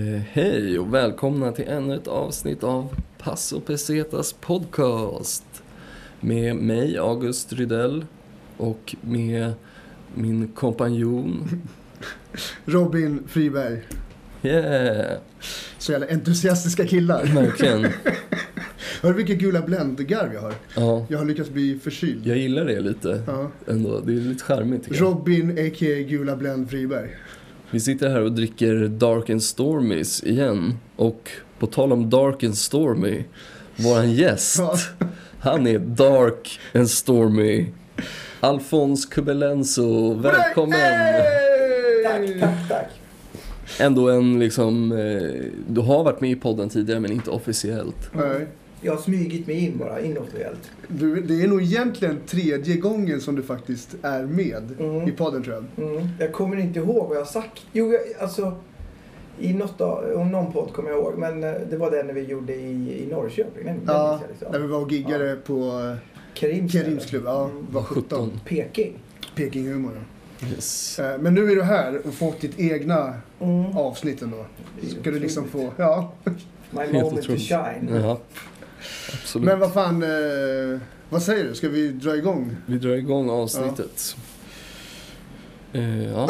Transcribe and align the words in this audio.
Eh, 0.00 0.20
hej 0.32 0.78
och 0.78 0.94
välkomna 0.94 1.52
till 1.52 1.64
ännu 1.68 1.94
ett 1.94 2.08
avsnitt 2.08 2.64
av 2.64 2.94
Passo 3.18 3.60
Pesetas 3.60 4.32
podcast. 4.32 5.44
Med 6.20 6.56
mig, 6.56 6.98
August 6.98 7.52
Rydell, 7.52 8.04
och 8.56 8.96
med 9.00 9.52
min 10.14 10.48
kompanjon. 10.48 11.48
Robin 12.64 13.22
Friberg. 13.28 13.82
Yeah! 14.42 15.18
Så 15.78 15.92
jävla 15.92 16.06
entusiastiska 16.08 16.86
killar. 16.86 17.24
Verkligen. 17.24 17.82
Hör 19.02 19.10
du 19.10 19.16
vilket 19.16 19.38
gula 19.38 19.62
bländgarv 19.62 20.34
jag 20.34 20.40
har? 20.40 20.54
Ja, 20.76 21.06
Jag 21.08 21.18
har 21.18 21.24
lyckats 21.24 21.50
bli 21.50 21.78
förkyld. 21.78 22.26
jag 22.26 22.38
gillar 22.38 22.64
det 22.64 22.80
lite 22.80 23.22
Ja. 23.26 23.50
ändå. 23.68 24.00
Det 24.00 24.12
är 24.12 24.16
lite 24.16 24.44
charmigt. 24.44 25.00
Robin, 25.00 25.50
a.k.a. 25.50 26.00
Gula 26.08 26.36
Bländ 26.36 26.70
Friberg. 26.70 27.10
Vi 27.70 27.80
sitter 27.80 28.08
här 28.10 28.22
och 28.22 28.32
dricker 28.32 28.88
Dark 28.88 29.30
and 29.30 29.42
Stormies 29.42 30.22
igen. 30.24 30.74
Och 30.96 31.30
på 31.58 31.66
tal 31.66 31.92
om 31.92 32.10
Dark 32.10 32.44
and 32.44 32.56
Stormy, 32.56 33.24
våran 33.76 34.12
gäst, 34.12 34.58
Ja. 34.58 34.74
han 35.40 35.66
är 35.66 35.78
Dark 35.78 36.58
and 36.74 36.90
Stormy. 36.90 37.66
Alfons 38.40 39.06
Kubelenso, 39.06 40.14
välkommen! 40.14 40.78
Hey! 40.80 42.04
Tack, 42.04 42.40
tack, 42.40 42.68
tack. 42.68 42.88
Ändå 43.80 44.10
en 44.10 44.38
liksom, 44.38 44.92
eh, 44.92 45.44
du 45.68 45.80
har 45.80 46.04
varit 46.04 46.20
med 46.20 46.30
i 46.30 46.34
podden 46.36 46.68
tidigare 46.68 47.00
men 47.00 47.12
inte 47.12 47.30
officiellt. 47.30 48.10
Nej. 48.12 48.46
Jag 48.82 48.92
har 48.92 49.00
smugit 49.00 49.46
mig 49.46 49.64
in 49.64 49.78
bara, 49.78 50.00
inofficiellt. 50.00 50.70
Du, 50.88 51.20
det 51.22 51.42
är 51.42 51.48
nog 51.48 51.62
egentligen 51.62 52.20
tredje 52.26 52.76
gången 52.76 53.20
som 53.20 53.36
du 53.36 53.42
faktiskt 53.42 53.96
är 54.02 54.22
med 54.26 54.74
Mm. 54.80 55.08
i 55.08 55.12
podden 55.12 55.42
tror 55.42 55.54
jag. 55.76 55.88
Mm. 55.88 56.08
Jag 56.18 56.32
kommer 56.32 56.56
inte 56.56 56.78
ihåg 56.78 57.08
vad 57.08 57.16
jag 57.16 57.20
har 57.24 57.26
sagt. 57.30 57.60
Jo, 57.72 57.92
jag, 57.92 58.00
alltså... 58.20 58.56
I 59.42 59.54
något 59.54 59.80
av, 59.80 60.04
om 60.16 60.30
någon 60.30 60.52
podd 60.52 60.72
kommer 60.72 60.90
jag 60.90 60.98
ihåg, 60.98 61.14
men 61.18 61.44
eh, 61.44 61.52
det 61.70 61.76
var 61.76 61.90
den 61.90 62.06
när 62.06 62.14
vi 62.14 62.20
gjorde 62.24 62.54
i, 62.54 63.02
i 63.02 63.06
Norrköping. 63.12 63.64
Den, 63.64 63.74
den 63.76 63.84
Ja, 63.86 64.20
jag 64.22 64.30
liksom. 64.30 64.52
när 64.52 64.58
vi 64.58 64.66
var 64.66 64.78
och 64.80 64.92
giggade 64.92 65.36
på 65.36 65.54
eh, 65.54 65.96
Kerims, 66.34 66.72
Kerims 66.72 67.06
klubb. 67.06 67.22
Ja, 67.26 67.44
Mm. 67.44 67.66
var 67.70 67.82
17. 67.82 68.40
Peking. 68.44 68.98
Peking-humor. 69.36 69.92
ja. 70.40 70.46
Yes. 70.48 70.98
Eh, 70.98 71.18
Men 71.20 71.34
nu 71.34 71.52
är 71.52 71.56
du 71.56 71.62
här 71.62 72.00
och 72.06 72.14
fått 72.14 72.40
ditt 72.40 72.60
egna 72.60 73.14
Mm. 73.40 73.76
avsnitt 73.76 74.22
ändå. 74.22 74.44
Ska 75.00 75.10
du 75.10 75.18
liksom 75.18 75.48
få, 75.48 75.72
ja. 75.76 76.12
My 76.70 76.92
moment 76.92 77.22
to 77.26 77.32
shine. 77.36 77.88
Ja, 78.02 78.20
absolut. 79.12 79.46
Men 79.46 79.60
vad 79.60 79.72
fan, 79.72 80.02
eh, 80.02 80.80
vad 81.08 81.22
säger 81.22 81.44
du? 81.44 81.54
Ska 81.54 81.68
vi 81.68 81.88
dra 81.88 82.16
igång? 82.16 82.56
Vi 82.66 82.78
drar 82.78 82.94
igång 82.94 83.30
avsnittet. 83.30 84.16
Eh, 85.72 86.04
ja. 86.12 86.26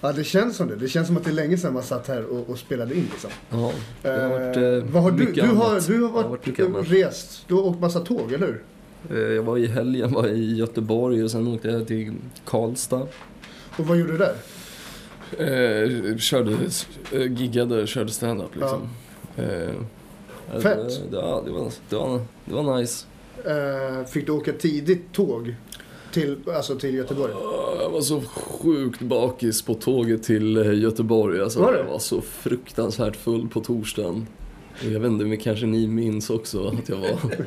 Ja, 0.00 0.12
det 0.12 0.24
känns 0.24 0.56
som 0.56 0.68
det. 0.68 0.76
Det 0.76 0.88
känns 0.88 1.06
som 1.06 1.16
att 1.16 1.24
det 1.24 1.30
är 1.30 1.34
länge 1.34 1.56
sedan 1.56 1.72
man 1.74 1.82
satt 1.82 2.08
här 2.08 2.24
och, 2.24 2.50
och 2.50 2.58
spelade 2.58 2.94
in 2.94 3.08
liksom. 3.12 3.30
Ja, 3.50 3.72
det 4.02 4.08
har 4.10 4.28
varit 4.28 4.56
Eh, 4.56 4.62
eh, 4.62 4.84
vad 4.84 5.02
har 5.02 5.10
du, 5.10 5.32
du, 5.32 5.40
har, 5.42 5.86
du 5.88 6.02
har 6.02 6.10
varit, 6.10 6.58
har 6.58 6.68
varit 6.68 6.90
rest. 6.90 7.44
Du 7.48 7.54
har 7.54 7.62
åkt 7.66 7.80
massa 7.80 8.00
tåg, 8.00 8.32
eller 8.32 8.46
hur? 8.46 8.62
Eh, 9.10 9.32
Jag 9.34 9.42
var 9.42 9.58
i 9.58 9.66
helgen, 9.66 10.12
var 10.12 10.28
i 10.28 10.56
Göteborg 10.56 11.24
och 11.24 11.30
sen 11.30 11.46
åkte 11.48 11.68
jag 11.68 11.86
till 11.86 12.12
Karlstad. 12.44 13.06
Och 13.76 13.86
vad 13.86 13.98
gjorde 13.98 14.12
du 14.12 14.18
där? 14.18 14.34
Eh, 15.38 16.16
körde, 16.16 16.56
eh, 17.12 17.32
giggade, 17.32 17.86
körde 17.86 18.10
stand-up 18.12 18.56
liksom. 18.56 18.88
Eh, 19.36 19.74
Fett. 20.60 21.10
Det, 21.10 21.16
ja, 21.16 21.42
det 21.46 21.50
var, 21.50 21.70
det 21.88 21.96
var, 21.96 22.20
det 22.44 22.54
var 22.54 22.78
nice. 22.78 23.06
Eh, 23.44 24.06
fick 24.06 24.26
du 24.26 24.32
åka 24.32 24.52
tidigt 24.52 25.12
tåg 25.12 25.54
till, 26.12 26.36
alltså 26.56 26.78
till 26.78 26.94
Göteborg? 26.94 27.32
Ah, 27.32 27.82
Jag 27.82 27.90
var 27.90 28.00
så 28.00 28.20
sjukt 28.20 29.00
bakis 29.00 29.62
på 29.62 29.74
tåget 29.74 30.22
till 30.22 30.56
eh, 30.56 30.78
Göteborg. 30.78 31.40
Alltså, 31.40 31.60
Var 31.60 31.72
det? 31.72 31.78
Jag 31.78 31.86
var 31.86 31.98
så 31.98 32.20
fruktansvärt 32.20 33.16
full 33.16 33.48
på 33.48 33.60
torsdagen. 33.60 34.26
Och 34.86 34.92
jag 34.92 35.06
inte, 35.06 35.24
men 35.24 35.38
kanske 35.38 35.66
ni 35.66 35.86
minns 35.86 36.30
också 36.30 36.66
att 36.66 36.88
jag 36.88 36.96
var... 36.96 37.10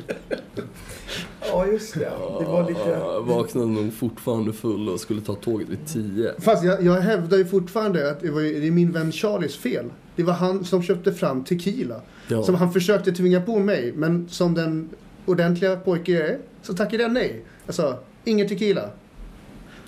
Ja, 1.50 1.66
just 1.66 1.94
det. 1.94 2.00
Det 2.40 2.44
var 2.44 2.68
lite... 2.68 2.90
Jag 2.90 3.22
vaknade 3.22 3.66
nog 3.66 3.92
fortfarande 3.94 4.52
full 4.52 4.88
och 4.88 5.00
skulle 5.00 5.20
ta 5.20 5.34
tåget 5.34 5.68
vid 5.68 5.86
tio. 5.86 6.32
Fast 6.38 6.64
jag, 6.64 6.82
jag 6.84 6.92
hävdar 7.00 7.38
ju 7.38 7.44
fortfarande 7.44 8.10
att 8.10 8.20
det, 8.20 8.30
var, 8.30 8.40
ju- 8.40 8.60
det 8.60 8.66
är 8.66 8.70
min 8.70 8.92
vän 8.92 9.12
Charlies 9.12 9.56
fel. 9.56 9.84
Det 10.16 10.22
var 10.22 10.32
han 10.32 10.64
som 10.64 10.82
köpte 10.82 11.12
fram 11.12 11.44
tequila. 11.44 12.00
Ja. 12.28 12.42
Som 12.42 12.54
han 12.54 12.72
försökte 12.72 13.12
tvinga 13.12 13.40
på 13.40 13.58
mig, 13.58 13.92
men 13.96 14.28
som 14.28 14.54
den 14.54 14.88
ordentliga 15.26 15.76
pojke 15.76 16.12
jag 16.12 16.28
är, 16.28 16.38
så 16.62 16.74
tackade 16.74 17.02
jag 17.02 17.12
nej. 17.12 17.44
Sa, 17.68 17.98
ingen 18.24 18.48
tequila. 18.48 18.90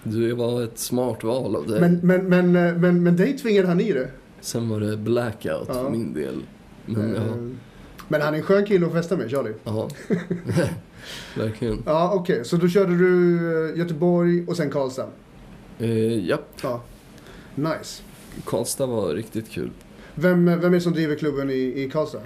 Det 0.02 0.34
var 0.34 0.62
ett 0.62 0.78
smart 0.78 1.24
val 1.24 1.56
av 1.56 1.66
dig. 1.66 1.80
Men, 1.80 2.00
men, 2.02 2.28
men, 2.28 2.56
eh, 2.68 2.76
men, 2.76 3.02
men 3.02 3.16
dig 3.16 3.38
tvingade 3.38 3.68
han 3.68 3.80
i 3.80 3.92
det. 3.92 4.08
Sen 4.40 4.68
var 4.68 4.80
det 4.80 4.96
blackout 4.96 5.64
Ja. 5.68 5.74
för 5.74 5.90
min 5.90 6.12
del. 6.14 6.42
Men 6.86 7.14
ja, 7.14 7.20
Eh, 7.22 7.36
Men 8.08 8.20
han 8.22 8.34
är 8.34 8.38
en 8.38 8.44
skön 8.44 8.66
kille 8.66 8.86
att 8.86 8.92
festa 8.92 9.16
med, 9.16 9.30
Charlie. 9.30 9.54
ja. 9.64 9.88
verkligen. 11.36 11.82
Ja, 11.86 12.12
okej. 12.14 12.44
Så 12.44 12.56
då 12.56 12.68
körde 12.68 12.98
du 12.98 13.36
eh, 13.72 13.78
Göteborg 13.78 14.46
och 14.46 14.56
sen 14.56 14.70
Karlstad. 14.70 15.08
Eh, 15.78 16.26
ja, 16.28 16.38
Ja. 16.62 16.82
Nice. 17.54 18.02
Karlstad 18.44 18.86
var 18.86 19.08
riktigt 19.14 19.50
kul. 19.50 19.70
Vem, 20.14 20.44
vem 20.44 20.64
är 20.64 20.70
det 20.70 20.80
som 20.80 20.92
driver 20.92 21.14
klubben 21.16 21.50
i, 21.50 21.54
i 21.82 21.90
Karlstad? 21.92 22.20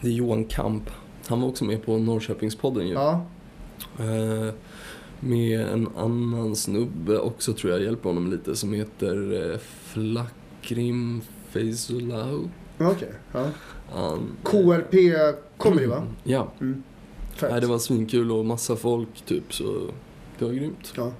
Det 0.00 0.08
är 0.08 0.12
Johan 0.12 0.44
Kamp. 0.44 0.90
Han 1.26 1.40
var 1.40 1.48
också 1.48 1.64
med 1.64 1.86
på 1.86 1.98
Norrköpingspodden 1.98 2.86
ju. 2.88 2.92
Ja. 2.94 3.26
Eh, 3.98 4.54
med 5.20 5.60
en 5.60 5.88
annan 5.96 6.56
snubbe 6.56 7.18
också 7.18 7.52
tror 7.52 7.72
jag 7.72 7.82
hjälper 7.82 8.08
honom 8.08 8.30
lite 8.30 8.56
som 8.56 8.72
heter 8.72 9.50
eh, 9.52 9.58
Flakrim 9.58 11.20
Feizulau. 11.48 12.48
Okej. 12.78 13.12
Ja. 13.32 13.46
Han, 13.92 14.36
KRP 14.44 14.94
Comedy, 15.56 15.86
va? 15.86 16.06
Ja. 16.24 16.52
Mm. 16.60 16.82
Nej, 17.42 17.60
det 17.60 17.66
var 17.66 17.78
svinkul 17.78 18.32
och 18.32 18.46
massa 18.46 18.76
folk 18.76 19.20
typ 19.26 19.54
så 19.54 19.90
det 20.38 20.44
var 20.44 20.52
grymt. 20.52 20.92
Ja. 20.96 21.12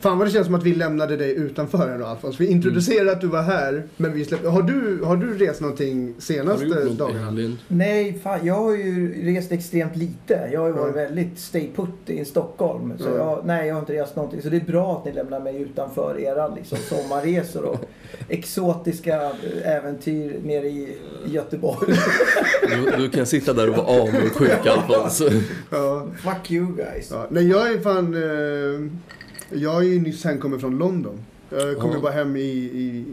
Fan 0.00 0.18
vad 0.18 0.26
det 0.26 0.30
känns 0.30 0.46
som 0.46 0.54
att 0.54 0.62
vi 0.64 0.74
lämnade 0.74 1.16
dig 1.16 1.34
utanför 1.34 1.78
här 1.78 1.98
då 1.98 2.04
Alfons. 2.06 2.40
Vi 2.40 2.46
introducerade 2.46 3.12
att 3.12 3.20
du 3.20 3.26
var 3.26 3.42
här, 3.42 3.82
men 3.96 4.12
vi 4.12 4.24
släppte... 4.24 4.48
Har 4.48 4.62
du, 4.62 5.00
har 5.04 5.16
du 5.16 5.38
rest 5.38 5.60
någonting 5.60 6.14
Har 6.14 6.20
senaste 6.20 6.64
du 6.64 6.70
gjort 6.70 6.84
något 6.84 6.92
i 6.92 6.96
dagarna? 6.96 7.24
helgen? 7.24 7.58
Nej, 7.68 8.18
fan, 8.22 8.46
jag 8.46 8.54
har 8.54 8.76
ju 8.76 9.14
rest 9.34 9.52
extremt 9.52 9.96
lite. 9.96 10.48
Jag 10.52 10.60
har 10.60 10.66
ju 10.66 10.72
varit 10.72 10.94
Ja. 10.96 11.02
väldigt 11.02 11.38
stay 11.38 11.68
put 11.76 11.88
i 12.06 12.24
Stockholm. 12.24 12.92
Så 12.98 13.04
Ja. 13.08 13.16
jag, 13.16 13.46
nej, 13.46 13.68
jag 13.68 13.74
har 13.74 13.80
inte 13.80 13.92
rest 13.92 14.16
någonting. 14.16 14.42
Så 14.42 14.48
det 14.48 14.56
är 14.56 14.60
bra 14.60 14.96
att 14.98 15.04
ni 15.04 15.12
lämnar 15.12 15.40
mig 15.40 15.62
utanför 15.62 16.20
era 16.20 16.48
liksom, 16.54 16.78
sommarresor 16.78 17.64
och 17.64 17.78
exotiska 18.28 19.30
äventyr 19.64 20.40
nere 20.44 20.66
i 20.68 20.96
Göteborg. 21.26 21.94
Du, 22.68 22.96
du 23.02 23.10
kan 23.10 23.26
sitta 23.26 23.52
där 23.52 23.68
och 23.70 23.76
vara 23.76 23.86
avundsjuk 24.02 24.66
Alfons. 24.66 25.22
Ja. 25.70 26.06
Fuck 26.22 26.50
you 26.50 26.66
guys. 26.76 27.08
Ja. 27.10 27.26
Nej, 27.30 27.48
jag 27.48 27.72
är 27.72 27.78
fan... 27.80 28.14
Eh, 28.14 28.90
jag 29.50 29.76
är 29.84 29.88
ju 29.88 30.00
nyss 30.00 30.24
hemkommen 30.24 30.60
från 30.60 30.78
London. 30.78 31.24
Jag 31.50 31.78
kom 31.78 31.92
ju 31.92 32.00
bara 32.00 32.12
hem 32.12 32.36
i, 32.36 32.40
i, 32.40 33.04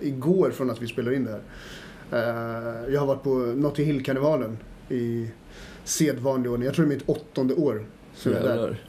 igår 0.00 0.50
från 0.50 0.70
att 0.70 0.82
vi 0.82 0.86
spelade 0.86 1.16
in 1.16 1.24
det 1.24 1.30
här. 1.30 1.42
Eh, 2.12 2.94
jag 2.94 3.00
har 3.00 3.06
varit 3.06 3.22
på 3.22 3.34
Notting 3.34 3.86
Hill-karnevalen 3.86 4.58
i 4.88 5.30
sedvanlig 5.84 6.52
ordning. 6.52 6.66
Jag 6.66 6.74
tror 6.74 6.86
det 6.86 6.94
är 6.94 6.96
mitt 6.96 7.08
åttonde 7.08 7.54
år 7.54 7.86
är 8.24 8.30
där. 8.30 8.82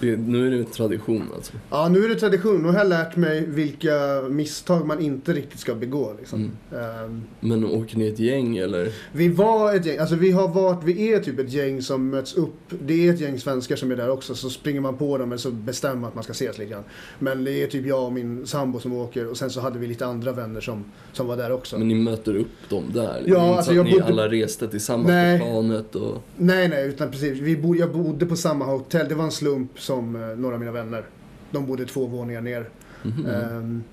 Det, 0.00 0.16
nu 0.16 0.46
är 0.46 0.50
det 0.50 0.56
en 0.58 0.64
tradition 0.64 1.22
alltså. 1.36 1.52
Ja, 1.70 1.88
nu 1.88 2.04
är 2.04 2.08
det 2.08 2.14
tradition. 2.14 2.62
Nu 2.62 2.68
har 2.68 2.74
jag 2.78 2.86
lärt 2.88 3.16
mig 3.16 3.44
vilka 3.46 3.92
misstag 4.30 4.86
man 4.86 5.00
inte 5.00 5.32
riktigt 5.32 5.60
ska 5.60 5.74
begå. 5.74 6.14
Liksom. 6.18 6.50
Mm. 6.72 6.84
Ehm, 7.04 7.22
Men 7.40 7.64
åker 7.64 7.96
ni 7.98 8.08
ett 8.08 8.18
gäng 8.18 8.56
eller? 8.56 8.88
vi 9.12 9.28
var 9.28 9.74
ett 9.74 9.86
gäng, 9.86 9.98
alltså 9.98 10.14
vi 10.16 10.30
har 10.30 10.48
varit, 10.48 10.84
vi 10.84 11.12
är 11.12 11.20
typ 11.20 11.38
ett 11.38 11.52
gäng 11.52 11.82
som 11.82 12.08
möts 12.10 12.34
upp. 12.34 12.54
Det 12.86 13.08
är 13.08 13.14
ett 13.14 13.20
gäng 13.20 13.40
svenskar 13.40 13.76
som 13.76 13.90
är 13.90 13.96
där 13.96 14.10
också, 14.10 14.34
så 14.34 14.50
springer 14.50 14.80
man 14.80 14.96
på 14.96 15.18
dem 15.18 15.28
eller 15.32 15.38
så 15.38 15.50
bestämmer 15.50 15.96
man 15.96 16.08
att 16.08 16.14
man 16.14 16.24
ska 16.24 16.32
ses 16.32 16.58
lite 16.58 16.70
grann. 16.70 16.84
Men 17.18 17.44
det 17.44 17.62
är 17.62 17.66
typ 17.66 17.86
jag 17.86 18.04
och 18.04 18.12
min 18.12 18.46
sambo 18.46 18.80
som 18.80 18.92
åker 18.92 19.30
och 19.30 19.36
sen 19.36 19.50
så 19.50 19.60
hade 19.60 19.78
vi 19.78 19.86
lite 19.86 20.06
andra 20.06 20.32
vänner 20.32 20.60
som, 20.60 20.84
som 21.12 21.26
var 21.26 21.36
där 21.36 21.52
också. 21.52 21.78
Men 21.78 21.88
ni 21.88 21.94
möter 21.94 22.36
upp 22.36 22.46
dem 22.68 22.84
där? 22.94 23.22
Ja, 23.26 23.36
är 23.36 23.46
inte 23.46 23.56
alltså 23.56 23.70
så 23.70 23.76
jag 23.76 23.80
att 23.86 23.92
ni 23.92 23.92
bodde- 24.00 24.04
alla 24.06 24.28
reste 24.28 24.68
tillsammans 24.68 25.08
Nej. 25.08 25.38
på 25.38 25.44
planet 25.44 25.94
och... 25.94 26.22
Nej, 26.36 26.68
nej, 26.68 26.88
utan 26.88 27.10
precis. 27.10 27.38
Vi 27.38 27.56
bo, 27.56 27.74
jag 27.74 27.92
bodde 27.92 28.26
på 28.26 28.36
samma 28.36 28.64
hotell. 28.64 29.08
Det 29.08 29.14
var 29.14 29.24
en 29.24 29.30
slump 29.30 29.80
som 29.86 30.16
eh, 30.16 30.36
några 30.36 30.54
av 30.54 30.60
mina 30.60 30.72
vänner. 30.72 31.04
De 31.50 31.66
bodde 31.66 31.86
två 31.86 32.06
våningar 32.06 32.40
ner. 32.40 32.68
Mhm. 33.02 33.26
Ehm, 33.26 33.84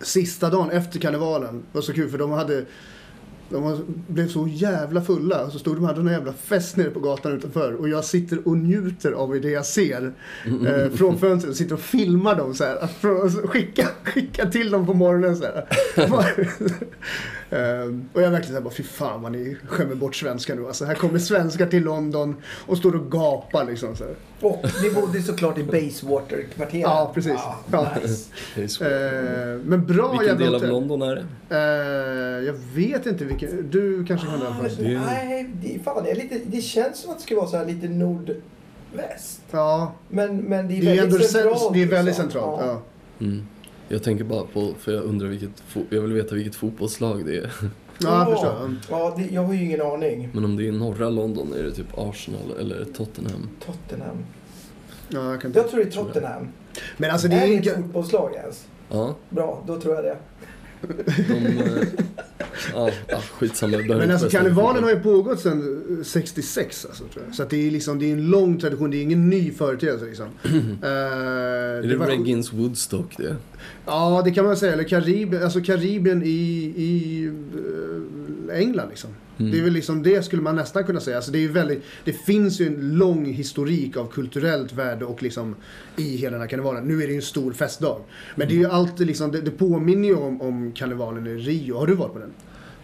sista 0.00 0.50
dagen 0.50 0.70
efter 0.70 0.98
karnevalen 0.98 1.62
var 1.72 1.82
så 1.82 1.92
kul 1.92 2.10
för 2.10 2.18
de 2.18 2.30
hade 2.30 2.64
de 3.50 3.84
blev 4.06 4.28
så 4.28 4.48
jävla 4.48 5.02
fulla. 5.02 5.50
Så 5.50 5.58
stod 5.58 5.76
de 5.76 5.82
och 5.82 5.88
hade 5.88 6.00
en 6.00 6.06
jävla 6.06 6.32
fest 6.32 6.76
nere 6.76 6.90
på 6.90 7.00
gatan 7.00 7.32
utanför. 7.32 7.72
Och 7.72 7.88
jag 7.88 8.04
sitter 8.04 8.48
och 8.48 8.56
njuter 8.56 9.12
av 9.12 9.40
det 9.40 9.50
jag 9.50 9.66
ser. 9.66 10.12
Eh, 10.66 10.90
från 10.90 11.18
fönstret. 11.18 11.50
Och 11.50 11.56
sitter 11.56 11.74
och 11.74 11.80
filmar 11.80 12.34
dem 12.34 12.54
så 12.54 12.64
här. 12.64 13.46
Skicka, 13.46 13.88
skicka 14.04 14.50
till 14.50 14.70
dem 14.70 14.86
på 14.86 14.94
morgonen 14.94 15.36
så 15.36 15.44
här. 15.44 15.66
Ehm, 17.50 18.08
och 18.12 18.20
jag 18.22 18.26
är 18.26 18.30
verkligen 18.30 18.52
såhär, 18.54 18.60
bara, 18.60 18.74
fy 18.74 18.82
fan 18.82 19.22
vad 19.22 19.32
ni 19.32 19.56
skämmer 19.68 19.94
bort 19.94 20.16
svenskar 20.16 20.54
nu. 20.56 20.66
Alltså 20.66 20.84
här 20.84 20.94
kommer 20.94 21.18
svenskar 21.18 21.66
till 21.66 21.82
London 21.82 22.36
och 22.66 22.78
står 22.78 22.94
och 22.96 23.10
gapar 23.10 23.64
liksom. 23.64 23.96
Så 23.96 24.04
här. 24.04 24.14
Och 24.40 24.64
ni 24.82 24.90
bodde 24.90 25.22
såklart 25.22 25.58
i 25.58 25.62
Basewater-kvarteret. 25.64 26.80
Ja, 26.82 27.10
precis. 27.14 27.32
Ja. 27.72 27.88
nice. 28.54 28.84
Det. 28.84 29.08
Ehm, 29.08 29.60
men 29.60 29.86
bra 29.86 30.12
Vilken 30.18 30.38
del 30.38 30.54
av. 30.54 30.62
London 30.62 31.02
är 31.02 31.14
det? 31.16 31.24
Eh, 31.56 32.46
jag 32.46 32.54
vet 32.74 33.06
inte 33.06 33.24
vilken. 33.24 33.70
Du 33.70 34.04
kanske 34.06 34.26
kan 34.26 34.42
Ah. 34.42 34.56
Det 34.78 34.84
är- 34.94 35.00
Nej, 35.06 35.50
det, 35.62 35.78
fan, 35.84 36.04
det, 36.04 36.10
är 36.10 36.16
lite, 36.16 36.40
det 36.46 36.60
känns 36.60 36.98
som 36.98 37.10
att 37.10 37.16
det 37.18 37.22
ska 37.22 37.36
vara 37.36 37.46
så 37.46 37.56
här 37.56 37.66
lite 37.66 37.88
nordväst. 37.88 39.40
Ja, 39.50 39.92
Men, 40.08 40.36
men 40.36 40.68
det 40.68 40.74
är 40.78 40.80
det 40.80 40.90
är, 40.90 40.96
väldigt 41.00 41.30
centralt. 41.30 41.58
cent- 41.58 41.72
det 41.74 41.82
är 41.82 41.86
väldigt 41.86 42.04
liksom. 42.18 42.30
centralt. 42.30 42.62
Ja. 42.66 42.82
Mm. 43.26 43.46
Jag 43.92 44.02
tänker 44.02 44.24
bara 44.24 44.44
på, 44.44 44.74
för 44.78 44.92
jag 44.92 45.04
undrar 45.04 45.28
vilket, 45.28 45.50
jag 45.90 46.00
vill 46.00 46.12
veta 46.12 46.34
vilket 46.34 46.54
fotbollslag 46.54 47.26
det 47.26 47.36
är. 47.36 47.52
Ja, 48.02 48.18
jag 48.18 48.30
förstår. 48.30 48.76
Ja, 48.90 49.14
det, 49.16 49.34
jag 49.34 49.42
har 49.42 49.54
ju 49.54 49.64
ingen 49.64 49.82
aning. 49.82 50.28
Men 50.32 50.44
om 50.44 50.56
det 50.56 50.68
är 50.68 50.72
norra 50.72 51.10
London 51.10 51.52
är 51.52 51.62
det 51.62 51.70
typ 51.70 51.98
Arsenal 51.98 52.52
eller 52.60 52.84
Tottenham. 52.84 53.48
Tottenham. 53.66 54.16
Ja, 55.08 55.30
jag 55.30 55.40
kan 55.40 55.52
Jag 55.52 55.70
tror 55.70 55.80
det 55.80 55.86
är 55.86 55.90
Tottenham. 55.90 56.48
Men 56.96 57.10
alltså 57.10 57.28
det 57.28 57.36
är 57.36 57.42
är 57.42 57.48
det 57.48 57.54
inte... 57.54 57.70
ett 57.70 57.76
fotbollslag 57.76 58.34
ens? 58.34 58.66
Ja, 58.88 59.14
Bra, 59.28 59.62
då 59.66 59.80
tror 59.80 59.94
jag 59.94 60.04
det. 60.04 60.16
De... 61.28 61.34
eh, 61.34 61.88
ja, 62.74 62.90
ah, 63.12 63.20
skitsamma. 63.20 63.76
Men 63.88 64.10
alltså 64.10 64.28
karnevalen 64.30 64.82
har 64.82 64.90
ju 64.90 65.00
pågått 65.00 65.40
sedan 65.40 66.02
66 66.04 66.86
alltså, 66.88 67.04
tror 67.04 67.24
jag. 67.26 67.34
Så 67.34 67.44
det 67.44 67.66
är 67.66 67.70
liksom, 67.70 67.98
det 67.98 68.06
är 68.06 68.12
en 68.12 68.26
lång 68.26 68.58
tradition, 68.58 68.90
det 68.90 68.96
är 68.96 69.02
ingen 69.02 69.30
ny 69.30 69.52
företeelse 69.52 70.04
liksom. 70.06 70.26
Eh, 70.82 70.88
Är 70.90 71.82
det 71.82 71.88
det 71.88 71.96
var- 71.96 72.06
Reggins 72.06 72.52
Woodstock 72.52 73.16
det? 73.16 73.36
Ja, 73.86 74.22
det 74.24 74.30
kan 74.30 74.44
man 74.44 74.56
säga. 74.56 74.72
Eller 74.72 74.84
Karibien, 74.84 75.42
alltså 75.42 75.60
Karibien 75.60 76.22
i, 76.22 76.28
i 76.76 77.24
eh, 78.50 78.58
England 78.58 78.88
liksom. 78.88 79.10
Mm. 79.40 79.52
Det 79.52 79.58
är 79.58 79.62
väl 79.62 79.72
liksom 79.72 80.02
det 80.02 80.24
skulle 80.24 80.42
man 80.42 80.56
nästan 80.56 80.84
kunna 80.84 81.00
säga. 81.00 81.16
Alltså 81.16 81.32
det, 81.32 81.44
är 81.44 81.48
väldigt, 81.48 81.82
det 82.04 82.12
finns 82.12 82.60
ju 82.60 82.66
en 82.66 82.98
lång 82.98 83.24
historik 83.24 83.96
av 83.96 84.06
kulturellt 84.06 84.72
värde 84.72 85.04
och 85.04 85.22
liksom 85.22 85.56
i 85.96 86.16
hela 86.16 86.32
den 86.32 86.40
här 86.40 86.48
karnevalen. 86.48 86.84
Nu 86.84 87.02
är 87.02 87.06
det 87.06 87.12
ju 87.12 87.16
en 87.16 87.22
stor 87.22 87.52
festdag. 87.52 88.00
Men 88.34 88.48
det 88.48 88.54
är 88.54 88.58
ju 88.58 88.66
alltid 88.66 89.06
liksom, 89.06 89.32
det, 89.32 89.40
det 89.40 89.50
påminner 89.50 90.08
ju 90.08 90.16
om, 90.16 90.40
om 90.40 90.72
karnevalen 90.72 91.26
i 91.26 91.34
Rio. 91.34 91.78
Har 91.78 91.86
du 91.86 91.94
varit 91.94 92.12
på 92.12 92.18
den? 92.18 92.32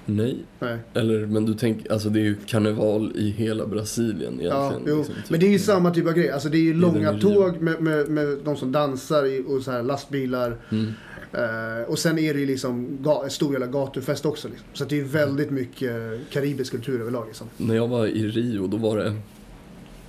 Nej. 0.06 0.44
Nej. 0.58 0.78
Eller, 0.94 1.26
men 1.26 1.46
du 1.46 1.54
tänker, 1.54 1.92
alltså 1.92 2.08
det 2.08 2.20
är 2.20 2.24
ju 2.24 2.36
karneval 2.46 3.12
i 3.16 3.30
hela 3.30 3.66
Brasilien 3.66 4.40
egentligen. 4.40 4.82
Ja, 4.86 4.96
liksom, 4.96 5.14
typ. 5.14 5.30
Men 5.30 5.40
det 5.40 5.46
är 5.46 5.50
ju 5.50 5.58
samma 5.58 5.90
typ 5.90 6.06
av 6.06 6.12
grej. 6.12 6.30
Alltså 6.30 6.48
det 6.48 6.58
är 6.58 6.62
ju 6.62 6.74
långa 6.74 7.18
tåg 7.18 7.60
med, 7.60 7.82
med, 7.82 8.08
med 8.08 8.38
de 8.44 8.56
som 8.56 8.72
dansar 8.72 9.26
i, 9.26 9.44
och 9.46 9.62
så 9.62 9.70
här 9.70 9.82
lastbilar. 9.82 10.56
Mm. 10.70 10.92
Eh, 11.36 11.88
och 11.88 11.98
sen 11.98 12.18
är 12.18 12.34
det 12.34 12.40
ju 12.40 12.46
liksom 12.46 12.98
en 13.24 13.30
stor 13.30 13.52
jävla 13.52 13.66
gatufest 13.66 14.26
också. 14.26 14.48
Liksom. 14.48 14.66
Så 14.72 14.84
det 14.84 15.00
är 15.00 15.04
väldigt 15.04 15.50
mycket 15.50 16.20
karibisk 16.30 16.72
kultur 16.72 17.00
överlag. 17.00 17.26
Liksom. 17.26 17.46
När 17.56 17.74
jag 17.74 17.88
var 17.88 18.06
i 18.06 18.28
Rio 18.28 18.66
då 18.66 18.76
var 18.76 18.96
det 18.96 19.16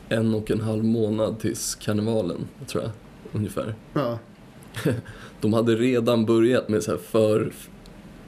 en 0.09 0.33
och 0.33 0.51
en 0.51 0.61
halv 0.61 0.83
månad 0.83 1.39
tills 1.39 1.75
karnevalen, 1.75 2.47
tror 2.67 2.83
jag. 2.83 2.91
Ungefär. 3.31 3.75
Ja. 3.93 4.19
De 5.41 5.53
hade 5.53 5.75
redan 5.75 6.25
börjat 6.25 6.69
med 6.69 6.83
så 6.83 6.91
här 6.91 6.97
för 6.97 7.53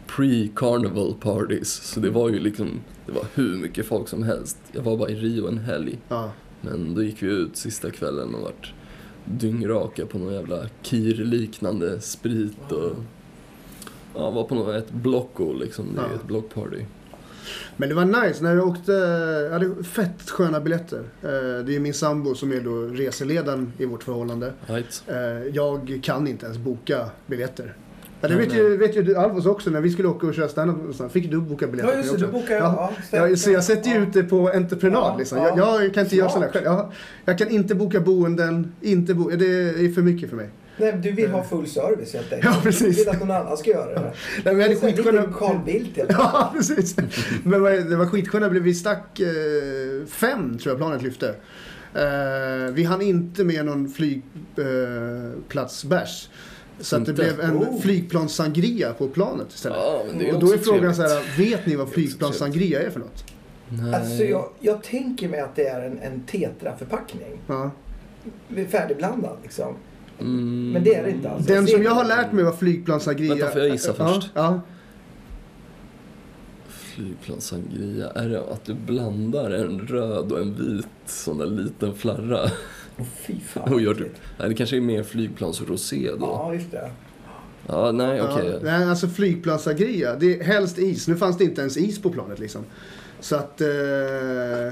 pre-carnival 0.07 1.13
parties. 1.21 1.69
Så 1.69 1.99
det 1.99 2.09
var 2.09 2.29
ju 2.29 2.39
liksom, 2.39 2.69
det 3.05 3.11
var 3.11 3.25
hur 3.33 3.57
mycket 3.57 3.85
folk 3.85 4.07
som 4.07 4.23
helst. 4.23 4.57
Jag 4.71 4.81
var 4.81 4.97
bara 4.97 5.09
i 5.09 5.15
Rio 5.15 5.47
en 5.47 5.57
helg. 5.57 5.99
Ja. 6.07 6.31
Men 6.61 6.95
då 6.95 7.03
gick 7.03 7.23
vi 7.23 7.27
ut 7.27 7.57
sista 7.57 7.91
kvällen 7.91 8.35
och 8.35 8.41
vart 8.41 8.73
dyngraka 9.29 10.05
på 10.05 10.17
någon 10.17 10.33
jävla 10.33 10.65
kir-liknande 10.81 12.01
sprit 12.01 12.71
och 12.71 12.91
ja, 14.15 14.29
var 14.31 14.43
på 14.43 14.55
något, 14.55 14.75
ett 14.75 14.91
blocko 14.91 15.53
liksom. 15.53 15.85
Det 15.95 16.01
är 16.01 16.05
Ja. 16.09 16.15
ett 16.15 16.27
blockparty. 16.27 16.85
Men 17.77 17.89
det 17.89 17.95
var 17.95 18.05
nice 18.05 18.43
när 18.43 18.55
jag 18.55 18.67
åkte. 18.67 18.91
Jag 18.91 19.51
hade 19.51 19.83
fett 19.83 20.29
sköna 20.29 20.59
biljetter. 20.59 20.99
Eh, 21.23 21.65
det 21.65 21.75
är 21.75 21.79
min 21.79 21.93
sambo 21.93 22.35
som 22.35 22.51
är 22.51 22.61
då 22.61 22.81
reseledaren 22.85 23.73
i 23.77 23.85
vårt 23.85 24.03
förhållande. 24.03 24.53
Right. 24.67 25.03
Eh, 25.07 25.17
jag 25.53 25.99
kan 26.03 26.27
inte 26.27 26.45
ens 26.45 26.57
boka 26.57 27.09
biljetter. 27.27 27.75
Ja, 28.21 28.27
det 28.27 28.35
vet 28.35 28.53
ju, 28.53 28.77
vet 28.77 28.95
ju 28.97 29.03
du, 29.03 29.15
Alfons 29.15 29.45
också, 29.45 29.69
när 29.69 29.81
vi 29.81 29.89
skulle 29.89 30.07
åka 30.07 30.27
och 30.27 30.33
köra 30.33 30.47
standup 30.49 31.11
fick 31.11 31.31
du 31.31 31.41
boka 31.41 31.67
biljetter 31.67 31.91
Ja, 31.93 31.97
just 31.97 32.11
det. 32.19 32.25
Du 32.25 32.31
jag. 32.53 32.63
Ja. 32.63 32.91
Ja. 33.11 33.27
Ja, 33.29 33.35
så 33.35 33.51
jag 33.51 33.63
sätter 33.63 33.89
ju 33.89 33.95
Ja. 33.95 34.01
ut 34.01 34.13
det 34.13 34.23
på 34.23 34.49
entreprenad 34.49 35.11
Ja, 35.13 35.17
liksom. 35.17 35.37
ja. 35.37 35.53
Jag, 35.57 35.85
jag 35.85 35.93
kan 35.93 36.03
inte 36.03 36.15
göra 36.15 36.29
sådana 36.29 36.51
själv. 36.51 36.65
Jag, 36.65 36.91
jag 37.25 37.37
kan 37.37 37.49
inte 37.49 37.75
boka 37.75 37.99
boenden, 37.99 38.73
inte 38.81 39.13
bo, 39.13 39.29
det 39.29 39.45
är 39.45 39.93
för 39.93 40.01
mycket 40.01 40.29
för 40.29 40.37
mig. 40.37 40.49
Nej, 40.77 40.99
du 41.03 41.11
vill 41.11 41.29
ha 41.31 41.43
full 41.43 41.67
service 41.67 42.13
helt 42.13 42.33
enkelt. 42.33 42.55
Ja, 42.55 42.61
precis. 42.63 42.97
Du 42.97 43.03
vill 43.03 43.09
att 43.09 43.19
någon 43.19 43.31
annan 43.31 43.57
ska 43.57 43.69
göra 43.71 43.93
det. 43.93 44.01
Nej, 44.01 44.11
men 44.43 44.57
Det 44.57 44.63
är 44.63 44.69
lite 44.69 44.87
skitsköna... 44.87 45.23
Carl 45.33 45.59
Bildt 45.65 45.97
helt 45.97 46.11
Ja, 46.17 46.51
precis. 46.55 46.95
Men 47.43 47.63
det 47.89 47.95
var 47.95 48.05
skitsköna, 48.05 48.49
vi 48.49 48.73
stack 48.73 49.19
eh, 49.19 49.27
fem 50.07 50.57
tror 50.57 50.71
jag 50.71 50.77
planet 50.77 51.01
lyfte. 51.01 51.27
Eh, 51.93 52.71
vi 52.73 52.83
hann 52.83 53.01
inte 53.01 53.43
med 53.43 53.65
någon 53.65 53.89
flygplatsbärs. 53.89 56.29
Eh. 56.31 56.35
Så 56.81 56.95
att 56.95 57.05
det 57.05 57.13
blev 57.13 57.39
en 57.39 57.57
Oh. 57.57 57.79
flygplanssangria 57.81 58.93
på 58.93 59.07
planet 59.07 59.53
istället. 59.53 59.77
Ja, 59.77 60.33
och 60.33 60.39
då 60.39 60.53
är 60.53 60.57
frågan 60.57 60.95
så 60.95 61.01
här, 61.01 61.37
vet 61.37 61.65
ni 61.65 61.75
vad 61.75 61.89
flygplanssangria 61.89 62.81
är 62.81 62.89
för 62.89 62.99
något? 62.99 63.23
Nej. 63.69 63.95
Alltså, 63.95 64.23
jag, 64.23 64.49
jag 64.59 64.83
tänker 64.83 65.29
mig 65.29 65.39
att 65.39 65.55
det 65.55 65.67
är 65.67 65.81
en, 65.81 65.99
en 65.99 66.23
tetraförpackning. 66.23 67.39
Ja. 67.47 67.71
Färdigblandad 68.69 69.37
liksom. 69.43 69.75
Mm. 70.19 70.71
Men 70.71 70.83
det 70.83 70.95
är 70.95 71.03
det 71.03 71.11
inte 71.11 71.29
alls. 71.29 71.45
Den 71.45 71.67
som 71.67 71.83
jag 71.83 71.91
har 71.91 72.05
lärt 72.05 72.31
mig 72.31 72.43
vad 72.43 72.59
flygplanssangria 72.59 73.35
Vänta, 73.35 73.51
får 73.51 73.61
jag 73.61 73.69
gissa 73.69 73.95
ja, 73.97 74.13
först? 74.13 74.29
Ja, 74.33 74.61
Flygplanssangria, 76.69 78.09
är 78.09 78.29
det 78.29 78.39
att 78.39 78.65
du 78.65 78.73
blandar 78.73 79.51
en 79.51 79.79
röd 79.79 80.31
och 80.31 80.39
en 80.39 80.55
vit 80.55 80.87
sån 81.05 81.37
där 81.37 81.45
liten 81.45 81.95
flarra? 81.95 82.51
Åh, 82.99 83.05
Fy 83.21 83.39
fan. 83.39 83.73
Och 83.73 83.81
gör 83.81 83.93
typ, 83.93 84.13
nej 84.39 84.49
det 84.49 84.55
kanske 84.55 84.77
är 84.77 84.81
mer 84.81 85.03
flygplansrosé 85.03 86.09
då? 86.19 86.25
Ja, 86.25 86.53
just 86.53 86.71
det. 86.71 86.91
Ja, 87.67 87.91
nej 87.91 88.21
okej. 88.21 88.49
ja. 88.53 88.59
Nej, 88.63 88.89
alltså 88.89 89.07
flygplanssangria, 89.07 90.15
det 90.15 90.39
är 90.39 90.43
helst 90.43 90.77
is. 90.77 91.07
Nu 91.07 91.15
fanns 91.15 91.37
det 91.37 91.43
inte 91.43 91.61
ens 91.61 91.77
is 91.77 92.01
på 92.01 92.09
planet 92.09 92.39
liksom. 92.39 92.65
Så 93.19 93.35
att 93.35 93.61
eh, 93.61 94.67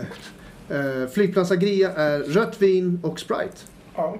eh, 0.69 1.07
flygplanssangria 1.13 1.91
är 1.91 2.19
rött 2.19 2.61
vin 2.61 2.99
och 3.03 3.19
Sprite. 3.19 3.57
Ja. 3.95 4.17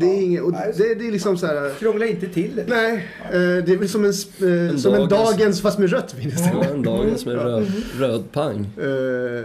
Det 0.00 0.06
är, 0.06 0.14
Ja, 0.16 0.22
inget, 0.22 0.42
och 0.42 0.52
det, 0.52 0.94
det 0.94 1.06
är 1.06 1.12
liksom 1.12 1.36
så 1.38 1.46
här... 1.46 1.74
Krångla 1.78 2.06
inte 2.06 2.26
till 2.28 2.56
det. 2.56 2.64
Nej, 2.68 3.06
eh, 3.24 3.30
det 3.64 3.72
är 3.72 3.76
väl 3.76 3.88
som 3.88 4.04
en, 4.04 4.10
eh, 4.10 4.76
som 4.76 4.94
en 4.94 5.00
dagens- 5.00 5.08
dagens 5.08 5.60
fast 5.62 5.78
med 5.78 5.90
rött 5.90 6.14
vin 6.14 6.32
Ja, 6.38 6.44
istället. 6.46 6.70
en 6.70 6.82
dagens 6.82 7.26
med 7.26 7.34
röd, 7.34 7.66
rödpang. 7.98 8.68
Uh, 8.78 8.86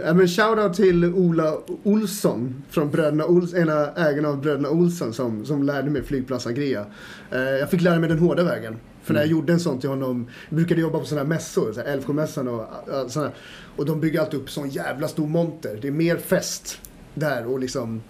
ja, 0.06 0.14
men 0.14 0.28
shoutout 0.28 0.74
till 0.74 1.04
Ola 1.04 1.54
Olsson, 1.82 2.62
från 2.70 2.90
Bröderna 2.90 3.26
Ols, 3.26 3.54
ena 3.54 3.92
ägarna 3.94 4.28
av 4.28 4.40
Bröderna 4.40 4.70
Olsson 4.70 5.12
som, 5.12 5.44
som 5.46 5.62
lärde 5.62 5.90
mig 5.90 6.02
flygplanssangria. 6.02 6.86
Uh, 7.34 7.40
jag 7.40 7.70
fick 7.70 7.80
lära 7.82 7.98
mig 7.98 8.08
den 8.08 8.18
hårda 8.18 8.42
vägen. 8.44 8.76
För 9.04 9.14
när 9.14 9.20
jag 9.20 9.26
Mm. 9.26 9.38
gjorde 9.38 9.52
en 9.52 9.60
sån 9.60 9.80
till 9.80 9.88
honom, 9.90 10.26
jag 10.48 10.56
brukade 10.56 10.80
jobba 10.80 10.98
på 10.98 11.04
sådana 11.04 11.22
här 11.22 11.28
mässor, 11.28 11.72
så 11.72 11.80
här 11.80 11.86
Älvsjömässan 11.92 12.48
och 12.48 12.60
uh, 12.60 13.08
sådana 13.08 13.30
Och 13.76 13.86
de 13.86 14.00
bygger 14.00 14.20
alltid 14.20 14.40
upp 14.40 14.50
sån 14.50 14.68
jävla 14.68 15.08
stor 15.08 15.26
monter. 15.26 15.78
Det 15.82 15.88
är 15.88 15.92
mer 15.92 16.16
fest 16.16 16.80
där 17.14 17.46
och 17.46 17.60
liksom 17.60 18.02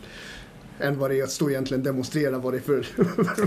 än 0.80 0.98
vad 0.98 1.10
det 1.10 1.18
är 1.20 1.24
att 1.24 1.30
stå 1.30 1.50
egentligen 1.50 1.82
demonstrera 1.82 2.38
vad 2.38 2.52
det 2.52 2.56
är 2.56 2.60
för, 2.60 2.82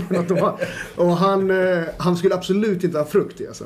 för 0.06 0.14
något 0.14 0.28
de 0.28 0.38
har. 0.38 0.60
Och 0.96 1.16
han, 1.16 1.50
eh, 1.50 1.82
han 1.96 2.16
skulle 2.16 2.34
absolut 2.34 2.84
inte 2.84 2.98
ha 2.98 3.04
frukt 3.04 3.40
i 3.40 3.46
alltså. 3.46 3.64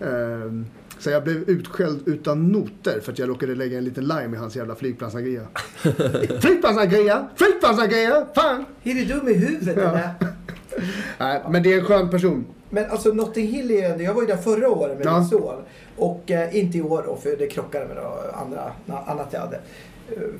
Ehm, 0.00 0.66
Så 0.98 1.10
jag 1.10 1.24
blev 1.24 1.36
utskälld 1.50 2.08
utan 2.08 2.48
noter 2.48 3.00
för 3.00 3.12
att 3.12 3.18
jag 3.18 3.28
råkade 3.28 3.54
lägga 3.54 3.78
en 3.78 3.84
liten 3.84 4.04
lime 4.08 4.36
i 4.36 4.40
hans 4.40 4.56
jävla 4.56 4.74
flygplansagria. 4.74 5.42
flygplansagria! 6.40 7.28
Flygplansagria! 7.36 8.26
Fan! 8.34 8.64
Är 8.82 8.94
du 8.94 9.04
dum 9.04 9.28
i 9.28 9.32
huvudet 9.34 9.76
eller? 9.76 10.10
Nej, 11.18 11.42
men 11.50 11.62
det 11.62 11.72
är 11.72 11.78
en 11.78 11.84
skön 11.84 12.10
person. 12.10 12.46
Men 12.70 12.90
alltså 12.90 13.08
Notting 13.08 13.46
Hill 13.46 13.70
är 13.70 14.00
jag 14.02 14.14
var 14.14 14.22
ju 14.22 14.28
där 14.28 14.36
förra 14.36 14.68
året 14.70 14.98
med 14.98 15.06
Ja. 15.06 15.18
min 15.20 15.28
son. 15.28 15.62
Och 15.96 16.30
eh, 16.30 16.56
inte 16.56 16.78
i 16.78 16.82
år 16.82 17.02
då, 17.06 17.16
för 17.16 17.36
det 17.36 17.46
krockade 17.46 17.86
med 17.86 17.96
något 17.96 18.34
andra, 18.42 18.72
något 18.86 19.08
annat 19.08 19.28
jag 19.30 19.40
hade. 19.40 19.60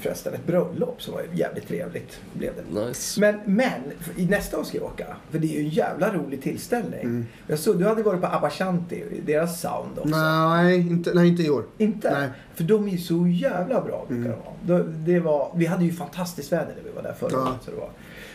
Förresten, 0.01 0.35
ett 0.35 0.47
bröllop 0.47 1.03
som 1.03 1.15
var 1.15 1.23
jävligt 1.33 1.69
trevligt. 1.69 2.21
Blev 2.33 2.53
det. 2.57 2.81
Nice. 2.87 3.21
Men, 3.21 3.41
men 3.45 3.81
i 4.17 4.27
nästa 4.27 4.59
år 4.59 4.65
ska 4.65 4.79
jag 4.79 4.87
åka. 4.87 5.07
För 5.31 5.39
det 5.39 5.47
är 5.47 5.61
ju 5.61 5.61
en 5.61 5.69
jävla 5.69 6.15
rolig 6.15 6.43
tillställning. 6.43 7.01
Mm. 7.03 7.27
Jag 7.47 7.59
såg, 7.59 7.79
du 7.79 7.85
hade 7.87 8.03
varit 8.03 8.21
på 8.21 8.27
Abashanti, 8.27 9.05
deras 9.27 9.61
sound 9.61 9.99
också. 9.99 10.17
Nej 10.17 10.77
inte, 10.81 11.15
nej, 11.15 11.29
inte 11.29 11.43
i 11.43 11.51
år. 11.51 11.65
Inte? 11.79 12.11
Nej. 12.21 12.29
För 12.55 12.65
de 12.65 12.87
är 12.89 12.91
ju 12.93 12.99
så 12.99 13.27
jävla 13.27 13.81
bra 13.81 14.05
brukar 14.09 14.31
Mm. 14.31 14.39
de 14.67 14.73
vara. 14.75 14.83
Det 14.89 15.21
var, 15.21 15.53
vi 15.57 15.67
hade 15.67 15.85
ju 15.85 15.93
fantastiskt 15.93 16.53
väder 16.53 16.75
när 16.77 16.83
vi 16.91 16.97
var 16.97 17.03
där 17.03 17.13
förra 17.13 17.31
Ja. 17.33 17.39
året. 17.43 17.53
Så 17.65 17.71
det 17.71 17.77
var 17.77 17.91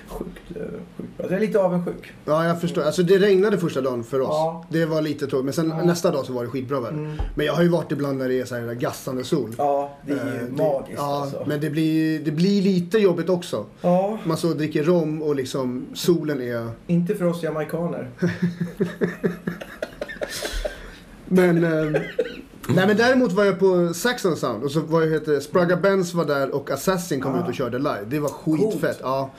sjukt, 0.08 0.40
eh, 0.56 0.62
sjukt 0.98 1.18
bra. 1.18 1.28
Så 1.28 1.34
jag 1.34 1.42
är 1.42 1.48
lite 1.48 1.60
avundsjuk. 1.60 2.14
Ja, 2.26 2.46
jag 2.46 2.62
förstår. 2.62 2.82
Alltså 2.82 3.04
det 3.04 3.18
regnade 3.18 3.58
första 3.58 3.82
dagen 3.82 4.04
för 4.04 4.20
oss. 4.22 4.28
Ja. 4.30 4.66
Det 4.70 4.86
var 4.86 5.02
lite 5.02 5.28
tråkigt. 5.28 5.46
Men 5.46 5.54
sen 5.54 5.70
Ja. 5.70 5.84
nästa 5.84 6.12
dag 6.12 6.26
så 6.26 6.34
var 6.34 6.44
det 6.44 6.50
skitbra 6.50 6.80
väder. 6.80 6.98
Mm. 6.98 7.12
Men 7.36 7.46
jag 7.46 7.54
har 7.54 7.64
ju 7.64 7.70
varit 7.70 7.92
ibland 7.92 8.18
när 8.18 8.28
det 8.30 8.42
är 8.42 8.46
så 8.46 8.56
här 8.56 8.74
gassande 8.74 9.24
sol. 9.24 9.56
Ja, 9.58 9.98
det 10.08 10.12
är 10.14 10.16
ju 10.16 10.22
Eh, 10.22 10.44
det- 10.50 10.64
magiskt 10.64 10.94
Ja, 10.98 11.22
alltså. 11.22 11.44
men 11.48 11.60
det 11.62 11.70
blir, 11.70 12.20
det 12.20 12.32
blir 12.32 12.62
lite 12.62 12.98
jobbigt 12.98 13.30
också. 13.30 13.66
Ja, 13.82 14.18
Man 14.26 14.38
så 14.38 14.48
dricker 14.54 14.84
rom 14.84 15.22
och 15.22 15.36
liksom 15.36 15.86
solen 15.94 16.42
är... 16.42 16.70
inte 16.88 17.16
för 17.16 17.26
oss 17.26 17.44
jamaikaner. 17.44 18.10
Men... 21.28 21.64
Eh, 21.64 22.02
nej 22.68 22.88
men 22.88 22.98
däremot 22.98 23.32
var 23.32 23.44
jag 23.44 23.60
på 23.60 23.94
Saxon 23.94 24.36
Sound 24.38 24.64
och 24.64 24.72
så 24.72 24.80
var 24.80 25.02
jag 25.02 25.12
heter 25.12 25.40
Spraga 25.40 25.78
Benz 25.78 26.14
var 26.14 26.26
där 26.26 26.56
och 26.56 26.72
Assassin 26.72 27.22
kom 27.22 27.36
Ah. 27.36 27.42
ut 27.44 27.48
och 27.48 27.54
körde 27.54 27.78
live. 27.78 28.00
Det 28.08 28.20
var 28.20 28.30
skitfett. 28.30 28.82
Coolt. 28.82 29.00
Ja. 29.02 29.32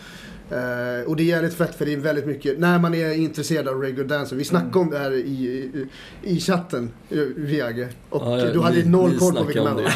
Eh, 0.51 1.09
och 1.09 1.17
det 1.17 1.23
är 1.23 1.25
jävligt 1.25 1.55
fett 1.55 1.75
för 1.75 1.87
det 1.87 1.93
är 1.93 1.97
väldigt 1.97 2.27
mycket, 2.27 2.59
när 2.59 2.79
man 2.79 2.95
är 2.95 3.13
intresserad 3.15 3.69
av 3.69 3.83
regular 3.83 4.09
dancer. 4.09 4.37
Vi 4.37 4.45
snackade 4.45 4.71
Mm. 4.73 4.81
om 4.83 4.91
det 4.91 4.99
här 4.99 5.13
i, 5.13 5.19
i, 5.21 5.87
i 6.23 6.41
chatten, 6.41 6.91
eh, 7.11 7.19
Viage. 7.37 7.87
Och 8.11 8.23
Ja, 8.25 8.39
ja, 8.39 8.53
du 8.53 8.61
hade 8.61 8.77
ni- 8.77 8.85
noll 8.85 9.11
ni 9.13 9.19
koll 9.19 9.35
på 9.35 9.61
om 9.61 9.65
man. 9.65 9.85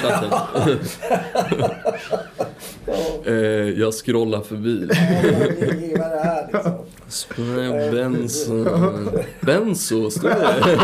Eh, 3.25 3.35
jag 3.81 3.95
scrollar 3.95 4.41
förbi. 4.41 4.87
Liksom. 4.87 6.73
Spray 7.09 7.91
Benzo. 7.91 8.65
Benzo, 9.41 10.11
står 10.11 10.29
det? 10.29 10.81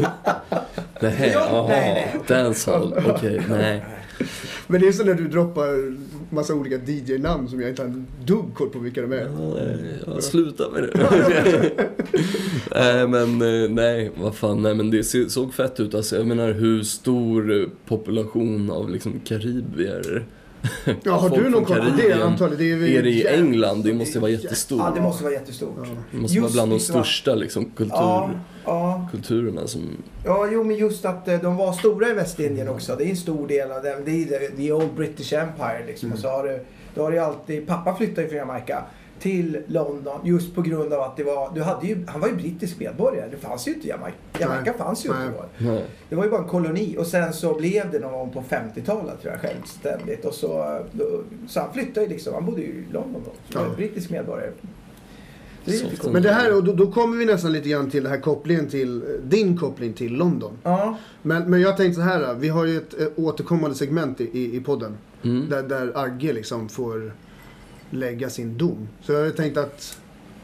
Nej, 1.00 1.30
Ja, 1.34 1.40
jaha. 1.50 1.66
nej, 1.68 1.92
nej. 1.94 2.20
Dancehall, 2.28 2.94
okej, 3.14 3.42
nej. 3.48 3.84
Men 4.66 4.80
det 4.80 4.88
är 4.88 4.92
så 4.92 5.04
när 5.04 5.14
du 5.14 5.28
droppar 5.28 5.96
massa 6.34 6.54
olika 6.54 6.76
DJ-namn 6.76 7.48
som 7.48 7.60
jag 7.60 7.70
inte 7.70 7.82
har 7.82 7.88
en 7.88 8.06
dugg 8.24 8.54
koll 8.54 8.68
på 8.70 8.78
vilka 8.78 9.02
de 9.02 9.12
är. 9.12 9.30
Ja, 10.06 10.20
sluta 10.20 10.70
med 10.70 10.82
det. 10.82 10.90
nej 12.74 13.08
men 13.08 13.42
eh, 13.64 13.70
nej, 13.70 14.10
vad 14.16 14.34
fan, 14.34 14.62
nej 14.62 14.74
men 14.74 14.90
det 14.90 15.04
ser- 15.04 15.28
såg 15.28 15.54
fett 15.54 15.80
ut 15.80 15.94
alltså. 15.94 16.16
Jag 16.16 16.26
menar 16.26 16.52
hur 16.52 16.82
stor 16.82 17.70
population 17.86 18.70
av 18.70 18.90
liksom 18.90 19.20
karibier 19.24 20.24
Ja, 21.02 21.12
har 21.12 21.28
Folk 21.28 21.42
du 21.44 21.50
någon 21.50 21.52
från 21.52 21.64
koll 21.64 21.76
på 21.76 21.96
det 21.96 22.02
Karibien. 22.02 22.22
antagligen? 22.22 22.80
Det 22.80 22.86
är, 22.94 22.98
är 22.98 23.02
det 23.02 23.10
i 23.10 23.26
England. 23.26 23.82
Det 23.84 23.92
måste 23.94 24.20
vara 24.20 24.30
jättestort. 24.30 24.78
Ja, 24.80 24.92
det 24.94 25.00
måste 25.02 25.24
vara 25.24 25.32
jättestort. 25.34 25.74
Ja. 25.78 25.88
Det 26.12 26.18
måste 26.18 26.38
vara 26.38 26.44
Just 26.46 26.54
bland 26.54 26.70
de 26.72 26.80
största 26.80 27.34
liksom, 27.34 27.64
kultur, 27.64 27.94
Ja, 27.96 28.30
ja. 28.64 29.08
kulturerna 29.10 29.66
som... 29.66 30.02
Ja, 30.24 30.48
jo 30.52 30.64
men 30.64 30.76
just 30.76 31.04
att 31.04 31.28
eh, 31.28 31.40
de 31.40 31.56
var 31.56 31.72
stora 31.72 32.08
i 32.08 32.12
Västindien 32.12 32.68
också. 32.68 32.96
Det 32.96 33.04
är 33.04 33.10
en 33.10 33.16
stor 33.16 33.48
del 33.48 33.70
av 33.72 33.82
den. 33.82 34.04
Det 34.04 34.10
är 34.10 34.24
the, 34.38 34.56
the 34.56 34.72
old 34.72 34.94
British 34.96 35.32
Empire 35.32 35.82
liksom. 35.86 36.12
Och 36.12 36.18
så 36.18 36.28
har 36.28 36.44
du, 36.44 36.64
då 36.94 37.02
har 37.02 37.10
du 37.10 37.16
ju 37.16 37.22
alltid, 37.22 37.66
pappa 37.66 37.94
flyttade 37.94 38.22
ju 38.22 38.28
från 38.28 38.38
Jamaica 38.38 38.82
till 39.20 39.62
London 39.66 40.20
just 40.24 40.54
på 40.54 40.62
grund 40.62 40.92
av 40.92 41.00
att 41.00 41.16
det 41.16 41.24
var, 41.24 41.50
du 41.54 41.62
hade 41.62 41.86
ju, 41.86 42.06
han 42.08 42.20
var 42.20 42.28
ju 42.28 42.34
brittisk 42.34 42.78
medborgare. 42.78 43.28
Det 43.30 43.36
fanns 43.36 43.68
ju 43.68 43.74
inte 43.74 43.88
Jamaica. 43.88 44.16
Jamaica 44.38 44.62
Nej. 44.64 44.74
fanns 44.78 45.06
ju 45.06 45.08
inte 45.08 45.32
då. 45.58 45.80
Det 46.08 46.14
var 46.16 46.24
ju 46.24 46.30
bara 46.30 46.42
en 46.42 46.48
koloni 46.48 46.96
och 46.98 47.06
sen 47.06 47.32
så 47.32 47.54
blev 47.54 47.90
det 47.90 47.98
någon 47.98 48.12
gång 48.12 48.30
på 48.30 48.42
50-talet 48.42 49.22
tror 49.22 49.32
jag 49.32 49.40
självständigt. 49.40 50.24
Och 50.24 50.34
så, 50.34 50.80
då, 50.92 51.04
så 51.48 51.60
han 51.60 51.72
flyttade 51.72 52.06
ju 52.06 52.12
liksom, 52.12 52.34
han 52.34 52.46
bodde 52.46 52.60
ju 52.60 52.66
i 52.66 52.84
London 52.92 53.22
då. 53.24 53.30
Så 53.52 53.58
Ja. 53.58 53.68
var 53.68 53.76
brittisk 53.76 54.10
medborgare. 54.10 54.50
Det. 55.64 56.04
Men 56.12 56.22
det 56.22 56.30
här, 56.32 56.56
och 56.56 56.64
då, 56.64 56.72
då 56.72 56.92
kommer 56.92 57.16
vi 57.16 57.24
nästan 57.24 57.52
lite 57.52 57.68
grann 57.68 57.90
till 57.90 58.02
den 58.02 58.12
här 58.12 58.20
kopplingen 58.20 58.68
till, 58.68 59.02
eh, 59.02 59.08
din 59.24 59.56
koppling 59.56 59.92
till 59.92 60.12
London. 60.12 60.52
Ja, 60.62 60.98
Men, 61.22 61.50
men 61.50 61.60
jag 61.60 61.76
tänkte 61.76 61.94
så 61.94 62.00
här, 62.06 62.34
vi 62.34 62.48
har 62.48 62.64
ju 62.66 62.76
ett 62.76 63.00
eh, 63.00 63.06
återkommande 63.16 63.76
segment 63.76 64.20
i, 64.20 64.24
i, 64.38 64.56
i 64.56 64.60
podden. 64.60 64.96
Mm. 65.22 65.48
Där, 65.48 65.62
där 65.62 65.92
Agge 65.94 66.32
liksom 66.32 66.68
får 66.68 67.12
lägga 67.90 68.30
sin 68.30 68.58
dom. 68.58 68.88
Så 69.02 69.12
jag 69.12 69.24
har 69.24 69.30
tänkt 69.30 69.56
att 69.58 69.98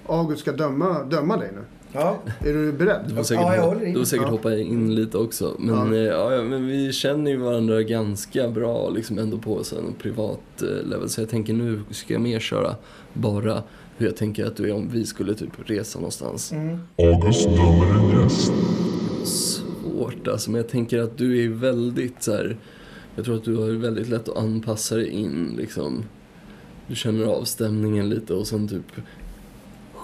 August 0.06 0.40
ska 0.40 0.52
döma, 0.52 1.02
döma 1.04 1.36
dig 1.36 1.50
nu. 1.54 1.60
ja. 1.92 2.18
Är 2.40 2.52
du 2.52 2.72
beredd? 2.72 3.00
Du 3.08 3.14
får 3.14 3.22
säkert, 3.22 3.42
Ja, 3.44 3.54
jag 3.56 3.62
håller 3.62 3.86
du 3.86 3.92
får 3.94 4.04
säkert 4.04 4.26
Ja. 4.26 4.30
hoppa 4.32 4.56
in 4.56 4.94
lite 4.94 5.18
också. 5.18 5.56
Men, 5.58 5.94
Ja. 5.94 6.32
ja. 6.34 6.42
men 6.42 6.66
vi 6.66 6.92
känner 6.92 7.30
ju 7.30 7.36
varandra 7.36 7.82
ganska 7.82 8.48
bra 8.48 8.90
liksom 8.90 9.18
ändå 9.18 9.38
på 9.38 9.58
en 9.58 9.92
privat 10.02 10.62
eh, 10.62 10.88
level. 10.88 11.08
Så 11.08 11.20
jag 11.20 11.28
tänker 11.28 11.52
nu 11.52 11.80
ska 11.90 12.12
jag 12.12 12.22
mer 12.22 12.38
köra 12.40 12.74
bara 13.12 13.62
hur 13.96 14.06
jag 14.06 14.16
tänker 14.16 14.46
att 14.46 14.56
du 14.56 14.68
är 14.68 14.74
om 14.74 14.88
vi 14.88 15.06
skulle 15.06 15.34
typ 15.34 15.50
resa 15.64 15.98
någonstans. 15.98 16.52
Mm. 16.52 16.78
August 16.98 17.44
dömer 17.44 17.94
en 17.94 18.22
gäst. 18.22 18.52
Svårt 19.24 20.28
alltså, 20.28 20.50
men 20.50 20.60
jag 20.60 20.68
tänker 20.68 20.98
att 20.98 21.18
du 21.18 21.44
är 21.44 21.48
väldigt 21.48 22.22
så 22.22 22.32
här. 22.32 22.56
Jag 23.16 23.24
tror 23.24 23.36
att 23.36 23.44
du 23.44 23.56
har 23.56 23.68
väldigt 23.68 24.08
lätt 24.08 24.28
att 24.28 24.36
anpassa 24.36 24.96
dig 24.96 25.08
in 25.08 25.54
liksom. 25.58 26.04
Du 26.86 26.94
känner 26.94 27.24
av 27.24 27.44
stämningen 27.44 28.08
lite 28.08 28.34
och 28.34 28.46
sen 28.46 28.68
typ 28.68 29.00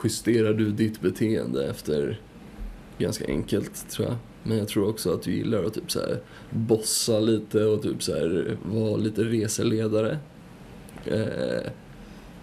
justerar 0.05 0.55
du 0.55 0.71
ditt 0.71 1.01
beteende 1.01 1.71
efter 1.71 2.21
ganska 2.99 3.27
enkelt 3.27 3.91
tror 3.91 4.09
jag. 4.09 4.17
Men 4.43 4.59
jag 4.59 4.69
tror 4.69 4.89
också 4.89 5.15
att 5.15 5.23
du 5.23 5.33
gillar 5.33 5.65
att 5.65 5.75
typ 5.75 5.91
så 5.91 6.01
här 6.01 6.21
bossa 6.51 7.21
lite 7.21 7.65
och 7.65 7.83
typ 7.83 8.03
så 8.03 8.13
här 8.13 8.57
vara 8.65 8.97
lite 8.97 9.23
reseledare. 9.23 10.19
Eh, 11.05 11.71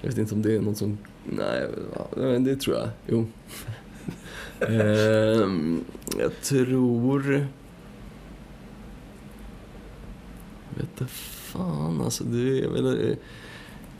jag 0.01 0.09
vet 0.09 0.17
inte 0.17 0.35
om 0.35 0.41
det 0.41 0.55
är 0.55 0.61
något 0.61 0.77
som, 0.77 0.97
nej, 1.37 1.67
ja, 2.15 2.21
det 2.39 2.55
tror 2.55 2.75
jag, 2.77 2.89
jo. 3.07 3.25
Ehm, 4.59 5.83
jag 6.19 6.41
tror... 6.41 7.31
Jag 10.69 10.75
vet 10.83 10.89
inte 11.01 11.05
fan 11.07 12.01
alltså, 12.01 12.23
det 12.23 12.59
är 12.63 12.69
väl... 12.69 13.09
eh, 13.11 13.17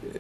Ja, 0.04 0.18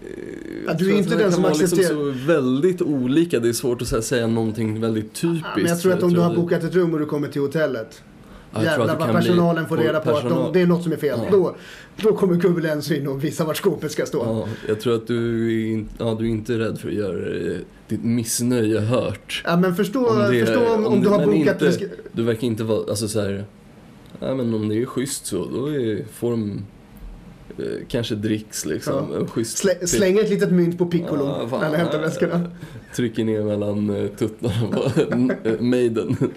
jag 0.67 0.77
du 0.77 0.91
är 0.93 0.97
inte 0.97 1.15
den 1.15 1.31
som 1.31 1.43
liksom 1.43 1.63
accepterar- 1.65 1.87
så 1.87 2.25
väldigt 2.27 2.81
olika. 2.81 3.39
Det 3.39 3.49
är 3.49 3.53
svårt 3.53 3.81
att 3.81 3.91
här, 3.91 4.01
säga 4.01 4.27
någonting 4.27 4.81
väldigt 4.81 5.13
typiskt. 5.13 5.47
Men 5.55 5.65
jag 5.65 5.81
tror 5.81 5.93
att 5.93 6.03
om 6.03 6.13
du 6.13 6.19
har 6.19 6.35
bokat 6.35 6.63
ett 6.63 6.75
rum 6.75 6.93
och 6.93 6.99
du 6.99 7.05
kommer 7.05 7.27
till 7.27 7.41
hotellet. 7.41 8.03
Ja, 8.53 8.63
jävlar 8.63 8.87
att 8.93 8.99
vad 8.99 9.11
personalen 9.11 9.67
får 9.67 9.77
reda 9.77 9.99
på 9.99 10.09
att 10.09 10.15
personal- 10.15 10.43
de, 10.43 10.53
det 10.53 10.61
är 10.61 10.67
något 10.67 10.83
som 10.83 10.91
är 10.91 10.97
fel. 10.97 11.19
Ja. 11.23 11.31
Då, 11.31 11.55
då 12.01 12.15
kommer 12.15 12.39
Kubulens 12.39 12.91
in 12.91 13.07
och 13.07 13.23
visar 13.23 13.45
vart 13.45 13.57
skåpet 13.57 13.91
ska 13.91 14.05
stå. 14.05 14.23
Ja, 14.25 14.47
jag 14.67 14.79
tror 14.81 14.95
att 14.95 15.07
du 15.07 15.47
är, 15.47 15.71
in, 15.71 15.89
ja, 15.97 16.15
du 16.19 16.25
är 16.25 16.29
inte 16.29 16.59
rädd 16.59 16.79
för 16.79 16.87
att 16.87 16.93
göra 16.93 17.35
eh, 17.51 17.57
ditt 17.87 18.03
missnöje 18.03 18.79
hört. 18.79 19.41
Ja, 19.45 19.57
men 19.57 19.75
förstå 19.75 20.07
Om 20.09 20.19
det- 20.31 20.45
förstå 20.45 20.73
om, 20.75 20.85
om 20.85 20.93
om 20.93 21.01
du 21.01 21.09
har 21.09 21.25
bokat... 21.25 21.61
inte- 21.61 21.89
Du 22.11 22.23
verkar 22.23 22.47
inte 22.47 22.63
vara, 22.63 22.89
alltså 22.89 23.07
så 23.07 23.21
här, 23.21 23.45
ja 24.19 24.35
men 24.35 24.53
om 24.53 24.69
det 24.69 24.81
är 24.81 24.85
schysst 24.85 25.25
så, 25.25 25.45
då 25.55 25.67
är, 25.67 26.03
får 26.13 26.31
de 26.31 26.65
kanske 27.87 28.15
dricks 28.15 28.65
liksom. 28.65 29.11
Ja. 29.13 29.27
Schysst 29.27 29.57
Slä, 29.57 29.87
släng 29.87 30.17
ett 30.17 30.29
litet 30.29 30.51
mynt 30.51 30.77
på 30.77 30.85
Piccolo 30.85 31.25
Ja, 31.25 31.47
fan. 31.47 31.59
när 31.59 31.67
han 31.67 31.75
hämtar 31.75 31.99
väskorna. 31.99 32.51
Trycker 32.95 33.23
ner 33.23 33.43
mellan 33.43 33.89
eh, 33.89 34.07
tuttarna 34.07 34.67
på 34.71 34.91
eh, 35.43 35.59
Maiden. 35.59 36.17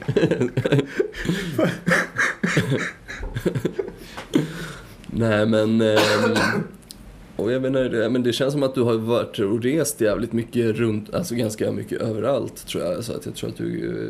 Nej 5.07 5.47
men... 5.47 5.81
och 7.37 7.52
jag 7.52 7.62
menar, 7.62 8.09
men 8.09 8.23
det 8.23 8.33
känns 8.33 8.52
som 8.52 8.62
att 8.62 8.75
du 8.75 8.83
har 8.83 8.95
varit 8.95 9.38
och 9.38 9.62
rest 9.62 10.00
jävligt 10.00 10.33
mycket 10.33 10.76
runt, 10.76 11.14
alltså 11.14 11.35
ganska 11.35 11.73
mycket 11.73 12.00
överallt 12.00 12.67
tror 12.67 12.85
jag. 12.85 13.05
Så 13.05 13.12
att 13.12 13.26
jag 13.26 13.35
tror 13.35 13.50
att 13.50 13.57
du, 13.57 13.67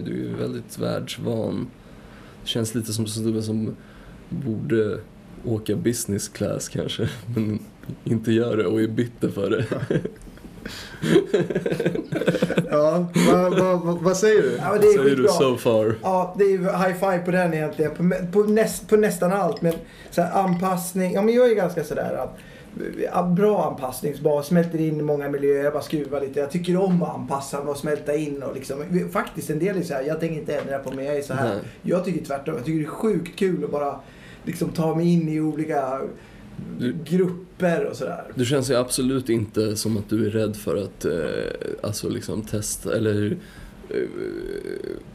du 0.07 0.28
är 0.31 0.35
väldigt 0.38 0.78
världsvan. 0.78 1.66
Det 2.42 2.49
känns 2.49 2.75
lite 2.75 2.92
som 2.92 3.07
snubben 3.07 3.42
som 3.42 3.76
borde 4.28 4.99
åka 5.44 5.76
business 5.76 6.28
class 6.28 6.68
kanske, 6.68 7.08
men 7.34 7.58
inte 8.04 8.32
gör 8.32 8.56
det 8.56 8.66
och 8.66 8.80
är 8.80 8.88
bitter 8.88 9.28
för 9.28 9.50
det. 9.50 9.64
Ja, 12.70 13.06
vad 13.28 13.58
va, 13.58 13.76
va, 13.76 13.99
vad 14.00 14.16
säger 14.16 14.42
du? 14.42 14.56
Ja, 14.56 14.78
det 14.80 14.87
är 14.87 15.02
Säger 15.02 15.16
du 15.16 15.28
so 15.28 15.56
far? 15.56 15.94
Ja, 16.02 16.34
det 16.38 16.44
är 16.44 16.58
high 16.58 16.94
five 16.94 17.18
på 17.18 17.30
den 17.30 17.54
egentligen. 17.54 17.90
På, 17.90 18.26
på, 18.32 18.49
näst, 18.49 18.88
på 18.88 18.96
nästan 18.96 19.32
allt. 19.32 19.62
Men 19.62 19.72
så 20.11 20.22
här, 20.22 20.44
anpassning. 20.44 21.12
Ja, 21.12 21.22
men 21.22 21.34
jag 21.34 21.50
är 21.50 21.54
ganska 21.54 21.84
sådär 21.84 22.26
att 23.11 23.28
bra 23.28 23.70
anpassning. 23.70 24.14
Så 24.14 24.22
bara 24.22 24.42
smälter 24.42 24.80
in 24.80 25.00
i 25.00 25.02
många 25.02 25.28
miljöer, 25.28 25.64
jag 25.64 25.72
bara 25.72 25.82
skruvar 25.82 26.20
lite. 26.20 26.40
Jag 26.40 26.50
tycker 26.50 26.76
om 26.76 27.02
att 27.02 27.14
anpassa 27.14 27.64
mig 27.64 27.70
och 27.70 27.76
smälta 27.76 28.14
in. 28.14 28.42
Och 28.42 28.54
liksom, 28.54 29.08
faktiskt 29.12 29.50
en 29.50 29.58
del 29.58 29.76
är 29.76 29.82
så 29.82 29.94
här, 29.94 30.02
jag 30.02 30.20
tänker 30.20 30.37
inte 30.37 30.56
ändra 30.56 30.78
på 30.78 30.90
mig, 30.90 31.06
jag 31.06 31.16
är 31.16 31.22
så 31.22 31.34
här. 31.34 31.49
Nej. 31.49 31.58
Jag 31.82 32.04
tycker 32.04 32.25
tvärtom. 32.25 32.54
Jag 32.54 32.64
tycker 32.64 32.78
det 32.78 32.84
är 32.84 32.88
sjukt 32.88 33.38
kul 33.38 33.64
att 33.64 33.70
bara 33.70 34.00
liksom 34.44 34.68
ta 34.70 34.94
mig 34.94 35.08
in 35.12 35.28
i 35.28 35.40
olika 35.40 36.00
Du- 36.78 36.96
grupper 37.04 37.84
och 37.87 37.96
sådär. 37.96 38.25
Du 38.34 38.44
känns 38.44 38.70
ju 38.70 38.75
absolut 38.75 39.28
inte 39.28 39.76
som 39.76 39.96
att 39.96 40.08
du 40.08 40.26
är 40.26 40.30
rädd 40.30 40.56
för 40.56 40.76
att 40.76 41.04
eh, 41.04 41.12
alltså 41.82 42.08
liksom 42.08 42.42
testa 42.42 42.96
eller 42.96 43.37
eh, 43.88 43.96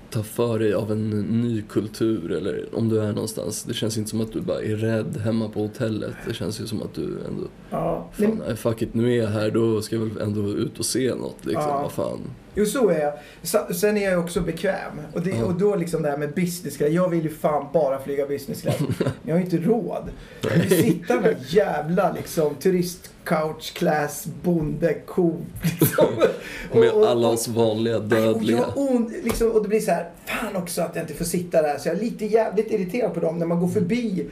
ta 0.09 0.23
för 0.23 0.59
dig 0.59 0.73
av 0.73 0.91
en 0.91 1.09
ny 1.41 1.61
kultur 1.61 2.31
eller 2.31 2.65
om 2.75 2.89
du 2.89 2.99
är 3.01 3.07
någonstans. 3.13 3.63
Det 3.63 3.73
känns 3.73 3.97
inte 3.97 4.09
som 4.09 4.21
att 4.21 4.33
du 4.33 4.41
bara 4.41 4.61
är 4.61 4.75
rädd 4.75 5.17
hemma 5.17 5.49
på 5.49 5.61
hotellet. 5.61 6.15
Det 6.27 6.33
känns 6.33 6.61
ju 6.61 6.67
som 6.67 6.81
att 6.81 6.93
du 6.93 7.03
ändå, 7.03 7.43
Ja. 7.69 8.09
fan, 8.13 8.41
nej, 8.47 8.55
fuck 8.55 8.81
it, 8.81 8.93
nu 8.93 9.13
är 9.13 9.17
jag 9.23 9.27
här, 9.29 9.51
då 9.51 9.81
ska 9.81 9.95
jag 9.95 10.03
väl 10.05 10.21
ändå 10.21 10.49
ut 10.49 10.79
och 10.79 10.85
se 10.85 11.15
något 11.15 11.45
liksom. 11.45 11.63
Ja. 11.67 11.81
Vad 11.81 11.91
fan. 11.91 12.19
Jo, 12.59 12.65
så 12.65 12.89
är 12.89 12.99
jag. 12.99 13.75
Sen 13.75 13.97
är 13.97 14.11
jag 14.11 14.19
också 14.19 14.41
bekväm. 14.41 14.91
Och, 15.13 15.21
det, 15.21 15.43
och 15.43 15.53
då 15.53 15.75
liksom 15.75 16.01
det 16.01 16.09
här 16.09 16.17
med 16.17 16.33
business 16.33 16.77
class. 16.77 16.89
Jag 16.89 17.09
vill 17.09 17.23
ju 17.23 17.29
fan 17.29 17.65
bara 17.73 17.99
flyga 17.99 18.25
business 18.27 18.61
class. 18.61 18.75
Men 18.99 19.11
jag 19.23 19.33
har 19.35 19.39
ju 19.39 19.45
inte 19.45 19.57
råd. 19.57 20.09
Jag 20.41 20.49
vill 20.49 20.83
sitta 20.83 21.21
med 21.21 21.35
jävla 21.47 22.11
liksom 22.13 22.55
turist 22.55 23.11
couch 23.23 23.73
class 23.73 24.27
bonde 24.43 24.93
ko 24.93 25.35
liksom. 25.79 26.05
Med 26.73 26.89
Och- 26.91 27.01
och- 27.01 27.09
alla 27.09 27.27
oss 27.27 27.47
vanliga 27.47 27.97
Och, 27.97 28.03
dödliga. 28.03 28.57
jag, 28.57 28.77
ont, 28.91 29.11
liksom, 29.23 29.51
och 29.51 29.63
det 29.63 29.69
blir 29.69 29.79
så 29.79 29.91
här, 29.91 30.09
fan 30.25 30.55
också 30.55 30.81
att 30.81 30.95
jag 30.95 31.03
inte 31.03 31.13
får 31.13 31.25
sitta 31.25 31.61
där. 31.61 31.77
Så 31.77 31.87
jag 31.89 31.97
är 31.97 32.01
lite 32.01 32.25
jävligt 32.25 32.71
irriterad 32.71 33.13
på 33.13 33.19
dem 33.19 33.39
när 33.39 33.45
man 33.45 33.59
går 33.59 33.67
förbi 33.67 34.25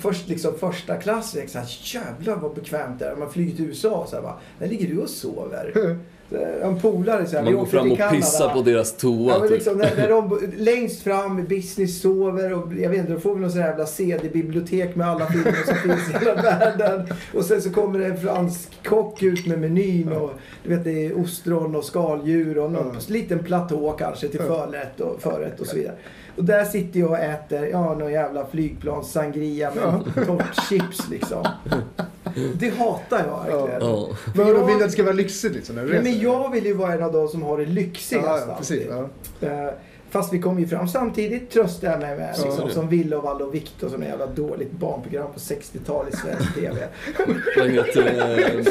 först 0.00 0.28
liksom 0.28 0.58
första 0.58 0.96
klass. 0.96 1.36
Så 1.48 1.58
här, 1.58 1.66
jävlar 1.94 2.36
vad 2.36 2.54
bekvämt 2.54 2.98
det 2.98 3.06
är. 3.06 3.16
Man 3.16 3.32
flyger 3.32 3.56
till 3.56 3.64
USA 3.64 4.06
så 4.10 4.16
här, 4.16 4.22
bara, 4.22 4.38
där 4.58 4.68
ligger 4.68 4.88
du 4.88 4.98
och 4.98 5.08
sover. 5.10 5.72
Här, 6.38 6.60
En 6.68 6.80
polare 6.80 7.26
så 7.26 7.36
här, 7.36 7.44
Man 7.44 7.52
går 7.54 7.66
fram 7.66 7.90
och 7.92 7.98
Kanada. 7.98 8.16
pissar 8.16 8.48
på 8.54 8.62
deras 8.62 8.96
toa 8.96 9.32
Ja, 9.32 9.38
men 9.38 9.48
typ. 9.48 9.50
liksom, 9.50 9.78
när, 9.78 9.96
när 9.96 10.08
de 10.08 10.38
längst 10.56 11.02
fram 11.02 11.38
i 11.38 11.42
business 11.42 12.00
sover 12.02 12.52
och 12.52 12.72
jag 12.74 12.90
vet 12.90 12.98
inte, 12.98 13.12
då 13.12 13.20
får 13.20 13.34
vi 13.34 13.40
någon 13.40 13.50
sån 13.52 13.60
här 13.60 13.68
jävla 13.68 13.86
CD-bibliotek 13.86 14.96
med 14.96 15.08
alla 15.08 15.26
filmer 15.26 15.54
som 15.66 15.74
finns 15.74 16.10
i 16.10 16.12
hela 16.24 16.34
världen. 16.42 17.06
Och 17.34 17.44
sen 17.44 17.62
så 17.62 17.70
kommer 17.70 17.98
det 17.98 18.06
en 18.06 18.16
fransk 18.20 18.84
kock 18.84 19.22
ut 19.22 19.46
med 19.46 19.58
menyn 19.60 20.12
och 20.12 20.30
du 20.64 20.70
vet 20.74 20.84
det 20.84 21.06
är 21.06 21.20
ostron 21.20 21.76
och 21.76 21.84
skaldjur 21.84 22.58
och 22.58 22.72
någon 22.72 22.86
Ja. 22.94 23.00
liten 23.14 23.38
platå 23.38 23.92
kanske 23.92 24.28
till 24.28 24.40
Ja. 24.48 24.66
förrätt 24.66 25.00
och 25.00 25.20
förrätt 25.22 25.60
och 25.60 25.66
så 25.66 25.76
vidare. 25.76 25.94
Och 26.36 26.44
där 26.44 26.64
sitter 26.64 27.00
jag 27.00 27.10
och 27.10 27.18
äter, 27.18 27.64
ja 27.66 27.94
någon 27.94 28.12
jävla 28.12 28.46
flygplans 28.46 29.12
sangria 29.12 29.70
med 29.74 30.26
torrt 30.26 30.68
chips 30.68 31.10
liksom. 31.10 31.46
Det 32.54 32.68
hatar 32.68 33.24
jag 33.28 33.52
verkligen. 33.54 33.80
Ja. 33.90 34.08
Men 34.34 34.46
vadå, 34.46 34.58
Jag- 34.58 34.66
vill 34.66 34.78
du 34.78 34.84
att 34.84 34.88
det 34.88 34.92
ska 34.92 35.02
vara 35.02 35.12
lyxigt 35.14 35.54
liksom? 35.54 35.74
när 35.76 35.82
du 35.82 35.88
Nej, 35.88 36.02
men 36.02 36.12
reser? 36.12 36.24
jag 36.24 36.50
vill 36.52 36.66
ju 36.66 36.72
vara 36.74 36.92
en 36.94 37.02
av 37.02 37.12
de 37.12 37.28
som 37.28 37.42
har 37.42 37.58
det 37.58 37.66
lyxigast 37.66 38.26
Ja, 38.26 38.44
ja, 38.48 38.54
precis. 38.58 38.82
Ja. 39.40 39.46
Eh, 39.48 39.70
Fast 40.10 40.32
vi 40.32 40.38
kom 40.38 40.58
ju 40.58 40.66
fram 40.66 40.88
samtidigt, 40.88 41.50
tröstar 41.50 41.90
jag 41.90 42.00
mig 42.00 42.16
med. 42.16 42.34
Ja, 42.38 42.44
Liksom, 42.44 42.70
som 42.70 42.88
Ville 42.88 43.16
och 43.16 43.22
Valle 43.22 43.44
och 43.44 43.54
Viktor 43.54 43.88
som 43.88 44.02
är 44.02 44.06
jävla 44.06 44.26
dåligt 44.26 44.72
barnprogram 44.72 45.32
på 45.32 45.38
60-tal 45.38 46.06
i 46.12 46.16
svensk 46.16 46.54
TV. 46.54 46.88
Vad 47.58 47.68
heter, 47.70 48.06
eh, 48.06 48.66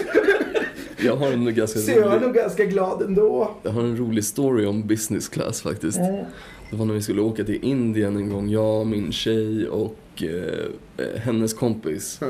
jag 1.05 1.15
har 1.15 1.27
en 1.31 1.55
ganska 1.55 1.79
Så 1.79 1.91
jag 1.91 1.97
är 1.99 2.09
rolig, 2.09 2.21
nog 2.21 2.33
ganska 2.35 2.65
glad 2.65 3.01
ändå. 3.01 3.51
jag 3.63 3.71
har 3.71 3.81
en 3.81 3.97
rolig 3.97 4.23
story 4.25 4.65
om 4.65 4.87
business 4.87 5.29
class 5.29 5.61
faktiskt. 5.61 5.97
Mm. 5.99 6.25
Det 6.69 6.75
var 6.77 6.85
när 6.85 6.93
vi 6.93 7.01
skulle 7.01 7.21
åka 7.21 7.43
till 7.43 7.63
Indien 7.63 8.17
en 8.17 8.29
gång, 8.29 8.49
jag, 8.49 8.87
min 8.87 9.11
tjej 9.11 9.67
och 9.67 9.95
eh, 10.23 11.05
eh, 11.05 11.19
hennes 11.21 11.53
kompis. 11.53 12.17
Ja. 12.21 12.27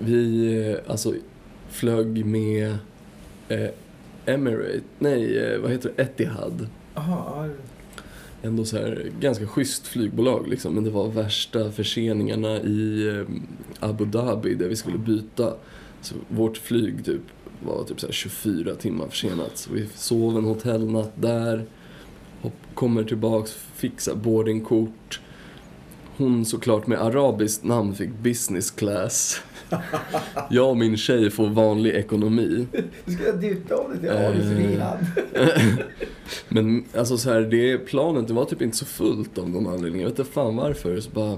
Vi 0.00 0.54
eh, 0.68 0.90
alltså 0.92 1.14
flög 1.68 2.26
med 2.26 2.76
eh, 3.48 3.70
Emirate, 4.26 4.80
nej 4.98 5.38
eh, 5.38 5.60
vad 5.60 5.70
heter 5.70 5.92
det, 5.96 6.02
Etihad. 6.02 6.68
Aha, 6.94 7.48
Ändå 8.42 8.64
så 8.64 8.76
här 8.76 9.10
ganska 9.20 9.46
schysst 9.46 9.86
flygbolag 9.86 10.48
liksom. 10.48 10.74
Men 10.74 10.84
det 10.84 10.90
var 10.90 11.08
värsta 11.08 11.70
förseningarna 11.70 12.60
i 12.60 13.08
eh, 13.08 13.34
Abu 13.88 14.04
Dhabi 14.04 14.54
där 14.54 14.68
vi 14.68 14.76
skulle 14.76 14.98
byta. 14.98 15.54
Så 16.00 16.14
vårt 16.28 16.56
flyg 16.56 17.04
typ 17.04 17.22
var 17.64 17.84
typ 17.84 18.00
så 18.00 18.06
här 18.06 18.12
24 18.12 18.74
timmar 18.74 19.08
försenat. 19.08 19.58
Så 19.58 19.72
vi 19.72 19.88
sov 19.94 20.38
en 20.38 20.44
hotellnatt 20.44 21.12
där. 21.14 21.64
Hopp, 22.42 22.52
kommer 22.74 23.04
tillbaks, 23.04 23.52
fixar 23.74 24.14
boardingkort. 24.14 25.20
Hon 26.16 26.44
såklart 26.44 26.86
med 26.86 27.02
arabiskt 27.02 27.64
namn 27.64 27.94
fick 27.94 28.10
business 28.22 28.70
class. 28.70 29.40
Jag 30.50 30.70
och 30.70 30.76
min 30.76 30.96
tjej 30.96 31.30
får 31.30 31.48
vanlig 31.48 31.90
ekonomi. 31.94 32.66
du 33.04 33.12
ska 33.12 33.32
dyta 33.32 33.74
av 33.74 33.90
det 33.90 33.98
till 33.98 34.08
Eh. 34.10 34.56
Rihad. 34.56 34.98
Men 36.48 36.84
alltså 36.96 37.18
så 37.18 37.30
här, 37.30 37.40
det 37.40 37.78
planet 37.78 38.28
det 38.28 38.34
var 38.34 38.44
typ 38.44 38.62
inte 38.62 38.76
så 38.76 38.84
fullt 38.84 39.38
av 39.38 39.50
någon 39.50 39.66
anledning. 39.66 40.00
Jag 40.00 40.08
vet 40.10 40.18
inte 40.18 40.32
fan 40.32 40.56
varför. 40.56 41.00
Så 41.00 41.10
bara, 41.10 41.36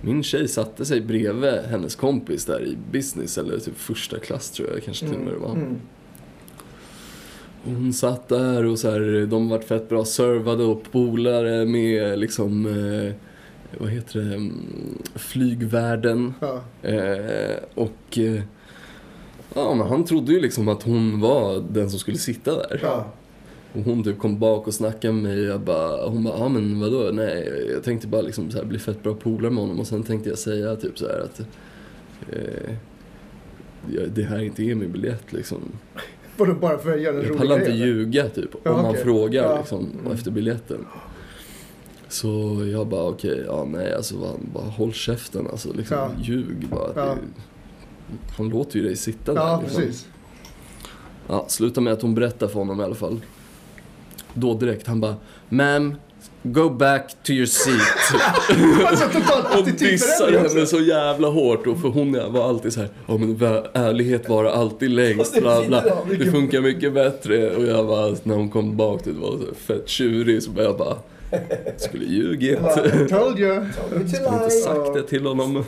min 0.00 0.22
tjej 0.22 0.48
satte 0.48 0.84
sig 0.84 1.00
bredvid 1.00 1.60
hennes 1.70 1.96
kompis 1.96 2.44
där 2.44 2.66
i 2.66 2.76
business 2.92 3.38
eller 3.38 3.58
typ 3.58 3.78
första 3.78 4.18
klass 4.18 4.50
tror 4.50 4.68
jag 4.74 4.84
kanske 4.84 5.06
till 5.06 5.16
och 5.16 5.22
med 5.24 5.32
det 5.32 5.38
var. 5.38 5.52
Mm. 5.52 5.76
Och 7.64 7.72
hon 7.72 7.92
satt 7.92 8.28
där 8.28 8.64
och 8.64 8.78
så 8.78 8.90
här, 8.90 9.26
de 9.26 9.48
vart 9.48 9.64
fett 9.64 9.88
bra 9.88 10.04
servade 10.04 10.64
och 10.64 10.82
polare 10.92 11.66
med 11.66 12.18
liksom, 12.18 12.66
eh, 12.66 13.12
vad 13.78 13.88
heter 13.90 14.20
det, 14.20 14.50
flygvärden. 15.18 16.34
Ja. 16.40 16.60
Eh, 16.88 17.56
och 17.74 18.18
eh, 18.18 18.40
ja, 19.54 19.74
men 19.74 19.86
han 19.86 20.04
trodde 20.04 20.32
ju 20.32 20.40
liksom 20.40 20.68
att 20.68 20.82
hon 20.82 21.20
var 21.20 21.64
den 21.70 21.90
som 21.90 21.98
skulle 21.98 22.18
sitta 22.18 22.54
där. 22.56 22.80
Ja. 22.82 23.12
Och 23.72 23.80
hon 23.82 24.04
typ 24.04 24.18
kom 24.18 24.38
bak 24.38 24.66
och 24.66 24.74
snackade 24.74 25.12
med 25.14 25.22
mig. 25.22 25.42
Jag 25.44 25.60
bara, 25.60 26.08
hon 26.08 26.24
bara, 26.24 26.34
ja 26.38 26.44
ah, 26.44 26.48
men 26.48 26.80
vadå? 26.80 27.10
Nej, 27.12 27.68
jag 27.72 27.82
tänkte 27.84 28.06
bara 28.06 28.22
liksom 28.22 28.50
så 28.50 28.58
här, 28.58 28.64
bli 28.64 28.78
fett 28.78 29.02
bra 29.02 29.14
polare 29.14 29.50
med 29.50 29.60
honom. 29.62 29.80
Och 29.80 29.86
sen 29.86 30.02
tänkte 30.02 30.28
jag 30.28 30.38
säga 30.38 30.76
typ 30.76 30.98
så 30.98 31.06
här 31.06 31.20
att 31.20 31.40
eh, 32.32 32.74
det 34.14 34.22
här 34.22 34.38
inte 34.42 34.62
är 34.62 34.74
min 34.74 34.92
biljett 34.92 35.32
liksom. 35.32 35.58
Vadå, 36.36 36.54
bara 36.54 36.78
för 36.78 36.92
att 36.92 37.00
göra 37.00 37.14
en 37.14 37.20
Jag 37.20 37.26
rolig 37.30 37.38
pallar 37.38 37.58
inte 37.58 37.70
ljuga 37.72 38.28
typ 38.28 38.54
om 38.54 38.60
Ja, 38.64 38.72
man 38.72 38.84
okej. 38.90 39.02
frågar 39.02 39.42
Ja. 39.44 39.58
liksom 39.58 39.86
Mm. 40.00 40.12
efter 40.12 40.30
biljetten. 40.30 40.86
Så 42.08 42.28
jag 42.72 42.86
bara 42.86 43.02
okej, 43.08 43.44
ja 43.46 43.64
nej 43.64 43.94
alltså 43.94 44.16
bara, 44.16 44.32
bara 44.54 44.64
håll 44.64 44.92
käften 44.92 45.46
alltså 45.50 45.72
liksom 45.72 45.96
Ja. 45.96 46.10
ljug 46.22 46.66
bara. 46.70 46.90
Ja. 46.96 47.04
Det, 47.04 47.16
han 48.36 48.48
låter 48.48 48.78
ju 48.78 48.84
dig 48.84 48.96
sitta 48.96 49.34
där 49.34 49.40
Ja, 49.40 49.60
liksom. 49.64 49.82
precis. 49.82 50.06
Ja, 51.28 51.44
sluta 51.48 51.80
med 51.80 51.92
att 51.92 52.02
hon 52.02 52.14
berättar 52.14 52.48
för 52.48 52.54
honom 52.58 52.80
i 52.80 52.84
alla 52.84 52.94
fall. 52.94 53.20
Då 54.34 54.54
direkt, 54.54 54.86
han 54.86 55.00
bara 55.00 55.16
Ma'am, 55.48 55.94
go 56.42 56.70
back 56.70 57.16
to 57.22 57.32
your 57.32 57.46
seat. 57.46 58.20
Alltså 58.86 59.08
totalt 59.08 59.58
och 59.60 59.64
dissar 59.78 60.32
henne 60.32 60.66
så 60.66 60.80
jävla 60.80 61.28
hårt. 61.28 61.66
Och 61.66 61.80
för 61.80 61.88
hon 61.88 62.32
var 62.32 62.48
alltid 62.48 62.72
så 62.72 62.80
här, 62.80 62.88
ja 63.06 63.16
men 63.18 63.36
ärlighet 63.72 64.28
var 64.28 64.44
alltid 64.44 64.90
längst, 64.90 65.40
bla 65.40 65.64
bla. 65.66 65.84
Det 66.18 66.30
funkar 66.30 66.60
mycket 66.60 66.94
bättre. 66.94 67.56
Och 67.56 67.64
jag 67.64 67.86
bara, 67.86 68.16
när 68.22 68.34
hon 68.34 68.50
kom 68.50 68.76
bak 68.76 69.02
till 69.02 69.14
det 69.14 69.20
var 69.20 69.30
så 69.38 69.54
fett 69.54 69.88
tjurig. 69.88 70.42
Så 70.42 70.50
jag 70.56 70.78
bara, 70.78 70.96
skulle 71.76 72.04
ljugit. 72.04 72.58
Told 73.08 73.38
you. 73.38 73.64
Skulle 73.72 74.00
inte 74.00 74.50
sagt 74.50 74.94
det 74.94 75.02
till 75.02 75.26
honom. 75.26 75.64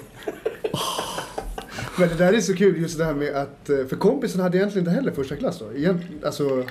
Men 1.99 2.09
det 2.09 2.15
där 2.15 2.33
är 2.33 2.41
så 2.41 2.55
kul 2.55 2.81
just 2.81 2.99
det 2.99 3.05
här 3.05 3.15
med 3.15 3.35
att, 3.35 3.71
eh, 3.71 3.87
för 3.87 3.97
kompisen 3.97 4.41
hade 4.41 4.59
egentligen 4.59 4.89
inte 4.89 4.97
heller 4.97 5.13
första 5.13 5.37
klass 5.37 5.59
då. 5.59 5.79
Egent, 5.79 6.03
alltså, 6.25 6.65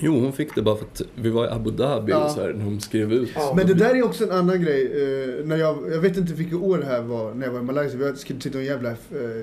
Jo, 0.00 0.20
hon 0.20 0.32
fick 0.32 0.54
det 0.54 0.62
bara 0.62 0.76
för 0.76 0.84
att 0.84 1.02
vi 1.14 1.30
var 1.30 1.46
i 1.46 1.48
Abu 1.48 1.70
Dhabi 1.70 2.12
Ja. 2.12 2.24
och 2.24 2.30
så 2.30 2.40
här, 2.40 2.52
när 2.52 2.64
de 2.64 2.80
skrev 2.80 3.12
ut. 3.12 3.30
Ja. 3.34 3.52
men 3.56 3.66
det 3.66 3.74
där 3.74 3.94
är 3.94 4.02
också 4.02 4.24
en 4.24 4.30
annan 4.30 4.62
grej. 4.62 4.84
Eh, 4.84 5.46
när 5.46 5.56
jag, 5.56 5.78
jag 5.92 5.98
vet 6.00 6.16
inte 6.16 6.32
vilket 6.32 6.58
år 6.58 6.78
det 6.78 6.86
här 6.86 7.02
var 7.02 7.34
när 7.34 7.46
jag 7.46 7.52
var 7.52 7.60
i 7.60 7.62
Malaysia. 7.62 7.98
Vi 8.12 8.16
skulle 8.18 8.40
till 8.40 8.56
en 8.56 8.64
jävla 8.64 8.90
eh, 8.90 8.96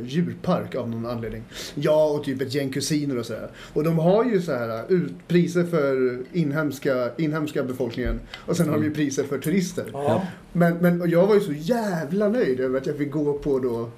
djurpark 0.05 0.75
av 0.75 0.89
någon 0.89 1.05
anledning. 1.05 1.43
Jag 1.75 2.15
och 2.15 2.23
typ 2.23 2.41
ett 2.41 2.53
gäng 2.53 2.69
kusiner 2.69 3.17
och 3.17 3.25
sådär. 3.25 3.49
Och 3.73 3.83
de 3.83 3.99
har 3.99 4.25
ju 4.25 4.41
så 4.41 4.51
här 4.51 4.83
ut, 4.89 5.11
priser 5.27 5.63
för 5.63 6.19
inhemska, 6.33 7.09
inhemska 7.17 7.63
befolkningen. 7.63 8.19
Och 8.45 8.57
sen 8.57 8.69
har 8.69 8.75
de 8.77 8.83
ju 8.83 8.93
priser 8.93 9.23
för 9.23 9.37
turister. 9.37 9.85
Ja. 9.93 10.27
Men, 10.53 10.77
men 10.77 11.01
och 11.01 11.07
jag 11.07 11.27
var 11.27 11.35
ju 11.35 11.41
så 11.41 11.53
jävla 11.53 12.29
nöjd 12.29 12.59
över 12.59 12.77
att 12.77 12.85
jag 12.87 12.97
fick 12.97 13.11
gå 13.11 13.33
på 13.33 13.59
då 13.59 13.89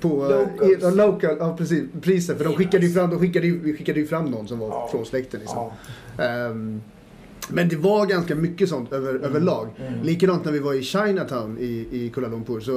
på 0.00 0.08
Locals. 0.08 0.84
eh, 0.84 0.94
local, 0.94 1.36
ja 1.38 1.56
precis, 1.58 1.84
priser. 2.02 2.34
För 2.34 2.44
de 2.44 2.54
skickade 2.54 2.86
ju 2.86 2.92
fram, 2.92 3.10
de 3.10 3.18
skickade 3.18 3.46
ju, 3.46 3.76
skickade 3.76 4.00
ju 4.00 4.06
fram 4.06 4.24
någon 4.24 4.48
som 4.48 4.58
var 4.58 4.68
Ja. 4.68 4.88
från 4.90 5.06
släkten 5.06 5.40
liksom. 5.40 5.70
Ja. 6.16 6.24
Ehm, 6.24 6.82
men 7.48 7.68
det 7.68 7.76
var 7.76 8.06
ganska 8.06 8.34
mycket 8.34 8.68
sånt 8.68 8.92
över, 8.92 9.14
överlag. 9.14 9.68
Mm. 9.88 10.02
Likadant 10.02 10.44
när 10.44 10.52
vi 10.52 10.58
var 10.58 10.74
i 10.74 10.82
Chinatown 10.82 11.58
i, 11.60 11.86
i 11.90 12.10
Kuala 12.14 12.28
Lumpur 12.28 12.60
så 12.60 12.76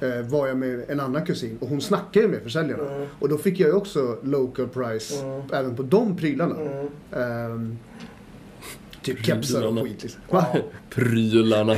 eh, 0.00 0.20
var 0.30 0.46
jag 0.46 0.56
med 0.56 0.84
en 0.88 1.00
annan 1.00 1.24
kusin 1.26 1.58
och 1.60 1.68
hon 1.68 1.80
snackade 1.80 2.26
ju 2.26 2.30
med 2.32 2.42
försäljarna. 2.42 2.94
Mm. 2.94 3.08
Och 3.18 3.28
då 3.28 3.38
fick 3.38 3.60
jag 3.60 3.68
ju 3.68 3.74
också 3.74 4.16
local 4.22 4.68
price 4.68 5.24
Mm. 5.24 5.42
även 5.52 5.76
på 5.76 5.82
de 5.82 6.16
prylarna. 6.16 6.54
Mm. 6.60 6.86
Ehm, 7.12 7.78
Typ 9.16 9.24
kepsar 9.26 9.62
och 9.66 9.84
skit 9.84 10.02
liksom. 10.02 10.20
Va? 10.30 10.46
Prylarna. 10.94 11.76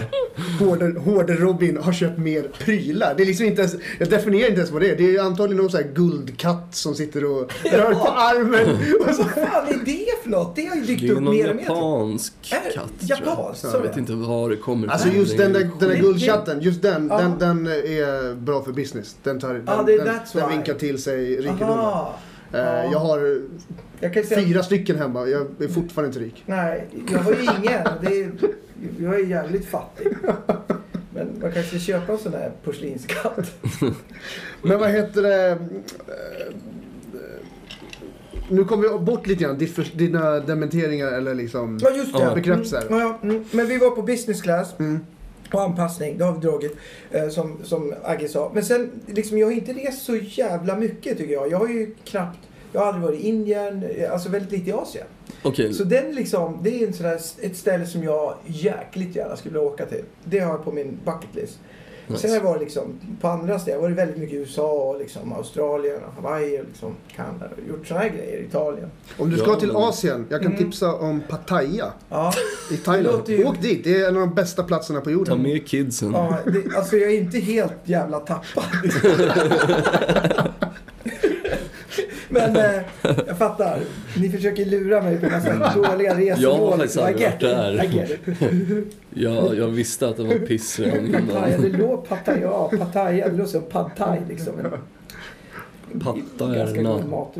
Hårde, 0.58 1.00
hårde 1.00 1.34
Robin 1.34 1.76
har 1.76 1.92
köpt 1.92 2.18
mer 2.18 2.42
prylar. 2.58 3.14
Det 3.16 3.22
är 3.22 3.26
liksom 3.26 3.46
inte 3.46 3.60
ens, 3.62 3.76
jag 3.98 4.10
definierar 4.10 4.48
inte 4.48 4.58
ens 4.60 4.70
vad 4.70 4.82
det 4.82 4.90
är. 4.90 4.96
Det 4.96 5.16
är 5.16 5.22
antagligen 5.22 5.62
någon 5.62 5.70
sån 5.70 5.80
här 5.82 5.90
guldkatt 5.94 6.68
som 6.74 6.94
sitter 6.94 7.24
och 7.24 7.52
rör 7.72 7.94
på 7.94 8.08
armen. 8.08 8.76
Och 9.00 9.06
Vad 9.06 9.14
så, 9.16 9.24
fan 9.24 9.68
är 9.68 9.84
det 9.84 10.22
för 10.22 10.30
något? 10.30 10.56
Det 10.56 10.64
har 10.66 10.76
ju 10.76 10.82
dykt 10.82 11.00
Det 11.00 11.08
är 11.08 11.12
upp 11.12 11.20
någon 11.22 11.34
mer 11.34 11.50
och 11.50 11.56
mer. 11.56 11.62
japansk 11.62 12.32
Är- 12.50 12.56
katt, 12.72 12.74
tror 12.74 12.84
jag. 13.08 13.18
japansk, 13.18 13.64
Jag 13.64 13.72
sa 13.72 13.78
vet 13.78 13.96
inte 13.96 14.12
var 14.12 14.50
det 14.50 14.56
kommer 14.56 14.88
alltså 14.88 15.08
ifrån. 15.08 15.20
just 15.20 15.36
Det 15.36 15.42
är 15.44 15.48
den 15.48 15.52
där, 15.52 15.70
den 15.78 15.88
där 15.88 15.94
skit. 15.96 16.00
guldchatten, 16.04 16.60
just 16.60 16.82
den, 16.82 17.06
Ja. 17.10 17.18
den, 17.18 17.38
den 17.38 17.66
är 17.66 18.34
bra 18.34 18.62
för 18.62 18.72
business. 18.72 19.16
Den, 19.22 19.40
tar, 19.40 19.54
den, 19.54 19.62
Ja, 19.66 19.82
det 19.86 19.92
är 19.94 20.04
den, 20.04 20.18
den 20.34 20.48
vinkar 20.48 20.74
till 20.74 21.02
sig 21.02 21.36
rikedomen. 21.36 22.04
Eh, 22.52 22.58
Ja. 22.60 22.84
Jag 22.92 22.98
har 22.98 23.40
Jag 24.00 24.14
kan 24.14 24.24
säga... 24.24 24.40
fyra 24.46 24.62
stycken 24.62 24.96
hemma. 24.98 25.26
Jag 25.26 25.46
är 25.58 25.68
fortfarande 25.68 26.06
inte 26.08 26.20
rik. 26.20 26.42
Nej, 26.46 26.86
jag 27.12 27.18
har 27.18 27.32
ju 27.32 27.42
ingen. 27.42 27.82
Det 28.02 28.20
är, 28.20 28.30
jag 29.00 29.14
är 29.14 29.24
jävligt 29.26 29.66
fattig. 29.66 30.06
Men 31.14 31.28
man 31.40 31.52
kanske 31.52 31.62
ska 31.62 31.78
köpa 31.78 32.12
en 32.12 32.18
sån 32.18 32.32
där 32.32 32.52
porslinskatt. 32.64 33.52
Men 34.62 34.78
vad 34.78 34.90
heter 34.90 35.22
det? 35.22 35.50
eh, 35.50 35.56
Nu 38.48 38.64
kommer 38.64 38.88
vi 38.88 38.98
bort 39.04 39.26
lite 39.26 39.44
grann. 39.44 39.58
Dina 39.94 40.40
dementeringar 40.40 41.12
eller 41.12 41.34
liksom... 41.34 41.78
Ja, 41.82 41.90
just 41.90 42.12
det. 42.12 42.22
Ja. 42.22 42.34
Bekräftelser. 42.34 42.86
Mm, 42.88 42.98
ja, 43.00 43.18
mm. 43.22 43.44
Men 43.50 43.66
vi 43.66 43.78
var 43.78 43.90
på 43.90 44.02
business 44.02 44.42
class. 44.42 44.74
Mm. 44.78 45.00
Och 45.52 45.62
anpassning, 45.62 46.18
det 46.18 46.24
har 46.24 46.32
vi 46.32 46.40
dragit. 46.40 46.76
Eh, 47.10 47.28
som, 47.28 47.56
som 47.64 47.94
Agge 48.04 48.28
sa. 48.28 48.50
Men 48.54 48.64
sen, 48.64 48.90
liksom, 49.06 49.38
jag 49.38 49.46
har 49.46 49.52
inte 49.52 49.72
rest 49.72 50.04
så 50.04 50.16
jävla 50.16 50.76
mycket 50.76 51.18
tycker 51.18 51.32
jag. 51.32 51.50
Jag 51.50 51.58
har 51.58 51.68
ju 51.68 51.94
knappt... 52.04 52.38
Jag 52.72 52.80
har 52.80 52.86
aldrig 52.86 53.04
varit 53.04 53.20
i 53.20 53.28
Indien, 53.28 53.84
eh, 53.96 54.12
alltså 54.12 54.28
väldigt 54.28 54.52
lite 54.52 54.70
i 54.70 54.72
Asien. 54.72 55.06
Okej, 55.42 55.74
Så 55.74 55.84
den 55.84 56.14
liksom, 56.14 56.58
det 56.62 56.82
är 56.82 56.86
en 56.86 56.92
sån 56.92 57.06
där, 57.06 57.20
ett 57.42 57.56
ställe 57.56 57.86
som 57.86 58.02
jag 58.02 58.34
jäkligt 58.46 59.16
gärna 59.16 59.36
skulle 59.36 59.52
vilja 59.52 59.68
åka 59.68 59.86
till. 59.86 60.04
Det 60.24 60.38
har 60.38 60.52
jag 60.52 60.64
på 60.64 60.72
min 60.72 60.98
bucket 61.04 61.34
list. 61.34 61.58
Nice. 62.10 62.22
Sen 62.22 62.30
har 62.30 62.36
jag 62.36 62.44
varit 62.44 62.60
liksom, 62.62 62.82
på 63.20 63.28
andra 63.28 63.58
ställen, 63.58 63.74
jag 63.80 63.82
har 63.82 63.88
varit 63.90 63.98
väldigt 63.98 64.16
mycket 64.16 64.34
i 64.34 64.38
USA 64.38 64.72
och 64.72 64.98
liksom 64.98 65.32
Australien 65.32 65.98
och 66.06 66.22
Hawaii 66.22 66.60
och 66.60 66.64
liksom 66.64 66.94
Kanada. 67.16 67.46
och 67.62 67.68
Gjort 67.68 67.86
såna 67.86 68.00
här 68.00 68.08
grejer, 68.08 68.42
Italien. 68.48 68.90
Om 69.18 69.30
du 69.30 69.36
ska 69.36 69.50
Ja, 69.50 69.56
till 69.60 69.76
Asien, 69.76 70.26
jag 70.30 70.42
kan 70.42 70.52
Mm. 70.52 70.64
tipsa 70.64 70.94
om 70.94 71.22
Pattaya 71.28 71.86
Ja, 72.08 72.32
i 72.70 72.76
Thailand. 72.76 73.28
ju- 73.28 73.44
Åk 73.44 73.60
dit, 73.62 73.84
det 73.84 74.02
är 74.02 74.08
en 74.08 74.14
av 74.16 74.20
de 74.20 74.34
bästa 74.34 74.62
platserna 74.62 74.98
på 75.00 75.04
Ta 75.04 75.10
jorden. 75.10 75.42
med 75.42 75.68
kidsen. 75.68 76.12
ja 76.12 76.36
det, 76.46 76.76
alltså 76.76 76.96
jag 76.96 77.12
är 77.12 77.20
inte 77.20 77.38
helt 77.38 77.72
jävla 77.84 78.18
tappad. 78.20 78.64
Men 82.30 82.56
eh, 82.56 82.82
jag 83.26 83.38
fattar. 83.38 83.78
Ni 84.16 84.30
försöker 84.30 84.64
lura 84.64 85.02
mig 85.02 85.20
på 85.20 85.26
massa 85.30 85.74
dåliga 85.74 86.14
resemål. 86.18 86.42
Jag 86.42 86.58
har 86.58 86.76
faktiskt 86.76 86.98
aldrig 86.98 87.28
varit 87.28 87.40
där. 87.40 88.84
Jag, 89.14 89.56
jag 89.58 89.68
visste 89.68 90.08
att 90.08 90.16
det 90.16 90.22
var 90.22 90.34
pissregn 90.34 91.12
Pattaya, 91.28 91.48
innan. 91.56 91.70
det 91.70 91.78
låg 91.78 92.08
Pattaya, 92.08 92.40
ja, 92.40 92.70
Pattaya, 92.78 93.28
det 93.28 93.36
låter 93.36 93.50
som 93.52 93.62
Pad 93.62 93.90
Thai 93.96 94.18
liksom. 94.28 94.52
Patta 96.04 96.54
Ganska 96.54 96.82
god. 96.82 97.30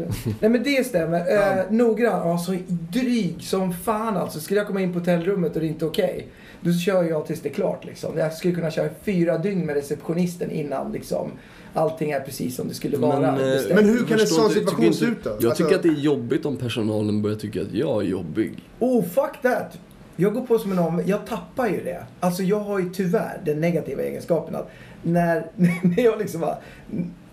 Nej 0.41 0.51
men 0.51 0.63
det 0.63 0.87
stämmer. 0.87 1.19
Eh, 1.19 1.65
noggrann, 1.71 2.31
alltså 2.31 2.53
dryg 2.69 3.37
som 3.41 3.73
fan 3.73 4.17
alltså. 4.17 4.41
Skulle 4.41 4.61
jag 4.61 4.67
komma 4.67 4.81
in 4.81 4.93
på 4.93 4.99
hotellrummet 4.99 5.55
och 5.55 5.61
det 5.61 5.67
är 5.67 5.69
inte 5.69 5.87
okej. 5.87 6.27
Då 6.61 6.73
kör 6.73 7.05
jag 7.05 7.27
tills 7.27 7.41
det 7.41 7.49
är 7.49 7.53
klart 7.53 7.85
liksom. 7.85 8.19
Jag 8.19 8.33
skulle 8.33 8.55
kunna 8.55 8.71
köra 8.71 8.89
fyra 9.05 9.39
dygn 9.39 9.67
med 9.67 9.75
receptionisten 9.75 10.51
innan 10.51 10.93
liksom. 10.93 11.31
Allting 11.75 12.11
är 12.11 12.21
precis 12.21 12.57
som 12.57 12.69
det 12.69 12.75
skulle 12.75 12.97
vara. 12.97 13.21
Men, 13.21 13.35
eh, 13.35 13.41
bestämt. 13.41 13.75
Men 13.75 13.85
hur 13.85 14.07
kan 14.07 14.21
en 14.21 14.27
sån 14.27 14.51
situation 14.51 14.95
se 14.95 15.05
ut 15.05 15.25
då? 15.25 15.31
Jag 15.31 15.49
Alltså- 15.51 15.65
tycker 15.65 15.77
att 15.77 15.83
det 15.83 15.89
är 15.89 15.93
jobbigt 15.93 16.47
om 16.47 16.57
personalen 16.57 17.23
börjar 17.23 17.37
tycka 17.37 17.63
att 17.63 17.73
jag 17.73 18.03
är 18.03 18.07
jobbig. 18.09 18.65
Oh, 18.79 19.05
fuck 19.05 19.43
that! 19.43 19.79
Jag 20.17 20.35
går 20.35 20.41
på 20.41 20.59
som 20.59 20.73
en 20.73 20.79
om... 20.79 21.03
Jag 21.07 21.27
tappar 21.27 21.69
ju 21.69 21.85
det. 21.85 22.05
Alltså 22.21 22.43
jag 22.43 22.61
har 22.61 22.79
ju 22.79 22.91
tyvärr 22.91 23.41
den 23.45 23.61
negativa 23.61 24.03
egenskapen 24.03 24.55
att 24.55 24.71
när, 25.03 25.47
när 25.83 26.03
jag 26.05 26.19
liksom 26.19 26.41
bara, 26.41 26.59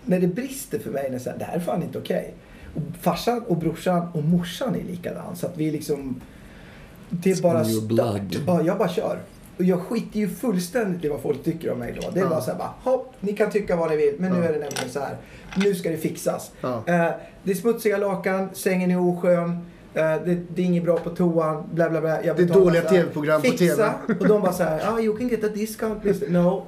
När 0.04 0.20
det 0.20 0.26
brister 0.26 0.78
för 0.78 0.90
mig, 0.90 1.02
när 1.04 1.12
jag 1.12 1.20
säger 1.22 1.38
det 1.38 1.44
här 1.44 1.56
är 1.56 1.60
fan 1.60 1.82
inte 1.82 1.98
okej. 1.98 2.34
Och 2.74 2.82
farsan 3.00 3.42
och 3.42 3.56
brorsan 3.56 4.08
och 4.14 4.24
morsan 4.24 4.74
är 4.74 4.84
likadan. 4.84 5.36
Så 5.36 5.46
att 5.46 5.56
vi 5.56 5.70
liksom... 5.70 6.20
Det 7.10 7.30
är 7.30 7.42
bara 7.42 7.64
stört. 7.64 8.42
Ja, 8.46 8.62
jag 8.62 8.78
bara 8.78 8.88
kör. 8.88 9.18
Och 9.58 9.64
jag 9.64 9.80
skiter 9.80 10.18
ju 10.20 10.28
fullständigt 10.28 11.04
i 11.04 11.08
vad 11.08 11.20
folk 11.20 11.44
tycker 11.44 11.72
om 11.72 11.78
mig 11.78 11.98
då. 12.00 12.10
Det 12.10 12.20
är 12.20 12.24
Ja. 12.24 12.30
bara 12.30 12.40
så 12.40 12.50
här 12.50 12.58
bara, 12.58 12.72
hopp, 12.82 13.12
ni 13.20 13.32
kan 13.32 13.50
tycka 13.50 13.76
vad 13.76 13.90
ni 13.90 13.96
vill. 13.96 14.14
Men 14.18 14.32
nu 14.32 14.38
är 14.38 14.52
det 14.52 14.58
nämligen 14.58 14.90
så 14.90 15.00
här. 15.00 15.16
Nu 15.56 15.74
ska 15.74 15.90
det 15.90 15.96
fixas. 15.96 16.50
Eh, 16.62 16.74
det 17.42 17.50
är 17.50 17.54
smutsiga 17.54 17.98
lakan, 17.98 18.48
sängen 18.52 18.90
är 18.90 19.00
oskön. 19.08 19.50
eh, 19.94 20.02
det, 20.24 20.38
det 20.54 20.62
är 20.62 20.66
inget 20.66 20.84
bra 20.84 20.96
på 20.98 21.10
toan, 21.10 21.64
bla 21.72 21.90
bla 21.90 22.00
bla. 22.00 22.24
Jag 22.24 22.36
Det 22.36 22.42
är 22.42 22.46
dåliga 22.46 22.82
TV-program 22.82 23.42
på. 23.42 23.48
TV. 23.50 23.90
Och 24.20 24.28
de 24.28 24.42
bara 24.42 24.52
så 24.52 24.62
här, 24.62 24.80
ah, 24.94 25.00
you 25.00 25.16
can 25.16 25.28
get 25.28 25.44
a 25.44 25.48
discount. 25.54 26.00
Mr. 26.08 26.28
No. 26.30 26.62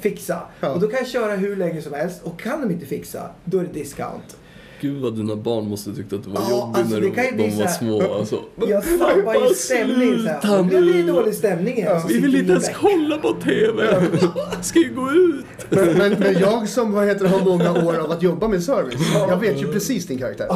Fixa. 0.00 0.42
Ja. 0.60 0.68
Och 0.70 0.80
då 0.80 0.86
kan 0.88 0.98
jag 0.98 1.08
köra 1.08 1.36
hur 1.36 1.56
länge 1.56 1.82
som 1.82 1.92
helst. 1.94 2.22
Och 2.22 2.40
kan 2.40 2.60
de 2.60 2.70
inte 2.70 2.86
fixa, 2.86 3.30
då 3.44 3.58
är 3.58 3.62
det 3.62 3.72
discount. 3.72 4.36
Gud 4.80 5.02
vad 5.02 5.16
dina 5.16 5.36
barn 5.36 5.68
måste 5.68 5.94
tyckt 5.94 6.12
att 6.12 6.24
det 6.24 6.30
var 6.30 6.40
Ja, 6.40 6.50
jobbigt 6.50 6.76
alltså, 6.78 6.94
när 6.94 7.00
det 7.00 7.06
de, 7.36 7.42
de 7.48 7.56
var 7.56 7.64
här- 7.64 7.72
små. 7.72 8.14
Alltså. 8.14 8.38
Jag 8.68 8.84
sabbar 8.84 9.14
ju 9.16 9.22
Bara 9.22 9.48
stämning. 9.54 10.18
Så 10.18 10.28
här. 10.28 10.40
sluta 10.40 10.56
Då 10.56 10.62
blir 10.62 10.80
det 10.94 11.02
nu. 11.02 11.12
dålig 11.12 11.34
stämning 11.34 11.76
igen. 11.76 12.00
Så 12.00 12.08
Vi 12.08 12.18
vill 12.18 12.34
inte 12.36 12.50
ens 12.52 12.68
kolla 12.80 13.18
på 13.18 13.32
TV. 13.32 13.82
Ska 14.62 14.78
ju 14.78 14.94
gå 14.94 15.10
ut. 15.10 15.44
Men, 15.70 15.86
men, 15.98 16.12
men 16.18 16.38
jag 16.40 16.68
som 16.68 16.92
vad 16.92 17.06
heter, 17.06 17.26
har 17.26 17.44
många 17.44 17.72
år 17.86 17.96
av 17.98 18.10
att 18.10 18.22
jobba 18.22 18.48
med 18.48 18.62
service, 18.64 19.00
jag 19.28 19.40
vet 19.40 19.62
ju 19.62 19.72
precis 19.72 20.06
din 20.06 20.18
karaktär. 20.18 20.46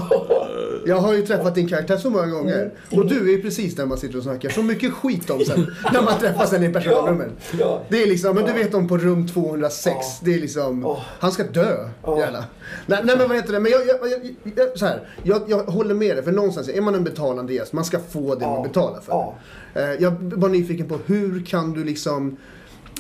Jag 0.89 0.97
har 0.97 1.15
ju 1.15 1.23
träffat 1.27 1.55
din 1.55 1.69
karaktär 1.69 1.97
så 1.97 2.11
många 2.11 2.27
gånger. 2.27 2.71
Och 2.91 3.07
du 3.07 3.17
är 3.29 3.37
ju 3.37 3.43
precis 3.43 3.77
där 3.77 3.87
man 3.87 3.99
sitter 3.99 4.17
och 4.19 4.23
snackar 4.23 4.49
så 4.49 4.63
mycket 4.63 4.93
skit 4.93 5.31
om 5.31 5.45
sen. 5.45 5.75
När 5.93 6.03
man 6.03 6.19
träffas 6.21 6.51
sen 6.51 6.65
i 6.65 6.73
personalrummet. 6.73 7.29
Ja. 7.59 7.83
Det 7.89 8.03
är 8.03 8.07
liksom, 8.07 8.35
men 8.35 8.45
du 8.45 8.53
vet 8.53 8.75
om 8.75 8.89
på 8.89 8.99
rum 8.99 9.27
206. 9.29 9.85
Ja. 9.87 10.03
Det 10.21 10.35
är 10.35 10.39
liksom, 10.41 10.97
han 11.19 11.33
ska 11.33 11.43
dö. 11.45 11.89
Gärna. 12.07 12.45
Nej, 12.87 13.01
nej 13.05 13.17
men 13.19 13.29
vad 13.29 13.37
heter 13.37 13.53
det, 13.53 13.61
men 13.61 13.73
jag, 13.73 13.87
jag, 13.87 14.37
jag, 14.57 14.79
så 14.79 14.87
här, 14.87 15.09
jag, 15.23 15.43
jag 15.47 15.59
håller 15.59 15.95
med 15.95 16.17
dig. 16.17 16.25
För 16.25 16.33
någonstans 16.33 16.69
är 16.69 16.81
man 16.81 16.95
en 16.95 17.05
betalande 17.05 17.55
gäst, 17.55 17.73
man 17.73 17.85
ska 17.85 17.99
få 18.11 18.35
det 18.35 18.47
man 18.47 18.63
betalar 18.63 19.01
för. 19.01 19.35
Eh, 19.75 19.91
Jag 20.03 20.11
var 20.21 20.49
nyfiken 20.49 20.89
på 20.89 20.99
hur 21.07 21.45
kan 21.47 21.73
du 21.73 21.85
liksom 21.85 22.37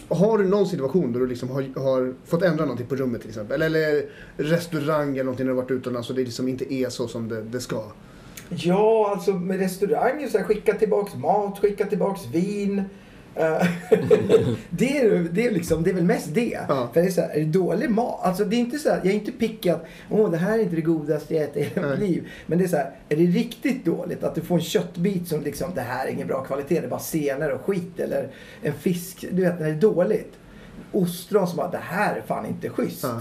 har 0.08 0.38
du 0.38 0.48
någon 0.48 0.66
situation 0.66 1.12
där 1.12 1.20
du 1.20 1.26
liksom 1.26 1.50
har, 1.50 1.80
har 1.80 2.14
fått 2.24 2.42
ändra 2.42 2.64
någonting 2.64 2.86
på 2.86 2.96
rummet 2.96 3.20
till 3.20 3.30
exempel? 3.30 3.62
Eller, 3.62 3.80
eller 3.88 4.06
restaurang 4.36 5.12
eller 5.12 5.24
någonting 5.24 5.46
när 5.46 5.52
du 5.52 5.56
varit 5.56 5.70
utomlands 5.70 6.10
och 6.10 6.16
det 6.16 6.24
liksom 6.24 6.48
inte 6.48 6.74
är 6.74 6.88
så 6.88 7.08
som 7.08 7.28
det, 7.28 7.42
det 7.42 7.60
ska? 7.60 7.82
Ja, 8.48 9.10
alltså 9.12 9.32
med 9.32 9.58
restauranger 9.58 10.28
så 10.28 10.38
här, 10.38 10.44
skicka 10.44 10.74
tillbaks 10.74 11.14
mat, 11.14 11.58
skicka 11.58 11.86
tillbaks 11.86 12.26
vin. 12.26 12.82
Eh, 13.38 13.66
det, 14.70 14.98
är, 14.98 15.28
det, 15.32 15.46
är 15.46 15.50
liksom, 15.50 15.82
det 15.82 15.90
är 15.90 15.94
väl 15.94 16.04
mest 16.04 16.34
det. 16.34 16.58
Ja. 16.68 16.88
För 16.92 17.00
det 17.00 17.06
är, 17.06 17.10
så 17.10 17.20
här, 17.20 17.30
är 17.30 17.40
det 17.40 17.44
dålig 17.44 17.90
mat? 17.90 18.20
Alltså 18.22 18.44
det 18.44 18.56
är 18.56 18.58
inte 18.58 18.78
så 18.78 18.88
här, 18.88 18.96
jag 18.96 19.06
är 19.06 19.14
inte 19.14 19.32
picky 19.32 19.68
att 19.68 19.84
åh 20.10 20.30
det 20.30 20.36
här 20.36 20.58
är 20.58 20.62
inte 20.62 20.76
det 20.76 20.82
godaste 20.82 21.34
jag 21.34 21.44
ätit 21.44 21.56
i 21.56 21.74
hela 21.74 21.88
mitt 21.88 21.98
liv. 21.98 22.28
Men 22.46 22.58
det 22.58 22.64
är 22.64 22.68
så 22.68 22.76
här, 22.76 22.90
är 23.08 23.16
det 23.16 23.22
riktigt 23.22 23.84
dåligt 23.84 24.24
att 24.24 24.34
du 24.34 24.40
får 24.40 24.54
en 24.54 24.60
köttbit 24.60 25.28
som 25.28 25.40
liksom 25.40 25.74
det 25.74 25.80
här 25.80 26.06
är 26.06 26.10
ingen 26.10 26.26
bra 26.26 26.44
kvalitet, 26.44 26.80
det 26.80 26.86
är 26.86 26.90
bara 26.90 27.00
senare 27.00 27.52
och 27.52 27.60
skit. 27.60 28.00
Eller 28.00 28.28
en 28.62 28.72
fisk, 28.72 29.24
du 29.30 29.42
vet 29.42 29.60
när 29.60 29.66
det 29.66 29.72
är 29.72 29.80
dåligt. 29.80 30.32
Ostron 30.92 31.48
som 31.48 31.56
bara, 31.56 31.70
det 31.70 31.80
här 31.82 32.16
är 32.16 32.22
fan 32.22 32.46
inte 32.46 32.68
schysst. 32.68 33.02
Ja. 33.02 33.20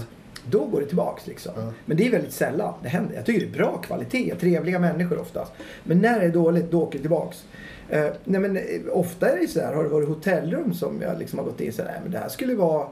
Då 0.50 0.66
går 0.66 0.80
det 0.80 0.86
tillbaks 0.86 1.26
liksom. 1.26 1.52
Ja. 1.56 1.72
Men 1.84 1.96
det 1.96 2.06
är 2.06 2.10
väldigt 2.10 2.32
sällan 2.32 2.74
det 2.82 2.88
händer. 2.88 3.14
Jag 3.14 3.26
tycker 3.26 3.40
det 3.40 3.52
är 3.52 3.58
bra 3.58 3.76
kvalitet, 3.78 4.34
trevliga 4.40 4.78
människor 4.78 5.18
oftast. 5.18 5.52
Men 5.84 5.98
när 5.98 6.20
det 6.20 6.26
är 6.26 6.30
dåligt, 6.30 6.70
då 6.70 6.82
åker 6.82 6.98
det 6.98 7.02
tillbaks. 7.02 7.44
Eh, 7.90 8.06
nej 8.24 8.40
men 8.40 8.56
eh, 8.56 8.62
ofta 8.92 9.28
är 9.28 9.40
det 9.40 9.48
så 9.48 9.60
här, 9.60 9.74
har 9.74 9.82
det 9.82 9.88
varit 9.88 10.08
hotellrum 10.08 10.74
som 10.74 11.02
jag 11.02 11.18
liksom 11.18 11.38
har 11.38 11.46
gått 11.46 11.60
in 11.60 11.72
så 11.72 11.82
här, 11.82 12.00
men 12.02 12.12
det 12.12 12.18
här 12.18 12.28
skulle 12.28 12.54
vara 12.54 12.88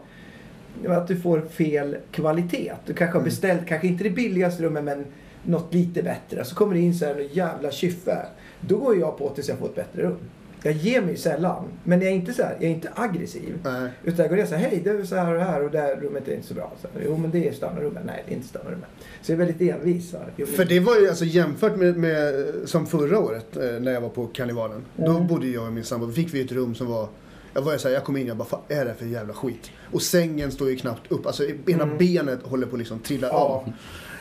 att 0.89 1.09
du 1.09 1.17
får 1.17 1.41
fel 1.41 1.97
kvalitet. 2.11 2.73
Du 2.87 2.95
kanske 2.95 3.19
har 3.19 3.25
beställt, 3.25 3.67
kanske 3.67 3.87
inte 3.89 4.05
det 4.05 4.11
billigaste 4.11 4.63
rummet 4.63 4.85
men 4.85 5.05
något 5.43 5.75
lite 5.75 6.03
bättre. 6.03 6.45
Så 6.45 6.55
kommer 6.55 6.75
det 6.75 6.81
in 6.81 6.95
så 6.95 7.05
här 7.05 7.29
jävla 7.33 7.71
kyffe. 7.71 8.27
Då 8.61 8.79
går 8.79 8.97
jag 8.99 9.19
på 9.19 9.29
tills 9.29 9.49
jag 9.49 9.59
får 9.59 9.67
ett 9.67 9.75
bättre 9.75 10.03
rum. 10.03 10.19
Jag 10.67 10.75
ger 10.75 11.01
mig 11.01 11.17
sällan. 11.17 11.65
Men 11.85 12.01
jag 12.01 12.11
är 12.11 12.15
inte 12.15 12.33
så 12.33 12.43
här, 12.43 12.53
jag 12.61 12.65
är 12.71 12.75
inte 12.75 12.91
aggressiv. 12.95 13.59
Nej. 13.65 13.91
Utan 14.05 14.19
jag 14.19 14.29
går 14.29 14.37
ner 14.37 14.43
och 14.43 14.49
säger 14.49 14.69
hej 14.71 14.81
det 14.85 14.91
är 14.91 15.05
så 15.05 15.17
här 15.17 15.33
och 15.33 15.39
det 15.39 15.45
här 15.45 15.65
och 15.65 15.71
det 15.71 15.79
här 15.79 15.97
rummet 15.97 16.29
är 16.29 16.35
inte 16.35 16.47
så 16.47 16.55
bra. 16.55 16.73
Så, 16.83 16.89
här, 16.95 17.05
jo 17.07 17.17
men 17.17 17.31
det 17.31 17.49
är 17.49 17.53
standardrummet. 17.53 18.03
Nej 18.07 18.23
det 18.27 18.33
är 18.33 18.37
inte 18.37 18.49
standardrummet. 18.49 18.89
Så 19.23 19.33
jag 19.33 19.41
är 19.41 19.47
väldigt 19.47 19.75
envis. 19.75 20.13
Här. 20.13 20.47
För 20.47 20.65
det 20.65 20.81
var 20.81 20.97
ju 20.97 21.09
alltså 21.09 21.25
jämfört 21.25 21.77
med, 21.77 21.97
med 21.97 22.45
som 22.65 22.87
förra 22.87 23.19
året 23.19 23.57
eh, 23.57 23.63
när 23.81 23.93
jag 23.93 24.01
var 24.01 24.09
på 24.09 24.27
karnevalen. 24.27 24.85
Då 24.97 25.11
Mm. 25.11 25.27
bodde 25.27 25.47
jag 25.49 25.67
och 25.67 25.73
min 25.73 25.85
sambo, 25.85 26.13
fick 26.13 26.35
vi 26.35 26.41
ett 26.41 26.53
rum 26.53 26.75
som 26.75 26.87
var 26.87 27.09
jag 27.55 27.63
var 27.63 27.73
ju 27.73 27.79
så 27.79 27.89
här, 27.89 27.95
jag 27.95 28.05
kom 28.05 28.17
in 28.17 28.27
jag 28.27 28.37
bara, 28.37 28.49
vad 28.51 28.79
är 28.79 28.85
det 28.85 28.95
för 28.95 29.07
jävla 29.07 29.35
skit? 29.35 29.71
Och 29.93 30.03
sängen 30.03 30.51
står 30.51 30.71
ju 30.71 30.77
knappt 30.77 31.13
upp, 31.13 31.27
alltså 31.27 31.45
ena 31.67 31.83
Mm. 31.83 31.99
benet 31.99 32.43
håller 32.43 32.67
på 32.67 32.73
att 32.75 32.79
liksom 32.79 32.99
trilla 32.99 33.27
Ja. 33.29 33.33
av. 33.35 33.73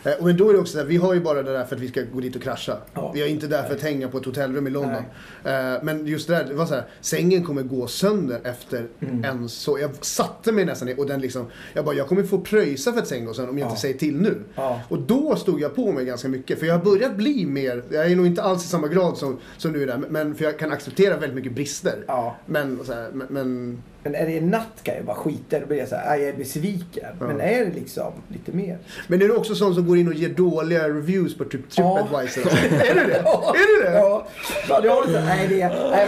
Eh, 0.05 0.11
Men 0.25 0.37
då 0.37 0.49
är 0.49 0.53
det 0.53 0.59
också 0.59 0.71
så 0.73 0.77
här, 0.79 0.85
vi 0.85 0.97
har 0.97 1.13
ju 1.13 1.19
bara 1.19 1.43
det 1.43 1.53
där 1.53 1.65
för 1.65 1.75
att 1.75 1.81
vi 1.81 1.87
ska 1.87 2.01
gå 2.13 2.19
dit 2.19 2.35
och 2.35 2.41
krascha. 2.41 2.77
Ja. 2.93 3.11
Vi 3.15 3.21
är 3.21 3.27
inte 3.27 3.47
där 3.47 3.63
för 3.63 3.75
att 3.75 3.81
hänga 3.81 4.07
på 4.09 4.17
ett 4.17 4.25
hotellrum 4.25 4.67
i 4.67 4.69
London. 4.69 5.01
Eh, 5.43 5.53
Men 5.83 6.07
just 6.07 6.27
det 6.27 6.33
där, 6.33 6.43
det 6.45 6.53
var 6.53 6.65
så 6.65 6.73
här, 6.73 6.83
sängen 7.01 7.43
kommer 7.43 7.61
gå 7.63 7.87
sönder 7.87 8.39
efter 8.43 8.87
Mm. 8.99 9.23
en 9.23 9.49
så. 9.49 9.79
Jag 9.79 9.91
satte 10.05 10.51
mig 10.51 10.65
nästan 10.65 10.87
ner 10.87 10.99
och 10.99 11.05
den 11.07 11.21
liksom, 11.21 11.45
jag 11.73 11.85
bara, 11.85 11.95
jag 11.95 12.07
kommer 12.07 12.23
få 12.23 12.39
pröjsa 12.39 12.93
för 12.93 12.99
att 12.99 13.07
sängen 13.07 13.25
går 13.25 13.33
sönder 13.33 13.51
om 13.51 13.57
jag 13.57 13.65
Ja. 13.65 13.69
inte 13.69 13.81
säger 13.81 13.97
till 13.97 14.21
nu. 14.21 14.43
Ja. 14.55 14.81
Och 14.89 14.99
då 14.99 15.35
stod 15.35 15.61
jag 15.61 15.75
på 15.75 15.91
mig 15.91 16.05
ganska 16.05 16.27
mycket. 16.27 16.59
För 16.59 16.65
jag 16.65 16.77
har 16.77 16.85
börjat 16.85 17.15
bli 17.15 17.45
mer, 17.45 17.83
jag 17.89 18.11
är 18.11 18.15
nog 18.15 18.25
inte 18.25 18.43
alls 18.43 18.65
i 18.65 18.67
samma 18.67 18.87
grad 18.87 19.17
som, 19.17 19.37
som 19.57 19.73
du 19.73 19.83
är 19.83 19.87
där, 19.87 19.97
men 20.09 20.35
för 20.35 20.43
jag 20.45 20.59
kan 20.59 20.71
acceptera 20.71 21.13
väldigt 21.17 21.35
mycket 21.35 21.51
brister. 21.55 22.05
Men, 22.45 22.79
så 22.85 22.93
här, 22.93 23.09
men, 23.29 23.81
men 24.05 24.15
är 24.15 24.25
det 24.25 24.37
en 24.37 24.49
natt 24.49 24.79
kan 24.83 24.95
jag 24.95 25.05
bara 25.05 25.15
skita 25.15 25.59
Då 25.59 25.65
blir 25.65 25.77
jag 25.77 25.87
så 25.89 25.95
här, 25.95 26.11
"Aj, 26.13 26.19
jag 26.19 26.29
är 26.29 26.37
besviken. 26.37 27.05
Ja. 27.19 27.27
Men 27.27 27.41
är 27.41 27.65
det 27.65 27.71
liksom 27.75 28.13
lite 28.27 28.51
mer? 28.51 28.77
Men 29.07 29.21
är 29.21 29.25
du 29.27 29.35
också 29.35 29.55
sån 29.55 29.75
som 29.75 29.87
går 29.87 29.97
in 29.97 30.07
och 30.07 30.13
ger 30.13 30.29
dåliga 30.29 30.89
reviews 30.89 31.37
på 31.37 31.45
typ 31.45 31.61
Ja. 31.75 31.97
TripAdvisor? 32.09 32.41
är 32.89 32.95
du 32.95 33.07
det? 33.07 33.21
Ja. 33.25 33.55
Är 33.55 33.77
du 33.79 33.83
det? 33.91 33.97
Ja, 33.97 34.27
ja 34.69 34.81
det 34.81 34.89
har 34.89 35.07
lite, 35.07 35.21
nej, 35.25 35.47
det 35.49 35.61
är, 35.61 35.89
nej 35.91 36.07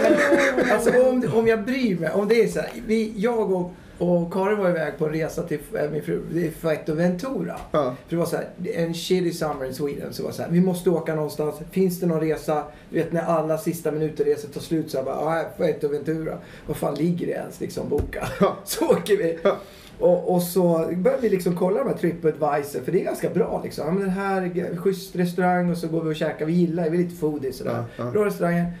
men 0.56 0.70
alltså 0.72 0.90
om, 1.08 1.24
om 1.34 1.46
jag 1.46 1.64
bryr 1.64 1.98
mig, 1.98 2.10
om 2.10 2.28
det 2.28 2.42
är 2.44 2.48
så 2.48 2.60
här, 2.60 2.70
vi, 2.86 3.12
jag 3.16 3.52
och, 3.52 3.72
och 3.98 4.32
Karin 4.32 4.58
var 4.58 4.70
iväg 4.70 4.98
på 4.98 5.06
en 5.06 5.12
resa 5.12 5.42
till 5.42 5.58
äh, 5.74 5.90
min 5.90 6.02
fru, 6.02 6.22
det 6.32 6.46
är 6.46 6.50
Fuerteventura. 6.50 7.60
Ja. 7.72 7.96
För 8.06 8.16
det 8.16 8.16
var 8.16 8.26
så 8.26 8.36
här, 8.36 8.48
en 8.74 8.94
shitty 8.94 9.32
summer 9.32 9.64
in 9.66 9.74
Sweden. 9.74 10.12
Så 10.12 10.22
det 10.22 10.26
var 10.26 10.32
så 10.32 10.42
här, 10.42 10.50
vi 10.50 10.60
måste 10.60 10.90
åka 10.90 11.14
någonstans. 11.14 11.54
Finns 11.70 12.00
det 12.00 12.06
någon 12.06 12.20
resa? 12.20 12.62
Du 12.90 12.96
vet 12.96 13.12
när 13.12 13.22
alla 13.22 13.58
sista 13.58 13.90
minuter-resor 13.92 14.48
tar 14.48 14.60
slut 14.60 14.90
så 14.90 14.96
jag 14.96 15.04
bara, 15.04 15.38
ja, 15.38 15.48
Fuerteventura. 15.56 16.38
Vad 16.66 16.76
fan 16.76 16.94
ligger 16.94 17.26
det 17.26 17.32
ens 17.32 17.60
liksom 17.60 17.88
boka? 17.88 18.28
Ja. 18.40 18.56
Så 18.64 18.86
åker 18.86 19.16
vi. 19.16 19.38
Ja. 19.42 19.56
Och, 19.98 20.34
och 20.34 20.42
så 20.42 20.90
började 20.96 21.22
vi 21.22 21.28
liksom 21.28 21.56
kolla 21.56 21.78
de 21.78 21.88
här 21.88 21.96
TripAdvisor 21.96 22.80
för 22.80 22.92
det 22.92 23.00
är 23.00 23.04
ganska 23.04 23.30
bra 23.30 23.60
liksom. 23.64 23.86
Ja, 23.86 23.92
men 23.92 24.02
den 24.02 24.10
här 24.10 24.42
är 24.42 24.76
schysst 24.76 25.16
restaurang 25.16 25.70
och 25.70 25.78
så 25.78 25.88
går 25.88 26.02
vi 26.02 26.10
och 26.10 26.16
käkar. 26.16 26.46
Vi 26.46 26.52
gillar, 26.52 26.90
vi 26.90 26.98
är 26.98 27.02
lite 27.02 27.16
foodies 27.16 27.56
sådär. 27.56 27.84
Ja, 27.96 28.04
ja. 28.04 28.10
Bra 28.10 28.24
restauranger. 28.24 28.72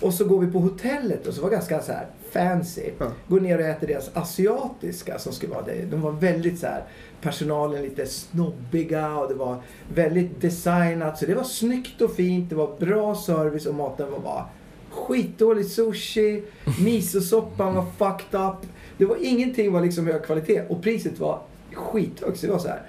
Och 0.00 0.14
så 0.14 0.24
går 0.24 0.40
vi 0.40 0.52
på 0.52 0.58
hotellet 0.58 1.26
och 1.26 1.34
så 1.34 1.42
var 1.42 1.50
ganska 1.50 1.80
så 1.80 1.92
här 1.92 2.06
fancy. 2.32 2.90
Ja. 2.98 3.06
Går 3.28 3.40
ner 3.40 3.58
och 3.58 3.64
äter 3.64 3.86
deras 3.86 4.10
asiatiska 4.16 5.18
som 5.18 5.32
skulle 5.32 5.52
vara 5.52 5.64
det. 5.64 5.90
De 5.90 6.00
var 6.00 6.12
väldigt 6.12 6.58
så 6.58 6.66
här 6.66 6.84
personalen 7.20 7.82
lite 7.82 8.06
snobbiga 8.06 9.16
och 9.16 9.28
det 9.28 9.34
var 9.34 9.62
väldigt 9.94 10.40
designat. 10.40 11.18
Så 11.18 11.26
det 11.26 11.34
var 11.34 11.44
snyggt 11.44 12.00
och 12.00 12.14
fint. 12.14 12.50
Det 12.50 12.56
var 12.56 12.76
bra 12.78 13.14
service 13.14 13.66
och 13.66 13.74
maten 13.74 14.10
var 14.10 14.18
bara 14.20 14.46
skitdålig 14.90 15.66
sushi. 15.66 16.42
Misosoppan 16.84 17.74
var 17.74 17.84
fucked 17.98 18.40
up. 18.40 18.70
Det 18.98 19.04
var 19.04 19.16
ingenting 19.20 19.72
var 19.72 19.80
liksom 19.80 20.06
hög 20.06 20.24
kvalitet 20.24 20.62
och 20.68 20.82
priset 20.82 21.18
var 21.18 21.40
skithögt. 21.72 22.38
Så 22.40 22.46
det 22.46 22.52
var 22.52 22.58
så 22.58 22.68
här. 22.68 22.82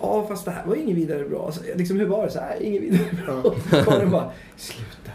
Ja, 0.00 0.26
fast 0.28 0.44
det 0.44 0.50
här 0.50 0.66
var 0.66 0.74
inget 0.74 0.96
vidare 0.96 1.24
bra. 1.24 1.52
Så, 1.52 1.60
liksom, 1.74 2.00
hur 2.00 2.06
var 2.06 2.24
det? 2.24 2.30
Så 2.30 2.38
här, 2.38 2.62
inget 2.62 2.82
vidare 2.82 3.06
bra. 3.26 3.54
Karin 3.84 4.10
bara, 4.10 4.30
sluta. 4.56 5.10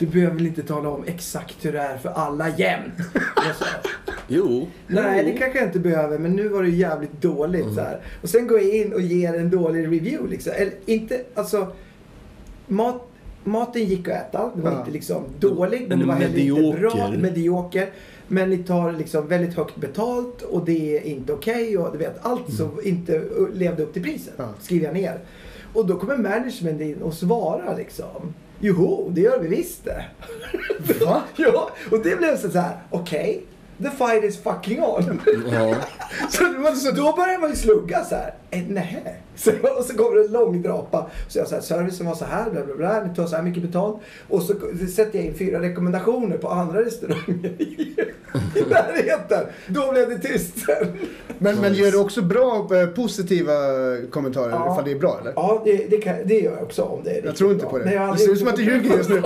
Du 0.00 0.06
behöver 0.06 0.34
väl 0.34 0.46
inte 0.46 0.62
tala 0.62 0.88
om 0.88 1.04
exakt 1.06 1.64
hur 1.64 1.72
det 1.72 1.78
är 1.80 1.98
för 1.98 2.08
alla 2.08 2.48
jämt. 2.58 2.92
Jo. 4.28 4.68
Nej, 4.86 5.24
det 5.24 5.32
kanske 5.32 5.58
jag 5.58 5.68
inte 5.68 5.78
behöver, 5.78 6.18
men 6.18 6.32
nu 6.36 6.48
var 6.48 6.62
det 6.62 6.68
jävligt 6.70 7.22
dåligt. 7.22 7.74
Så 7.74 7.80
här. 7.80 8.00
Och 8.22 8.28
sen 8.28 8.46
går 8.46 8.60
jag 8.60 8.74
in 8.74 8.92
och 8.92 9.00
ger 9.00 9.34
en 9.34 9.50
dålig 9.50 9.84
review. 9.84 10.30
Liksom. 10.30 10.52
Eller 10.56 10.72
inte, 10.86 11.20
alltså. 11.34 11.66
Mat, 12.66 13.02
maten 13.44 13.84
gick 13.84 14.08
att 14.08 14.14
äta. 14.14 14.50
Det 14.54 14.62
var 14.62 14.70
Ja. 14.72 14.78
inte 14.78 14.90
liksom 14.90 15.22
dålig, 15.38 15.86
men 15.88 15.98
det 15.98 16.04
var 16.06 16.14
heller 16.14 16.38
inte 16.38 16.80
bra. 16.80 17.10
medioker. 17.18 17.90
Men 18.28 18.50
ni 18.50 18.58
tar 18.58 18.92
liksom 18.92 19.28
väldigt 19.28 19.54
högt 19.56 19.76
betalt 19.76 20.42
och 20.42 20.64
det 20.64 20.96
är 20.98 21.02
inte 21.06 21.32
okej. 21.32 21.78
och 21.78 21.92
du 21.92 21.98
vet, 21.98 22.18
allt 22.26 22.54
som 22.54 22.80
inte 22.84 23.22
levde 23.54 23.82
upp 23.82 23.92
till 23.92 24.02
priset 24.02 24.34
Ja. 24.36 24.48
skriver 24.60 24.86
jag 24.86 24.94
ner. 24.94 25.18
Och 25.72 25.86
då 25.86 25.96
kommer 25.98 26.16
management 26.16 26.80
in 26.80 27.02
och 27.02 27.14
svarar 27.14 27.76
liksom. 27.78 28.34
Joho, 28.62 29.10
det 29.10 29.20
gör 29.20 29.38
vi 29.38 29.48
visst 29.48 29.84
det. 29.84 30.04
Va? 31.04 31.22
ja, 31.36 31.70
och 31.90 32.02
det 32.02 32.16
blev 32.16 32.36
så 32.36 32.58
här, 32.58 32.76
okej. 32.90 33.44
The 33.82 33.90
fight 33.90 34.24
is 34.24 34.42
fucking 34.42 34.82
on. 34.82 35.20
Ja. 35.52 35.74
Så, 36.30 36.44
det 36.44 36.58
var 36.58 36.72
så 36.72 36.90
då 36.90 37.12
började 37.16 37.38
man 37.38 37.50
ju 37.50 37.56
slugga 37.56 38.04
så 38.04 38.14
här. 38.14 38.34
Eh, 38.50 38.62
nej. 38.68 39.04
Så, 39.36 39.50
och 39.78 39.84
så 39.84 39.96
kommer 39.96 40.16
det 40.16 40.24
en 40.26 40.32
lång 40.32 40.62
drapa. 40.62 41.06
Så 41.28 41.38
jag 41.38 41.48
så 41.48 41.54
här, 41.54 41.62
servicen 41.62 42.06
var 42.06 42.14
så 42.14 42.24
här, 42.24 42.50
bla 42.50 42.64
bla 42.64 42.74
bla. 42.74 43.04
Ni 43.04 43.14
tar 43.14 43.26
så 43.26 43.36
här 43.36 43.42
mycket 43.42 43.62
betalt. 43.62 43.96
Och 44.28 44.42
så 44.42 44.54
sätter 44.94 45.18
jag 45.18 45.26
in 45.26 45.34
fyra 45.34 45.60
rekommendationer 45.60 46.36
på 46.38 46.48
andra 46.48 46.80
restauranger 46.84 47.50
i, 47.58 47.64
i 48.54 48.62
närheten. 48.70 49.44
Då 49.66 49.92
blev 49.92 50.08
det 50.08 50.18
tyst 50.18 50.58
sen. 50.66 50.86
Men, 51.38 51.56
men 51.60 51.74
gör 51.74 51.90
du 51.90 51.98
också 51.98 52.22
bra 52.22 52.68
eh, 52.80 52.86
positiva 52.86 53.52
kommentarer 54.10 54.50
Ja. 54.50 54.72
ifall 54.72 54.84
det 54.84 54.90
är 54.92 54.98
bra 54.98 55.18
eller? 55.20 55.32
Ja, 55.36 55.62
det, 55.64 55.86
det, 55.90 55.96
kan, 55.96 56.14
det 56.24 56.40
gör 56.40 56.52
jag 56.52 56.62
också 56.62 56.82
om 56.82 57.00
det 57.04 57.10
är 57.10 57.24
Jag 57.24 57.36
tror 57.36 57.52
inte 57.52 57.62
bra. 57.62 57.70
på 57.70 57.78
det. 57.78 57.84
Nej, 57.84 58.12
det 58.12 58.18
ser 58.18 58.32
ut 58.32 58.38
som 58.38 58.48
att 58.48 58.56
du 58.56 58.64
ljuger 58.64 58.96
just 58.96 59.10
nu. 59.10 59.22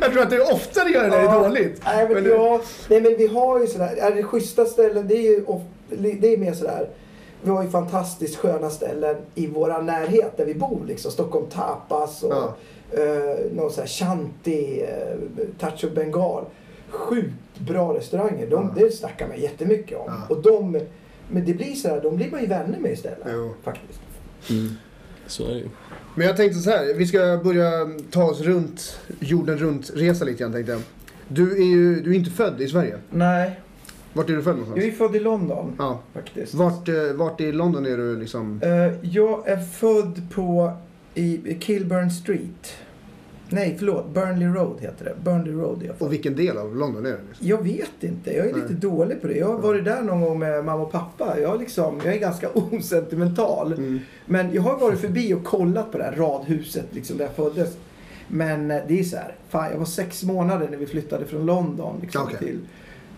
Jag 0.00 0.12
tror 0.12 0.22
att 0.22 0.30
du 0.30 0.40
oftare 0.40 0.88
gör 0.88 1.02
det 1.02 1.08
när 1.08 1.22
det 1.22 1.28
är 1.28 1.42
dåligt. 1.42 1.80
Nej 1.84 2.04
men, 2.08 2.22
Men- 2.22 2.32
ja, 2.32 2.60
nej 2.88 3.00
men 3.00 3.16
vi 3.16 3.26
har 3.26 3.60
ju 3.60 3.66
sådär, 3.66 3.96
är 3.96 4.14
det 4.14 4.22
schyssta 4.22 4.64
ställen, 4.64 5.08
det 5.08 5.14
är 5.16 5.22
ju 5.22 5.44
of, 5.44 5.62
det 5.88 6.32
är 6.34 6.36
mer 6.36 6.52
sådär. 6.52 6.88
Vi 7.42 7.50
har 7.50 7.62
ju 7.62 7.70
fantastiskt 7.70 8.36
sköna 8.36 8.70
ställen 8.70 9.16
i 9.34 9.46
våra 9.46 9.80
närhet 9.82 10.36
där 10.36 10.44
vi 10.46 10.54
bor 10.54 10.80
liksom. 10.86 11.10
Stockholm 11.10 11.46
Tapas 11.46 12.22
och 12.22 12.32
Ja. 12.32 12.54
eh, 13.02 13.52
någon 13.52 13.70
sån 13.72 13.80
här 13.82 13.88
Shanti, 13.88 14.82
eh, 14.82 15.16
Touch 15.60 15.84
of 15.84 15.90
Bengal. 15.94 16.44
Sjukt 16.90 17.58
bra 17.58 17.94
restauranger. 17.94 18.46
De, 18.46 18.72
Det 18.76 18.90
snackar 18.90 19.28
man 19.28 19.40
jättemycket 19.40 19.98
om. 19.98 20.04
Ja. 20.28 20.34
Och 20.36 20.42
de, 20.42 20.80
men 21.28 21.44
det 21.44 21.54
blir 21.54 21.74
sådär, 21.74 22.00
de 22.02 22.16
blir 22.16 22.30
man 22.30 22.40
ju 22.40 22.46
vänner 22.46 22.78
med 22.78 22.92
istället. 22.92 23.26
Jo. 23.32 23.54
Faktiskt. 23.64 24.00
Mm. 24.50 24.70
Så 25.26 25.44
är 25.44 25.48
det 25.48 25.54
ju. 25.58 25.68
Men 26.14 26.26
jag 26.26 26.36
tänkte 26.36 26.58
så 26.58 26.70
här, 26.70 26.94
vi 26.94 27.06
ska 27.06 27.40
börja 27.44 27.70
ta 28.10 28.24
oss 28.24 28.40
runt 28.40 29.00
jorden 29.20 29.58
runt-resa 29.58 30.24
lite 30.24 30.38
grann 30.42 30.52
tänkte 30.52 30.72
jag. 30.72 30.80
Du 31.28 31.52
är 31.62 31.64
ju 31.66 32.00
du 32.00 32.10
är 32.10 32.14
inte 32.14 32.30
född 32.30 32.60
i 32.60 32.68
Sverige. 32.68 32.98
Nej, 33.10 33.60
Vart 34.12 34.30
är 34.30 34.36
du 34.36 34.42
född 34.42 34.52
någonstans? 34.56 34.84
jag 34.84 34.92
är 34.92 34.96
född 34.96 35.16
i 35.16 35.20
London 35.20 35.72
Ja. 35.78 36.00
faktiskt. 36.14 36.54
Vart, 36.54 36.88
eh, 36.88 36.94
vart 37.14 37.40
i 37.40 37.52
London 37.52 37.86
är 37.86 37.96
du 37.96 38.16
liksom? 38.20 38.60
Eh, 38.62 38.70
jag 39.10 39.48
är 39.48 39.56
född 39.56 40.22
på 40.34 40.72
i 41.14 41.56
Kilburn 41.60 42.10
Street. 42.10 42.74
Nej, 43.54 43.74
förlåt. 43.78 44.14
Burnley 44.14 44.48
Road 44.48 44.80
heter 44.80 45.04
det. 45.04 45.14
Burnley 45.24 45.52
Road 45.52 45.82
är 45.82 45.86
jag 45.86 45.96
född. 45.96 46.06
Och 46.06 46.12
vilken 46.12 46.36
del 46.36 46.58
av 46.58 46.76
London 46.76 47.06
är 47.06 47.10
det? 47.10 47.18
Liksom? 47.28 47.48
Jag 47.48 47.62
vet 47.62 48.02
inte. 48.02 48.32
Jag 48.36 48.46
är 48.46 48.54
lite 48.54 48.66
Nej. 48.68 48.76
dålig 48.76 49.20
på 49.20 49.26
det. 49.26 49.34
Jag 49.34 49.46
har 49.46 49.58
varit 49.58 49.84
där 49.84 50.02
någon 50.02 50.20
gång 50.20 50.38
med 50.38 50.64
mamma 50.64 50.82
och 50.82 50.92
pappa. 50.92 51.40
Jag, 51.40 51.60
liksom, 51.60 52.00
jag 52.04 52.14
är 52.14 52.18
ganska 52.18 52.48
osentimental. 52.54 53.72
Mm. 53.72 54.00
Men 54.26 54.54
jag 54.54 54.62
har 54.62 54.78
varit 54.78 54.98
förbi 54.98 55.34
och 55.34 55.44
kollat 55.44 55.92
på 55.92 55.98
det 55.98 56.04
här 56.04 56.16
radhuset 56.16 56.86
liksom, 56.90 57.18
där 57.18 57.24
jag 57.24 57.34
föddes. 57.34 57.76
Men 58.28 58.70
eh, 58.70 58.78
det 58.88 59.00
är 59.00 59.04
så 59.04 59.16
här. 59.16 59.34
Fan, 59.48 59.70
jag 59.70 59.78
var 59.78 59.84
sex 59.84 60.22
månader 60.22 60.68
när 60.70 60.76
vi 60.76 60.86
flyttade 60.86 61.24
från 61.24 61.46
London 61.46 61.98
liksom, 62.02 62.22
Okej. 62.22 62.38
till, 62.38 62.58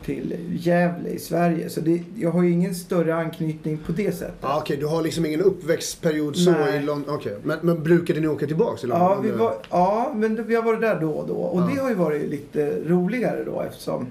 till 0.07 0.35
Gävle 0.51 1.09
i 1.09 1.19
Sverige. 1.19 1.71
Så 1.71 1.81
det, 1.81 2.03
jag 2.17 2.31
har 2.31 2.43
ju 2.43 2.51
ingen 2.51 2.75
större 2.75 3.15
anknytning 3.15 3.79
på 3.87 3.93
det 3.93 4.13
sättet. 4.13 4.35
Ah, 4.41 4.59
Okej, 4.59 4.77
du 4.77 4.87
har 4.87 5.03
liksom 5.03 5.27
ingen 5.27 5.41
uppväxtperiod 5.41 6.37
så 6.37 6.51
Nej. 6.51 6.77
i 6.77 6.83
London. 6.83 7.15
Okej, 7.15 7.37
men, 7.43 7.59
men 7.63 7.83
brukade 7.83 8.21
ni 8.21 8.27
åka 8.29 8.47
tillbaks 8.47 8.81
till 8.81 8.89
London? 8.89 9.09
Ja, 9.11 9.21
vi 9.23 9.31
var, 9.31 9.55
ja, 9.71 10.13
men 10.15 10.47
vi 10.47 10.55
har 10.55 10.63
varit 10.63 10.81
där 10.81 11.01
då 11.01 11.11
och 11.11 11.29
då. 11.29 11.35
Och 11.35 11.61
Ja. 11.61 11.69
det 11.75 11.81
har 11.81 11.89
ju 11.89 11.95
varit 11.95 12.29
lite 12.31 12.79
roligare 12.87 13.45
då 13.45 13.61
eftersom 13.61 14.07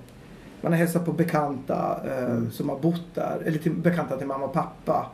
man 0.62 0.72
har 0.72 0.80
hälsat 0.80 1.06
på 1.06 1.12
bekanta 1.12 2.00
eh, 2.08 2.26
Mm. 2.26 2.52
som 2.52 2.70
har 2.70 2.80
bott 2.80 3.16
där. 3.16 3.42
Eller 3.46 3.58
till, 3.58 3.72
bekanta 3.72 4.18
till 4.18 4.28
mamma 4.28 4.46
och 4.46 4.54
pappa. 4.54 5.12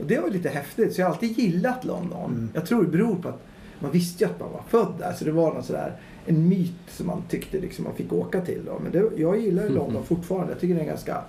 Och 0.00 0.06
det 0.06 0.18
var 0.20 0.28
lite 0.28 0.48
häftigt. 0.48 0.94
Så 0.94 1.00
jag 1.00 1.06
har 1.06 1.12
alltid 1.14 1.38
gillat 1.38 1.84
London. 1.84 2.30
Mm. 2.30 2.48
Jag 2.54 2.66
tror 2.66 2.82
det 2.82 2.88
beror 2.88 3.16
på 3.16 3.28
att 3.28 3.42
man 3.78 3.90
visste 3.90 4.24
ju 4.24 4.30
att 4.30 4.40
man 4.40 4.52
var 4.52 4.62
född 4.68 4.92
där. 4.98 5.12
Så 5.12 5.24
det 5.24 5.32
var 5.32 5.54
någon 5.54 5.62
sådär, 5.62 5.92
en 6.30 6.48
myt 6.48 6.72
som 6.88 7.06
man 7.06 7.22
tyckte 7.28 7.60
liksom 7.60 7.84
man 7.84 7.94
fick 7.94 8.12
åka 8.12 8.40
till. 8.40 8.60
Då. 8.66 8.78
Men 8.82 8.92
det, 8.92 9.10
jag 9.16 9.40
gillar 9.40 9.68
London 9.68 10.04
fortfarande. 10.04 10.52
Jag 10.52 10.60
tycker 10.60 10.74
det 10.74 10.80
är 10.80 10.82
en 10.82 10.88
ganska... 10.88 11.24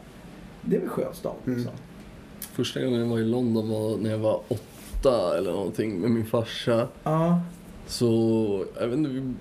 Det 0.61 0.75
är 0.75 0.81
en 0.81 0.89
skön 0.89 1.13
stad. 1.13 1.35
Mm. 1.45 1.57
Liksom. 1.57 1.75
Första 2.39 2.83
gången 2.83 2.99
jag 2.99 3.07
var 3.07 3.19
i 3.19 3.25
London 3.25 3.69
var 3.69 3.97
när 3.97 4.09
jag 4.09 4.17
var 4.17 4.41
åtta 4.47 5.37
eller 5.37 5.51
någonting 5.51 5.99
med 6.01 6.11
min 6.11 6.25
farsa. 6.25 6.87
Ja. 7.03 7.41
Så, 7.87 8.65
jag 8.79 8.87
vet 8.87 8.97
inte, 8.97 9.09
vi 9.09 9.33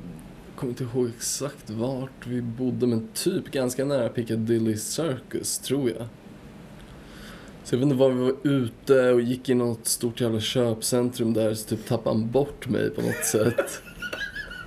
kommer 0.57 0.71
inte 0.71 0.85
ihåg 0.85 1.09
exakt 1.17 1.71
vart 1.71 2.27
vi 2.27 2.43
bodde 2.43 2.87
men 2.87 3.09
typ 3.15 3.51
ganska 3.51 3.85
nära 3.85 4.09
Piccadilly 4.09 4.77
Circus 4.77 5.59
tror 5.59 5.91
jag. 5.91 6.07
Så 7.65 7.75
jag 7.75 7.79
vet 7.79 7.85
inte 7.85 7.97
var 7.97 8.11
vi 8.11 8.21
var 8.21 8.35
ute 8.43 9.13
och 9.13 9.21
gick 9.21 9.49
i 9.49 9.55
något 9.55 9.87
stort 9.87 10.21
jävla 10.21 10.41
köpcentrum 10.41 11.33
där 11.33 11.55
så 11.55 11.69
typ 11.69 11.87
tappade 11.87 12.17
han 12.17 12.31
bort 12.31 12.69
mig 12.69 12.91
på 12.91 13.01
något 13.01 13.25
sätt. 13.25 13.83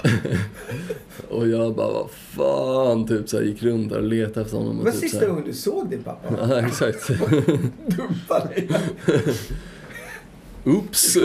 och 1.29 1.47
jag 1.47 1.75
bara, 1.75 1.91
vad 1.91 2.09
fan, 2.11 3.07
typ 3.07 3.29
så 3.29 3.37
här, 3.37 3.43
gick 3.43 3.63
runt 3.63 3.89
där 3.89 3.97
och 3.97 4.03
letade 4.03 4.41
efter 4.41 4.57
honom. 4.57 4.77
Det 4.77 4.83
var 4.83 4.91
typ, 4.91 5.01
sista 5.01 5.27
gången 5.27 5.43
du 5.45 5.53
såg 5.53 5.89
din 5.89 6.03
pappa. 6.03 6.47
Ja, 6.49 6.67
exakt. 6.67 7.07
Dumpa 7.87 8.45
dig. 8.45 8.69
Oops! 10.65 11.17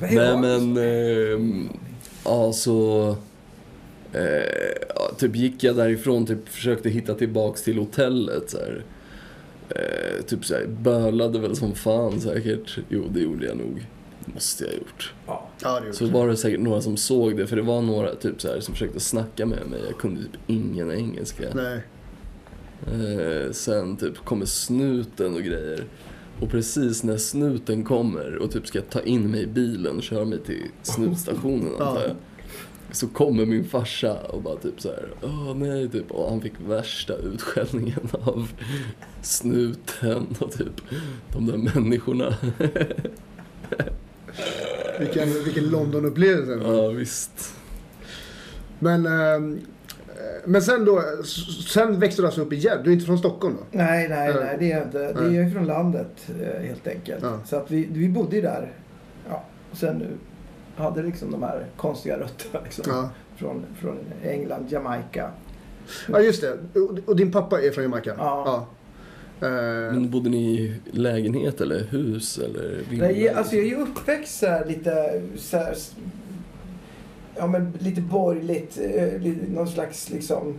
Nej 0.00 0.36
men, 0.40 0.76
ehm, 0.76 1.68
ja 2.24 2.52
så... 2.52 3.08
Eh, 4.12 5.16
typ 5.18 5.36
gick 5.36 5.64
jag 5.64 5.76
därifrån, 5.76 6.26
typ 6.26 6.48
försökte 6.48 6.90
hitta 6.90 7.14
tillbaks 7.14 7.62
till 7.62 7.78
hotellet 7.78 8.50
så 8.50 8.58
här. 8.58 8.84
Eh, 9.68 10.24
typ 10.24 10.44
såhär, 10.44 10.66
bölade 10.66 11.38
väl 11.38 11.56
som 11.56 11.74
fan 11.74 12.20
säkert. 12.20 12.78
Jo, 12.88 13.04
det 13.10 13.20
gjorde 13.20 13.46
jag 13.46 13.56
nog. 13.56 13.86
Måste 14.26 14.64
jag 14.64 14.70
ha 14.70 14.78
gjort. 14.78 15.12
Ja. 15.26 15.48
Ja, 15.62 15.80
det 15.80 15.92
Så 15.92 16.06
var 16.06 16.28
det 16.28 16.36
säkert 16.36 16.60
några 16.60 16.80
som 16.80 16.96
såg 16.96 17.36
det, 17.36 17.46
för 17.46 17.56
det 17.56 17.62
var 17.62 17.82
några 17.82 18.14
typ 18.14 18.40
så 18.40 18.48
här, 18.48 18.60
som 18.60 18.74
försökte 18.74 19.00
snacka 19.00 19.46
med 19.46 19.66
mig. 19.70 19.80
Jag 19.88 19.98
kunde 19.98 20.22
typ 20.22 20.40
ingen 20.46 20.90
engelska. 20.92 21.44
Nej. 21.54 21.80
Eh, 22.86 23.52
sen 23.52 23.96
typ 23.96 24.18
kommer 24.18 24.46
snuten 24.46 25.34
och 25.34 25.42
grejer. 25.42 25.84
Och 26.40 26.50
precis 26.50 27.02
när 27.02 27.16
snuten 27.16 27.84
kommer 27.84 28.36
och 28.36 28.50
typ 28.50 28.66
ska 28.66 28.80
ta 28.80 29.00
in 29.00 29.30
mig 29.30 29.42
i 29.42 29.46
bilen 29.46 29.96
och 29.96 30.02
köra 30.02 30.24
mig 30.24 30.38
till 30.38 30.62
snutstationen 30.82 31.72
antar 31.80 32.02
jag. 32.02 32.16
Så 32.92 33.08
kommer 33.08 33.46
min 33.46 33.64
farsa 33.64 34.20
och 34.20 34.42
bara 34.42 34.56
typ 34.56 34.80
så 34.80 34.88
här, 34.88 35.08
åh 35.22 35.54
nej 35.56 35.88
typ. 35.88 36.10
Och 36.10 36.30
han 36.30 36.40
fick 36.40 36.52
värsta 36.66 37.14
utskällningen 37.14 38.08
av 38.22 38.52
snuten 39.22 40.26
och 40.38 40.52
typ 40.52 40.80
de 41.32 41.46
där 41.46 41.56
människorna. 41.56 42.34
Vilken, 44.98 45.44
vilken 45.44 45.64
London-upplevelse. 45.64 46.60
ja 46.64 46.88
visst. 46.88 47.54
Men, 48.78 49.06
ehm, 49.06 49.60
men 50.44 50.62
sen 50.62 50.84
då, 50.84 51.02
sen 51.68 52.00
växte 52.00 52.22
du 52.22 52.26
alltså 52.26 52.42
upp 52.42 52.52
i 52.52 52.56
Gävle. 52.56 52.82
Du 52.82 52.90
är 52.90 52.94
inte 52.94 53.06
från 53.06 53.18
Stockholm 53.18 53.56
då? 53.56 53.78
Nej, 53.78 54.08
nej, 54.08 54.34
Nej. 54.34 54.44
nej, 54.44 54.56
det 54.58 54.72
är 54.72 54.76
jag 54.78 54.86
inte. 54.86 54.98
Det 55.12 55.24
är 55.36 55.42
jag 55.42 55.52
från 55.52 55.66
landet 55.66 56.26
eh, 56.40 56.62
helt 56.62 56.86
enkelt. 56.86 57.22
Ja. 57.22 57.38
Så 57.46 57.56
att 57.56 57.70
vi, 57.70 57.88
vi 57.90 58.08
bodde 58.08 58.36
ju 58.36 58.42
där. 58.42 58.72
Ja, 59.28 59.44
och 59.70 59.76
sen 59.76 59.96
nu 59.96 60.08
hade 60.76 61.02
liksom 61.02 61.30
de 61.30 61.42
här 61.42 61.66
konstiga 61.76 62.18
rötterna 62.18 62.64
liksom. 62.64 62.84
Ja. 62.88 63.10
Från, 63.36 63.64
från 63.80 63.98
England, 64.22 64.66
Jamaica. 64.68 65.30
Ja, 66.12 66.20
just 66.20 66.40
det. 66.40 66.80
Och- 67.06 67.16
din 67.16 67.32
pappa 67.32 67.60
är 67.60 67.70
från 67.70 67.84
Jamaica? 67.84 68.14
Ja. 68.18 68.44
Eh, 68.46 68.73
Men 69.40 70.10
bodde 70.10 70.30
ni 70.30 70.38
i 70.54 70.74
lägenhet 70.90 71.60
eller 71.60 71.84
hus 71.84 72.38
eller 72.38 72.80
villa? 72.90 73.04
Nej, 73.06 73.28
alltså 73.28 73.54
jag 73.56 73.64
är 73.64 73.68
ju 73.68 73.76
uppväxt 73.76 74.38
så 74.38 74.46
här 74.46 74.64
lite 74.64 75.22
så 75.36 75.56
här, 75.56 75.76
ja 77.36 77.46
men 77.46 77.72
lite 77.78 78.00
borgerligt, 78.00 78.78
eh, 78.94 79.32
någon 79.54 79.68
slags 79.68 80.10
liksom 80.10 80.54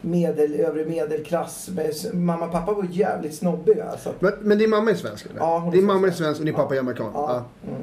medel, 0.00 0.54
övre 0.54 0.84
medelklass. 0.84 1.70
Mamma 2.12 2.46
och 2.46 2.52
pappa 2.52 2.72
var 2.72 2.86
jävligt 2.90 3.34
snobbiga. 3.34 3.96
Så 3.98 4.10
att, 4.10 4.22
men, 4.22 4.32
men 4.40 4.58
din 4.58 4.70
mamma 4.70 4.90
är 4.90 4.94
svensk 4.94 5.26
eller? 5.26 5.38
Ja, 5.40 5.70
din 5.72 5.84
mamma 5.84 6.06
är 6.06 6.10
svensk. 6.10 6.40
och 6.40 6.46
din 6.46 6.54
Ja. 6.54 6.62
pappa 6.62 6.74
är 6.74 6.76
jamaican? 6.76 7.10
ja. 7.14 7.44
Mm. 7.68 7.82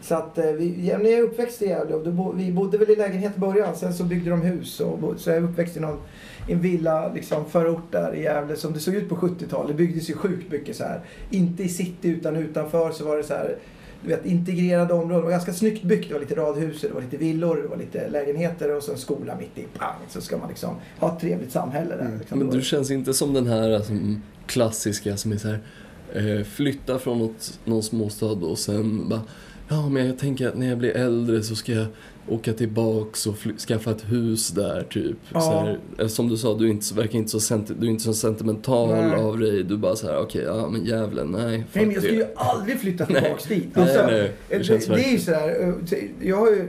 Så 0.00 0.14
att 0.14 0.38
eh, 0.38 0.44
vi, 0.52 0.88
ja, 0.88 0.98
när 0.98 1.10
jag 1.10 1.18
är 1.18 1.22
uppväxt 1.22 1.62
i 1.62 1.66
Gävle, 1.66 1.94
och 1.94 2.04
då 2.04 2.10
bo, 2.10 2.32
vi 2.32 2.52
bodde 2.52 2.78
väl 2.78 2.90
i 2.90 2.96
lägenhet 2.96 3.36
i 3.36 3.40
början, 3.40 3.76
sen 3.76 3.94
så 3.94 4.04
byggde 4.04 4.30
de 4.30 4.42
hus. 4.42 4.80
Och, 4.80 4.98
bo- 4.98 5.14
så 5.16 5.30
jag 5.30 5.36
är 5.38 5.42
uppväxt 5.42 5.76
i 5.76 5.80
någon, 5.80 5.98
en 6.48 6.60
villa, 6.60 7.12
liksom 7.12 7.44
förort 7.44 7.92
där 7.92 8.14
i 8.14 8.22
Gävle 8.22 8.56
som 8.56 8.72
det 8.72 8.80
såg 8.80 8.94
ut 8.94 9.08
på 9.08 9.16
70-talet. 9.16 9.68
Det 9.68 9.74
byggdes 9.74 10.10
ju 10.10 10.14
sjukt 10.14 10.52
mycket 10.52 10.76
så 10.76 10.84
här. 10.84 11.00
Inte 11.30 11.62
i 11.62 11.68
city 11.68 12.08
utan 12.08 12.36
utanför 12.36 12.92
så 12.92 13.04
var 13.04 13.16
det 13.16 13.24
så 13.24 13.34
här 13.34 13.56
du 14.02 14.08
vet, 14.08 14.26
integrerade 14.26 14.94
områden. 14.94 15.16
Det 15.16 15.22
var 15.22 15.30
ganska 15.30 15.52
snyggt 15.52 15.82
byggt. 15.82 16.08
Det 16.08 16.14
var 16.14 16.20
lite 16.20 16.34
radhus, 16.34 16.80
det 16.80 16.92
var 16.92 17.00
lite 17.00 17.16
villor, 17.16 17.56
det 17.62 17.68
var 17.68 17.76
lite 17.76 18.08
lägenheter 18.08 18.76
och 18.76 18.82
så 18.82 18.92
en 18.92 18.98
skola 18.98 19.36
mitt 19.36 19.58
i. 19.58 19.66
Pang! 19.78 19.94
Så 20.08 20.20
ska 20.20 20.38
man 20.38 20.48
liksom 20.48 20.76
ha 20.98 21.14
ett 21.14 21.20
trevligt 21.20 21.52
samhälle 21.52 21.96
där. 21.96 22.04
Mm. 22.04 22.18
Liksom. 22.18 22.38
Men 22.38 22.50
du 22.50 22.62
känns 22.62 22.90
inte 22.90 23.14
som 23.14 23.34
den 23.34 23.46
här 23.46 23.80
som 23.80 24.22
klassiska 24.46 25.16
som 25.16 25.32
är 25.32 25.36
så 25.36 25.48
här, 25.48 25.60
eh, 26.12 26.44
flytta 26.44 26.98
från 26.98 27.18
något, 27.18 27.60
någon 27.64 27.82
småstad 27.82 28.26
och 28.26 28.58
sen 28.58 29.08
bara, 29.08 29.22
ja 29.68 29.88
men 29.88 30.06
jag 30.06 30.18
tänker 30.18 30.48
att 30.48 30.58
när 30.58 30.68
jag 30.68 30.78
blir 30.78 30.96
äldre 30.96 31.42
så 31.42 31.56
ska 31.56 31.72
jag 31.72 31.86
åka 32.28 32.52
tillbaks 32.52 33.26
och 33.26 33.34
skaffa 33.68 33.90
ett 33.90 34.04
hus 34.12 34.48
där 34.48 34.82
typ. 34.90 35.16
Ja. 35.32 35.40
Så 35.40 35.50
här, 35.50 35.78
eh, 35.98 36.06
som 36.06 36.28
du 36.28 36.36
sa, 36.36 36.54
du 36.58 36.66
är 36.66 36.70
inte, 36.70 36.84
så- 36.84 36.94
verkar 36.94 37.18
inte 37.18 37.30
så, 37.30 37.38
senti- 37.40 37.74
du 37.78 37.86
är 37.86 37.90
inte 37.90 38.02
så 38.04 38.14
sentimental 38.14 38.88
Nej. 38.88 39.14
av 39.14 39.38
dig. 39.38 39.62
Du 39.64 39.76
bara 39.76 39.96
så 39.96 40.06
här, 40.06 40.18
okej, 40.18 40.42
ja 40.42 40.68
men 40.68 40.84
jävlen, 40.84 41.26
nej. 41.26 41.42
Nej 41.44 41.64
men 41.72 41.90
jag 41.90 42.02
skulle 42.02 42.16
ju 42.18 42.22
det. 42.24 42.32
aldrig 42.36 42.80
flytta 42.80 43.06
tillbaks 43.06 43.44
dit. 43.44 43.66
Nej, 43.74 43.84
Alltså, 43.84 44.06
nej, 44.06 44.32
det 44.48 44.58
det, 44.58 44.64
känns 44.64 44.86
det 44.86 44.92
är 44.92 44.96
ju 44.96 45.02
verkligen. 45.02 45.20
sådär, 45.86 46.00
eh, 46.20 46.28
jag 46.28 46.36
har 46.36 46.50
ju... 46.50 46.68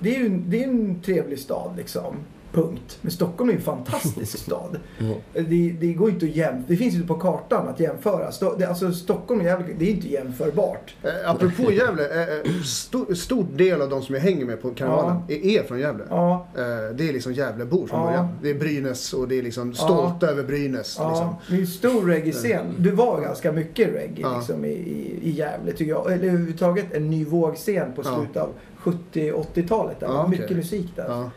Det 0.00 0.16
är 0.16 0.20
ju 0.20 0.28
det 0.46 0.64
är 0.64 0.68
en 0.68 1.00
trevlig 1.00 1.38
stad 1.38 1.70
liksom. 1.76 2.14
Punkt. 2.62 2.98
Men 3.00 3.10
Stockholm 3.12 3.50
är 3.50 3.52
ju 3.54 3.58
en 3.58 3.64
fantastisk 3.64 4.38
stad. 4.44 4.78
Ja. 4.98 5.14
Det, 5.48 5.76
det 5.80 5.92
går 5.92 6.10
inte 6.10 6.26
att 6.26 6.36
jämföra. 6.36 6.62
Det 6.68 6.76
finns 6.76 6.94
inte 6.94 7.06
på 7.06 7.14
kartan 7.14 7.68
att 7.68 7.80
jämföra. 7.80 8.32
Sto, 8.32 8.54
det, 8.58 8.64
alltså 8.64 8.92
Stockholm 8.92 9.40
och 9.40 9.46
Gävle, 9.46 9.66
det 9.78 9.84
är 9.90 9.90
inte 9.94 10.08
jämförbart. 10.08 10.94
Eh, 11.02 11.30
apropå 11.30 11.62
Gävle, 11.72 12.22
eh, 12.22 12.28
eh, 12.38 12.62
stor, 12.64 13.14
stor 13.14 13.46
del 13.56 13.82
av 13.82 13.88
de 13.90 14.02
som 14.02 14.14
jag 14.14 14.22
hänger 14.22 14.44
med 14.44 14.62
på 14.62 14.70
karnevalen 14.70 15.16
är, 15.28 15.46
är 15.46 15.62
från 15.62 15.78
Gävle. 15.78 16.04
Ja, 16.10 16.46
Eh, 16.56 16.62
det 16.96 17.08
är 17.08 17.12
liksom 17.12 17.32
Gävlebor 17.32 17.86
från 17.86 18.00
Ja. 18.00 18.06
början. 18.06 18.28
Det 18.42 18.50
är 18.50 18.54
Brynäs 18.54 19.12
och 19.12 19.28
det 19.28 19.38
är 19.38 19.42
liksom 19.42 19.74
stolta 19.74 20.26
över 20.26 20.42
Brynäs. 20.42 20.76
Liksom. 20.76 21.04
ja. 21.12 21.38
Det 21.50 21.56
är 21.56 21.60
en 21.60 21.66
stor 21.66 22.06
reggae-scen. 22.06 22.66
Du 22.78 22.90
var 22.90 23.20
ganska 23.20 23.52
mycket 23.52 23.88
reggae 23.88 24.20
Ja. 24.20 24.36
liksom, 24.38 24.64
i, 24.64 24.68
i, 24.68 25.18
i 25.22 25.30
Gävle 25.30 25.72
tycker 25.72 25.90
jag. 25.92 26.12
Eller 26.12 26.24
överhuvudtaget 26.28 26.86
en 26.94 27.10
ny 27.10 27.24
vågscen 27.24 27.92
på 27.92 28.02
Ja. 28.04 28.16
slutet 28.16 28.36
av 28.42 28.48
70-80-talet. 29.12 30.00
Det 30.00 30.06
var 30.06 30.14
Ja, 30.14 30.26
mycket 30.28 30.56
musik 30.56 30.86
där. 30.96 31.30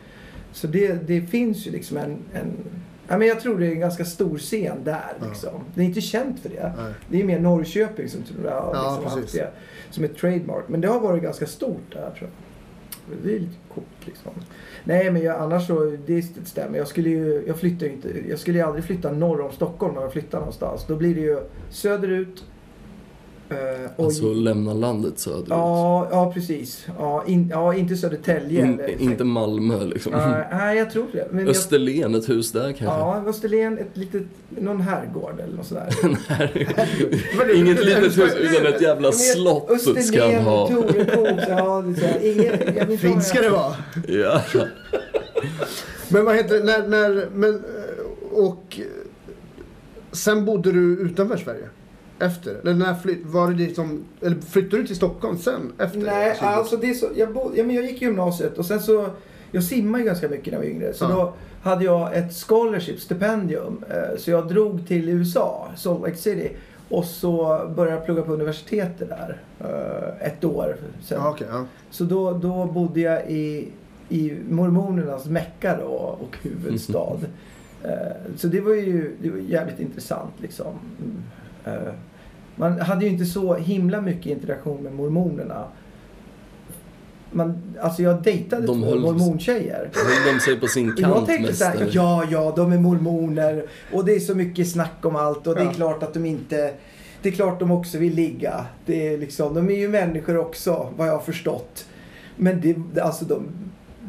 Ja. 0.50 0.54
Så 0.56 0.68
det, 0.68 1.08
det 1.08 1.22
finns 1.22 1.68
ju 1.68 1.72
liksom 1.72 1.98
en, 1.98 2.18
en 2.34 2.52
ja, 3.08 3.18
men 3.18 3.28
jag 3.28 3.40
tror 3.40 3.60
det 3.60 3.68
är 3.68 3.72
en 3.72 3.80
ganska 3.80 4.06
stor 4.06 4.38
scen 4.38 4.78
där. 4.84 5.14
Ja. 5.20 5.28
Liksom. 5.28 5.64
Det 5.76 5.82
är 5.82 5.86
inte 5.86 6.02
känt 6.02 6.40
för 6.40 6.50
det. 6.50 6.74
Nej. 6.78 6.94
Det 7.10 7.22
är 7.22 7.24
mer 7.24 7.40
Norrköping 7.40 8.10
som 8.10 8.24
tror 8.24 8.46
jag 8.46 8.62
har 8.62 8.76
Ja, 8.76 9.00
liksom 9.02 9.22
haft 9.22 9.34
det 9.34 9.52
som 9.90 10.04
ett 10.04 10.18
trademark. 10.18 10.64
Men 10.68 10.82
det 10.82 10.88
har 10.88 11.00
varit 11.00 11.24
ganska 11.24 11.46
stort 11.46 11.92
där 11.92 12.12
tror 12.12 12.30
jag. 12.30 12.30
Det 13.24 13.36
är 13.36 13.40
lite 13.40 13.56
coolt 13.74 13.86
liksom. 14.06 14.32
Nej 14.84 15.12
men 15.12 15.22
jag, 15.22 15.42
annars 15.42 15.68
så, 15.68 15.98
det 16.06 16.22
stämmer. 16.46 16.78
Jag 16.78 16.88
skulle 16.88 17.10
ju, 17.10 17.44
jag 17.48 17.60
flyttar 17.60 17.86
inte, 17.88 18.10
jag 18.30 18.40
skulle 18.40 18.58
ju 18.58 18.64
aldrig 18.64 18.84
flytta 18.84 19.12
norr 19.12 19.42
om 19.42 19.52
Stockholm 19.52 19.98
om 19.98 20.04
jag 20.04 20.12
flyttar 20.14 20.40
någonstans. 20.40 20.86
Då 20.88 20.96
blir 20.96 21.16
det 21.16 21.22
ju 21.22 21.40
söderut. 21.70 22.44
Och 23.96 24.06
Alltså 24.06 24.34
lämna 24.34 24.74
landet 24.74 25.20
söderut. 25.20 25.46
ja, 25.50 26.08
ja, 26.12 26.32
precis. 26.34 26.86
Ja, 27.00 27.24
in, 27.28 27.50
ja, 27.52 27.74
inte 27.76 27.98
Södertälje. 27.98 28.62
In, 28.66 28.80
eller- 28.80 29.02
inte 29.02 29.24
Malmö 29.24 29.84
liksom. 29.86 30.12
Nej, 30.12 30.48
nej, 30.52 30.78
jag 30.78 30.92
tror 30.92 31.06
det. 31.12 31.28
Men 31.32 31.40
jag, 31.40 31.50
Österlen, 31.50 32.16
ett 32.16 32.30
hus 32.30 32.52
där 32.52 32.62
kanske. 32.64 32.86
Ja, 32.86 33.24
Österlen, 33.28 33.78
ett 33.78 33.98
litet, 33.98 34.24
någon 34.50 34.82
herrgård 34.82 35.40
eller 35.44 35.58
något 35.58 35.66
sådär. 35.68 35.88
Inget 37.56 37.86
litet 37.86 38.18
hus 38.18 38.36
utan 38.40 38.66
ett 38.74 38.82
jävla 38.82 39.12
slott 39.12 39.82
ska 39.82 39.92
han 39.92 39.98
Österlen, 39.98 40.44
ha. 40.44 40.68
Torekov, 40.68 41.26
så 41.46 41.50
ja, 41.50 41.84
det 42.00 42.06
är 42.06 42.32
ingen, 42.34 42.76
jag 42.90 43.00
Fint 43.00 43.24
ska 43.24 43.36
jag- 43.44 43.46
det 43.46 43.50
vara. 43.50 43.76
Ja. 44.08 44.42
Men 46.12 46.26
vad 46.26 46.36
heter 46.36 46.56
det, 46.58 46.64
när, 46.64 46.88
när, 46.88 47.28
men, 47.34 47.64
och 48.32 48.80
sen 50.12 50.46
bodde 50.46 50.72
du 50.72 50.98
utanför 51.02 51.38
Sverige? 51.38 51.70
Efter? 52.20 52.56
Eller 52.62 52.74
när 52.74 52.94
flytt, 52.94 53.26
var 53.26 53.48
det 53.52 53.56
liksom, 53.58 54.04
eller 54.22 54.36
flyttade 54.42 54.82
du 54.82 54.88
till 54.88 54.96
Stockholm 54.96 55.38
sen? 55.38 55.72
Efter? 55.78 56.00
Nej, 56.00 56.36
Så- 56.40 56.46
alltså 56.46 56.78
det 56.78 56.90
är 56.90 56.94
så, 56.94 57.08
jag, 57.16 57.34
bo, 57.34 57.52
ja, 57.56 57.64
men 57.64 57.76
jag 57.76 57.86
gick 57.86 58.02
i 58.02 58.06
gymnasiet 58.06 58.58
och 58.58 58.66
sen 58.66 58.80
så, 58.80 59.10
jag 59.52 59.64
simmade 59.64 60.04
ju 60.04 60.08
ganska 60.08 60.30
mycket 60.30 60.46
när 60.46 60.54
jag 60.54 60.60
var 60.60 60.70
yngre. 60.72 60.94
Så 60.94 61.06
Ja. 61.06 61.10
då 61.10 61.34
hade 61.70 61.86
jag 61.86 62.16
ett 62.18 62.34
scholarship, 62.34 63.00
stipendium. 63.00 63.84
Eh, 63.90 64.18
Så 64.18 64.32
jag 64.32 64.48
drog 64.48 64.88
till 64.88 65.10
USA, 65.10 65.68
Salt 65.78 66.02
Lake 66.02 66.16
City. 66.16 66.50
Och 66.90 67.06
så 67.06 67.62
började 67.76 67.96
jag 67.98 68.06
plugga 68.06 68.22
på 68.22 68.34
universitetet 68.34 69.10
där. 69.10 69.42
eh, 69.60 70.28
Ett 70.28 70.44
år 70.44 70.76
sen. 71.04 71.18
Ja, 71.22 71.36
ja. 71.52 71.66
Så 71.90 72.04
då, 72.04 72.32
då 72.34 72.66
bodde 72.66 73.00
jag 73.00 73.32
i, 73.32 73.68
i 74.10 74.34
mormonernas 74.50 75.26
Mecka 75.26 75.78
då 75.82 75.88
och 76.22 76.38
huvudstad. 76.42 77.18
Eh, 77.84 77.92
så 78.38 78.48
det 78.48 78.62
var 78.62 78.74
ju 78.74 79.16
det 79.22 79.30
var 79.30 79.38
jävligt 79.38 79.80
intressant 79.80 80.32
liksom. 80.38 80.68
Mm. 81.66 81.94
Man 82.60 82.82
hade 82.82 83.06
ju 83.06 83.12
inte 83.12 83.26
så 83.26 83.54
himla 83.56 84.02
mycket 84.02 84.26
interaktion 84.26 84.84
med 84.84 84.94
mormonerna. 84.94 85.64
Man, 87.32 87.62
alltså 87.82 88.02
jag 88.04 88.24
dejtade 88.24 88.68
De 88.68 88.82
två 88.82 88.88
höll- 88.90 89.00
mormontjejer. 89.00 89.90
Höll 89.94 90.34
de 90.34 90.40
sig 90.40 90.60
på 90.60 90.68
sin 90.68 90.88
Jag 90.98 91.14
kant 91.14 91.26
tänkte 91.28 91.48
mest? 91.48 91.60
så 91.60 91.66
här, 91.66 91.76
eller? 91.76 91.92
ja, 91.94 92.24
ja, 92.30 92.54
de 92.56 92.72
är 92.72 92.78
mormoner 92.78 93.66
och 93.94 94.06
det 94.06 94.16
är 94.16 94.20
så 94.20 94.36
mycket 94.36 94.70
snack 94.70 95.06
om 95.06 95.16
allt 95.16 95.48
och 95.48 95.56
det 95.56 95.62
är 95.62 95.66
Ja. 95.66 95.72
klart 95.74 96.04
att 96.04 96.14
de 96.14 96.26
inte... 96.26 96.74
Det 97.22 97.30
är 97.30 97.34
klart 97.34 97.60
de 97.60 97.72
också 97.72 97.98
vill 97.98 98.16
ligga. 98.16 98.66
Det 98.86 99.14
är 99.14 99.18
liksom, 99.18 99.54
de 99.54 99.70
är 99.70 99.76
ju 99.78 99.88
människor 99.90 100.38
också, 100.38 100.90
vad 100.98 101.08
jag 101.08 101.14
har 101.14 101.20
förstått. 101.20 101.86
Men 102.36 102.62
det- 102.62 103.02
alltså 103.02 103.26
de 103.26 103.44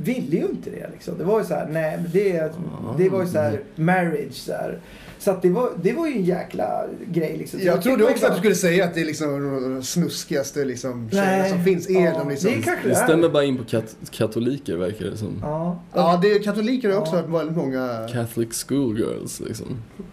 ville 0.03 0.37
ju 0.37 0.43
inte 0.47 0.71
det 0.71 0.89
liksom. 0.93 1.19
Det 1.19 1.25
var 1.25 1.39
ju 1.41 1.45
så 1.47 1.55
här, 1.55 1.69
nej, 1.71 1.99
men 2.03 2.11
det, 2.13 2.53
det 2.99 3.09
var 3.09 3.21
ju 3.23 3.29
så 3.29 3.39
här 3.39 3.61
marriage 3.75 4.35
så 4.35 4.53
här. 4.53 4.79
Så 5.19 5.31
att 5.31 5.43
det 5.43 5.51
var, 5.51 5.71
det 5.83 5.93
var 5.93 6.07
ju 6.07 6.13
en 6.13 6.25
jäkla 6.25 6.85
grej 7.07 7.37
liksom. 7.39 7.61
Så 7.61 7.67
Jag 7.67 7.83
trodde 7.83 8.05
också 8.05 8.27
att 8.27 8.33
du 8.33 8.39
skulle 8.39 8.55
säga 8.55 8.85
att 8.85 8.95
det 8.95 9.01
är 9.01 9.05
liksom 9.05 9.29
de 9.75 9.83
snuskigaste 9.83 10.65
liksom, 10.65 11.11
tjejerna 11.11 11.49
som 11.49 11.65
finns. 11.65 11.91
Är 11.91 12.05
Ja, 12.05 12.19
de 12.19 12.29
liksom... 12.29 12.51
det 12.51 12.77
Det 12.85 12.91
är. 12.91 12.95
stämmer 12.95 13.29
bara 13.29 13.45
in 13.45 13.57
på 13.59 13.65
kat 13.65 13.97
katoliker 14.11 14.77
verkar 14.77 15.07
det 15.07 15.17
som. 15.17 15.39
Ja. 15.43 15.83
Ja, 15.95 16.19
det 16.23 16.33
är 16.33 16.43
katoliker 16.43 16.89
har 16.89 16.95
jag 16.95 17.03
också 17.03 17.17
Ja. 17.17 17.23
hört 17.23 17.31
väldigt 17.41 17.57
många... 17.57 18.09
Catholic 18.13 18.65
schoolgirls 18.69 19.41
liksom. 19.41 19.67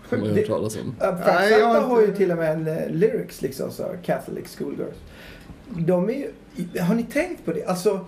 Har 0.09 0.17
man 0.17 0.27
Det- 0.27 0.35
hört 0.35 0.47
talas 0.47 0.75
om. 0.77 0.95
Nej, 0.99 1.51
jag 1.51 1.65
har 1.67 1.73
Zappa 1.75 1.87
har 1.87 1.99
ju 2.01 2.05
inte- 2.05 2.17
till 2.17 2.31
och 2.31 2.37
med 2.37 2.51
en 2.53 2.67
eh, 2.67 2.89
lyrics 2.89 3.41
liksom 3.41 3.71
så 3.71 3.83
Catholic 4.05 4.55
schoolgirls. 4.57 4.95
De 5.69 6.09
är 6.09 6.13
ju, 6.13 6.31
har 6.81 6.95
ni 6.95 7.03
tänkt 7.03 7.45
på 7.45 7.53
det? 7.53 7.65
Alltså 7.65 7.99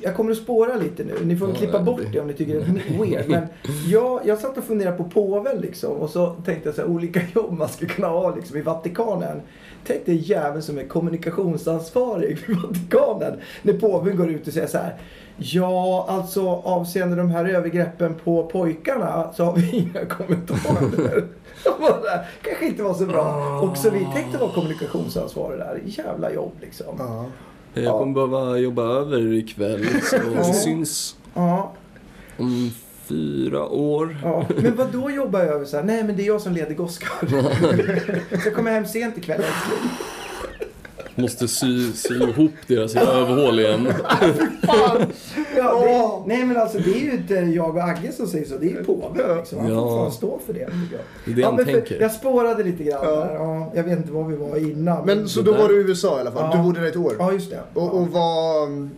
jag 0.00 0.16
kommer 0.16 0.30
att 0.30 0.36
spåra 0.36 0.76
lite 0.76 1.04
nu. 1.04 1.14
Ni 1.24 1.36
får 1.36 1.48
Ja, 1.48 1.54
klippa 1.54 1.82
bort 1.82 2.00
det 2.12 2.20
om 2.20 2.26
ni 2.26 2.32
tycker 2.34 2.54
det 2.54 2.60
är 2.60 2.98
weird. 3.02 3.28
Men 3.28 3.46
jag, 3.88 4.20
jag 4.24 4.38
satt 4.38 4.58
och 4.58 4.64
funderade 4.64 4.96
på 4.96 5.04
påven 5.04 5.60
liksom. 5.60 5.92
Och 5.92 6.10
så 6.10 6.26
tänkte 6.30 6.68
jag 6.68 6.74
så 6.76 6.80
här, 6.82 6.88
olika 6.88 7.20
jobb 7.34 7.52
man 7.52 7.68
skulle 7.68 7.90
kunna 7.90 8.08
ha 8.08 8.34
liksom 8.34 8.56
i 8.56 8.62
Vatikanen. 8.62 9.40
Tänk 9.86 10.06
dig 10.06 10.30
jäveln 10.30 10.62
som 10.62 10.78
är 10.78 10.84
kommunikationsansvarig 10.84 12.38
för 12.38 12.52
Vatikanen. 12.52 13.40
När 13.62 13.72
påven 13.72 14.16
går 14.16 14.30
ut 14.30 14.46
och 14.46 14.52
säger 14.52 14.66
så 14.66 14.78
här. 14.78 14.96
Ja, 15.36 16.06
alltså 16.08 16.48
avseende 16.48 17.16
de 17.16 17.30
här 17.30 17.44
övergreppen 17.44 18.14
på 18.24 18.46
pojkarna 18.46 19.30
så 19.36 19.44
har 19.44 19.56
vi 19.56 19.70
inga 19.76 20.06
kommentarer. 20.06 21.24
Bara, 21.80 22.18
kanske 22.42 22.66
inte 22.66 22.82
var 22.82 22.94
så 22.94 23.06
bra. 23.06 23.58
Och 23.62 23.76
så 23.76 23.90
vi 23.90 24.06
tänkte 24.14 24.38
vara 24.38 24.50
kommunikationsansvarig 24.52 25.58
där. 25.58 25.80
Jävla 25.84 26.32
jobb 26.32 26.52
liksom. 26.60 26.94
Ja. 26.98 27.24
Jag 27.74 27.98
kommer 27.98 28.14
behöva 28.14 28.58
jobba 28.58 28.82
över 28.82 29.32
ikväll, 29.32 29.86
så 30.02 30.16
Ja. 30.34 30.42
vi 30.46 30.52
syns 30.52 31.16
Ja, 31.34 31.72
om 32.36 32.70
fyra 33.08 33.66
år. 33.68 34.16
Ja, 34.22 34.46
men 34.56 34.76
vad 34.76 34.92
då 34.92 35.10
jobbar 35.10 35.40
jag 35.40 35.48
över 35.48 35.64
så 35.64 35.76
här? 35.76 35.84
Nej, 35.84 36.04
men 36.04 36.16
det 36.16 36.22
är 36.22 36.26
jag 36.26 36.40
som 36.40 36.52
leder 36.52 36.74
Goskar. 36.74 37.10
jag 38.44 38.54
kommer 38.54 38.70
hem 38.70 38.86
sent 38.86 39.18
ikväll 39.18 39.40
älskling. 39.40 39.90
Måste 41.14 41.48
sy, 41.48 41.92
sy 41.92 42.14
ihop 42.14 42.52
deras 42.66 42.94
rövhål 42.94 43.60
igen. 43.60 43.92
Fan! 44.66 45.06
Ja, 45.56 46.22
det, 46.26 46.34
nej, 46.34 46.44
men 46.44 46.56
alltså 46.56 46.78
det 46.78 46.90
är 46.90 47.00
ju 47.04 47.12
inte 47.12 47.34
jag 47.34 47.76
och 47.76 47.82
Agge 47.82 48.12
som 48.12 48.26
säger 48.26 48.44
så. 48.46 48.56
Det 48.58 48.66
är 48.66 48.70
ju 48.70 48.84
påven 48.84 49.36
liksom. 49.36 49.58
Han 49.58 49.72
Ja. 49.72 49.80
får 49.80 49.96
fan 50.04 50.12
stå 50.12 50.38
för 50.46 50.52
det. 50.52 50.58
Det 51.24 51.30
är 51.30 51.34
det 51.34 51.40
ja, 51.40 51.46
han 51.46 51.56
men 51.56 51.64
för, 51.64 51.72
tänker. 51.72 52.00
jag 52.00 52.12
spårade 52.12 52.64
lite 52.64 52.84
grann 52.84 53.00
Ja. 53.04 53.10
där. 53.10 53.34
Ja, 53.34 53.72
jag 53.74 53.82
vet 53.84 53.98
inte 53.98 54.12
var 54.12 54.24
vi 54.24 54.36
var 54.36 54.56
innan. 54.70 55.06
Men 55.06 55.28
så 55.28 55.42
då 55.42 55.52
var 55.52 55.68
du 55.68 55.80
i 55.80 55.84
USA 55.84 56.16
i 56.18 56.20
alla 56.20 56.30
fall? 56.32 56.50
Ja. 56.52 56.56
Du 56.56 56.62
bodde 56.62 56.80
där 56.80 56.88
ett 56.88 56.96
år? 56.96 57.12
Ja, 57.18 57.32
just 57.32 57.50
det. 57.50 57.60
Och, 57.74 57.94
och 57.94 58.08
vad, 58.08 58.88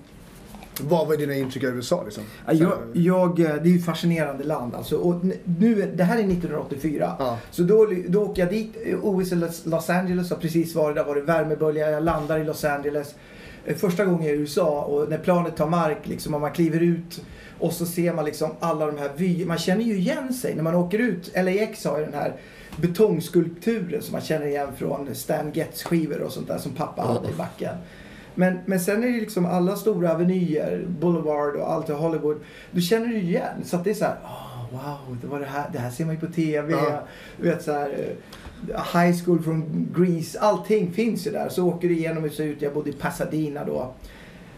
vad 0.80 1.08
var 1.08 1.16
dina 1.16 1.34
intryck 1.34 1.64
av 1.64 1.70
USA 1.70 2.02
liksom? 2.04 2.22
Ja, 2.46 2.52
jag, 2.52 2.72
jag, 2.92 3.36
det 3.36 3.42
är 3.46 3.66
ju 3.66 3.78
ett 3.78 3.84
fascinerande 3.84 4.44
land 4.44 4.74
alltså. 4.74 4.96
Och 4.96 5.14
nu, 5.44 5.92
det 5.96 6.04
här 6.04 6.14
är 6.18 6.20
1984. 6.22 7.12
Ja. 7.18 7.38
Så 7.50 7.62
då, 7.62 7.88
då 8.08 8.22
åker 8.22 8.42
jag 8.42 8.50
dit. 8.52 8.72
OS 9.02 9.32
i 9.32 9.34
Los- 9.34 9.68
Los 9.68 9.90
Angeles 9.90 10.30
har 10.30 10.36
precis 10.36 10.74
varit 10.74 10.96
där. 10.96 11.04
var 11.04 11.14
det 11.14 11.20
värmebölja. 11.20 11.90
Jag 11.90 12.02
landar 12.04 12.38
i 12.38 12.44
Los 12.44 12.64
Angeles. 12.64 13.14
Eh, 13.66 13.76
Första 13.76 14.04
gången 14.04 14.22
i 14.22 14.30
USA 14.30 14.82
och 14.82 15.10
när 15.10 15.18
planet 15.18 15.56
tar 15.56 15.68
mark 15.68 15.98
liksom 16.02 16.34
och 16.34 16.40
man 16.40 16.52
kliver 16.52 16.80
ut 16.80 17.24
och 17.58 17.72
så 17.72 17.86
ser 17.86 18.14
man 18.14 18.24
liksom 18.24 18.50
alla 18.60 18.86
de 18.86 18.98
här 18.98 19.10
vyerna. 19.16 19.48
Man 19.48 19.58
känner 19.58 19.84
ju 19.84 19.98
igen 19.98 20.34
sig 20.34 20.54
när 20.54 20.62
man 20.62 20.74
åker 20.74 20.98
ut. 20.98 21.32
LAX 21.34 21.84
har 21.84 21.98
ju 21.98 22.04
den 22.04 22.14
här 22.14 22.34
betongskulpturen 22.76 24.02
som 24.02 24.12
man 24.12 24.20
känner 24.20 24.46
igen 24.46 24.68
från 24.76 25.14
Stan 25.14 25.52
Getz 25.52 25.82
skivor 25.82 26.20
och 26.20 26.32
sånt 26.32 26.48
där 26.48 26.58
som 26.58 26.72
pappa 26.72 27.02
hade 27.02 27.28
i 27.28 27.32
backen. 27.38 27.76
Men, 28.34 28.58
men 28.66 28.80
sen 28.80 29.02
är 29.02 29.08
det 29.08 29.20
liksom 29.20 29.46
alla 29.46 29.76
stora 29.76 30.12
avenyer, 30.12 30.84
Boulevard 30.88 31.56
och 31.56 31.72
allt 31.72 31.88
i 31.88 31.92
Hollywood. 31.92 32.40
Du 32.70 32.80
känner 32.80 33.06
du 33.06 33.16
igen. 33.16 33.64
Så 33.64 33.76
att 33.76 33.84
det 33.84 33.90
är 33.90 33.94
så 33.94 34.04
här, 34.04 34.16
oh, 34.24 34.70
wow, 34.72 35.16
det, 35.22 35.26
var 35.26 35.40
det, 35.40 35.46
här, 35.46 35.70
det 35.72 35.78
här 35.78 35.90
ser 35.90 36.04
man 36.04 36.14
ju 36.14 36.20
på 36.20 36.26
TV. 36.26 36.72
Ja. 36.72 37.02
Du 37.40 37.48
vet 37.48 37.62
så 37.62 37.72
här, 37.72 37.88
eh, 37.88 38.16
high 38.68 39.24
school 39.24 39.42
från 39.42 39.88
Greece. 39.96 40.36
Allting 40.40 40.92
finns 40.92 41.26
ju 41.26 41.30
där. 41.30 41.48
Så 41.48 41.66
åker 41.68 41.88
du 41.88 41.94
igenom 41.96 42.24
och 42.24 42.30
så 42.32 42.42
ut. 42.42 42.62
Jag 42.62 42.74
bodde 42.74 42.90
i 42.90 42.92
Pasadena 42.92 43.64
då. 43.64 43.92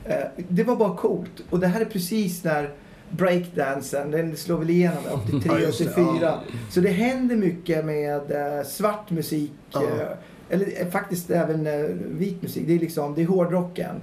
Eh, 0.05 0.16
Det 0.48 0.64
var 0.64 0.76
bara 0.76 0.96
coolt. 0.96 1.42
Och 1.50 1.61
det 1.61 1.66
här 1.66 1.80
är 1.80 1.84
precis 1.84 2.44
när 2.44 2.70
breakdansen, 3.11 4.11
den 4.11 4.36
slår 4.36 4.59
väl 4.59 4.70
igenom 4.70 5.02
83, 5.26 5.40
Ja, 5.52 5.59
just 5.59 5.78
det, 5.78 5.90
84. 5.90 6.07
ja. 6.22 6.40
Så 6.70 6.80
det 6.80 6.88
händer 6.90 7.36
mycket 7.36 7.84
med 7.84 8.30
eh, 8.30 8.64
svart 8.66 9.11
musik. 9.11 9.52
Ja. 9.72 9.82
eh, 9.82 10.09
Eller 10.48 10.90
faktiskt 10.90 11.30
även 11.30 11.68
vit 12.18 12.42
musik. 12.42 12.64
Det 12.66 12.74
är 12.74 12.78
liksom, 12.78 13.14
det 13.14 13.22
är 13.22 13.26
hårdrocken. 13.26 13.94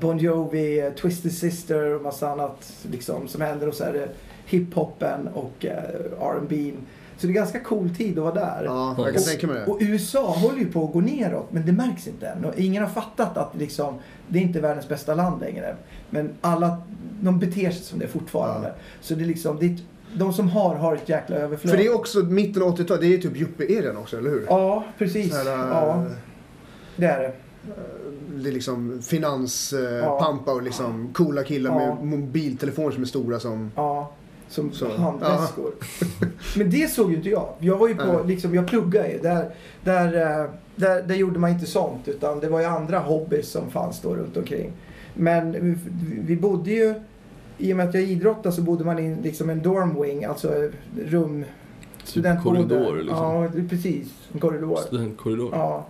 Bon 0.00 0.18
Jovi, 0.18 0.90
Twisted 1.00 1.32
Sister 1.32 1.94
och 1.94 2.02
massa 2.02 2.30
annat 2.30 2.72
liksom, 2.90 3.28
som 3.28 3.40
händer. 3.40 3.68
Och 3.68 3.74
så 3.74 3.84
är 3.84 3.92
det 3.92 4.08
hiphopen 4.46 5.28
och 5.34 5.64
eh, 5.66 5.72
R&B. 6.20 6.72
Så 7.16 7.26
det 7.26 7.32
är 7.32 7.34
ganska 7.34 7.60
cool 7.60 7.90
tid 7.96 8.18
att 8.18 8.24
vara 8.24 8.34
där. 8.34 8.62
Ja, 8.64 8.94
jag 8.98 9.06
kan 9.06 9.14
Och- 9.16 9.24
tänka 9.24 9.46
mig 9.46 9.56
det. 9.56 9.66
Och 9.66 9.78
USA 9.80 10.26
håller 10.30 10.58
ju 10.58 10.72
på 10.72 10.84
att 10.84 10.92
gå 10.92 11.00
neråt, 11.00 11.46
men 11.52 11.66
det 11.66 11.72
märks 11.72 12.06
inte 12.08 12.26
än. 12.28 12.44
Och 12.44 12.54
ingen 12.58 12.82
har 12.82 12.90
fattat 12.90 13.36
att 13.36 13.56
liksom, 13.58 13.94
det 14.28 14.38
är 14.38 14.42
inte 14.42 14.60
världens 14.60 14.88
bästa 14.88 15.14
land 15.14 15.40
längre. 15.40 15.76
Men 16.10 16.30
alla, 16.40 16.82
de 17.20 17.38
beter 17.38 17.70
sig 17.70 17.82
som 17.82 17.98
det 17.98 18.06
fortfarande. 18.08 18.68
Ja. 18.68 18.74
Så 19.00 19.14
det 19.14 19.24
är 19.24 19.26
liksom, 19.26 19.58
det 19.60 19.66
är, 19.66 19.76
de 20.16 20.32
som 20.32 20.48
har, 20.48 20.74
har 20.74 20.94
ett 20.96 21.08
jäkla 21.08 21.36
överflöd. 21.36 21.70
För 21.70 21.78
det 21.78 21.86
är 21.86 21.94
också 21.94 22.18
mitten 22.18 22.62
av 22.62 22.76
80-talet, 22.76 23.00
det 23.00 23.14
är 23.14 23.18
typ 23.18 23.36
yuppie-eran 23.36 23.96
också, 23.96 24.18
eller 24.18 24.30
hur? 24.30 24.44
Ja, 24.48 24.84
precis. 24.98 25.32
Här, 25.34 25.46
ja, 25.50 25.94
eh, 25.96 26.02
det 26.96 27.06
är 27.06 27.20
det. 27.22 27.32
Det 28.36 28.48
är 28.48 28.52
liksom 28.52 29.02
finans, 29.02 29.72
eh, 29.72 29.80
Ja. 29.98 30.38
och 30.46 30.62
liksom 30.62 31.08
coola 31.12 31.42
killar 31.42 31.70
Ja. 31.80 31.94
med 31.94 32.04
mobiltelefoner 32.18 32.90
som 32.90 33.02
är 33.02 33.06
stora 33.06 33.40
som... 33.40 33.70
Ja, 33.76 34.12
som 34.54 34.72
Så. 34.72 34.96
handväskor. 34.96 35.72
Men 36.56 36.70
det 36.70 36.90
såg 36.90 37.10
ju 37.10 37.16
inte 37.16 37.28
jag. 37.30 37.48
Jag 37.58 37.76
var 37.78 37.88
ju 37.88 37.94
på, 37.94 38.22
liksom, 38.26 38.54
jag 38.54 38.66
pluggade 38.68 39.08
ju. 39.12 39.18
Där, 39.18 39.50
där, 39.84 40.40
eh, 40.42 40.50
där, 40.76 41.02
där 41.02 41.14
gjorde 41.14 41.38
man 41.38 41.50
inte 41.50 41.66
sånt. 41.66 42.08
Utan 42.08 42.40
det 42.40 42.48
var 42.48 42.60
ju 42.60 42.66
andra 42.66 42.98
hobbys 42.98 43.50
som 43.50 43.70
fanns 43.70 44.00
då 44.00 44.14
runt 44.14 44.36
omkring. 44.36 44.72
Men 45.14 45.52
vi, 45.52 45.76
vi 46.26 46.36
bodde 46.36 46.70
ju, 46.70 46.94
i 47.58 47.72
och 47.72 47.76
med 47.76 47.88
att 47.88 47.94
jag 47.94 48.02
idrottade 48.02 48.54
så 48.54 48.62
bodde 48.62 48.84
man 48.84 48.98
i 48.98 49.16
liksom 49.22 49.50
en 49.50 49.62
dorm 49.62 50.02
wing, 50.02 50.24
alltså 50.24 50.70
rum. 51.06 51.44
studentboende. 52.04 52.74
korridor, 52.74 52.96
liksom. 52.96 53.18
Ja, 53.18 53.48
precis. 53.70 54.08
En 54.32 54.40
korridor. 54.40 54.76
Studentkorridor. 54.76 55.48
Ja. 55.52 55.86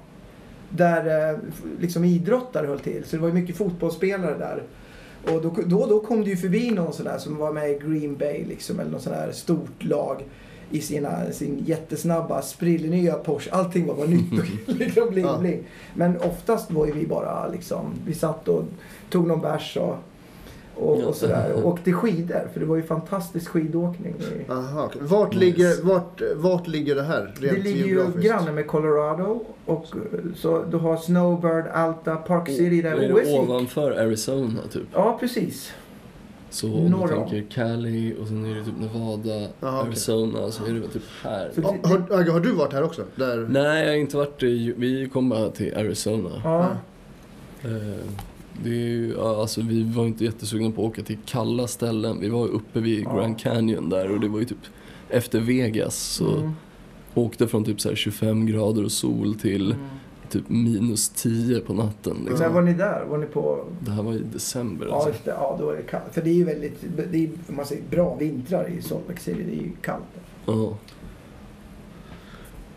Där 0.70 1.30
eh, 1.32 1.38
liksom 1.80 2.04
idrottare 2.04 2.66
höll 2.66 2.80
till. 2.80 3.04
Så 3.04 3.16
det 3.16 3.22
var 3.22 3.28
ju 3.28 3.34
mycket 3.34 3.56
fotbollsspelare 3.56 4.38
där. 4.38 4.62
Och 5.32 5.42
då, 5.42 5.54
då 5.66 5.86
då 5.86 6.00
kom 6.00 6.24
det 6.24 6.30
ju 6.30 6.36
förbi 6.36 6.70
någon 6.70 6.92
sån 6.92 7.06
där 7.06 7.18
som 7.18 7.36
var 7.36 7.52
med 7.52 7.70
i 7.70 7.78
Green 7.78 8.16
Bay 8.16 8.44
liksom. 8.44 8.80
Eller 8.80 8.90
någon 8.90 9.00
sån 9.00 9.12
där 9.12 9.32
stort 9.32 9.84
lag. 9.84 10.24
I 10.70 10.80
sina, 10.80 11.32
sin 11.32 11.62
jättesnabba 11.66 12.42
sprillenya 12.42 13.12
Porsche. 13.12 13.50
Allting 13.52 13.86
var 13.86 13.94
bara 13.94 14.06
nytt 14.06 14.32
och 14.32 14.74
liksom 14.74 15.10
bling 15.10 15.26
bling. 15.40 15.62
Men 15.94 16.20
oftast 16.20 16.70
var 16.70 16.86
ju 16.86 16.92
vi 16.92 17.06
bara 17.06 17.48
liksom. 17.48 17.94
Vi 18.06 18.14
satt 18.14 18.48
och 18.48 18.64
tog 19.10 19.26
någon 19.26 19.40
bärs 19.40 19.76
och, 19.76 19.96
och, 20.76 21.00
och 21.00 21.14
sådär. 21.14 21.52
Och 21.52 21.66
åkte 21.70 21.92
skidor. 21.92 22.48
För 22.52 22.60
det 22.60 22.66
var 22.66 22.76
ju 22.76 22.82
fantastisk 22.82 23.48
skidåkning. 23.50 24.14
i- 24.48 24.50
Aha. 24.52 24.90
Vart, 25.00 25.28
Nice. 25.34 25.40
ligger, 25.44 25.82
vart, 25.82 26.20
vart 26.36 26.66
ligger 26.66 26.94
det 26.94 27.02
här 27.02 27.34
Det 27.40 27.46
rent 27.46 27.64
ligger 27.64 27.84
ju 27.86 28.06
granne 28.20 28.52
med 28.52 28.66
Colorado. 28.66 29.40
Och 29.66 29.86
så 30.36 30.64
du 30.70 30.76
har 30.76 30.96
Snowbird, 30.96 31.64
Alta, 31.72 32.16
Park 32.16 32.48
City 32.48 32.82
där 32.82 32.92
Är 32.92 33.08
det 33.08 33.14
OS 33.14 33.28
gick. 33.28 33.40
ovanför 33.40 33.90
Arizona 33.90 34.60
typ? 34.72 34.82
Ja, 34.92 35.16
precis. 35.20 35.72
Så 36.50 36.74
om 36.74 36.86
Norr 36.86 37.08
du 37.08 37.14
om. 37.14 37.28
tänker 37.30 37.50
Cali 37.54 38.14
och 38.20 38.26
sen 38.26 38.44
är 38.44 38.54
det 38.58 38.64
typ 38.64 38.74
Nevada, 38.80 39.48
Aha. 39.62 39.82
Arizona 39.82 40.50
så 40.50 40.64
är 40.64 40.72
det 40.72 40.80
väl 40.80 40.88
typ 40.88 41.02
här. 41.22 41.50
Ja, 41.54 41.74
har, 41.82 42.30
har 42.32 42.40
du 42.40 42.52
varit 42.52 42.72
här 42.72 42.82
också? 42.82 43.02
Där? 43.16 43.46
Nej, 43.50 43.82
jag 43.84 43.88
har 43.92 43.96
inte 43.96 44.16
varit 44.16 44.42
i... 44.42 44.74
Vi 44.76 45.08
kom 45.12 45.28
bara 45.28 45.48
till 45.50 45.76
Arizona. 45.76 46.30
Ja. 46.44 46.66
Eh, 47.64 47.70
Det 48.62 48.68
är 48.70 48.74
ju, 48.74 49.20
alltså 49.20 49.60
vi 49.62 49.82
var 49.82 50.06
inte 50.06 50.24
jättesugna 50.24 50.70
på 50.70 50.82
att 50.86 50.90
åka 50.92 51.02
till 51.02 51.18
kalla 51.26 51.66
ställen. 51.66 52.20
Vi 52.20 52.28
var 52.28 52.46
uppe 52.48 52.80
vid. 52.80 53.04
Grand 53.04 53.38
Canyon 53.38 53.88
där 53.90 54.10
och 54.10 54.20
det 54.20 54.28
var 54.28 54.38
ju 54.38 54.44
typ 54.44 54.58
efter 55.10 55.40
Vegas. 55.40 55.96
Så 55.96 56.36
Mm. 56.36 56.52
åkte 57.14 57.48
från 57.48 57.64
typ 57.64 57.80
så 57.80 57.88
här 57.88 57.96
25 57.96 58.46
grader 58.46 58.84
och 58.84 58.92
sol 58.92 59.34
till 59.34 59.72
Mm. 59.72 59.84
typ 60.30 60.48
minus 60.48 61.08
10 61.08 61.60
på 61.60 61.72
natten. 61.74 62.16
När 62.24 62.30
Liksom. 62.30 62.54
var 62.54 62.62
ni 62.62 62.74
där? 62.74 63.04
Var 63.04 63.18
ni 63.18 63.26
på... 63.26 63.64
Det 63.80 63.90
här 63.90 64.02
var 64.02 64.12
i 64.14 64.18
december 64.32 64.86
Ja, 64.86 64.94
alltså. 64.94 65.10
det. 65.24 65.30
ja 65.30 65.56
då 65.60 65.70
är 65.70 65.76
det 65.76 65.82
kallt. 65.82 66.04
För 66.12 66.22
det 66.22 66.30
är 66.30 66.34
ju 66.34 66.44
väldigt... 66.44 66.84
Det 67.12 67.24
är, 67.24 67.30
man 67.52 67.66
säger, 67.66 67.82
bra 67.90 68.16
vintrar 68.16 68.68
i 68.78 68.82
Salt 68.82 69.08
Lake 69.08 69.20
City. 69.20 69.42
Det 69.46 69.52
är 69.56 69.62
ju 69.62 69.70
kallt. 69.82 70.04
Ja. 70.46 70.76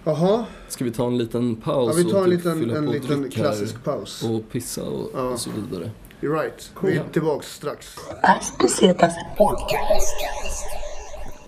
Jaha, 0.07 0.45
Ska 0.67 0.83
vi 0.83 0.91
ta 0.91 1.07
en 1.07 1.17
liten 1.17 1.55
paus 1.55 1.97
ja, 1.97 2.03
vi 2.03 2.11
tar 2.11 2.19
och 2.19 2.23
en 2.23 2.29
typ 2.29 2.37
liten, 2.37 2.59
fylla 2.59 2.77
en 2.77 2.85
liten 2.85 3.29
klassisk 3.29 3.83
paus. 3.83 4.23
Och 4.23 4.51
pissa 4.51 4.83
och, 4.83 5.09
Ja. 5.13 5.21
och 5.21 5.39
så 5.39 5.49
vidare. 5.49 5.91
You're 6.21 6.41
right. 6.41 6.71
Cool. 6.73 6.89
Vi 6.89 6.97
är 6.97 7.03
tillbaks 7.11 7.53
strax. 7.53 7.95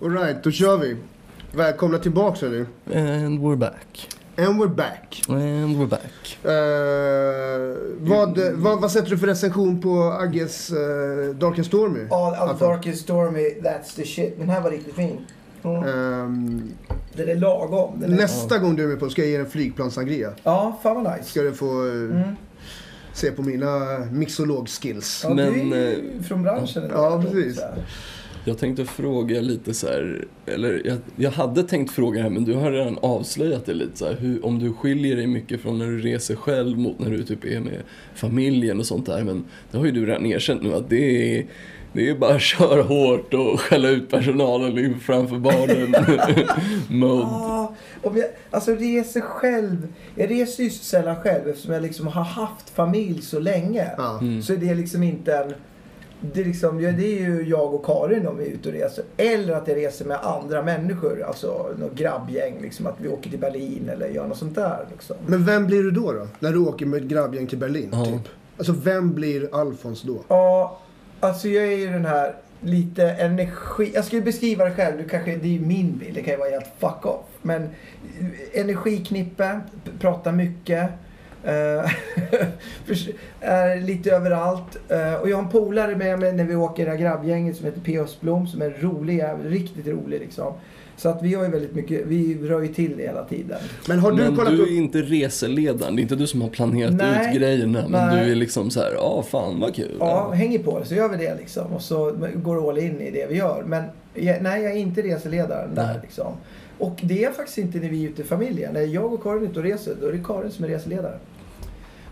Alright, 0.02 0.44
då 0.44 0.50
kör 0.50 0.78
vi. 0.78 0.96
Välkomna 1.52 1.98
tillbaks 1.98 2.40
hörni. 2.40 2.64
And 2.94 3.38
we're 3.38 3.56
back. 3.56 4.08
And 4.36 4.62
we're 4.62 4.74
back. 4.74 5.22
And 5.28 5.76
we're 5.76 5.88
back. 5.88 6.38
Eh, 6.44 8.10
vad, 8.10 8.38
vad, 8.54 8.80
vad 8.80 8.90
sätter 8.90 9.10
du 9.10 9.18
för 9.18 9.26
recension 9.26 9.80
på 9.80 10.02
Agges 10.02 10.72
uh, 10.72 11.34
Dark 11.34 11.58
and 11.58 11.66
Stormy? 11.66 12.06
Ja, 12.10 12.56
Dark 12.60 12.86
and 12.86 12.96
Stormy, 12.96 13.60
that's 13.60 13.96
the 13.96 14.04
shit. 14.04 14.38
Den 14.38 14.48
här 14.48 14.60
var 14.60 14.70
riktigt 14.70 14.94
fin. 14.94 15.26
Mm. 15.62 15.84
Ehm, 15.84 16.72
Den 17.12 17.28
är 17.28 17.34
lagom. 17.36 18.00
Den 18.00 18.12
är... 18.12 18.16
nästa 18.16 18.58
gång 18.58 18.76
du 18.76 18.82
är 18.84 18.88
med 18.88 18.98
på 19.00 19.08
ska 19.10 19.22
jag 19.22 19.30
ge 19.30 19.36
dig 19.36 19.44
en 19.44 19.50
flygplanssangria. 19.50 20.30
Ja, 20.42 20.80
fan 20.82 21.04
vad 21.04 21.16
nice. 21.16 21.30
Ska 21.30 21.42
du 21.42 21.52
få 21.52 21.86
eh, 21.86 21.92
Mm. 21.92 22.36
se 23.12 23.30
på 23.30 23.42
mina 23.42 23.98
mixolog-skills. 24.12 25.20
Ja, 25.24 25.34
Men, 25.34 25.52
du 25.70 25.76
är 25.76 25.90
ju 25.90 26.12
eh, 26.16 26.22
från 26.22 26.42
branschen. 26.42 26.82
eller 26.84 26.94
ja, 26.94 27.22
precis. 27.22 27.60
Jag 28.44 28.58
tänkte 28.58 28.84
fråga 28.84 29.40
lite 29.40 29.74
så 29.74 29.86
här, 29.86 30.24
eller 30.46 30.82
jag, 30.84 30.98
jag 31.16 31.30
hade 31.30 31.62
tänkt 31.62 31.92
fråga 31.92 32.16
det 32.16 32.22
här 32.22 32.30
men 32.30 32.44
du 32.44 32.54
har 32.54 32.72
redan 32.72 32.98
avslöjat 33.02 33.66
det 33.66 33.74
lite 33.74 33.98
så 33.98 34.04
här, 34.06 34.16
hur, 34.20 34.44
om 34.46 34.58
du 34.58 34.72
skiljer 34.72 35.16
dig 35.16 35.26
mycket 35.26 35.60
från 35.60 35.78
när 35.78 35.86
du 35.86 35.98
reser 35.98 36.36
själv 36.36 36.78
mot 36.78 36.98
när 36.98 37.10
du 37.10 37.22
typ 37.22 37.44
är 37.44 37.60
med 37.60 37.82
familjen 38.14 38.78
och 38.78 38.86
sånt 38.86 39.06
där. 39.06 39.24
Men 39.24 39.44
det 39.70 39.78
har 39.78 39.84
ju 39.84 39.90
du 39.92 40.06
redan 40.06 40.26
erkänt 40.26 40.62
nu 40.62 40.74
att 40.74 40.90
det 40.90 41.38
är, 41.38 41.46
det 41.92 42.08
är 42.10 42.14
bara 42.14 42.34
att 42.34 42.40
köra 42.40 42.82
hårt 42.82 43.34
och 43.34 43.60
skälla 43.60 43.88
ut 43.88 44.10
personalen 44.10 44.78
in 44.78 45.00
framför 45.00 45.36
barnen 45.36 45.90
mode. 46.88 47.22
Ja, 47.22 47.74
om 48.02 48.16
jag, 48.16 48.26
alltså 48.50 48.74
reser 48.74 49.20
själv. 49.20 49.88
Jag 50.14 50.30
reser 50.30 50.64
ju 50.64 50.70
så 50.70 50.84
sällan 50.84 51.16
själv 51.16 51.48
eftersom 51.48 51.72
jag 51.74 51.82
liksom 51.82 52.06
har 52.06 52.24
haft 52.24 52.70
familj 52.70 53.22
så 53.22 53.38
länge. 53.40 53.90
Ja. 53.96 54.18
Mm. 54.20 54.42
Så 54.42 54.52
det 54.54 54.68
är 54.68 54.74
liksom 54.74 55.02
inte 55.02 55.34
en... 55.36 55.54
Det 56.34 56.40
är, 56.40 56.44
liksom, 56.44 56.80
ja, 56.80 56.92
det 56.92 57.04
är 57.18 57.20
ju 57.28 57.42
jag 57.48 57.74
och 57.74 57.84
Karin 57.86 58.26
om 58.26 58.38
vi 58.38 58.44
är 58.44 58.50
ute 58.50 58.68
och 58.68 58.74
reser. 58.74 59.04
Eller 59.16 59.54
att 59.54 59.68
jag 59.68 59.76
reser 59.76 60.04
med 60.04 60.18
andra 60.22 60.62
människor. 60.62 61.22
Alltså 61.26 61.66
något 61.78 61.94
grabbgäng. 61.94 62.54
Liksom, 62.62 62.86
att 62.86 62.94
vi 62.98 63.08
åker 63.08 63.30
till 63.30 63.38
Berlin 63.38 63.88
eller 63.92 64.08
gör 64.08 64.26
något 64.26 64.38
sånt 64.38 64.54
där. 64.54 64.86
Liksom. 64.92 65.16
Men 65.26 65.44
vem 65.44 65.66
blir 65.66 65.82
du 65.82 65.90
då, 65.90 66.12
då? 66.12 66.26
När 66.38 66.52
du 66.52 66.58
åker 66.58 66.86
med 66.86 67.02
ett 67.02 67.08
grabbgäng 67.08 67.46
till 67.46 67.58
Berlin, 67.58 67.88
Ja. 67.92 68.04
typ? 68.04 68.28
Alltså, 68.58 68.72
vem 68.72 69.12
blir 69.14 69.54
Alfons 69.60 70.02
då? 70.02 70.18
Ja, 70.28 70.78
alltså 71.20 71.48
jag 71.48 71.64
är 71.64 71.76
ju 71.76 71.86
den 71.90 72.04
här 72.04 72.34
lite 72.60 73.10
energi... 73.10 73.90
Jag 73.94 74.04
skulle 74.04 74.22
beskriva 74.22 74.64
det 74.64 74.70
själv. 74.74 74.98
Du 74.98 75.08
kanske, 75.08 75.36
det 75.36 75.48
är 75.48 75.52
ju 75.52 75.60
min 75.60 75.98
bild. 75.98 76.14
Det 76.14 76.22
kan 76.22 76.32
ju 76.34 76.38
vara 76.38 76.50
helt 76.50 76.70
fuck 76.78 77.06
off. 77.06 77.24
Men 77.42 77.62
eh, 77.62 78.60
energiknippe, 78.60 79.60
pratar 80.00 80.32
mycket. 80.32 80.90
Eh, 81.44 81.90
är 83.40 83.80
lite 83.80 84.10
överallt. 84.10 84.76
Eh, 84.88 85.14
och 85.14 85.30
jag 85.30 85.36
har 85.36 85.42
en 85.42 85.50
polare 85.50 85.96
med 85.96 86.18
mig 86.18 86.32
när 86.32 86.44
vi 86.44 86.54
åker 86.56 86.84
det 86.84 86.90
här 86.90 86.98
grabbgänget 86.98 87.56
som 87.56 87.66
heter 87.66 87.80
P. 87.80 87.98
Östblom 87.98 88.46
som 88.46 88.62
är 88.62 88.70
rolig, 88.70 89.18
jävel- 89.18 89.50
riktigt 89.50 89.86
rolig 89.86 90.20
liksom. 90.20 90.52
Så 91.00 91.08
att 91.08 91.22
vi 91.22 91.34
har 91.34 91.44
ju 91.44 91.50
väldigt 91.50 91.74
mycket, 91.74 92.06
vi 92.06 92.38
rör 92.48 92.60
ju 92.60 92.68
till 92.68 92.96
det 92.96 93.02
hela 93.02 93.24
tiden. 93.24 93.58
Men 93.88 93.98
har 93.98 94.10
du 94.12 94.16
men 94.16 94.36
kollat 94.36 94.52
du 94.52 94.62
upp... 94.62 94.68
är 94.68 94.72
inte 94.72 95.02
reseledaren, 95.02 95.96
det 95.96 96.00
är 96.00 96.02
inte 96.02 96.16
du 96.16 96.26
som 96.26 96.42
har 96.42 96.48
planerat 96.48 96.94
Nej. 96.94 97.28
ut 97.28 97.36
grejerna. 97.36 97.84
Men 97.88 98.06
Nej. 98.06 98.24
du 98.24 98.32
är 98.32 98.36
liksom 98.36 98.70
så 98.70 98.80
här, 98.80 98.92
ja 98.92 99.22
fan 99.22 99.60
vad 99.60 99.74
kul. 99.74 99.96
Ja, 99.98 100.30
hänger 100.30 100.58
på 100.58 100.78
det 100.78 100.84
så 100.84 100.94
gör 100.94 101.08
vi 101.08 101.16
det 101.16 101.34
liksom. 101.34 101.72
Och 101.72 101.82
så 101.82 102.16
går 102.34 102.70
all 102.70 102.78
in 102.78 103.00
i 103.00 103.10
det 103.10 103.26
vi 103.28 103.36
gör. 103.36 103.64
Men 103.66 103.84
jag, 104.14 104.42
nej, 104.42 104.62
jag 104.62 104.72
är 104.72 104.76
inte 104.76 105.02
reseledaren 105.02 105.74
där 105.74 105.86
Nej. 105.86 105.98
liksom. 106.02 106.32
Och 106.78 107.00
det 107.02 107.24
är 107.24 107.32
faktiskt 107.32 107.58
inte 107.58 107.78
när 107.78 107.88
vi 107.88 108.04
är 108.04 108.08
ute 108.08 108.22
i 108.22 108.24
familjen. 108.24 108.74
När 108.74 108.80
jag 108.80 109.12
och 109.12 109.22
Karin 109.22 109.42
är 109.42 109.46
ute 109.46 109.58
och 109.58 109.64
reser, 109.64 109.94
då 110.00 110.06
är 110.06 110.12
det 110.12 110.24
Karin 110.24 110.50
som 110.50 110.64
är 110.64 110.68
reseledare. 110.68 111.18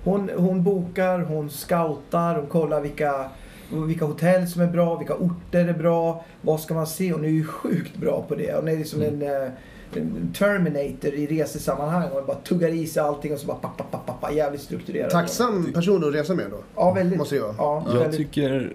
Hon, 0.05 0.31
hon 0.37 0.63
bokar, 0.63 1.19
hon 1.19 1.51
scoutar, 1.51 2.35
hon 2.35 2.47
kollar 2.47 2.81
vilka, 2.81 3.31
vilka 3.73 4.05
hotell 4.05 4.49
som 4.49 4.63
är 4.63 4.67
bra, 4.67 4.99
vilka 4.99 5.15
orter 5.15 5.65
är 5.69 5.73
bra, 5.73 6.25
vad 6.43 6.61
ska 6.61 6.75
man 6.75 6.87
se? 6.87 7.13
Hon 7.13 7.25
är 7.25 7.29
ju 7.29 7.45
sjukt 7.45 7.97
bra 7.97 8.25
på 8.29 8.35
det. 8.35 8.55
Hon 8.57 8.69
är 8.69 8.77
liksom 8.77 9.03
en, 9.03 9.23
eh, 9.23 9.49
en 9.95 10.33
Terminator 10.39 11.15
i 11.15 11.27
resesammanhang. 11.27 12.09
Hon 12.13 12.27
bara 12.27 12.37
tuggar 12.37 12.69
i 12.69 12.87
sig 12.87 13.03
allting 13.03 13.33
och 13.33 13.39
så 13.39 13.47
bara 13.47 13.57
pappa, 13.57 13.85
pappa, 13.91 14.13
pappa, 14.13 14.33
jävligt 14.35 14.63
strukturerad. 14.63 15.11
Tacksam 15.11 15.73
person 15.73 16.09
att 16.09 16.15
resa 16.15 16.35
med 16.35 16.47
då? 16.51 16.57
Ja, 16.77 16.93
väldigt. 16.93 17.19
Måste 17.19 17.37
jag. 17.37 17.55
Ja, 17.59 17.85
Jag 17.87 17.95
väldigt. 18.01 18.17
tycker, 18.17 18.73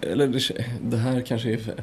eller 0.00 0.26
det, 0.26 0.40
det 0.82 0.96
här 0.96 1.20
kanske 1.20 1.52
är 1.52 1.56
för 1.56 1.74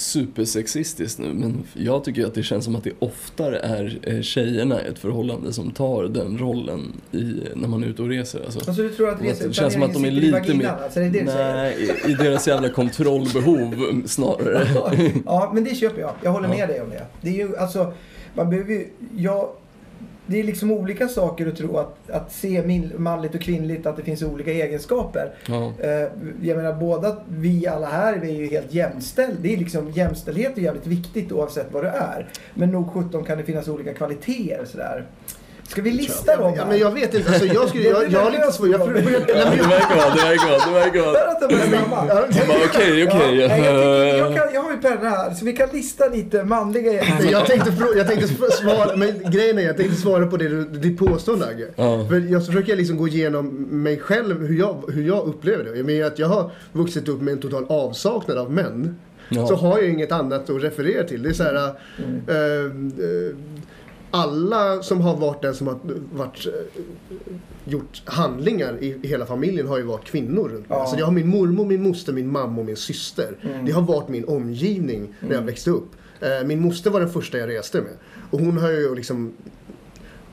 supersexistiskt 0.00 1.18
nu, 1.18 1.32
men 1.34 1.62
jag 1.74 2.04
tycker 2.04 2.26
att 2.26 2.34
det 2.34 2.42
känns 2.42 2.64
som 2.64 2.76
att 2.76 2.84
det 2.84 2.92
oftare 2.98 3.58
är 3.58 3.98
eh, 4.02 4.20
tjejerna 4.20 4.82
i 4.84 4.88
ett 4.88 4.98
förhållande 4.98 5.52
som 5.52 5.70
tar 5.70 6.04
den 6.04 6.38
rollen 6.38 6.92
i, 7.12 7.40
när 7.54 7.68
man 7.68 7.82
är 7.84 7.86
ute 7.88 8.02
och 8.02 8.08
reser. 8.08 8.40
Alltså. 8.44 8.58
Alltså 8.58 8.82
du 8.82 8.88
tror 8.88 9.08
att 9.08 9.20
det 9.20 9.54
känns 9.54 9.72
som 9.72 9.82
att 9.82 9.92
de 9.94 10.04
är 10.04 10.10
lite 10.10 10.32
vaginan? 10.32 10.58
mer... 10.58 10.68
Alltså, 10.84 11.00
är 11.00 11.04
det 11.10 11.20
det? 11.20 11.24
Nej, 11.24 11.76
i, 12.06 12.10
i 12.10 12.14
deras 12.14 12.48
jävla 12.48 12.68
kontrollbehov 12.68 14.02
snarare. 14.06 14.66
ja, 15.26 15.50
men 15.54 15.64
det 15.64 15.74
köper 15.74 16.00
jag. 16.00 16.12
Jag 16.22 16.30
håller 16.32 16.48
Ja. 16.48 16.54
med 16.54 16.68
dig 16.68 16.80
om 16.80 16.90
det. 16.90 17.06
Det 17.20 17.28
är 17.28 17.46
ju 17.48 17.56
alltså, 17.56 17.92
man 18.34 18.50
behöver 18.50 18.72
ju, 18.72 18.86
jag, 19.16 19.48
det 20.30 20.40
är 20.40 20.44
liksom 20.44 20.70
olika 20.70 21.08
saker 21.08 21.46
att 21.46 21.56
tro 21.56 21.76
att, 21.76 22.10
att 22.10 22.32
se 22.32 22.82
manligt 22.96 23.34
och 23.34 23.40
kvinnligt, 23.40 23.86
att 23.86 23.96
det 23.96 24.02
finns 24.02 24.22
olika 24.22 24.52
egenskaper. 24.52 25.34
Ja. 25.46 25.72
Eh, 25.78 26.08
jag 26.42 26.56
menar 26.56 26.72
båda, 26.72 27.16
vi 27.28 27.66
alla 27.66 27.86
här, 27.86 28.18
vi 28.18 28.30
är 28.30 28.34
ju 28.34 28.46
helt 28.46 28.74
jämställda. 28.74 29.36
Det 29.40 29.52
är 29.52 29.56
liksom, 29.56 29.90
jämställdhet 29.90 30.58
är 30.58 30.62
jävligt 30.62 30.86
viktigt 30.86 31.32
oavsett 31.32 31.72
vad 31.72 31.84
du 31.84 31.88
är. 31.88 32.28
Men 32.54 32.70
nog 32.70 32.92
17 32.92 33.24
kan 33.24 33.38
det 33.38 33.44
finnas 33.44 33.68
olika 33.68 33.94
kvaliteter 33.94 34.64
sådär. 34.64 35.06
Ska 35.70 35.82
vi 35.82 35.90
lista 35.90 36.36
dem 36.36 36.54
Ja, 36.56 36.66
men 36.68 36.78
jag 36.78 36.94
vet 36.94 37.14
inte. 37.14 37.28
Alltså, 37.30 37.46
jag, 37.46 37.68
skulle, 37.68 37.84
jag, 37.88 38.12
jag 38.12 38.20
har 38.20 38.30
lite 38.30 38.52
svårt... 38.52 38.68
Jag, 38.68 38.80
jag, 38.80 38.94
Det 38.94 39.02
verkar 39.02 39.96
vara, 39.96 40.14
det 40.14 40.22
verkar 40.22 40.48
vara, 40.48 40.66
det 40.66 40.72
verkar 40.72 41.00
vara. 41.00 41.18
Hör 41.18 41.28
att 41.28 41.48
de 41.48 41.54
är 41.54 41.80
samma. 41.80 42.06
jag, 42.08 42.16
Jag 42.16 42.48
bara, 42.48 42.58
Okej, 42.66 43.00
Ja, 43.00 43.06
okej. 44.26 44.50
jag, 44.54 44.62
har 44.62 44.70
ju 44.70 44.76
penna 44.76 45.10
här, 45.10 45.34
så 45.34 45.44
vi 45.44 45.52
kan 45.52 45.68
lista 45.72 46.08
lite 46.08 46.44
manliga 46.44 46.92
egenskaper. 46.92 47.32
jag 47.32 47.46
tänkte, 47.46 47.72
jag 47.96 48.06
tänkte 48.06 48.28
svara, 48.50 48.96
men 48.96 49.30
grejen 49.30 49.58
är 49.58 49.62
jag 49.62 49.76
tänkte 49.76 49.96
svara 49.96 50.26
på 50.26 50.36
det 50.36 50.48
du, 50.48 50.64
ditt 50.64 50.98
påstående 50.98 51.46
Agge. 51.46 51.66
Ja. 51.76 52.06
För 52.08 52.32
jag 52.32 52.46
försöker 52.46 52.76
liksom 52.76 52.96
gå 52.96 53.08
igenom 53.08 53.46
mig 53.70 53.98
själv, 53.98 54.46
hur 54.46 54.58
jag, 54.58 54.84
hur 54.88 55.02
jag 55.08 55.26
upplever 55.26 55.64
det. 55.64 55.76
Jag 55.76 55.86
menar 55.86 56.06
att 56.06 56.18
jag 56.18 56.28
har 56.28 56.50
vuxit 56.72 57.08
upp 57.08 57.20
med 57.20 57.32
en 57.32 57.40
total 57.40 57.66
avsaknad 57.68 58.38
av 58.38 58.52
män. 58.52 58.96
Ja. 59.28 59.46
Så 59.46 59.54
har 59.54 59.78
jag 59.78 59.88
inget 59.88 60.12
annat 60.12 60.50
att 60.50 60.62
referera 60.62 61.04
till. 61.04 61.22
Det 61.22 61.28
är 61.28 61.32
så 61.32 61.42
här, 61.42 61.54
eh, 61.56 61.64
eh, 62.34 63.36
alla 64.10 64.82
som 64.82 65.00
har 65.00 65.16
varit 65.16 65.42
den 65.42 65.54
som 65.54 65.66
har 65.66 65.78
varit, 66.12 66.46
eh, 66.46 66.82
gjort 67.64 68.02
handlingar 68.04 68.78
i, 68.80 68.98
i 69.02 69.08
hela 69.08 69.26
familjen 69.26 69.66
har 69.68 69.78
ju 69.78 69.84
varit 69.84 70.04
kvinnor 70.04 70.48
runt. 70.48 70.66
Ja. 70.68 70.80
Alltså 70.80 70.96
jag 70.96 71.06
har 71.06 71.12
min 71.12 71.28
mormor, 71.28 71.66
min 71.66 71.82
moster, 71.82 72.12
min 72.12 72.32
mamma 72.32 72.60
och 72.60 72.66
min 72.66 72.76
syster. 72.76 73.60
Det 73.66 73.72
har 73.72 73.82
varit 73.82 74.08
min 74.08 74.24
omgivning 74.24 75.14
när 75.20 75.34
jag 75.34 75.42
växte 75.42 75.70
upp. 75.70 75.90
Eh, 76.20 76.46
Min 76.46 76.60
moster 76.62 76.90
var 76.90 77.00
den 77.00 77.10
första 77.10 77.38
jag 77.38 77.48
reste 77.48 77.80
med. 77.80 77.92
Och 78.30 78.40
hon 78.40 78.58
har 78.58 78.70
ju 78.70 78.94
liksom 78.94 79.32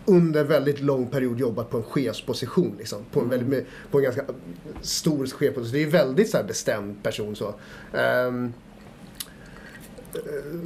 under 0.06 0.44
väldigt 0.44 0.82
lång 0.82 1.08
period 1.08 1.40
jobbat 1.40 1.70
på 1.70 1.78
en 1.78 1.84
chefsposition. 1.84 2.76
Liksom, 2.78 3.06
på, 3.12 3.20
en 3.20 3.30
väldigt, 3.30 3.66
på 3.92 3.98
en 3.98 4.04
ganska 4.04 4.26
stor 4.82 5.26
chefsposition. 5.26 5.72
Det 5.72 5.82
är 5.82 5.86
en 5.86 5.90
väldigt 5.90 6.30
så 6.30 6.38
här, 6.38 6.44
bestämd 6.44 7.04
person. 7.04 7.36
Så. 7.36 7.48
Eh, 7.94 8.50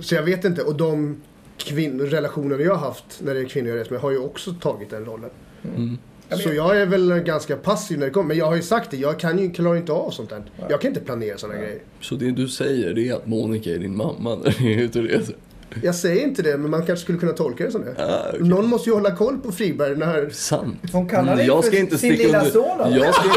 så 0.02 0.16
jag 0.16 0.24
vet 0.24 0.46
inte. 0.46 0.64
Och 0.64 0.76
de 0.76 1.22
relationer 1.66 2.60
jag 2.60 2.76
har 2.76 2.88
haft 2.88 3.06
när 3.20 3.34
det 3.34 3.40
är 3.40 3.46
kvinnor 3.46 3.70
jag 3.70 3.80
reser 3.80 3.92
med 3.92 4.02
har 4.02 4.12
ju 4.12 4.18
också 4.18 4.54
tagit 4.54 4.90
den 4.90 5.06
rollen. 5.06 5.30
Mm. 5.76 5.98
Så 6.30 6.54
jag 6.54 6.82
är 6.82 6.86
väl 6.86 7.20
ganska 7.20 7.56
passiv 7.56 8.00
när 8.00 8.06
det 8.06 8.12
kommer. 8.12 8.28
Men 8.28 8.38
jag 8.38 8.46
har 8.46 8.56
ju 8.56 8.62
sagt 8.62 8.92
det, 8.92 8.98
jag 8.98 9.20
kan 9.20 9.40
ju, 9.40 9.52
klarar 9.52 9.78
inte 9.78 9.92
av 9.92 10.12
sånt 10.12 10.30
där. 10.30 10.44
Jag 10.70 10.82
kan 10.82 10.90
inte 10.90 11.02
planera 11.02 11.38
sådana 11.38 11.60
grejer. 11.60 11.80
Så 12.02 12.16
det 12.16 12.32
du 12.32 12.48
säger 12.48 12.94
det 12.94 13.10
är 13.10 13.14
att 13.14 13.28
Monica 13.28 13.70
är 13.70 13.78
din 13.78 13.98
mamma 13.98 14.36
när 14.36 14.56
ni 14.60 14.74
är 14.74 14.78
ute 14.78 15.00
och 15.00 15.06
reser? 15.06 15.36
Jag 15.84 15.96
säger 15.96 16.24
inte 16.24 16.42
det, 16.42 16.58
men 16.58 16.72
man 16.72 16.86
kanske 16.86 17.04
skulle 17.04 17.18
kunna 17.18 17.32
tolka 17.32 17.66
det 17.66 17.72
som 17.72 17.86
det. 17.86 17.96
Ah, 17.98 18.26
okej. 18.30 18.48
Någon 18.48 18.68
måste 18.68 18.90
ju 18.90 18.94
hålla 18.94 19.16
koll 19.16 19.38
på 19.38 19.52
Friberg 19.52 19.96
när... 19.96 20.30
Sant. 20.30 20.76
Hon 20.92 21.10
kallar 21.10 21.36
dig 21.36 21.48
jag 21.48 21.66
för 21.66 21.98
sin 21.98 22.16
lilla 22.16 22.46
son. 22.46 22.94
Jag 22.94 23.16
ska... 23.16 23.30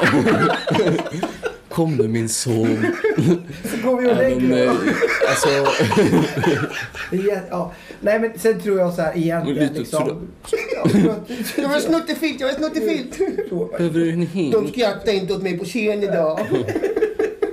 Kom 1.80 1.96
nu 1.96 2.08
min 2.08 2.28
son. 2.28 2.86
Så 3.64 3.88
går 3.88 4.00
vi 4.00 4.10
och 4.10 4.16
lägger 4.16 4.66
eh, 4.66 4.72
oss. 4.72 4.78
alltså, 5.28 5.48
är 7.12 7.16
jä- 7.16 7.40
ja. 7.50 7.72
Nej 8.00 8.20
men 8.20 8.38
sen 8.38 8.60
tror 8.60 8.78
jag 8.78 8.94
så 8.94 9.02
här 9.02 9.16
egentligen 9.18 9.62
Lite 9.62 9.78
liksom. 9.78 10.28
Jag 11.56 11.68
vill 11.68 11.82
snuttefilt, 11.82 12.40
jag 12.40 12.48
vill 12.48 12.56
snuttefilt! 12.56 13.18
över 13.78 14.12
en 14.12 14.26
hink. 14.32 14.52
De 14.54 14.68
skrattar 14.68 15.12
inte 15.12 15.34
åt 15.34 15.42
mig 15.42 15.58
på 15.58 15.64
scen 15.64 16.02
idag. 16.02 16.40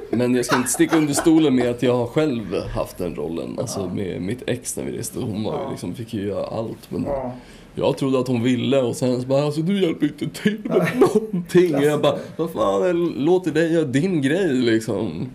Men 0.10 0.36
jag 0.36 0.46
ska 0.46 0.56
inte 0.56 0.70
sticka 0.70 0.98
under 0.98 1.14
stolen 1.14 1.56
med 1.56 1.70
att 1.70 1.84
jag 1.84 1.94
har 1.94 2.08
själv 2.08 2.56
haft 2.76 2.98
den 2.98 3.16
rollen. 3.16 3.56
Alltså 3.60 3.88
med 3.96 4.22
mitt 4.22 4.44
ex 4.48 4.78
när 4.78 4.84
vi 4.84 4.98
reste. 4.98 5.20
Hon 5.20 5.44
var 5.44 5.72
liksom, 5.72 5.96
fick 5.96 6.14
ju 6.14 6.28
göra 6.28 6.46
allt. 6.48 6.92
Men. 6.92 7.06
Jag 7.78 7.98
trodde 7.98 8.20
att 8.20 8.28
hon 8.28 8.44
ville 8.44 8.82
och 8.82 8.96
sen 8.96 9.22
så 9.22 9.28
bara 9.28 9.44
alltså 9.44 9.62
du 9.62 9.82
hjälper 9.82 10.06
inte 10.06 10.42
till 10.42 10.60
med 10.64 10.88
någonting. 10.96 11.76
Och 11.76 11.84
jag 11.84 12.02
bara, 12.02 12.18
vad 12.38 12.52
fan, 12.52 12.88
jag 12.88 12.96
låter 12.96 13.52
dig 13.52 13.74
göra 13.74 13.86
din 13.86 14.22
grej 14.22 14.54
liksom. 14.54 15.30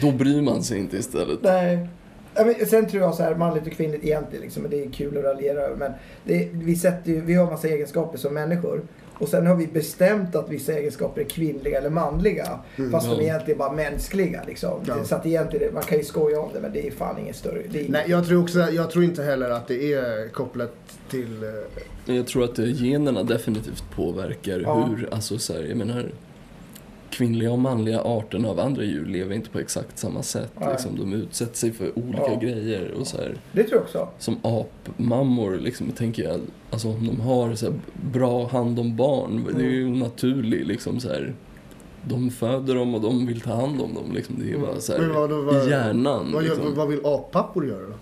Då 0.00 0.12
bryr 0.12 0.42
man 0.42 0.62
sig 0.62 0.78
inte 0.78 0.96
istället. 0.96 1.38
Nej. 1.42 1.88
Men 2.34 2.66
sen 2.66 2.86
tror 2.86 3.02
jag 3.02 3.14
så 3.14 3.22
här, 3.22 3.34
manligt 3.34 3.66
och 3.66 3.72
kvinnligt 3.72 4.04
egentligen, 4.04 4.44
liksom, 4.44 4.66
det 4.70 4.84
är 4.84 4.90
kul 4.90 5.18
att 5.18 5.24
raljera 5.24 5.60
över. 5.60 5.76
Men 5.76 5.92
det, 6.24 6.48
vi, 6.52 6.76
sätter 6.76 7.12
ju, 7.12 7.20
vi 7.20 7.34
har 7.34 7.50
massa 7.50 7.68
egenskaper 7.68 8.18
som 8.18 8.34
människor. 8.34 8.82
Och 9.18 9.28
sen 9.28 9.46
har 9.46 9.54
vi 9.54 9.66
bestämt 9.66 10.34
att 10.34 10.48
vissa 10.50 10.72
egenskaper 10.72 11.20
är 11.20 11.24
kvinnliga 11.24 11.78
eller 11.78 11.90
manliga. 11.90 12.58
fast 12.92 13.06
de 13.10 13.16
ja. 13.16 13.22
egentligen 13.22 13.58
bara 13.58 13.72
mänskliga. 13.72 14.42
Liksom. 14.46 14.80
Ja. 14.86 15.04
Så 15.04 15.14
att 15.14 15.26
egentligen, 15.26 15.74
man 15.74 15.82
kan 15.82 15.98
ju 15.98 16.04
skoja 16.04 16.40
om 16.40 16.48
det 16.54 16.60
men 16.60 16.72
det 16.72 16.86
är 16.86 16.90
fan 16.90 17.18
ingen 17.18 17.34
större... 17.34 17.62
Det 17.70 17.80
är 17.86 17.88
Nej, 17.88 18.04
jag 18.08 18.26
tror, 18.26 18.42
också, 18.42 18.58
jag 18.58 18.90
tror 18.90 19.04
inte 19.04 19.22
heller 19.22 19.50
att 19.50 19.68
det 19.68 19.92
är 19.92 20.28
kopplat 20.28 20.74
till... 21.10 21.42
eh, 21.42 21.50
Men 22.04 22.16
Jag 22.16 22.26
tror 22.26 22.44
att 22.44 22.58
generna 22.58 23.22
definitivt 23.22 23.84
påverkar 23.96 24.60
Ja. 24.60 24.84
hur, 24.96 25.08
alltså 25.14 25.38
så 25.38 25.52
här, 25.52 25.62
jag 25.62 25.76
menar 25.76 26.06
kvinnliga 27.18 27.52
och 27.52 27.58
manliga 27.58 28.00
arterna 28.00 28.48
av 28.48 28.60
andra 28.60 28.82
djur 28.84 29.06
lever 29.06 29.34
inte 29.34 29.50
på 29.50 29.58
exakt 29.58 29.98
samma 29.98 30.22
sätt. 30.22 30.52
Nej. 30.60 30.68
Liksom, 30.72 30.96
de 30.98 31.12
utsätter 31.12 31.56
sig 31.56 31.72
för 31.72 31.98
olika 31.98 32.22
Ja. 32.32 32.38
grejer. 32.42 32.90
Och 33.00 33.06
så 33.06 33.16
här, 33.16 33.34
Det 33.52 33.62
tror 33.62 33.74
jag 33.74 33.82
också. 33.82 34.08
som 34.18 34.36
apmammor, 34.42 35.56
liksom, 35.58 35.90
tänker 35.90 36.22
jag, 36.24 36.40
alltså 36.70 36.88
om 36.88 37.06
de 37.06 37.20
har 37.20 37.54
så 37.54 37.66
här, 37.66 37.74
bra 38.12 38.46
hand 38.48 38.78
om 38.78 38.96
barn, 38.96 39.46
det 39.56 39.62
är 39.64 39.70
ju 39.70 39.86
en 39.86 39.98
naturlig 39.98 40.66
liksom, 40.66 41.00
så 41.00 41.08
här, 41.08 41.34
de 42.04 42.30
föder 42.30 42.74
dem 42.74 42.94
och 42.94 43.00
de 43.00 43.26
vill 43.26 43.40
ta 43.40 43.54
hand 43.54 43.80
om 43.80 43.94
dem. 43.94 44.12
Liksom. 44.14 44.36
Det 44.38 44.52
är 44.52 44.58
bara 44.58 44.80
så 44.80 44.92
här, 44.92 45.00
Men 45.00 45.14
vad 45.14 45.30
vad- 45.30 45.66
i 45.66 45.70
hjärnan. 45.70 46.30
Vad, 46.32 46.42
liksom. 46.44 46.74
vad 46.74 46.88
vill 46.88 47.00
appappor 47.06 47.66
göra 47.66 47.86
då? 47.86 47.94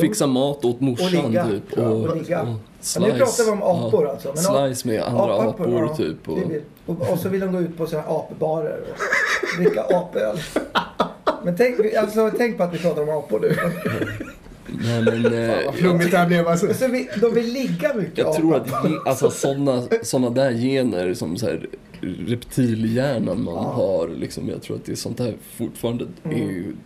Fixa 0.00 0.26
mat 0.26 0.64
åt 0.64 0.80
morsan 0.80 1.24
Och 1.24 1.30
ligga. 1.30 1.46
typ. 1.48 1.62
Ja, 1.76 1.88
Och, 1.88 2.04
och 2.08 2.16
ligga. 2.16 2.56
Ja, 2.94 3.00
nu 3.00 3.18
pratar 3.18 3.44
vi 3.44 3.50
om 3.50 3.62
apor 3.62 4.04
ja, 4.04 4.10
alltså. 4.10 4.28
Men 4.28 4.74
Slice 4.74 4.88
med 4.88 5.02
andra 5.02 5.34
apappor, 5.34 5.64
apor 5.66 5.86
ja, 5.86 5.96
typ. 5.96 6.28
Och, 6.28 6.38
och, 6.86 7.12
och 7.12 7.18
så 7.18 7.28
vill 7.28 7.40
de 7.40 7.52
gå 7.52 7.60
ut 7.60 7.76
på 7.76 7.86
här 7.86 7.98
apbarer 7.98 8.80
och 8.80 9.62
dricka 9.62 9.82
apöl. 9.82 10.38
Men 11.44 11.56
tänk, 11.56 11.94
alltså, 11.94 12.30
tänk 12.38 12.56
på 12.56 12.62
att 12.62 12.74
vi 12.74 12.78
pratar 12.78 13.02
om 13.02 13.08
apor 13.08 13.40
nu. 13.40 13.56
nej, 14.66 15.02
men, 15.02 15.50
eh, 15.50 15.64
Vad 15.66 15.74
flummigt 15.74 16.10
det 16.10 16.16
här 16.16 16.26
blev 16.26 16.48
alltså. 16.48 16.74
Så 16.74 16.88
vi, 16.88 17.08
de 17.20 17.34
vill 17.34 17.52
ligga 17.52 17.94
mycket 17.94 18.18
Jag 18.18 18.34
tror 18.34 18.56
apor. 18.56 18.98
att 18.98 19.06
alltså, 19.08 19.30
sådana 19.30 19.82
såna 20.02 20.30
där 20.30 20.52
gener 20.52 21.14
som 21.14 21.36
så 21.36 21.46
här, 21.46 21.66
reptilhjärnan 22.26 23.44
man 23.44 23.64
har, 23.64 24.08
liksom, 24.08 24.48
jag 24.48 24.62
tror 24.62 24.76
att 24.76 24.84
det 24.84 24.92
är 24.92 24.96
sånt 24.96 25.18
där 25.18 25.34
fortfarande 25.56 26.04
är 26.24 26.36
ju, 26.36 26.76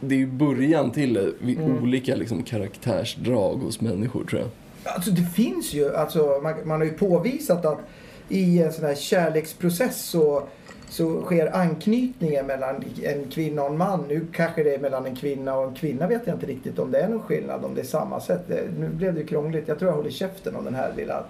det 0.00 0.14
är 0.14 0.18
ju 0.18 0.26
början 0.26 0.90
till 0.90 1.32
vid 1.38 1.60
olika 1.60 2.14
liksom, 2.16 2.42
karaktärsdrag 2.42 3.56
hos 3.56 3.80
människor 3.80 4.24
tror 4.24 4.40
jag. 4.40 4.50
Alltså 4.84 5.10
det 5.10 5.22
finns 5.22 5.72
ju, 5.72 5.96
alltså, 5.96 6.40
man, 6.42 6.54
man 6.64 6.80
har 6.80 6.86
ju 6.86 6.92
påvisat 6.92 7.64
att 7.64 7.78
i 8.28 8.62
en 8.62 8.72
sån 8.72 8.84
här 8.84 8.94
kärleksprocess 8.94 10.02
så, 10.04 10.42
så 10.88 11.22
sker 11.22 11.56
anknytningen 11.56 12.46
mellan 12.46 12.84
en 13.02 13.30
kvinna 13.30 13.62
och 13.62 13.70
en 13.70 13.78
man. 13.78 14.04
Nu 14.08 14.26
kanske 14.32 14.62
det 14.62 14.74
är 14.74 14.78
mellan 14.78 15.06
en 15.06 15.16
kvinna 15.16 15.56
och 15.56 15.68
en 15.68 15.74
kvinna 15.74 16.06
vet 16.06 16.26
jag 16.26 16.36
inte 16.36 16.46
riktigt 16.46 16.78
om 16.78 16.90
det 16.90 16.98
är 16.98 17.08
någon 17.08 17.22
skillnad, 17.22 17.64
om 17.64 17.74
det 17.74 17.80
är 17.80 17.84
samma 17.84 18.20
sätt. 18.20 18.48
Nu 18.78 18.88
blev 18.88 19.14
det 19.14 19.20
ju 19.20 19.26
krångligt. 19.26 19.68
Jag 19.68 19.78
tror 19.78 19.90
jag 19.90 19.96
håller 19.96 20.10
käften 20.10 20.56
om 20.56 20.64
den 20.64 20.74
här 20.74 20.92
lilla 20.96 21.24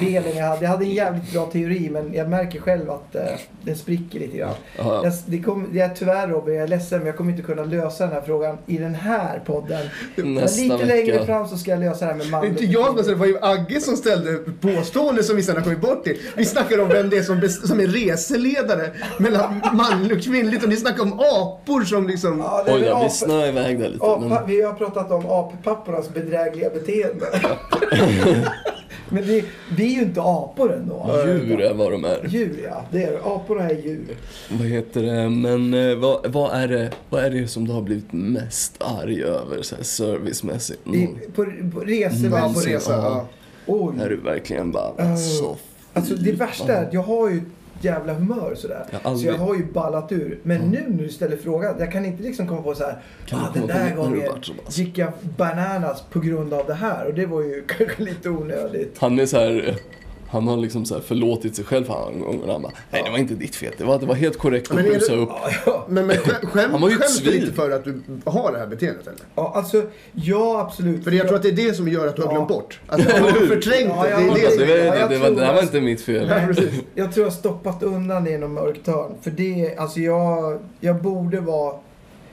delen 0.00 0.36
jag 0.36 0.46
hade. 0.46 0.64
Jag 0.64 0.70
hade 0.70 0.84
en 0.84 0.90
jävligt 0.90 1.32
bra 1.32 1.46
teori 1.46 1.90
men 1.90 2.14
jag 2.14 2.28
märker 2.28 2.60
själv 2.60 2.90
att 2.90 3.14
eh, 3.14 3.22
den 3.62 3.76
spricker 3.76 4.18
lite 4.18 4.36
grann. 4.36 4.54
Ja. 4.78 5.00
Jag, 5.04 5.12
det 5.26 5.42
kom, 5.42 5.70
jag, 5.72 5.96
tyvärr 5.96 6.28
Robin, 6.28 6.54
jag 6.54 6.64
är 6.64 6.68
ledsen 6.68 6.98
men 6.98 7.06
jag 7.06 7.16
kommer 7.16 7.30
inte 7.30 7.42
kunna 7.42 7.64
lösa 7.64 8.04
den 8.04 8.12
här 8.12 8.20
frågan 8.20 8.58
i 8.66 8.78
den 8.78 8.94
här 8.94 9.42
podden. 9.46 9.86
Nästa 10.16 10.60
men 10.62 10.68
lite 10.68 10.86
längre 10.86 11.12
vecka. 11.12 11.26
fram 11.26 11.48
så 11.48 11.56
ska 11.56 11.70
jag 11.70 11.80
lösa 11.80 12.04
det 12.04 12.10
här 12.10 12.18
med 12.18 12.26
Det 12.26 12.30
man 12.30 12.44
är 12.44 12.48
inte 12.48 12.64
jag 12.64 12.92
ställt, 12.92 13.06
det 13.08 13.14
var 13.14 13.26
ju 13.26 13.38
Agge 13.42 13.80
som 13.80 13.96
ställde 13.96 14.38
påstående 14.60 15.22
som 15.22 15.36
vi 15.36 15.42
sen 15.42 15.56
har 15.56 15.62
kommit 15.62 15.80
bort 15.80 16.04
till. 16.04 16.18
Vi 16.36 16.44
snackar 16.44 16.80
om 16.80 16.88
vem 16.88 17.10
det 17.10 17.18
är 17.18 17.22
som, 17.22 17.48
som 17.48 17.80
är 17.80 17.86
reseledare 17.86 18.90
mellan 19.18 19.60
manligt 19.72 20.12
och 20.12 20.22
kvinnligt 20.22 20.62
och 20.62 20.68
ni 20.68 20.76
snackar 20.76 21.02
om 21.02 21.12
apor 21.12 21.84
som 21.84 22.06
liksom... 22.06 22.38
Ja, 22.38 22.62
det 22.66 22.70
är 22.70 22.76
Oj 22.76 22.82
då, 22.82 23.00
vi 23.02 23.10
snöade 23.10 23.48
iväg 23.48 23.80
där 23.80 23.88
lite. 23.88 24.04
apa, 24.04 24.28
Men, 24.28 24.46
vi 24.46 24.62
har 24.62 24.72
pratat 24.72 25.10
om 25.10 25.26
appappornas 25.26 26.08
bedrägliga 26.14 26.70
beteende. 26.70 27.26
men 29.10 29.26
det, 29.26 29.44
vi 29.76 29.84
är 29.94 29.96
ju 29.96 30.02
inte 30.02 30.20
apor 30.22 30.72
ändå. 30.74 31.22
djur 31.26 31.60
är 31.60 31.74
vad 31.74 31.92
de 31.92 32.04
är. 32.04 32.26
Djur 32.28 32.60
ja, 32.64 32.84
det 32.92 33.02
är 33.04 33.36
Aporna 33.36 33.70
är 33.70 33.74
djur. 33.74 34.16
Vad 34.50 34.66
heter 34.68 35.02
det? 35.02 35.28
Men 35.28 35.74
eh, 35.74 35.96
vad, 35.96 36.26
vad, 36.32 36.52
är 36.62 36.68
det, 36.68 36.90
vad 37.10 37.24
är 37.24 37.30
det 37.30 37.48
som 37.48 37.66
du 37.66 37.72
har 37.72 37.82
blivit 37.82 38.12
mest 38.12 38.76
arg 38.82 39.22
över 39.22 39.62
så 39.62 39.76
här, 39.76 39.82
servicemässigt? 39.82 40.86
I, 40.86 41.06
på, 41.34 41.44
på 41.74 41.80
resor. 41.80 42.24
Ja, 42.24 42.30
på 42.30 42.36
Någonsin, 42.46 42.72
resa. 42.72 42.92
ja. 42.92 43.26
Oj. 43.66 43.94
Är 44.02 44.08
du 44.08 44.16
verkligen 44.16 44.72
bara 44.72 44.92
Ja. 44.98 45.16
så 45.16 45.56
Alltså 45.92 46.14
det 46.14 46.32
värsta 46.32 46.72
är 46.76 46.84
att 46.86 46.92
jag 46.92 47.02
har 47.02 47.30
ju 47.30 47.40
jävla 47.80 48.14
humör 48.14 48.54
sådär. 48.54 48.86
Jag 48.90 49.10
har 49.10 49.16
Så 49.16 49.26
jag 49.26 49.32
aldrig- 49.34 49.48
har 49.48 49.54
ju 49.54 49.72
ballat 49.72 50.12
ur. 50.12 50.38
Men 50.42 50.60
nu 50.60 50.84
när 50.88 51.02
du 51.04 51.08
ställer 51.10 51.36
frågan, 51.36 51.74
jag 51.78 51.92
kan 51.92 52.04
inte 52.04 52.22
liksom 52.22 52.46
komma 52.46 52.62
på 52.62 52.74
så 52.74 52.84
här. 52.84 52.98
Kan 53.26 53.40
ah, 53.40 53.50
den 53.54 53.66
där 53.66 53.96
gången 53.96 54.22
gick 54.70 54.98
jag 54.98 55.12
bananas 55.36 56.02
på 56.10 56.20
grund 56.20 56.54
av 56.54 56.66
det 56.66 56.74
här. 56.74 57.06
Och 57.06 57.14
det 57.14 57.26
var 57.26 57.42
ju 57.42 57.64
kanske 57.78 58.02
lite 58.02 58.30
onödigt. 58.30 58.98
Han 58.98 59.18
är 59.20 59.26
så 59.26 59.36
här, 59.38 59.74
han 60.30 60.48
har 60.48 60.56
liksom 60.56 60.84
så 60.84 60.94
här 60.94 61.00
förlåtit 61.02 61.56
sig 61.56 61.64
själv 61.64 61.84
för 61.84 62.10
en 62.12 62.20
gång 62.20 62.40
och 62.40 62.52
han 62.52 62.62
bara, 62.62 62.72
nej 62.90 63.02
det 63.04 63.10
var 63.10 63.18
inte 63.18 63.34
ditt 63.34 63.56
fel, 63.56 63.72
det 63.78 63.84
var, 63.84 63.98
det 63.98 64.06
var 64.06 64.14
helt 64.14 64.38
korrekt 64.38 64.70
att 64.70 64.76
busa 64.76 65.14
upp. 65.14 65.28
Ja. 65.66 65.86
Men, 65.88 66.06
men 66.06 66.16
skäm, 66.16 66.50
skäm, 66.50 66.70
Han 66.70 66.80
var 66.80 66.88
ju 66.90 66.96
skäms 66.96 67.18
du 67.20 67.36
inte 67.38 67.52
för 67.52 67.70
att 67.70 67.84
du 67.84 68.02
har 68.24 68.52
det 68.52 68.58
här 68.58 68.66
beteendet 68.66 69.06
eller? 69.06 69.18
ja, 69.34 69.52
alltså 69.56 69.82
ja 70.12 70.60
absolut. 70.60 71.04
För 71.04 71.10
jag 71.10 71.26
tror 71.26 71.36
att 71.36 71.42
det 71.42 71.48
är 71.48 71.52
det 71.68 71.74
som 71.74 71.88
gör 71.88 72.06
att 72.06 72.16
du 72.16 72.22
har 72.22 72.30
glömt 72.32 72.48
bort. 72.48 72.80
Att 72.86 72.98
du 72.98 73.12
har 73.12 73.30
förträngt 73.46 74.02
det. 74.02 74.10
ja, 74.10 74.18
Det 74.18 74.24
är 74.24 74.34
Det, 74.34 74.40
det 74.40 74.50
som... 74.50 74.60
var- 74.60 74.66
Ja, 74.76 74.96
jag 74.96 75.10
det, 75.10 75.18
var, 75.18 75.26
tror 75.26 75.36
det 75.36 75.44
här 75.46 75.54
var 75.54 75.62
inte 75.62 75.80
mitt 75.80 76.00
fel. 76.00 76.28
Nej, 76.28 76.46
precis. 76.46 76.70
Jag 76.94 77.12
tror 77.12 77.26
jag 77.26 77.30
har 77.32 77.36
stoppat 77.38 77.82
undan 77.82 78.24
det 78.24 78.30
i 78.30 78.38
någon 78.38 78.52
mörkt 78.52 78.86
hörn. 78.86 79.12
För 79.22 79.30
det, 79.30 79.76
alltså 79.76 80.00
jag, 80.00 80.58
jag 80.80 81.02
borde 81.02 81.40
vara... 81.40 81.74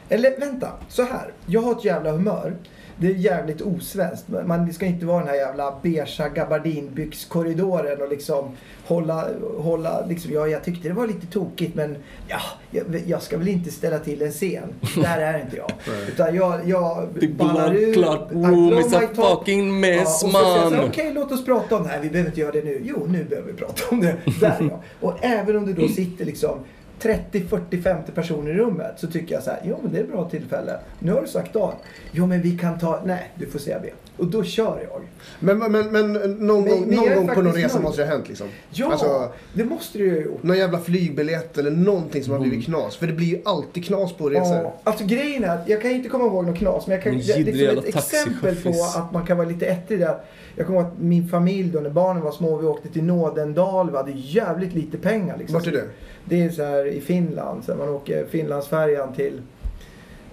Eller 0.09 0.39
vänta, 0.39 0.67
så 0.89 1.03
här. 1.03 1.33
Jag 1.45 1.61
har 1.61 1.71
ett 1.71 1.85
jävla 1.85 2.11
humör. 2.11 2.55
Det 2.97 3.07
är 3.07 3.11
jävligt 3.11 3.61
osvenskt. 3.61 4.25
Man 4.45 4.73
ska 4.73 4.85
inte 4.85 5.05
vara 5.05 5.19
den 5.19 5.27
här 5.27 5.35
jävla 5.35 5.73
beiga 5.81 6.05
gabardinbyxkorridoren 6.35 8.01
och 8.01 8.09
liksom 8.09 8.51
hålla, 8.87 9.27
hålla 9.57 10.05
liksom, 10.05 10.33
ja, 10.33 10.47
jag 10.47 10.63
tyckte 10.63 10.87
det 10.87 10.93
var 10.93 11.07
lite 11.07 11.27
tokigt 11.27 11.75
men 11.75 11.95
ja, 12.27 12.39
jag, 12.71 12.85
jag 13.07 13.21
ska 13.21 13.37
väl 13.37 13.47
inte 13.47 13.71
ställa 13.71 13.99
till 13.99 14.21
en 14.21 14.31
scen. 14.31 14.73
Där 14.95 15.17
är 15.17 15.41
inte 15.41 15.57
jag. 15.57 15.71
Utan 16.07 16.35
jag, 16.35 16.69
jag 16.69 17.07
ballar 17.37 17.75
ur. 17.75 17.97
I 17.97 18.03
room 18.31 18.79
is 18.79 18.93
a 18.93 19.01
fucking 19.15 19.79
mess 19.79 20.23
Ja, 20.23 20.29
man. 20.29 20.79
Okej, 20.79 21.11
låt 21.13 21.31
oss 21.31 21.45
prata 21.45 21.75
om 21.77 21.83
det 21.83 21.89
här. 21.89 21.99
Vi 22.01 22.09
behöver 22.09 22.29
inte 22.29 22.41
göra 22.41 22.51
det 22.51 22.63
nu. 22.63 22.81
Jo, 22.83 23.05
nu 23.09 23.23
behöver 23.23 23.51
vi 23.51 23.57
prata 23.57 23.83
om 23.89 24.01
det. 24.01 24.15
Där 24.39 24.55
ja. 24.69 24.81
Och 24.99 25.17
även 25.21 25.57
om 25.57 25.65
det 25.65 25.73
då 25.73 25.87
sitter 25.87 26.25
liksom 26.25 26.59
30, 26.99 27.41
40, 27.47 27.81
50 27.81 28.11
personer 28.11 28.51
i 28.51 28.53
rummet 28.53 28.93
så 28.97 29.07
tycker 29.07 29.35
jag 29.35 29.43
så 29.43 29.49
här, 29.49 29.59
jo 29.63 29.79
men 29.83 29.91
det 29.91 29.99
är 29.99 30.03
ett 30.03 30.11
bra 30.11 30.29
tillfälle. 30.29 30.79
Nu 30.99 31.11
har 31.11 31.21
du 31.21 31.27
sagt 31.27 31.55
A. 31.55 31.73
Jo 32.11 32.25
men 32.25 32.41
vi 32.41 32.57
kan 32.57 32.79
ta, 32.79 33.01
nej 33.05 33.31
du 33.35 33.45
får 33.47 33.59
säga 33.59 33.79
B. 33.83 33.89
Och 34.17 34.27
då 34.27 34.43
kör 34.43 34.87
jag. 34.91 35.01
Men, 35.39 35.57
men, 35.71 35.71
men 35.91 36.13
någon 36.13 36.63
Men- 36.63 36.71
gång, 36.73 36.85
men 36.87 36.95
någon 36.95 37.15
gång 37.15 37.35
på 37.35 37.41
någon 37.41 37.53
resa 37.53 37.73
nöjd. 37.75 37.83
måste 37.83 38.01
det 38.01 38.05
ha 38.07 38.13
hänt 38.15 38.27
liksom. 38.27 38.47
Ja, 38.71 38.91
Alltså, 38.91 39.29
det 39.53 39.63
måste 39.63 39.97
du 39.97 40.03
ju 40.05 40.13
ha 40.15 40.21
gjort. 40.21 40.43
någon 40.43 40.57
jävla 40.57 40.79
flygbiljett 40.79 41.57
eller 41.57 41.71
någonting 41.71 42.23
som 42.23 42.33
har 42.33 42.39
blivit 42.39 42.65
knas. 42.65 42.95
För 42.95 43.07
det 43.07 43.13
blir 43.13 43.27
ju 43.27 43.41
alltid 43.45 43.85
knas 43.85 44.13
på 44.13 44.29
resor. 44.29 44.55
Ja, 44.57 44.75
alltså 44.83 45.05
grejen 45.05 45.43
är 45.43 45.47
att 45.49 45.69
jag 45.69 45.81
kan 45.81 45.91
inte 45.91 46.09
komma 46.09 46.25
ihåg 46.25 46.45
något 46.45 46.57
knas 46.57 46.87
men 46.87 46.93
jag 46.95 47.03
kan, 47.03 47.13
det, 47.17 47.17
det 47.17 47.37
jiddrig 47.37 47.55
är 47.55 47.63
jävla 47.65 47.81
som 47.81 47.89
ett 47.89 47.95
exempel 47.95 48.55
på 48.55 48.69
att 48.95 49.11
man 49.13 49.25
kan 49.25 49.37
vara 49.37 49.47
lite 49.47 49.65
ettrig 49.65 49.99
där. 49.99 50.17
Jag 50.55 50.67
kommer 50.67 50.79
ihåg 50.79 50.87
att 50.87 50.99
min 50.99 51.27
familj 51.27 51.71
då 51.71 51.79
när 51.79 51.89
barnen 51.89 52.23
var 52.23 52.31
små, 52.31 52.57
vi 52.57 52.67
åkte 52.67 52.89
till 52.89 53.03
Nådendal, 53.03 53.91
vi 53.91 53.97
hade 53.97 54.11
jävligt 54.11 54.73
lite 54.73 54.97
pengar. 54.97 55.37
Liksom. 55.37 55.53
Vart 55.53 55.67
är 55.67 55.71
det? 55.71 55.87
Det 56.25 56.43
är 56.43 56.49
så 56.49 56.63
här 56.63 56.85
i 56.85 57.01
Finland, 57.01 57.63
så 57.63 57.75
man 57.75 57.89
åker 57.89 58.25
Finlandsfärjan 58.25 59.13
till 59.13 59.41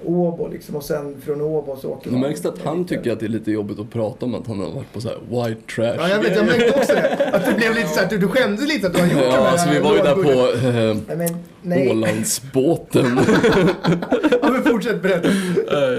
Åbo 0.05 0.49
liksom 0.49 0.77
och 0.77 0.85
sen 0.85 1.21
från 1.25 1.41
Åbo 1.41 1.77
så 1.77 1.89
åker 1.91 2.11
Det 2.11 2.17
märks 2.17 2.41
det 2.41 2.49
att 2.49 2.63
han 2.65 2.85
tycker 2.85 3.13
att 3.13 3.21
det 3.21 3.27
är 3.27 3.29
lite 3.29 3.51
jobbigt 3.51 3.79
att 3.79 3.91
prata 3.91 4.27
om 4.27 4.35
att 4.35 4.47
han 4.47 4.61
har 4.61 4.71
varit 4.71 4.93
på 4.93 5.01
så 5.01 5.09
här 5.09 5.19
white 5.49 5.61
trash. 5.75 5.95
Ja, 5.99 6.09
jag 6.09 6.19
vet. 6.23 6.37
Jag 6.37 6.47
märkte 6.47 6.79
också 6.79 6.93
det. 6.93 7.31
Att 7.33 7.47
det 7.47 7.55
blev 7.55 7.75
lite 7.75 7.89
så 7.89 8.01
här, 8.01 8.09
du, 8.11 8.19
du 8.19 8.29
skämdes 8.29 8.69
lite 8.69 8.87
att 8.87 8.95
du 8.95 9.01
har 9.01 9.07
gjort 9.07 9.23
Ja, 9.23 9.31
här 9.31 9.51
alltså 9.51 9.69
vi 9.71 9.79
var 9.81 9.97
ju 9.97 10.03
där 10.03 10.15
på 10.15 10.31
eh, 10.67 10.97
Nej, 11.09 11.17
men, 11.17 11.29
nej. 11.63 11.91
Ålandsbåten. 11.91 13.21
Ja, 14.43 14.51
men 14.51 14.63
fortsätt 14.63 15.03
berätta. 15.03 15.29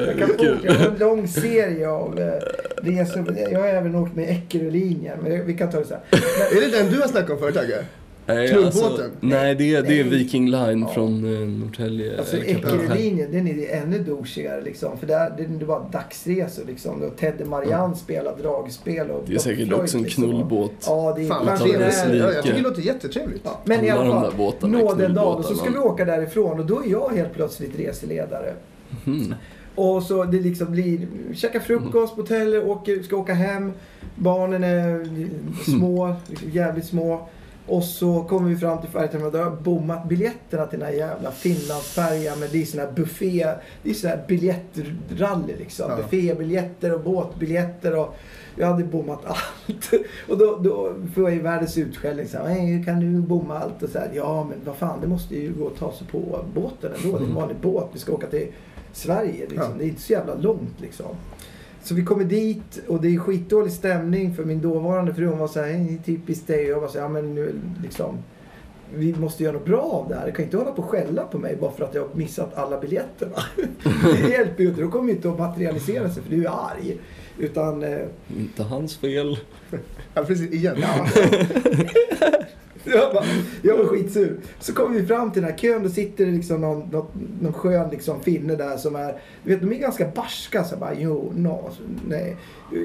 Jag 0.07 0.17
kan 0.19 0.27
fort, 0.27 0.57
jag 0.63 0.73
har 0.73 0.85
en 0.85 0.95
lång 0.99 1.27
serie 1.27 1.89
av 1.89 2.19
eh, 2.19 2.33
resor. 2.81 3.37
Jag 3.51 3.59
har 3.59 3.67
även 3.67 3.95
åkt 3.95 4.15
med 4.15 4.29
Eckerölinjen, 4.29 5.17
men 5.23 5.45
vi 5.45 5.53
kan 5.53 5.71
ta 5.71 5.79
det 5.79 5.85
sen. 5.85 5.97
Är 6.57 6.61
det 6.61 6.77
den 6.77 6.91
du 6.91 7.01
har 7.01 7.07
snackat 7.07 7.29
om 7.29 7.37
förut, 7.39 7.57
Agge? 7.57 7.85
Nej, 8.25 8.47
Knullbåten? 8.47 9.11
nej, 9.19 9.55
det 9.55 9.75
är, 9.75 9.81
det 9.83 9.99
är. 9.99 10.03
Viking 10.03 10.49
Line 10.49 10.81
Ja. 10.81 10.87
från 10.93 11.33
eh, 11.41 11.47
Norrtälje. 11.47 12.17
Alltså 12.19 12.37
eh, 12.37 12.55
Kapellskär. 12.55 12.77
Eckerölinjen, 12.85 13.31
den 13.31 13.47
är 13.47 13.69
ännu 13.75 13.99
douchigare 13.99 14.61
liksom. 14.61 14.97
För 14.97 15.07
där, 15.07 15.33
det, 15.37 15.45
det 15.45 15.65
var 15.65 15.85
dagsresor 15.91 16.63
liksom. 16.67 16.99
Då 17.01 17.09
Ted 17.09 17.47
Marianne 17.47 17.95
spelar 17.95 18.37
dragspel 18.37 19.09
och 19.11 19.23
Det 19.27 19.35
är 19.35 19.39
säkert 19.39 19.67
Floyd, 19.67 19.81
också 19.83 19.97
en 19.97 20.03
liksom. 20.03 20.23
knullbåt. 20.23 20.71
Ja, 20.85 21.13
det 21.17 21.23
är 21.23 21.27
Fan 21.27 21.45
det 21.45 21.57
trevligt. 21.57 21.93
slike. 21.93 22.17
Ja, 22.17 22.31
jag 22.33 22.43
tycker 22.43 22.57
det 22.57 22.63
låter 22.63 22.81
jättetrevligt. 22.81 23.41
Ja, 23.43 23.59
men 23.65 23.85
i 23.85 23.89
Alla 23.89 24.31
fall, 24.31 24.53
är 24.61 24.67
Nådendal 24.67 25.37
och 25.37 25.45
så 25.45 25.55
ska 25.55 25.69
vi 25.69 25.77
åka 25.77 26.05
därifrån 26.05 26.59
och 26.59 26.65
då 26.65 26.83
är 26.83 26.87
jag 26.91 27.09
helt 27.09 27.33
plötsligt 27.33 27.79
reseledare. 27.79 28.53
Mhm. 29.05 29.33
Och 29.75 30.03
så 30.03 30.23
det 30.23 30.39
liksom 30.39 30.71
blir, 30.71 31.07
käka 31.33 31.59
frukost 31.59 32.15
på 32.15 32.21
hotellet, 32.21 32.63
åker, 32.63 33.03
ska 33.03 33.15
åka 33.17 33.33
hem. 33.33 33.71
Barnen 34.15 34.63
är 34.63 35.07
små, 35.71 36.15
jävligt 36.53 36.85
små. 36.85 37.27
Och 37.67 37.83
så 37.83 38.23
kommer 38.23 38.49
vi 38.49 38.57
fram 38.57 38.81
till 38.81 38.89
färjeterminalen. 38.89 39.31
Då 39.33 39.37
har 39.45 39.51
jag 39.51 39.61
bommat 39.61 40.07
biljetterna 40.09 40.65
till 40.65 40.79
den 40.79 40.87
här 40.87 40.95
jävla 40.95 41.31
Finlandsfärjan. 41.31 42.39
Men 42.39 42.49
det 42.51 42.61
är 42.61 42.65
sån 42.65 42.79
här 42.79 42.91
buffé, 42.91 43.47
det 43.83 43.89
är 43.89 43.93
sån 43.93 44.09
här 44.09 44.23
biljettrally 44.27 45.55
liksom. 45.59 45.91
Ja. 45.91 45.97
Buffébiljetter 45.97 46.93
och 46.93 47.01
båtbiljetter 47.03 47.95
och 47.95 48.15
jag 48.55 48.67
hade 48.67 48.83
bommat 48.83 49.25
allt. 49.25 49.91
Och 50.29 50.37
då, 50.37 50.57
då 50.57 50.93
får 51.15 51.23
jag 51.23 51.33
ju 51.33 51.41
världens 51.41 51.77
utskällning. 51.77 52.27
Så 52.27 52.37
här, 52.37 52.43
"Nej, 52.45 52.83
kan 52.85 52.99
du 52.99 53.21
bomma 53.21 53.59
allt? 53.59 53.83
Och 53.83 53.89
så 53.89 53.99
här, 53.99 54.09
ja 54.13 54.43
men 54.49 54.57
vad 54.65 54.75
fan, 54.75 55.01
det 55.01 55.07
måste 55.07 55.35
ju 55.35 55.53
gå 55.53 55.67
att 55.67 55.75
ta 55.77 55.93
sig 55.93 56.07
på 56.07 56.39
båten 56.55 56.91
ändå. 57.03 57.17
Det 57.17 57.23
är 57.23 57.27
en 57.27 57.35
vanlig 57.35 57.57
båt. 57.61 57.89
Vi 57.93 57.99
ska 57.99 58.13
åka 58.13 58.27
till 58.27 58.47
Sverige. 58.93 59.39
Liksom. 59.49 59.57
Ja. 59.71 59.77
Det 59.77 59.83
är 59.85 59.87
inte 59.87 60.01
så 60.01 60.13
jävla 60.13 60.35
långt 60.35 60.81
liksom. 60.81 61.05
Så 61.83 61.95
vi 61.95 62.03
kommer 62.05 62.23
dit 62.25 62.81
och 62.87 63.01
det 63.01 63.07
är 63.15 63.17
skitdålig 63.19 63.71
stämning 63.73 64.35
för 64.35 64.43
min 64.45 64.61
dåvarande 64.61 65.13
fru 65.13 65.27
hon 65.27 65.39
var 65.39 65.47
så 65.47 65.59
här, 65.61 65.67
"Hej, 65.71 66.01
typiskt 66.05 66.47
dig. 66.47 66.63
Och 66.65 66.69
jag 66.71 66.81
var 66.81 66.87
så 66.87 66.97
här, 66.97 67.05
ja 67.05 67.09
men 67.09 67.35
nu 67.35 67.55
liksom. 67.83 68.17
Vi 68.95 69.15
måste 69.15 69.43
göra 69.43 69.53
något 69.53 69.65
bra 69.65 69.81
av 69.81 70.09
det 70.09 70.15
här. 70.15 70.25
Jag 70.27 70.35
kan 70.35 70.45
inte 70.45 70.57
hålla 70.57 70.71
på 70.71 70.81
och 70.81 70.89
skälla 70.89 71.23
på 71.23 71.37
mig 71.37 71.55
bara 71.61 71.71
för 71.71 71.85
att 71.85 71.93
jag 71.95 72.01
har 72.01 72.09
missat 72.13 72.53
alla 72.57 72.79
biljetterna. 72.79 73.35
det 74.21 74.29
hjälper 74.29 74.63
ju 74.63 74.69
inte. 74.69 74.81
Då 74.81 74.91
kommer 74.91 75.09
ju 75.09 75.15
inte 75.15 75.29
att 75.29 75.39
materialisera 75.39 76.09
sig 76.09 76.23
för 76.23 76.29
du 76.29 76.45
är 76.45 76.49
arg. 76.49 76.97
Utan, 77.39 77.83
eh, 77.83 77.99
Inte 78.37 78.63
hans 78.63 78.97
fel. 78.97 79.37
Ja, 80.13 80.23
precis. 80.23 80.51
Igen. 80.51 80.75
ja. 80.81 81.07
Jag, 82.95 83.13
bara, 83.13 83.25
jag 83.61 83.77
var 83.77 83.85
skitsur. 83.85 84.37
Så 84.59 84.73
kommer 84.73 84.99
vi 84.99 85.05
fram 85.05 85.31
till 85.31 85.41
den 85.41 85.51
här 85.51 85.57
kön. 85.57 85.83
Då 85.83 85.89
sitter 85.89 86.25
det 86.25 86.31
liksom 86.31 86.61
någon, 86.61 86.89
någon, 86.91 87.05
någon 87.41 87.53
skön 87.53 87.89
liksom 87.89 88.21
finne 88.21 88.55
där 88.55 88.77
som 88.77 88.95
är... 88.95 89.15
Du 89.43 89.49
vet, 89.49 89.61
de 89.61 89.71
är 89.73 89.79
ganska 89.79 90.07
barska. 90.15 90.63
Så 90.63 90.73
jag 90.73 90.79
bara, 90.79 90.93
jo, 90.93 91.31
no, 91.35 91.69
nej. 92.07 92.37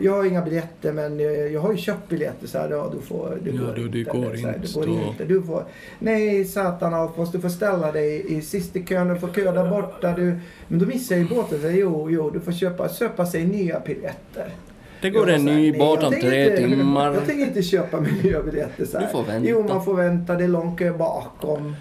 Jag 0.02 0.12
har 0.12 0.24
inga 0.24 0.42
biljetter 0.42 0.92
men 0.92 1.20
jag, 1.20 1.52
jag 1.52 1.60
har 1.60 1.72
ju 1.72 1.78
köpt 1.78 2.08
biljetter. 2.08 2.46
Så 2.46 2.58
här, 2.58 2.70
ja, 2.70 2.92
du 2.96 3.06
får... 3.06 3.38
Det 3.44 3.50
Ja, 3.50 3.62
går 3.62 3.74
du, 3.74 3.98
inte. 3.98 4.10
går 4.10 4.36
Så 4.36 4.46
här, 4.46 4.56
inte, 4.56 4.80
Det 4.80 4.86
går 4.86 5.08
inte. 5.08 5.24
Du 5.24 5.42
får... 5.42 5.64
Nej, 5.98 6.44
satan 6.44 6.94
Alfons. 6.94 7.32
Du 7.32 7.40
får 7.40 7.48
ställa 7.48 7.92
dig 7.92 8.36
i 8.36 8.42
sista 8.42 8.78
kön. 8.80 9.08
Du 9.08 9.18
får 9.18 9.28
kö 9.28 9.52
där 9.52 9.70
borta. 9.70 10.14
Du, 10.16 10.38
men 10.68 10.78
då 10.78 10.86
missar 10.86 11.16
jag 11.16 11.22
ju 11.24 11.28
båten. 11.34 11.60
Så 11.60 11.66
jag, 11.66 11.76
jo, 11.76 12.10
jo, 12.10 12.30
du 12.30 12.40
får 12.40 12.52
köpa, 12.52 12.88
köpa 12.88 13.26
sig 13.26 13.46
nya 13.46 13.80
biljetter. 13.80 14.54
Det 15.00 15.10
går 15.10 15.30
en 15.30 15.40
så 15.40 15.46
ny 15.46 15.78
båt 15.78 16.02
om 16.02 16.12
tre 16.12 16.56
timmar. 16.56 17.14
Jag 17.14 17.26
tänker 17.26 17.44
inte 17.46 17.62
köpa 17.62 18.00
mig 18.00 18.12
nya 18.22 18.42
biljetter 18.42 18.84
så 18.84 18.98
här. 18.98 19.06
Du 19.06 19.12
får 19.12 19.22
vänta. 19.22 19.48
Jo, 19.48 19.64
man 19.68 19.84
får 19.84 19.94
vänta. 19.94 20.34
Det 20.34 20.44
är 20.44 20.48
lång 20.48 20.76
kö 20.76 20.92
bakom. 20.92 21.76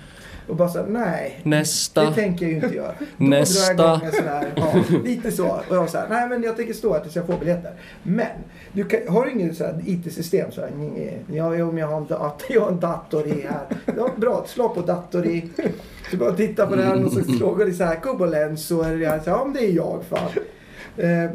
Och 0.47 0.55
bara 0.55 0.69
så 0.69 0.79
här, 0.79 0.85
nej. 0.87 1.39
Nästa. 1.43 2.05
Det 2.05 2.13
tänker 2.13 2.45
jag 2.45 2.49
ju 2.51 2.55
inte 2.55 2.75
göra. 2.75 2.91
Då 3.17 3.25
Nästa. 3.25 3.73
drar 3.73 3.87
jag 3.87 3.97
igång 3.97 4.11
sån 4.11 4.27
här, 4.27 4.47
ja, 4.55 4.97
lite 5.03 5.31
så. 5.31 5.47
Och 5.69 5.75
jag 5.75 5.89
så 5.89 5.97
här, 5.97 6.07
nej 6.09 6.29
men 6.29 6.43
jag 6.43 6.57
tänker 6.57 6.73
stå 6.73 6.93
här 6.93 6.99
tills 6.99 7.15
jag 7.15 7.25
får 7.25 7.37
biljetter. 7.37 7.71
Men, 8.03 8.27
du 8.71 8.83
kan, 8.83 8.99
har 9.07 9.25
du 9.25 9.31
inget 9.31 9.57
så 9.57 9.63
här 9.63 9.81
IT-system? 9.85 10.51
Så 10.51 10.61
här, 10.61 10.69
ja, 11.31 11.55
jo, 11.55 11.65
men 11.65 11.77
jag 11.77 11.87
har 11.87 11.97
en, 11.97 12.07
dat 12.07 12.43
jag 12.49 12.61
har 12.61 12.69
en 12.69 12.79
dator 12.79 13.27
i 13.27 13.41
här. 13.49 13.93
Ja, 13.97 14.09
bra, 14.17 14.45
slå 14.47 14.69
på 14.69 14.81
dator 14.81 15.25
i. 15.25 15.49
Så 16.11 16.17
bara 16.17 16.31
titta 16.31 16.67
på 16.67 16.75
här 16.75 17.05
och 17.05 17.11
så 17.11 17.23
slår 17.37 17.65
det 17.65 17.73
så 17.73 17.83
här, 17.83 17.95
Kubolens 17.95 18.71
och 18.71 18.85
är 18.85 18.97
det 18.97 19.07
här, 19.07 19.19
så, 19.19 19.29
ja 19.29 19.43
men 19.45 19.53
det 19.53 19.65
är 19.65 19.71
jag 19.71 20.03
fan. 20.09 20.29
Eh, 20.97 21.29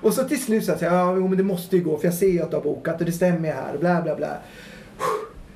och 0.02 0.14
så 0.14 0.24
till 0.24 0.42
slut 0.42 0.64
så 0.64 0.74
säger 0.76 0.94
jag, 0.94 1.20
ja 1.20 1.28
men 1.28 1.36
det 1.36 1.44
måste 1.44 1.76
ju 1.76 1.82
gå 1.82 1.98
för 1.98 2.06
jag 2.06 2.14
ser 2.14 2.28
ju 2.28 2.42
att 2.42 2.50
du 2.50 2.56
har 2.56 2.62
bokat 2.62 3.00
och 3.00 3.06
det 3.06 3.12
stämmer 3.12 3.48
ju 3.48 3.54
här, 3.54 3.78
bla 3.78 4.02
bla 4.02 4.16
bla. 4.16 4.36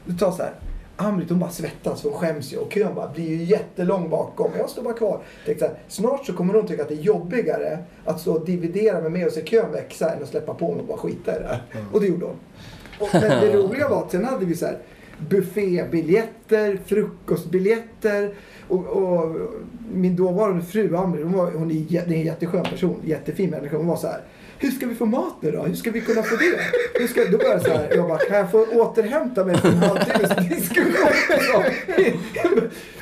Det 0.05 0.19
tar 0.19 0.31
så 0.31 0.43
här. 0.43 0.53
Amrit 0.99 1.31
hon 1.31 1.39
bara 1.39 1.51
svettas 1.51 2.03
för 2.03 2.09
hon 2.09 2.19
skäms 2.19 2.53
ju 2.53 2.57
och 2.57 2.73
kön 2.73 2.95
bara 2.95 3.09
blir 3.09 3.29
ju 3.29 3.45
jättelång 3.45 4.11
bakom. 4.11 4.51
Jag 4.59 4.71
står 4.71 4.83
bara 4.83 4.95
kvar. 4.95 5.21
Tänkte 5.47 5.65
så 5.65 5.71
här, 5.71 5.79
snart 5.89 6.27
så 6.27 6.33
kommer 6.33 6.55
hon 6.55 6.67
tycka 6.67 6.83
att 6.83 6.89
det 6.89 6.95
är 6.95 7.03
jobbigare 7.03 7.79
att 8.05 8.21
stå 8.21 8.33
och 8.33 8.47
dividera 8.47 9.01
med 9.01 9.13
mig 9.13 9.27
och 9.27 9.33
se 9.33 9.45
kön 9.45 9.73
växa 9.73 10.13
än 10.13 10.23
att 10.23 10.29
släppa 10.29 10.55
på 10.55 10.73
mig 10.73 10.81
och 10.81 10.87
bara 10.87 10.99
skita 10.99 11.37
i 11.37 11.39
det 11.39 11.49
här. 11.49 11.63
Och 11.93 12.01
det 12.01 12.07
gjorde 12.07 12.27
hon. 12.27 12.37
Och, 13.01 13.09
men 13.13 13.23
det 13.23 13.53
roliga 13.57 13.89
var 13.89 14.03
att 14.03 14.11
sen 14.11 14.25
hade 14.25 14.45
vi 14.45 14.55
så 14.55 14.67
här 14.67 14.79
buffébiljetter, 15.19 16.79
frukostbiljetter 16.87 18.35
och, 18.69 18.87
och 18.87 19.37
min 19.93 20.17
dåvarande 20.17 20.65
fru 20.65 20.97
Amrit, 20.97 21.25
hon, 21.25 21.33
var, 21.33 21.51
hon 21.51 21.71
är, 21.71 21.97
är 21.97 22.13
en 22.13 22.23
jätteskön 22.23 22.65
person, 22.65 22.97
jättefin 23.05 23.51
människa. 23.51 23.77
Hon 23.77 23.87
var 23.87 23.97
så 23.97 24.07
här. 24.07 24.21
Hur 24.59 24.71
ska 24.71 24.87
vi 24.87 24.95
få 24.95 25.07
mat 25.07 25.35
nu 25.41 25.51
då? 25.51 25.63
Hur 25.63 25.75
ska 25.75 25.91
vi 25.91 26.01
kunna 26.01 26.23
få 26.23 26.37
det? 26.37 26.59
Hur 27.01 27.07
ska, 27.07 27.25
då 27.25 27.39
började 27.39 27.55
jag 27.55 27.63
så 27.63 27.71
här, 27.71 27.97
jag 27.97 28.09
bara, 28.09 28.19
kan 28.19 28.37
jag 28.37 28.51
få 28.51 28.67
återhämta 28.73 29.45
mig 29.45 29.57
från 29.57 29.73
en 29.73 29.79
halvtimmes 29.79 30.49
diskussion? 30.49 30.93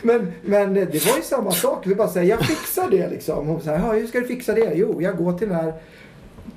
Men, 0.03 0.33
men 0.43 0.75
det 0.75 1.07
var 1.07 1.17
ju 1.17 1.23
samma 1.23 1.51
sak. 1.51 1.87
Vi 1.87 1.95
bara 1.95 2.09
säger, 2.09 2.31
jag 2.31 2.47
fixar 2.47 2.91
det 2.91 3.09
liksom. 3.09 3.47
Hon 3.47 3.61
sa, 3.61 3.77
hur 3.77 4.07
ska 4.07 4.21
du 4.21 4.27
fixa 4.27 4.55
det? 4.55 4.73
Jo, 4.75 5.03
jag 5.03 5.17
går 5.17 5.39
till 5.39 5.49
den 5.49 5.57
här 5.57 5.75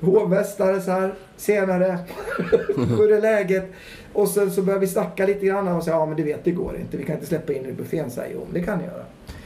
hovmästare 0.02 0.82
så 0.82 0.92
här 0.92 1.14
senare. 1.38 1.98
Hur 2.98 3.12
är 3.12 3.22
läget? 3.22 3.72
Och 4.14 4.28
sen 4.28 4.52
så 4.52 4.62
börjar 4.62 4.80
vi 4.80 4.88
snacka 4.88 5.26
lite 5.26 5.46
grann 5.46 5.68
och 5.68 5.84
säger 5.84 5.98
ja 5.98 6.06
men 6.06 6.18
du 6.18 6.24
vet 6.24 6.44
det 6.44 6.52
går 6.52 6.78
inte. 6.80 6.98
Vi 6.98 7.04
kan 7.04 7.16
inte 7.16 7.28
släppa 7.28 7.54
in 7.54 7.64
dig 7.64 7.72
i 7.72 7.76
buffén. 7.76 8.12
Så 8.12 8.22
här, 8.22 8.30
jo 8.34 8.46
det 8.54 8.62
kan 8.62 8.78
ni 8.78 8.84
göra. 8.86 9.04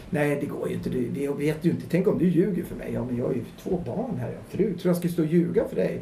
Nej 0.10 0.38
det 0.42 0.46
går 0.46 0.70
ju 0.70 0.74
inte. 0.76 0.90
Du, 0.90 1.10
jag 1.24 1.38
vet 1.38 1.66
ju 1.66 1.70
inte. 1.70 1.84
Tänk 1.92 2.08
om 2.08 2.18
du 2.20 2.26
ljuger 2.30 2.64
för 2.64 2.76
mig. 2.76 2.92
Ja 2.94 3.06
men 3.06 3.18
jag 3.18 3.26
har 3.26 3.34
ju 3.34 3.42
två 3.64 3.82
barn 3.86 4.18
här. 4.20 4.28
Jag 4.30 4.58
fru. 4.60 4.74
Tror 4.78 4.90
jag 4.90 4.96
ska 4.96 5.08
stå 5.10 5.22
och 5.22 5.28
ljuga 5.28 5.64
för 5.70 5.76
dig? 5.76 6.02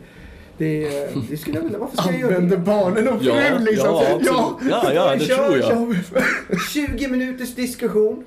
Det, 0.57 0.89
det 1.29 1.37
skulle 1.37 1.55
jag 1.57 1.63
vilja. 1.63 1.79
Varför 1.79 1.97
ska 1.97 2.11
jag 2.11 2.19
göra 2.19 2.35
Använder 2.35 2.57
det? 2.57 2.63
barnen 2.63 3.07
och 3.07 3.17
Ja, 3.23 3.33
frun 3.35 3.63
liksom. 3.63 3.87
ja, 3.87 4.05
absolut. 4.15 4.71
Ja, 4.71 4.93
ja, 4.93 5.15
det 5.15 5.19
Kör, 5.19 5.35
tror 5.35 5.57
jag. 5.57 5.95
kör. 5.95 6.57
20 6.97 7.07
minuters 7.11 7.55
diskussion. 7.55 8.25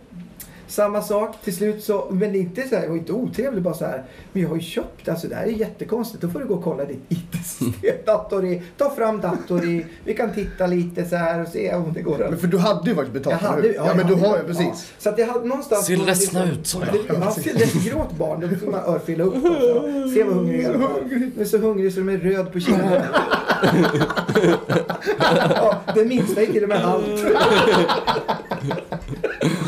Samma 0.72 1.02
sak. 1.02 1.36
Till 1.44 1.56
slut 1.56 1.84
så, 1.84 2.06
men 2.10 2.34
inte 2.34 2.68
så 2.68 2.76
här, 2.76 2.88
var 2.88 2.96
inte 2.96 3.12
otrevligt 3.12 3.62
bara 3.62 3.74
så 3.74 3.84
här. 3.84 4.02
Men 4.32 4.42
jag 4.42 4.48
har 4.48 4.56
ju 4.56 4.62
köpt, 4.62 5.08
alltså 5.08 5.28
det 5.28 5.34
här 5.34 5.42
är 5.42 5.46
jättekonstigt. 5.46 6.22
Då 6.22 6.28
får 6.28 6.38
du 6.40 6.46
gå 6.46 6.54
och 6.54 6.64
kolla 6.64 6.84
ditt 6.84 7.00
IT-system. 7.08 7.72
Dator 8.06 8.44
i, 8.44 8.62
ta 8.76 8.90
fram 8.90 9.20
dator 9.20 9.64
i. 9.64 9.86
Vi 10.04 10.14
kan 10.14 10.34
titta 10.34 10.66
lite 10.66 11.04
så 11.04 11.16
här 11.16 11.42
och 11.42 11.48
se 11.48 11.74
om 11.74 11.92
det 11.92 12.02
går 12.02 12.18
Men 12.18 12.38
för 12.38 12.46
du 12.46 12.58
hade 12.58 12.90
ju 12.90 12.96
faktiskt 12.96 13.14
Jag 13.14 13.22
betalt, 13.22 13.42
hade, 13.42 13.62
hur? 13.68 13.74
Ja, 13.74 13.94
men 13.96 14.06
du 14.06 14.14
har 14.14 14.36
ju 14.38 14.44
precis. 14.44 14.92
Så 14.98 15.08
att 15.08 15.18
jag 15.18 15.26
hade 15.26 15.46
någonstans... 15.46 15.86
Ser 15.86 15.96
ledsna 15.96 16.44
ut, 16.50 16.66
sa 16.66 16.78
jag. 16.86 17.16
Ja, 17.20 17.30
ser- 17.30 17.54
det 17.54 17.90
gråt 17.90 18.12
barn. 18.18 18.40
Då 18.40 18.56
får 18.56 18.66
man 18.70 18.80
örfila 18.80 19.24
upp 19.24 19.34
dem. 19.34 19.56
så. 19.60 20.10
Se 20.14 20.24
vad 20.24 20.34
hungriga 20.34 20.72
de 20.72 20.82
är. 20.82 21.30
De 21.34 21.40
är 21.40 21.44
så 21.44 21.58
hungriga 21.58 21.90
så 21.90 21.98
de 22.00 22.08
är 22.08 22.18
röd 22.18 22.52
på 22.52 22.60
kinderna. 22.60 23.04
ja, 25.54 25.80
den 25.94 26.08
minsta 26.08 26.42
är 26.42 26.46
till 26.46 26.62
och 26.62 26.68
med. 26.68 26.80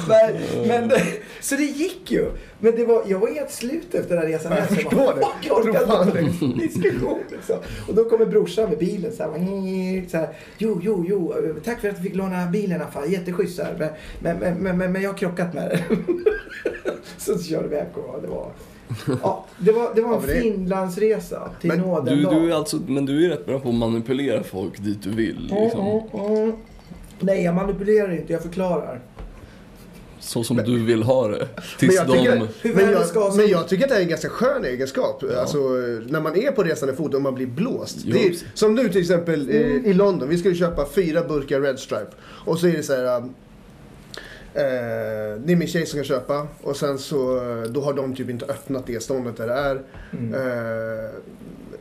Nej, 0.08 0.40
men 0.68 0.88
det, 0.88 0.93
så 1.40 1.54
det 1.56 1.62
gick 1.62 2.10
ju. 2.10 2.30
Men 2.60 2.76
det 2.76 2.84
var, 2.84 3.02
jag 3.06 3.18
var 3.18 3.28
helt 3.28 3.50
slut 3.50 3.94
efter 3.94 4.08
den 4.16 4.18
här 4.18 4.26
resan. 4.32 4.52
Jag 4.52 4.60
bara, 4.60 4.74
förstår 4.74 5.14
det. 5.14 5.20
"Fuck, 5.20 5.34
Jag 5.42 5.58
orkar 5.58 6.18
inte 6.20 6.46
diskussion. 6.60 7.18
Liksom. 7.30 7.56
Och 7.88 7.94
då 7.94 8.04
kommer 8.04 8.26
brorsan 8.26 8.68
med 8.68 8.78
bilen. 8.78 9.12
Så 9.12 9.22
här, 9.22 10.08
så 10.08 10.16
här, 10.16 10.28
jo, 10.58 10.80
jo, 10.82 11.04
jo. 11.08 11.34
Tack 11.64 11.80
för 11.80 11.88
att 11.88 11.96
du 11.96 12.02
fick 12.02 12.14
låna 12.14 12.46
bilen. 12.46 12.82
Affa. 12.82 13.06
Jätteschysst. 13.06 13.60
Men, 13.78 13.90
men, 14.20 14.36
men, 14.38 14.54
men, 14.58 14.78
men, 14.78 14.92
men 14.92 15.02
jag 15.02 15.10
har 15.10 15.16
krockat 15.18 15.54
med 15.54 15.70
det. 15.70 15.84
så 17.18 17.38
körde 17.42 17.68
vi 17.68 17.76
hem. 17.76 17.86
Det 18.22 18.28
var, 18.28 18.50
ja, 19.22 19.44
det 19.58 19.72
var, 19.72 19.94
det 19.94 20.00
var 20.00 20.14
en 20.14 20.20
Ja, 20.20 20.26
det- 20.26 20.40
Finlandsresa 20.40 21.50
till 21.60 21.68
Men 21.70 21.78
nåden 21.80 22.16
Du, 22.18 22.22
du 22.40 22.50
är 22.50 22.54
alltså, 22.54 22.76
men 22.86 23.06
du 23.06 23.24
är 23.24 23.28
rätt 23.28 23.46
bra 23.46 23.60
på 23.60 23.68
att 23.68 23.74
manipulera 23.74 24.42
folk 24.42 24.78
dit 24.78 25.02
du 25.02 25.10
vill. 25.10 25.50
Liksom. 25.60 25.80
Mm, 25.80 26.00
mm, 26.14 26.36
mm. 26.42 26.52
Nej, 27.20 27.44
jag 27.44 27.54
manipulerar 27.54 28.12
inte. 28.16 28.32
Jag 28.32 28.42
förklarar. 28.42 29.00
Så 30.24 30.44
som 30.44 30.56
du 30.56 30.84
vill 30.84 31.02
ha 31.02 31.28
det. 31.28 31.48
Tills 31.78 31.94
jag 31.94 32.06
de... 32.06 32.12
tycker- 32.12 32.48
Hur 32.62 32.74
Men 32.74 32.90
jag, 32.92 33.36
men 33.36 33.48
jag 33.48 33.68
tycker 33.68 33.84
att 33.84 33.90
det 33.90 33.96
är 33.96 34.00
en 34.00 34.08
ganska 34.08 34.28
skön 34.28 34.64
egenskap. 34.64 35.22
Alltså, 35.38 35.58
när 36.08 36.20
man 36.20 36.36
är 36.36 36.50
på 36.52 36.62
resande 36.62 36.94
fot 36.96 37.14
och 37.14 37.22
man 37.22 37.34
blir 37.34 37.46
blåst. 37.46 38.06
Är, 38.06 38.34
som 38.54 38.74
nu 38.74 38.88
till 38.88 39.00
exempel 39.00 39.50
i, 39.50 39.62
Mm. 39.62 39.84
i 39.86 39.92
London. 39.92 40.28
Vi 40.28 40.38
skulle 40.38 40.54
köpa 40.54 40.86
fyra 40.94 41.24
burkar 41.24 41.60
Red 41.60 41.78
Stripe. 41.78 42.10
Och 42.22 42.58
så 42.58 42.66
är 42.66 42.72
det 42.72 42.82
så 42.82 42.92
här. 42.94 43.16
um, 43.16 43.34
Eh, 44.56 44.60
det 45.44 45.52
är 45.52 45.56
min 45.56 45.68
tjej 45.68 45.86
som 45.86 45.98
ska 45.98 46.04
köpa 46.04 46.46
och 46.62 46.76
sen 46.76 46.98
så 46.98 47.36
eh, 47.36 47.62
då 47.70 47.80
har 47.80 47.92
de 47.92 48.14
typ 48.16 48.30
inte 48.30 48.44
öppnat 48.46 48.86
det 48.86 49.02
ståndet 49.02 49.36
där 49.36 49.46
det 49.46 49.52
är. 49.54 49.82
Mm. 50.12 50.34
Eh, 50.34 51.10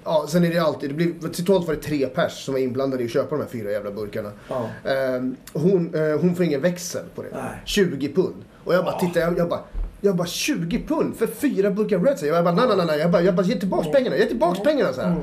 ja, 0.06 0.26
sen 0.30 0.44
är 0.44 0.50
det 0.50 0.60
alltid, 0.60 0.90
det 0.90 0.94
blir, 0.94 1.30
totalt 1.30 1.68
var 1.68 1.76
det 1.76 1.82
tre 1.82 2.08
pers 2.08 2.46
som 2.46 2.54
var 2.54 2.62
inblandade 2.62 3.04
i 3.04 3.06
att 3.06 3.12
köpa 3.12 3.36
de 3.36 3.42
här 3.42 3.50
fyra 3.50 3.72
jävla 3.72 3.92
burkarna. 3.92 4.32
Ja. 4.50 4.70
Eh, 4.92 5.22
hon, 5.54 5.96
eh, 5.96 6.20
hon 6.22 6.36
får 6.36 6.46
ingen 6.46 6.62
växel 6.62 7.04
på 7.16 7.22
det. 7.22 7.30
Nej. 7.34 7.62
20 7.66 8.14
pund. 8.14 8.44
Och 8.64 8.74
jag 8.74 8.86
bara 8.86 9.00
tittar, 9.00 9.22
jag, 9.22 9.38
jag 9.38 9.50
bara 9.50 9.60
jag 10.02 10.16
bara 10.16 10.28
20 10.28 10.84
pund 10.88 11.16
för 11.16 11.28
fyra 11.28 11.72
burkar 11.72 12.00
Red 12.00 12.18
Stripe. 12.18 12.36
Jag 12.36 12.44
bara 12.44 12.56
nej, 12.56 12.78
nej, 12.78 12.86
nej, 12.86 13.00
jag 13.00 13.12
bara, 13.12 13.22
jag 13.22 13.36
bara 13.36 13.46
ge 13.46 13.60
tillbaks 13.60 13.88
pengarna, 13.92 14.18
ge 14.18 14.26
tillbaks 14.26 14.60
pengarna 14.60 14.94
så 14.94 15.02
här. 15.02 15.16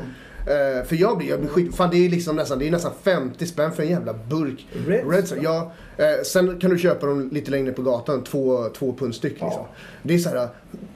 Eh, 0.46 0.84
för 0.84 0.96
jag 0.96 1.18
blir, 1.18 1.28
jag 1.28 1.40
blir 1.40 1.50
skit, 1.50 1.74
fan 1.74 1.90
det 1.90 2.06
är 2.06 2.10
liksom 2.10 2.36
nästan, 2.36 2.58
det 2.58 2.68
är 2.68 2.70
nästan 2.70 2.92
50 3.02 3.46
spänn 3.46 3.72
för 3.72 3.82
en 3.82 3.88
jävla 3.88 4.14
burk 4.28 4.66
Red 4.86 5.10
Red. 5.10 5.42
Ja, 5.42 5.72
eh, 5.96 6.22
sen 6.24 6.60
kan 6.60 6.70
du 6.70 6.78
köpa 6.78 7.06
dem 7.06 7.28
lite 7.32 7.50
längre 7.50 7.72
på 7.72 7.82
gatan, 7.82 8.24
två, 8.24 8.68
två 8.68 8.94
pund 8.98 9.14
styck 9.14 9.32
liksom. 9.32 9.50
Ja. 9.52 9.68
Det 10.02 10.14
är 10.14 10.18
så 10.18 10.28
här, 10.28 10.48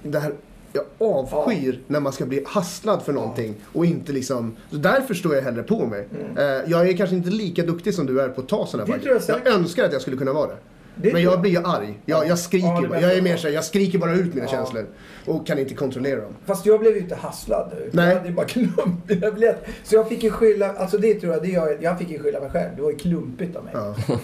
det 0.02 0.18
här 0.18 0.32
jag 0.74 1.08
avskyr 1.08 1.80
när 1.86 2.00
man 2.00 2.12
ska 2.12 2.26
bli 2.26 2.42
hasslad 2.46 3.02
för 3.02 3.12
någonting 3.12 3.54
och 3.72 3.86
inte 3.86 4.12
liksom, 4.12 4.56
så 4.70 4.76
därför 4.76 5.14
står 5.14 5.34
jag 5.34 5.42
hellre 5.42 5.62
på 5.62 5.86
mig. 5.86 6.08
Eh, 6.38 6.44
jag 6.44 6.88
är 6.88 6.96
kanske 6.96 7.16
inte 7.16 7.30
lika 7.30 7.62
duktig 7.62 7.94
som 7.94 8.06
du 8.06 8.20
är 8.20 8.28
på 8.28 8.40
att 8.40 8.48
ta 8.48 8.66
sådana 8.66 8.98
tror 8.98 9.20
jag. 9.28 9.40
Jag 9.44 9.54
önskar 9.54 9.84
att 9.84 9.92
jag 9.92 10.02
skulle 10.02 10.16
kunna 10.16 10.32
vara 10.32 10.46
det. 10.46 10.56
Det 10.96 11.12
Men 11.12 11.22
jag 11.22 11.40
blir 11.40 11.50
ju 11.50 11.58
arg. 11.66 11.98
Jag, 12.06 12.26
jag 12.28 12.38
skriker 12.38 12.66
Ja, 12.68 12.88
bara. 12.88 13.00
Jag 13.00 13.14
är 13.16 13.22
mer 13.22 13.36
såhär, 13.36 13.54
jag 13.54 13.64
skriker 13.64 13.98
bara 13.98 14.14
ut 14.14 14.34
mina 14.34 14.46
Ja. 14.46 14.50
känslor. 14.50 14.86
Och 15.26 15.46
kan 15.46 15.58
inte 15.58 15.74
kontrollera 15.74 16.20
dem. 16.20 16.32
Fast 16.46 16.66
jag 16.66 16.80
blev 16.80 16.92
ju 16.92 16.98
inte 17.00 17.14
hasslad. 17.14 17.72
Nej. 17.92 18.08
Jag 18.08 18.14
hade 18.16 18.28
ju 18.28 18.34
bara 18.34 18.46
av 18.82 19.30
biljett. 19.32 19.66
Så 19.84 19.94
jag 19.94 20.08
fick 20.08 20.22
ju 20.22 20.30
skylla, 20.30 20.72
alltså 20.72 20.98
det 20.98 21.14
tror 21.14 21.32
jag, 21.32 21.42
det 21.42 21.48
jag, 21.48 21.82
jag 21.82 21.98
fick 21.98 22.10
ju 22.10 22.18
skylla 22.18 22.40
mig 22.40 22.50
själv. 22.50 22.76
Det 22.76 22.82
var 22.82 22.90
ju 22.90 22.96
klumpigt 22.96 23.56
av 23.56 23.64
mig. 23.64 23.72
Ja. 23.76 23.94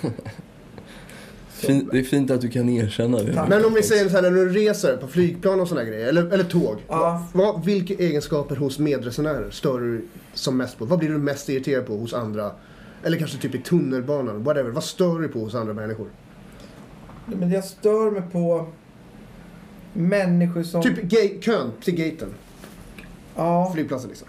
Fin, 1.66 1.88
det 1.92 1.98
är 1.98 2.02
fint 2.02 2.30
att 2.30 2.40
du 2.40 2.48
kan 2.48 2.68
erkänna 2.68 3.18
det. 3.18 3.34
Tack. 3.34 3.48
Men 3.48 3.64
om 3.64 3.74
vi 3.74 3.82
säger 3.82 4.08
så 4.08 4.14
här 4.14 4.22
när 4.22 4.30
du 4.30 4.48
reser 4.48 4.96
på 4.96 5.08
flygplan 5.08 5.60
och 5.60 5.68
såna 5.68 5.84
grejer, 5.84 6.06
eller, 6.06 6.32
eller 6.32 6.44
tåg. 6.44 6.76
Ja. 6.88 7.26
Vad, 7.32 7.64
vilka 7.64 7.94
egenskaper 7.94 8.56
hos 8.56 8.78
medresenärer 8.78 9.50
stör 9.50 9.80
du 9.80 10.04
som 10.34 10.56
mest 10.56 10.78
på? 10.78 10.84
Vad 10.84 10.98
blir 10.98 11.08
du 11.08 11.18
mest 11.18 11.48
irriterad 11.48 11.86
på 11.86 11.96
hos 11.96 12.14
andra? 12.14 12.50
Eller 13.04 13.18
kanske 13.18 13.38
typ 13.38 13.54
i 13.54 13.58
tunnelbanan, 13.58 14.42
whatever. 14.42 14.70
Vad 14.70 14.84
stör 14.84 15.18
du 15.18 15.28
på 15.28 15.38
hos 15.38 15.54
andra 15.54 15.74
människor? 15.74 16.06
Men 17.26 17.50
jag 17.50 17.64
stör 17.64 18.10
mig 18.10 18.22
på 18.32 18.66
människor 19.92 20.62
som... 20.62 20.82
Typ 20.82 21.12
kön 21.44 21.72
till 21.84 21.94
gaten, 21.94 22.34
ja, 23.36 23.70
flygplatsen 23.74 24.08
liksom. 24.08 24.28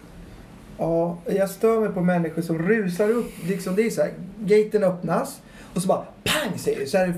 ja, 0.77 1.17
jag 1.25 1.49
stör 1.49 1.79
mig 1.79 1.89
på 1.89 2.01
människor 2.01 2.41
som 2.41 2.59
rusar 2.59 3.09
upp. 3.09 3.31
Liksom, 3.47 3.75
det 3.75 3.85
är 3.85 3.89
så 3.89 4.01
här, 4.01 4.11
gaten 4.39 4.83
öppnas 4.83 5.41
och 5.75 5.81
så 5.81 5.87
bara 5.87 6.05
pang 6.23 6.57
säger 6.57 6.79
det. 6.79 6.85
Så 6.85 6.97
är 6.97 7.07
det 7.07 7.13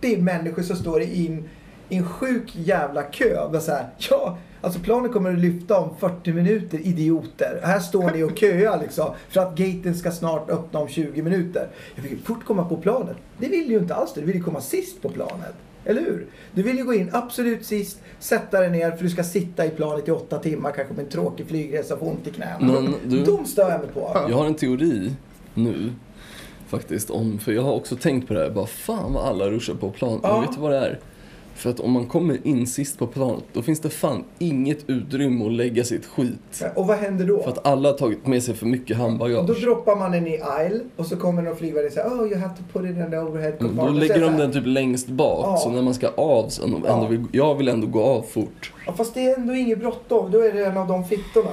40 0.00 0.16
människor 0.22 0.62
som 0.62 0.76
står 0.76 1.02
i 1.02 1.42
en, 1.88 2.04
sjuk 2.08 2.56
jävla 2.56 3.02
kö. 3.02 3.48
Bara 3.52 3.60
så 3.60 3.70
här, 3.70 3.86
ja, 3.98 4.38
Alltså 4.60 4.80
planet 4.80 5.12
kommer 5.12 5.32
att 5.32 5.38
lyfta 5.38 5.78
om 5.80 5.96
40 6.00 6.32
minuter, 6.32 6.78
idioter. 6.86 7.60
Här 7.62 7.80
står 7.80 8.10
ni 8.10 8.22
och 8.22 8.38
köar 8.38 8.80
liksom. 8.80 9.10
För 9.28 9.40
att 9.40 9.56
gaten 9.58 9.94
ska 9.94 10.10
snart 10.10 10.50
öppna 10.50 10.80
om 10.80 10.88
20 10.88 11.22
minuter. 11.22 11.68
Jag 11.94 12.02
vill 12.02 12.18
fort 12.24 12.44
komma 12.44 12.64
på 12.64 12.76
planet. 12.76 13.16
Det 13.38 13.48
vill 13.48 13.70
ju 13.70 13.78
inte 13.78 13.94
alls 13.94 14.12
du. 14.14 14.20
Du 14.20 14.26
vill 14.26 14.36
ju 14.36 14.42
komma 14.42 14.60
sist 14.60 15.02
på 15.02 15.08
planet. 15.08 15.54
Eller 15.84 16.00
hur? 16.00 16.26
Du 16.54 16.62
vill 16.62 16.76
ju 16.78 16.84
gå 16.84 16.94
in 16.94 17.10
absolut 17.12 17.66
sist, 17.66 17.98
sätta 18.18 18.60
dig 18.60 18.70
ner 18.70 18.90
för 18.90 19.04
du 19.04 19.10
ska 19.10 19.24
sitta 19.24 19.66
i 19.66 19.70
planet 19.70 20.08
i 20.08 20.10
åtta 20.10 20.38
timmar 20.38 20.70
kanske 20.72 20.94
med 20.94 21.04
en 21.04 21.10
tråkig 21.10 21.46
flygresa 21.46 21.94
och 21.94 22.00
få 22.00 22.06
ont 22.06 22.26
i 22.26 22.30
knäna. 22.30 22.56
Men 22.60 22.94
du- 23.04 23.24
De 23.24 23.44
stör 23.44 23.70
jag 23.70 23.80
mig 23.80 23.88
på. 23.94 24.10
Jag 24.28 24.36
har 24.36 24.46
en 24.46 24.54
teori 24.54 25.12
nu. 25.54 25.92
Faktiskt 26.68 27.10
om, 27.10 27.38
för 27.38 27.52
jag 27.52 27.62
har 27.62 27.72
också 27.72 27.96
tänkt 27.96 28.28
på 28.28 28.34
det 28.34 28.40
här. 28.40 28.50
Bara 28.50 28.66
fan 28.66 29.12
vad 29.12 29.24
alla 29.24 29.50
ruschar 29.50 29.74
på 29.74 29.90
plan. 29.90 30.20
Ja. 30.22 30.32
Men 30.32 30.40
vet 30.40 30.54
du 30.54 30.60
vad 30.60 30.70
det 30.70 30.78
är? 30.78 30.98
För 31.54 31.70
att 31.70 31.80
om 31.80 31.92
man 31.92 32.06
kommer 32.06 32.46
in 32.46 32.66
sist 32.66 32.98
på 32.98 33.06
planet, 33.06 33.44
då 33.52 33.62
finns 33.62 33.80
det 33.80 33.90
fan 33.90 34.24
inget 34.38 34.78
utrymme 34.90 35.46
att 35.46 35.52
lägga 35.52 35.84
sitt 35.84 36.06
skit. 36.06 36.64
Och 36.74 36.86
vad 36.86 36.96
händer 36.98 37.26
då? 37.26 37.42
För 37.42 37.50
att 37.50 37.66
alla 37.66 37.88
har 37.88 37.96
tagit 37.98 38.26
med 38.26 38.42
sig 38.42 38.54
för 38.54 38.66
mycket 38.66 38.96
Då 38.96 39.02
handbagage. 39.02 39.60
droppar 39.60 39.96
man 39.96 40.12
den 40.12 40.26
i 40.26 40.40
aisle 40.42 40.80
och 40.96 41.06
så 41.06 41.16
kommer 41.16 41.42
någon 41.42 41.56
flygvärd 41.56 41.86
och 41.86 41.92
säger 41.92 42.08
oh 42.08 42.26
you 42.26 42.36
have 42.38 42.54
to 42.56 42.62
put 42.78 42.90
it 42.90 42.96
in 42.96 43.10
the 43.10 43.18
overhead 43.18 43.48
Mm, 43.48 43.58
Då 43.60 43.66
compartment." 43.68 43.98
lägger 43.98 44.20
de 44.20 44.36
den 44.36 44.52
typ 44.52 44.66
längst 44.66 45.08
bak, 45.08 45.46
Ja. 45.46 45.56
så 45.56 45.70
när 45.70 45.82
man 45.82 45.94
ska 45.94 46.08
av 46.08 46.48
sen, 46.48 46.82
Ja. 46.86 47.06
vill, 47.06 47.24
jag 47.32 47.54
vill 47.54 47.68
ändå 47.68 47.86
gå 47.86 48.02
av 48.02 48.22
fort. 48.22 48.72
Ja, 48.88 48.94
fast 48.94 49.14
det 49.14 49.24
är 49.30 49.36
ändå 49.38 49.54
inget 49.54 49.78
bråttom. 49.78 50.30
Då 50.30 50.40
är 50.40 50.52
det 50.52 50.64
en 50.66 50.76
av 50.76 50.88
de 50.88 51.04
fittorna. 51.04 51.50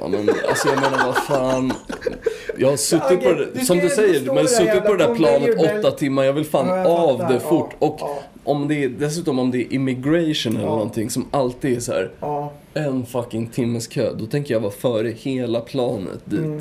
Ja 0.00 0.08
men 0.08 0.28
alltså 0.48 0.68
jag 0.68 0.80
menar 0.80 1.06
vad 1.06 1.16
fan. 1.16 1.72
Jag 2.58 2.68
har 2.70 2.76
suttit 2.76 3.08
på 3.08 3.14
Okej, 3.14 3.34
det, 3.34 3.60
du 3.60 3.66
som 3.66 3.78
du 3.78 3.88
säger, 3.88 4.34
men 4.34 4.48
suttit 4.48 4.84
på 4.84 4.94
det 4.94 5.06
där 5.06 5.14
planet 5.14 5.78
åtta 5.84 5.90
timmar, 5.96 6.24
jag 6.24 6.32
vill 6.32 6.44
fan 6.44 6.66
Ja, 6.68 6.76
jag 6.76 6.86
av 6.86 7.32
det 7.32 7.40
fort. 7.40 7.70
Ja, 7.80 7.86
Och 7.86 7.96
ja. 8.00 8.18
om 8.44 8.68
det 8.68 8.84
är, 8.84 8.88
dessutom 8.88 9.38
om 9.38 9.50
det 9.50 9.58
är 9.58 9.72
immigration 9.72 10.56
eller 10.56 10.66
någonting 10.66 11.10
som 11.10 11.26
alltid 11.30 11.76
är 11.76 11.80
så 11.80 11.92
här 11.92 12.10
Ja. 12.20 12.52
en 12.74 13.06
fucking 13.06 13.46
timmes 13.48 13.86
kö, 13.86 14.12
då 14.18 14.26
tänker 14.26 14.54
jag 14.54 14.60
vara 14.60 14.72
före 14.72 15.08
hela 15.08 15.60
planet 15.60 16.20
dit. 16.24 16.38
Mm. 16.38 16.60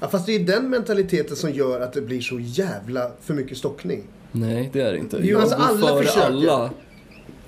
Ja, 0.00 0.08
fast 0.08 0.26
det 0.26 0.34
är 0.34 0.40
den 0.40 0.70
mentaliteten 0.70 1.36
som 1.36 1.50
gör 1.52 1.80
att 1.80 1.92
det 1.92 2.00
blir 2.00 2.20
så 2.20 2.38
jävla 2.40 3.10
för 3.22 3.34
mycket 3.34 3.58
stockning. 3.58 4.02
Nej, 4.32 4.70
det 4.72 4.80
är 4.80 4.92
det 4.92 4.98
inte. 4.98 5.18
Jo, 5.22 5.28
jag 5.28 5.40
alltså 5.40 5.56
går 5.56 5.64
alla 5.64 5.86
före 5.88 6.04
försöker. 6.04 6.26
alla. 6.26 6.70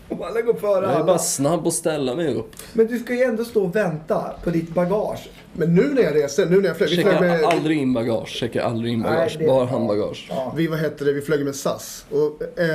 Om 0.09 0.22
alla 0.22 0.42
går 0.42 0.54
före 0.54 0.82
Jag 0.82 0.90
är 0.90 0.94
alla. 0.96 1.04
bara 1.04 1.18
snabb 1.18 1.66
och 1.66 1.72
ställa 1.72 2.14
mig 2.14 2.34
upp. 2.34 2.56
Men 2.72 2.86
du 2.86 2.98
ska 2.98 3.14
ju 3.14 3.22
ändå 3.22 3.44
stå 3.44 3.64
och 3.64 3.76
vänta 3.76 4.32
på 4.44 4.50
ditt 4.50 4.74
bagage. 4.74 5.28
Men 5.52 5.74
nu 5.74 5.82
när 5.94 6.02
jag 6.02 6.14
reste, 6.14 6.44
nu 6.44 6.61
när 6.61 6.68
jag 6.68 6.76
flög, 6.76 6.90
vi 6.90 6.94
flög 6.96 7.06
Checkar 7.06 7.20
med, 7.20 7.44
aldrig 7.44 7.78
in 7.78 7.92
bagage, 7.94 8.28
checkar 8.28 8.62
aldrig 8.62 8.92
in 8.92 9.00
Nej, 9.00 9.11
bagage, 9.11 9.36
det- 9.38 9.46
bara 9.46 9.66
handbagage. 9.66 10.26
Ja. 10.30 10.52
vi, 10.56 10.66
vad 10.66 10.78
heter 10.78 11.04
det, 11.04 11.12
vi 11.12 11.20
flög 11.20 11.44
med 11.44 11.54
SAS. 11.56 12.04
Och, 12.11 12.59
eh, 12.61 12.66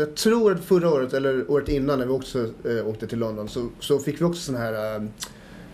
jag 0.00 0.14
tror 0.16 0.52
att 0.52 0.64
förra 0.64 0.90
året, 0.92 1.12
eller 1.12 1.50
året 1.50 1.68
innan 1.68 1.98
när 1.98 2.06
vi 2.06 2.12
också 2.12 2.38
eh, 2.38 2.88
åkte 2.88 3.06
till 3.06 3.18
London, 3.18 3.48
så, 3.48 3.66
så 3.80 3.98
fick 3.98 4.20
vi 4.20 4.24
också 4.24 4.40
sån 4.42 4.56
här, 4.56 4.72
eh, 4.96 5.02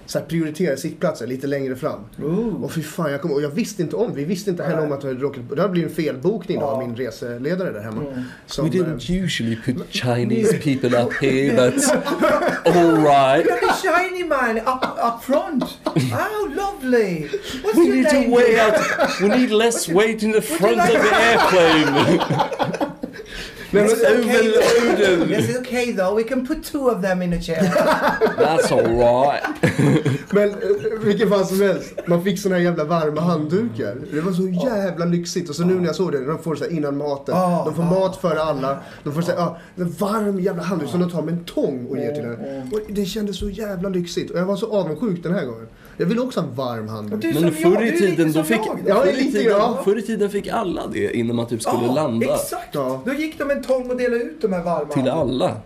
så 0.06 0.18
här 0.18 0.26
prioriterade 0.26 0.76
sittplatser 0.76 1.26
lite 1.26 1.46
längre 1.46 1.76
fram. 1.76 2.00
Ooh. 2.22 2.64
Och 2.64 2.72
fy 2.72 2.82
fan, 2.82 3.12
jag, 3.12 3.22
kom, 3.22 3.32
och 3.32 3.42
jag 3.42 3.50
visste 3.50 3.82
inte 3.82 3.96
om 3.96 4.14
Vi 4.14 4.24
visste 4.24 4.50
inte 4.50 4.62
heller 4.64 4.84
om 4.86 4.92
att 4.92 5.00
det 5.00 5.06
hade 5.08 5.20
råkat... 5.20 5.42
Det 5.54 5.60
hade 5.60 5.72
blivit 5.72 5.90
en 5.90 5.96
felbokning 5.96 6.60
då 6.60 6.66
av 6.66 6.78
min 6.86 6.96
reseledare 6.96 7.72
där 7.72 7.80
hemma. 7.80 8.00
Mm. 8.00 8.22
Som, 8.46 8.64
We 8.64 8.76
didn't 8.78 9.24
usually 9.24 9.56
put 9.56 9.76
Chinese 9.90 10.52
people 10.64 10.98
up 11.02 11.12
here, 11.12 11.54
but 11.70 11.84
alright. 12.76 13.50
At 13.50 13.60
the 13.60 13.72
shiny 13.82 14.24
man 14.24 14.58
up, 14.58 14.84
up 15.04 15.22
front. 15.24 15.64
Oh, 15.84 16.48
lovely. 16.56 17.28
What's 17.62 17.76
We 17.78 17.84
your 17.86 17.94
need 17.96 18.12
name? 18.12 18.24
to 18.30 18.36
wait 18.36 18.58
out. 18.58 19.20
We 19.20 19.28
need 19.28 19.50
less 19.50 19.88
weight 19.88 20.22
in 20.22 20.32
the 20.32 20.42
front 20.42 20.80
of 20.80 20.86
the 20.88 21.14
airplane. 21.30 22.93
Yes, 23.74 23.92
It's 23.92 24.02
okay. 24.02 24.48
overloaded. 24.88 25.30
Yes, 25.30 25.48
it's 25.48 25.58
okay 25.58 25.92
though. 25.92 26.14
We 26.16 26.24
can 26.24 26.46
put 26.46 26.62
two 26.72 26.88
of 26.90 27.02
them 27.02 27.22
in 27.22 27.32
a 27.32 27.40
chair. 27.40 27.62
That's 28.38 28.72
alright. 28.72 29.42
Men 30.32 30.48
eh, 30.50 30.56
vilken 31.04 31.28
fall 31.28 31.46
som 31.46 31.60
helst. 31.60 31.92
Man 32.06 32.24
fick 32.24 32.38
såna 32.40 32.54
här 32.54 32.62
jävla 32.62 32.84
varma 32.84 33.20
handdukar. 33.20 33.96
Det 34.12 34.20
var 34.20 34.32
så 34.32 34.48
jävla 34.48 35.04
lyxigt. 35.04 35.48
Och 35.50 35.56
så 35.56 35.64
nu 35.64 35.74
när 35.74 35.86
jag 35.86 35.94
såg 35.96 36.12
det, 36.12 36.24
de 36.26 36.38
får 36.38 36.54
så 36.54 36.64
här 36.64 36.70
innan 36.70 36.96
maten. 36.96 37.34
Ja, 37.36 37.62
De 37.66 37.74
får 37.74 37.84
ja. 37.84 37.90
mat 37.90 38.16
före 38.16 38.42
alla. 38.42 38.78
De 39.04 39.12
får 39.14 39.22
så 39.22 39.30
här, 39.30 39.38
ja, 39.38 39.56
en 39.76 39.90
varm 39.90 40.40
jävla 40.40 40.62
handduk 40.62 40.88
som 40.88 41.00
de 41.00 41.10
tar 41.10 41.22
med 41.22 41.34
en 41.34 41.44
tång 41.44 41.86
och 41.86 41.98
ger 41.98 42.12
till 42.12 42.24
en. 42.24 42.70
Och 42.72 42.80
det 42.88 43.04
kändes 43.04 43.38
så 43.38 43.50
jävla 43.50 43.88
lyxigt. 43.88 44.30
Och 44.30 44.38
jag 44.38 44.46
var 44.46 44.56
så 44.56 44.72
avundsjuk 44.72 45.22
den 45.22 45.34
här 45.34 45.44
gången. 45.44 45.66
Jag 45.96 46.06
vill 46.06 46.18
också 46.20 46.40
ha 46.40 46.48
en 46.48 46.54
varm 46.54 46.88
handduk. 46.88 47.24
Är 47.24 47.40
Men 47.40 47.52
förr 47.52 47.82
i 47.82 47.98
tiden, 47.98 48.32
då 48.32 48.42
fick, 48.42 48.56
jag. 48.66 48.78
Ja, 48.86 49.02
förr, 49.02 49.10
i 49.20 49.32
tiden, 49.32 49.60
förr 49.84 49.98
i 49.98 50.02
tiden 50.02 50.30
fick 50.30 50.48
alla 50.48 50.86
det 50.86 51.16
innan 51.16 51.36
man 51.36 51.46
typ 51.46 51.62
skulle 51.62 51.86
Ja, 51.86 51.94
landa. 51.94 52.34
Exakt. 52.34 52.68
Ja. 52.74 53.02
Då 53.04 53.12
gick 53.12 53.38
de 53.38 53.50
en 53.50 53.62
tång 53.62 53.90
och 53.90 53.96
delade 53.96 54.22
ut 54.24 54.42
de 54.42 54.52
här 54.52 54.62
varma. 54.62 54.92
Till 54.92 55.08
alla. 55.08 55.56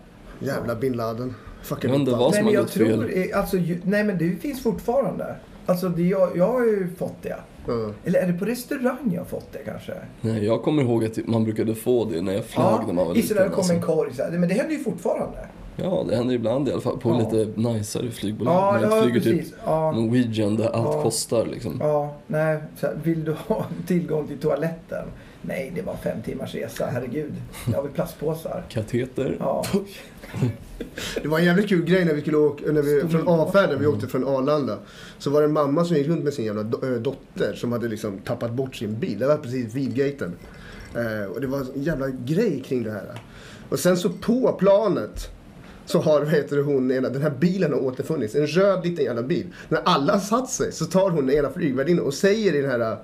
Jävla 0.41 0.75
bin 0.75 0.93
Laden. 0.93 1.35
Fucking 1.63 1.95
inte 1.95 2.11
Obama. 2.11 2.25
vad 2.25 2.35
som 2.35 2.45
Nej, 2.45 2.53
men 2.55 2.61
jag 2.63 2.71
fel. 2.71 2.87
tror, 2.99 3.19
eh, 3.33 3.39
alltså, 3.41 3.57
ju- 3.57 3.81
nej 3.85 4.05
men 4.05 4.19
det 4.19 4.37
finns 4.43 4.63
fortfarande. 4.63 5.35
Alltså 5.67 5.89
det, 5.89 6.03
jag, 6.03 6.37
jag 6.37 6.53
har 6.53 6.61
ju 6.67 6.89
fått 6.99 7.23
det. 7.23 7.37
Ja. 7.67 7.93
Eller 8.05 8.21
är 8.23 8.27
det 8.27 8.39
på 8.39 8.45
restaurang 8.45 9.11
jag 9.15 9.21
har 9.21 9.27
fått 9.27 9.53
det 9.53 9.59
kanske? 9.65 9.93
Nej, 10.21 10.45
jag 10.45 10.63
kommer 10.63 10.83
ihåg 10.83 11.05
att 11.05 11.19
man 11.27 11.45
brukade 11.45 11.75
få 11.75 12.05
det 12.05 12.23
när 12.23 12.33
jag 12.33 12.45
flög 12.45 12.87
när 12.87 12.93
man 12.95 13.07
var 13.07 13.15
det 13.15 13.21
liten. 13.21 13.37
kom 13.37 13.45
en 13.47 13.55
Alltså. 13.77 13.81
korg 13.93 14.15
så 14.17 14.23
här. 14.23 14.31
Men 14.31 14.49
det 14.49 14.55
händer 14.55 14.73
ju 14.77 14.85
fortfarande. 14.85 15.39
Ja, 15.83 16.05
det 16.09 16.17
händer 16.17 16.35
ibland 16.35 16.69
i 16.69 16.73
alla 16.73 16.81
fall 16.81 16.99
på 16.99 17.11
Ja. 17.11 17.19
lite 17.39 17.61
najsare 17.61 18.11
flygbolag. 18.11 18.55
Ja, 18.55 18.73
när 18.73 18.83
jag 18.83 18.99
ja 18.99 19.03
flyger 19.03 19.21
precis. 19.21 19.51
typ 19.51 19.59
Ja, 19.67 19.93
Norwegian 19.93 20.57
där 20.57 20.65
allt 20.69 20.95
Ja. 20.95 21.03
kostar 21.03 21.47
liksom. 21.47 21.77
ja, 21.81 22.17
nej. 22.27 22.59
Så 22.81 22.87
här, 22.87 22.99
vill 23.03 23.25
du 23.25 23.33
ha 23.47 23.67
tillgång 23.87 24.27
till 24.29 24.39
toaletten? 24.39 25.05
Nej, 25.43 25.73
det 25.75 25.83
var 25.83 25.95
fem 25.97 26.23
timmars 26.23 26.55
resa. 26.55 26.87
Herregud. 26.93 27.33
Jag 27.67 27.75
har 27.75 27.83
väl 27.83 27.93
plastpåsar. 27.93 28.65
Kateter. 28.69 29.37
Ja. 29.41 29.65
Det 31.23 31.29
var 31.29 31.39
en 31.39 31.45
jävligt 31.45 31.69
kul 31.69 31.85
grej 31.85 32.05
när 32.05 32.15
vi 32.15 32.21
skulle 32.21 32.37
åka, 32.37 32.73
när 32.73 32.83
vi, 32.83 33.09
från 33.09 33.29
avfärden, 33.29 33.81
vi 33.81 33.87
åkte 33.87 34.07
från 34.07 34.25
Arlanda. 34.29 34.79
Så 35.19 35.31
var 35.31 35.41
det 35.41 35.47
en 35.47 35.53
mamma 35.53 35.85
som 35.85 35.97
gick 35.97 36.07
runt 36.09 36.25
med 36.25 36.33
sin 36.35 36.45
jävla 36.45 36.63
dotter 36.99 37.55
som 37.55 37.73
hade 37.73 37.89
liksom 37.89 38.19
tappat 38.19 38.53
bort 38.53 38.77
sin 38.77 38.99
bil. 38.99 39.19
Det 39.19 39.27
var 39.27 39.37
precis 39.37 39.75
vid 39.75 39.95
gaten. 39.95 40.35
Eh, 40.95 41.31
och 41.33 41.41
det 41.41 41.47
var 41.47 41.59
en 41.59 41.83
jävla 41.83 42.09
grej 42.09 42.63
kring 42.67 42.83
det 42.83 42.91
här. 42.91 43.05
Och 43.69 43.79
sen 43.79 43.97
så 43.97 44.11
på 44.11 44.53
planet 44.53 45.31
så 45.89 46.01
har 46.01 46.21
vad 46.21 46.29
heter 46.29 46.59
hon, 46.59 46.91
ena, 46.91 47.09
den 47.09 47.23
här 47.23 47.31
bilen 47.31 47.73
har 47.73 47.81
återfunnits. 47.81 48.35
En 48.35 48.47
röd 48.47 48.87
liten 48.87 49.05
jävla 49.05 49.23
bil. 49.23 49.47
När 49.69 49.81
alla 49.85 50.21
satt 50.21 50.51
sig 50.51 50.73
så 50.73 50.85
tar 50.85 51.11
hon 51.11 51.27
den 51.27 51.37
ena 51.37 51.51
flygvärdinnan 51.51 52.05
och 52.05 52.15
säger 52.15 52.55
i 52.55 52.61
den 52.61 52.71
här, 52.71 52.97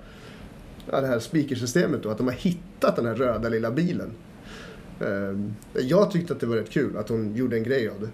ja, 0.90 1.00
det 1.00 1.06
här 1.06 1.18
speakersystemet 1.18 2.02
då 2.02 2.10
att 2.10 2.18
de 2.18 2.26
har 2.26 2.34
hittat 2.34 2.96
den 2.96 3.06
här 3.06 3.14
röda 3.14 3.48
lilla 3.48 3.70
bilen. 3.70 4.10
Eh, 5.00 5.82
jag 5.82 6.10
tyckte 6.10 6.32
att 6.32 6.40
det 6.40 6.46
var 6.46 6.56
rätt 6.56 6.70
kul 6.70 6.96
att 6.96 7.08
hon 7.08 7.34
gjorde 7.34 7.56
en 7.56 7.62
grej 7.62 7.88
av 7.88 8.00
det. 8.00 8.08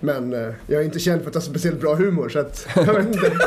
Men 0.00 0.32
eh, 0.32 0.54
jag 0.66 0.80
är 0.80 0.84
inte 0.84 0.98
känd 0.98 1.20
för 1.20 1.28
att 1.28 1.34
ha 1.34 1.42
speciellt 1.42 1.80
bra 1.80 1.94
humor 1.94 2.28
så 2.28 2.38
att 2.38 2.68
jag 2.76 2.94
vet 2.94 3.06
inte. 3.06 3.32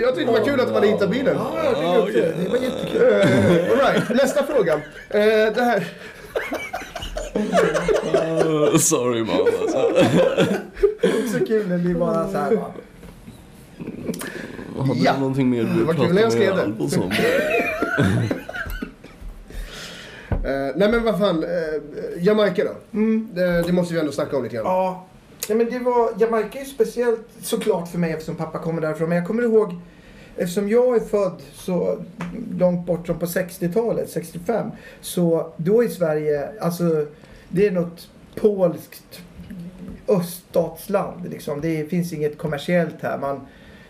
Jag 0.00 0.14
tyckte 0.14 0.32
det 0.32 0.38
var 0.38 0.46
kul 0.46 0.60
att 0.60 0.66
de 0.66 0.74
hade 0.74 0.86
hittat 0.86 1.10
bilen. 1.10 1.36
Ja, 1.36 1.82
jag 1.82 2.02
också 2.02 2.12
det. 2.12 2.34
Det 2.44 2.48
var 2.48 2.58
jättekul. 2.58 3.02
Uh, 3.02 3.70
all 3.70 3.78
right, 3.78 4.08
nästa 4.08 4.46
fråga. 4.46 4.74
Eh, 5.10 5.54
det 5.54 5.62
här. 5.62 5.86
Uh, 7.36 8.76
sorry 8.78 9.20
mamma. 9.24 9.38
Alltså. 9.62 9.92
Det 11.00 11.08
är 11.08 11.24
också 11.24 11.38
kul 11.46 11.68
när 11.68 11.78
det 11.78 11.94
bara 11.94 12.28
så 12.28 12.38
här 12.38 12.54
va. 12.56 12.72
Hade 14.78 15.00
Ja. 15.00 15.12
du 15.12 15.18
någonting 15.20 15.50
mer 15.50 15.64
du 15.78 15.84
var 15.84 15.94
kul 15.94 16.16
jag 16.16 16.32
skrev 16.32 16.56
det. 16.56 16.72
Eh, 20.44 20.72
nej 20.76 20.88
men 20.90 21.04
vad 21.04 21.18
fan, 21.18 21.42
eh, 21.44 22.18
Jamaica 22.24 22.64
då? 22.64 22.98
Det, 23.32 23.62
det 23.62 23.72
måste 23.72 23.94
vi 23.94 24.00
ändå 24.00 24.12
snacka 24.12 24.36
om 24.36 24.42
lite 24.42 24.54
grann. 24.56 24.64
Ja, 24.66 25.06
nej, 25.48 25.58
men 25.58 25.70
det 25.70 25.78
var, 25.78 26.10
Jamaica 26.18 26.58
är 26.58 26.64
ju 26.64 26.70
speciellt 26.70 27.28
såklart 27.42 27.88
för 27.90 27.98
mig 27.98 28.12
eftersom 28.12 28.34
pappa 28.34 28.58
kommer 28.58 28.80
därifrån. 28.82 29.08
Men 29.08 29.18
jag 29.18 29.26
kommer 29.26 29.42
ihåg, 29.42 29.74
eftersom 30.36 30.68
jag 30.68 30.96
är 30.96 31.00
född 31.00 31.42
så 31.54 31.98
långt 32.58 32.86
bort 32.86 33.06
som 33.06 33.18
på 33.18 33.26
60-talet, 33.26 34.10
65. 34.10 34.70
Så 35.00 35.52
då 35.56 35.84
i 35.84 35.88
Sverige, 35.88 36.48
alltså 36.60 37.06
det 37.48 37.66
är 37.66 37.70
något 37.70 38.08
polskt 38.34 39.22
öststatsland 40.08 41.28
liksom. 41.30 41.60
Det 41.60 41.90
finns 41.90 42.12
inget 42.12 42.38
kommersiellt 42.38 42.94
här. 43.02 43.18
Man, 43.18 43.40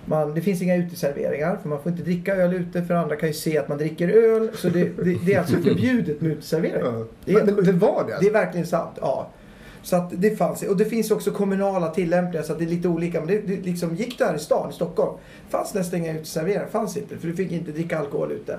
man, 0.05 0.35
det 0.35 0.41
finns 0.41 0.63
inga 0.63 0.77
uteserveringar 0.77 1.59
för 1.63 1.69
man 1.69 1.83
får 1.83 1.93
inte 1.93 2.05
dricka 2.05 2.35
öl 2.35 2.55
ute 2.55 2.83
för 2.83 2.95
andra 2.95 3.17
kan 3.17 3.29
ju 3.29 3.35
se 3.35 3.59
att 3.59 3.69
man 3.69 3.79
dricker 3.79 4.09
öl. 4.09 4.51
Så 4.55 4.69
det, 4.69 4.85
det, 5.05 5.17
det 5.27 5.35
är 5.35 5.39
alltså 5.39 5.57
förbjudet 5.57 6.21
med 6.21 6.33
uteservering. 6.33 7.05
Det 7.25 7.33
är 7.33 7.47
det, 7.47 7.63
det 7.63 7.73
var 7.73 8.03
det 8.05 8.09
Det 8.09 8.15
alltså. 8.15 8.29
är 8.29 8.33
verkligen 8.33 8.67
sant, 8.67 8.99
ja. 9.01 9.31
Så 9.85 9.97
att 9.97 10.13
det 10.17 10.37
fanns, 10.37 10.63
och 10.63 10.77
det 10.77 10.85
finns 10.85 11.11
också 11.11 11.31
kommunala 11.31 11.91
tillämpningar 11.91 12.43
så 12.45 12.53
att 12.53 12.59
det 12.59 12.65
är 12.65 12.69
lite 12.69 12.89
olika. 12.89 13.21
Men 13.21 13.29
det, 13.29 13.39
det 13.39 13.57
liksom, 13.57 13.95
gick 13.95 14.19
du 14.19 14.25
här 14.25 14.35
i 14.35 14.39
stan, 14.39 14.71
i 14.71 14.73
Stockholm, 14.73 15.19
fanns 15.49 15.75
nästan 15.75 16.01
inga 16.01 16.13
uteserveringar. 16.13 16.67
Fanns 16.67 16.97
inte, 16.97 17.19
för 17.19 17.29
du 17.29 17.37
fick 17.37 17.53
inte 17.53 17.73
dricka 17.73 17.99
alkohol 17.99 18.33
ute. 18.33 18.59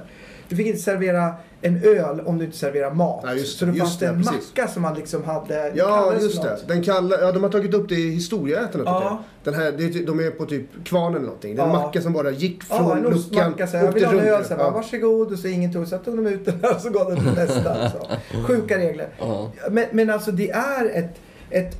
Du 0.49 0.55
fick 0.55 0.67
inte 0.67 0.79
servera 0.79 1.33
en 1.61 1.83
öl 1.83 2.21
om 2.25 2.37
du 2.37 2.45
inte 2.45 2.57
serverar 2.57 2.93
mat. 2.93 3.23
Ja, 3.27 3.33
just- 3.33 3.59
så 3.59 3.65
det 3.65 3.71
just 3.71 3.81
fanns 3.81 3.99
det, 3.99 4.07
en 4.07 4.23
precis. 4.23 4.51
macka 4.55 4.67
som 4.67 4.81
man 4.81 4.95
liksom 4.95 5.23
hade. 5.23 5.71
Ja, 5.75 6.13
just 6.21 6.41
det. 6.43 6.49
något. 6.49 6.67
Den 6.67 6.83
kallar, 6.83 7.19
ja, 7.21 7.31
de 7.31 7.43
har 7.43 7.49
tagit 7.49 7.73
upp 7.73 7.89
det 7.89 7.95
i 7.95 8.09
historieätarna 8.09 8.83
Ja. 8.85 9.03
jag. 9.03 9.17
Den 9.43 9.53
här, 9.61 9.71
det, 9.71 10.05
de 10.05 10.19
är 10.19 10.31
på 10.31 10.45
typ 10.45 10.65
kvarnen 10.85 11.15
eller 11.15 11.25
någonting. 11.25 11.55
Det 11.55 11.61
är 11.61 11.65
en 11.65 11.71
Ja. 11.73 11.81
macka 11.85 12.01
som 12.01 12.13
bara 12.13 12.31
gick 12.31 12.61
Ja, 12.69 12.77
från 12.77 12.91
en 12.91 12.97
luckan, 13.03 13.13
ostmacka. 13.19 13.67
Så 13.67 13.77
här, 13.77 13.85
jag 13.85 13.91
vill 13.91 14.05
ha 14.05 14.13
en 14.13 14.19
öl. 14.19 14.43
Så 14.43 14.49
här, 14.49 14.57
bara, 14.57 14.67
Ja. 14.67 14.71
varsågod. 14.71 15.31
Och 15.33 15.39
så 15.39 15.47
ingen 15.47 15.73
tog. 15.73 15.87
Så 15.87 15.97
tog 15.97 16.15
de 16.17 16.27
ut 16.27 16.45
den 16.45 16.59
och 16.75 16.81
så 16.81 16.89
gav 16.89 17.07
den 17.09 17.17
till 17.17 17.33
nästa. 17.35 17.89
Så. 17.89 18.07
Sjuka 18.47 18.77
regler. 18.77 19.07
Ja. 19.19 19.51
Men, 19.71 19.85
men 19.91 20.09
alltså 20.09 20.31
det 20.31 20.51
är 20.51 20.89
ett... 20.93 21.15
ett 21.49 21.77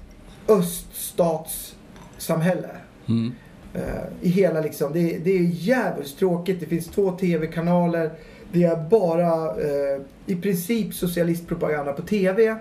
öststatssamhälle. 0.48 2.70
Mm. 3.08 3.32
Eh, 3.74 3.82
I 4.22 4.30
hela 4.30 4.62
liksom, 4.62 4.94
det, 4.94 5.18
det 5.24 5.32
är 5.38 5.42
jävligt 5.52 6.18
tråkigt. 6.20 6.60
Det 6.60 6.66
finns 6.66 6.88
två 6.88 7.12
tv-kanaler. 7.12 8.12
Det 8.52 8.64
är 8.64 8.90
bara 8.90 9.62
eh, 9.62 10.02
i 10.26 10.36
princip 10.36 10.94
socialistpropaganda 10.94 11.94
på 11.94 12.02
tv. 12.02 12.56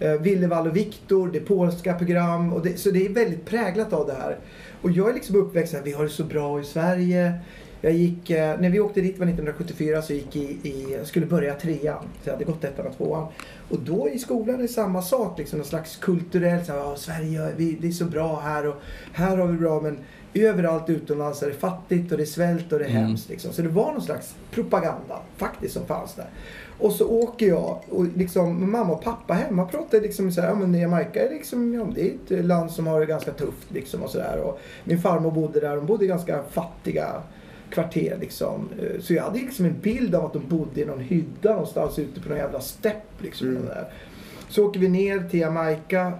Eh, 0.00 0.12
Willevall 0.12 0.66
och 0.66 0.76
Viktor, 0.76 1.28
det 1.32 1.38
är 1.38 1.44
polska 1.44 1.94
program. 1.94 2.52
Och 2.52 2.62
det, 2.62 2.78
så 2.80 2.90
det 2.90 3.06
är 3.06 3.08
väldigt 3.08 3.44
präglat 3.46 3.92
av 3.92 4.06
det 4.06 4.14
här. 4.14 4.38
Och 4.82 4.90
jag 4.90 5.10
är 5.10 5.14
liksom 5.14 5.36
uppväxt 5.36 5.74
här, 5.74 5.82
vi 5.84 5.92
har 5.92 6.04
det 6.04 6.10
så 6.10 6.24
bra 6.24 6.60
i 6.60 6.64
Sverige. 6.64 7.32
Jag 7.80 7.92
gick, 7.92 8.30
eh, 8.30 8.60
när 8.60 8.70
vi 8.70 8.80
åkte 8.80 9.00
dit 9.00 9.18
var 9.18 9.26
1974 9.26 10.02
så 10.02 10.12
gick 10.12 10.36
i, 10.36 10.58
i, 10.62 10.94
jag 10.98 11.06
skulle 11.06 11.26
börja 11.26 11.54
trean. 11.54 12.04
Så 12.22 12.28
jag 12.28 12.32
hade 12.32 12.44
gått 12.44 12.64
ettan 12.64 12.86
och 12.86 12.96
tvåan. 12.96 13.26
Och 13.68 13.78
då 13.78 14.08
i 14.08 14.18
skolan 14.18 14.54
är 14.54 14.62
det 14.62 14.68
samma 14.68 15.02
sak, 15.02 15.38
liksom 15.38 15.58
någon 15.58 15.68
slags 15.68 15.96
kulturell, 15.96 16.64
så 16.64 16.72
här, 16.72 16.78
"Ja, 16.78 16.96
Sverige, 16.96 17.52
vi, 17.56 17.78
det 17.80 17.88
är 17.88 17.92
så 17.92 18.04
bra 18.04 18.40
här 18.40 18.66
och 18.66 18.74
här 19.12 19.36
har 19.36 19.46
vi 19.46 19.58
bra 19.58 19.80
men 19.80 19.98
överallt 20.34 20.90
utomlands 20.90 21.42
är 21.42 21.46
det 21.46 21.54
fattigt 21.54 22.12
och 22.12 22.18
det 22.18 22.24
är 22.24 22.26
svält 22.26 22.72
och 22.72 22.78
det 22.78 22.84
är 22.84 22.90
Mm. 22.90 23.02
hemskt. 23.02 23.28
Liksom. 23.28 23.52
Så 23.52 23.62
det 23.62 23.68
var 23.68 23.92
någon 23.92 24.02
slags 24.02 24.34
propaganda 24.50 25.18
faktiskt 25.36 25.74
som 25.74 25.86
fanns 25.86 26.14
där. 26.14 26.26
Och 26.78 26.92
så 26.92 27.08
åker 27.08 27.46
jag 27.48 27.78
och 27.90 28.06
liksom 28.16 28.70
mamma 28.70 28.92
och 28.92 29.02
pappa 29.04 29.34
hemma 29.34 29.66
pratar 29.66 30.00
liksom 30.00 30.32
så 30.32 30.40
här, 30.40 30.48
ja 30.48 30.54
men 30.54 30.74
Jamaica 30.74 31.22
är 31.26 31.30
liksom, 31.30 31.74
ja, 31.74 31.86
det 31.94 32.10
är 32.32 32.38
ett 32.38 32.44
land 32.44 32.70
som 32.70 32.86
har 32.86 33.00
det 33.00 33.06
ganska 33.06 33.30
tufft 33.32 33.70
liksom 33.72 34.02
och 34.02 34.10
sådär. 34.10 34.38
Och 34.44 34.60
min 34.84 35.00
farmor 35.00 35.30
bodde 35.30 35.60
där, 35.60 35.76
de 35.76 35.86
bodde 35.86 36.04
i 36.04 36.08
ganska 36.08 36.42
fattiga 36.50 37.06
kvarter 37.70 38.16
liksom. 38.20 38.68
Eh, 38.82 39.00
Så 39.00 39.14
jag 39.14 39.22
hade 39.22 39.38
liksom 39.38 39.64
en 39.64 39.80
bild 39.80 40.14
av 40.14 40.24
att 40.26 40.32
de 40.32 40.48
bodde 40.48 40.80
i 40.80 40.84
någon 40.84 41.00
hydda 41.00 41.50
någonstans 41.50 41.98
ute 41.98 42.20
på 42.20 42.28
någon 42.28 42.38
jävla 42.38 42.60
stepp 42.60 43.04
liksom. 43.22 43.48
Mm. 43.48 43.68
Så 44.48 44.66
åker 44.66 44.80
vi 44.80 44.88
ner 44.88 45.28
till 45.30 45.40
Jamaica. 45.40 46.12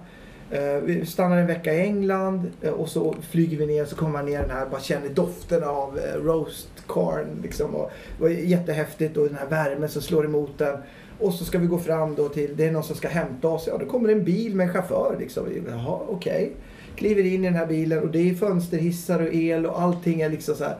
Eh, 0.51 0.81
vi 0.83 1.05
stannar 1.05 1.37
en 1.37 1.47
vecka 1.47 1.73
i 1.73 1.81
England 1.81 2.51
eh, 2.61 2.71
och 2.71 2.89
så 2.89 3.15
flyger 3.29 3.57
vi 3.57 3.65
ner 3.65 3.85
så 3.85 3.95
kommer 3.95 4.11
man 4.11 4.25
ner 4.25 4.41
den 4.41 4.49
här, 4.49 4.65
bara 4.65 4.81
känner 4.81 5.09
doften 5.09 5.63
av 5.63 5.99
eh, 5.99 6.23
roast 6.23 6.69
corn 6.87 7.27
liksom. 7.43 7.75
Och 7.75 7.91
det 8.17 8.23
var 8.23 8.29
jättehäftigt 8.29 9.17
och 9.17 9.25
den 9.27 9.35
här 9.35 9.47
värmen 9.47 9.89
som 9.89 10.01
slår 10.01 10.25
emot 10.25 10.57
den. 10.57 10.77
Och 11.19 11.33
så 11.33 11.45
ska 11.45 11.59
vi 11.59 11.67
gå 11.67 11.77
fram 11.77 12.15
då 12.15 12.29
till, 12.29 12.55
det 12.55 12.65
är 12.65 12.71
någon 12.71 12.83
som 12.83 12.95
ska 12.95 13.07
hämta 13.07 13.47
oss. 13.47 13.67
Ja, 13.67 13.77
då 13.77 13.85
kommer 13.85 14.09
en 14.09 14.23
bil 14.23 14.55
med 14.55 14.67
en 14.67 14.73
chaufför 14.73 15.15
liksom. 15.19 15.47
Jaha, 15.69 15.99
okej. 16.09 16.51
Kliver 16.95 17.25
in 17.25 17.43
i 17.43 17.47
den 17.47 17.55
här 17.55 17.65
bilen 17.65 18.03
och 18.03 18.09
det 18.09 18.29
är 18.29 18.33
fönsterhissar 18.33 19.19
och 19.19 19.33
el 19.33 19.65
och 19.65 19.81
allting 19.81 20.21
är 20.21 20.29
liksom 20.29 20.55
så 20.55 20.63
här. 20.63 20.77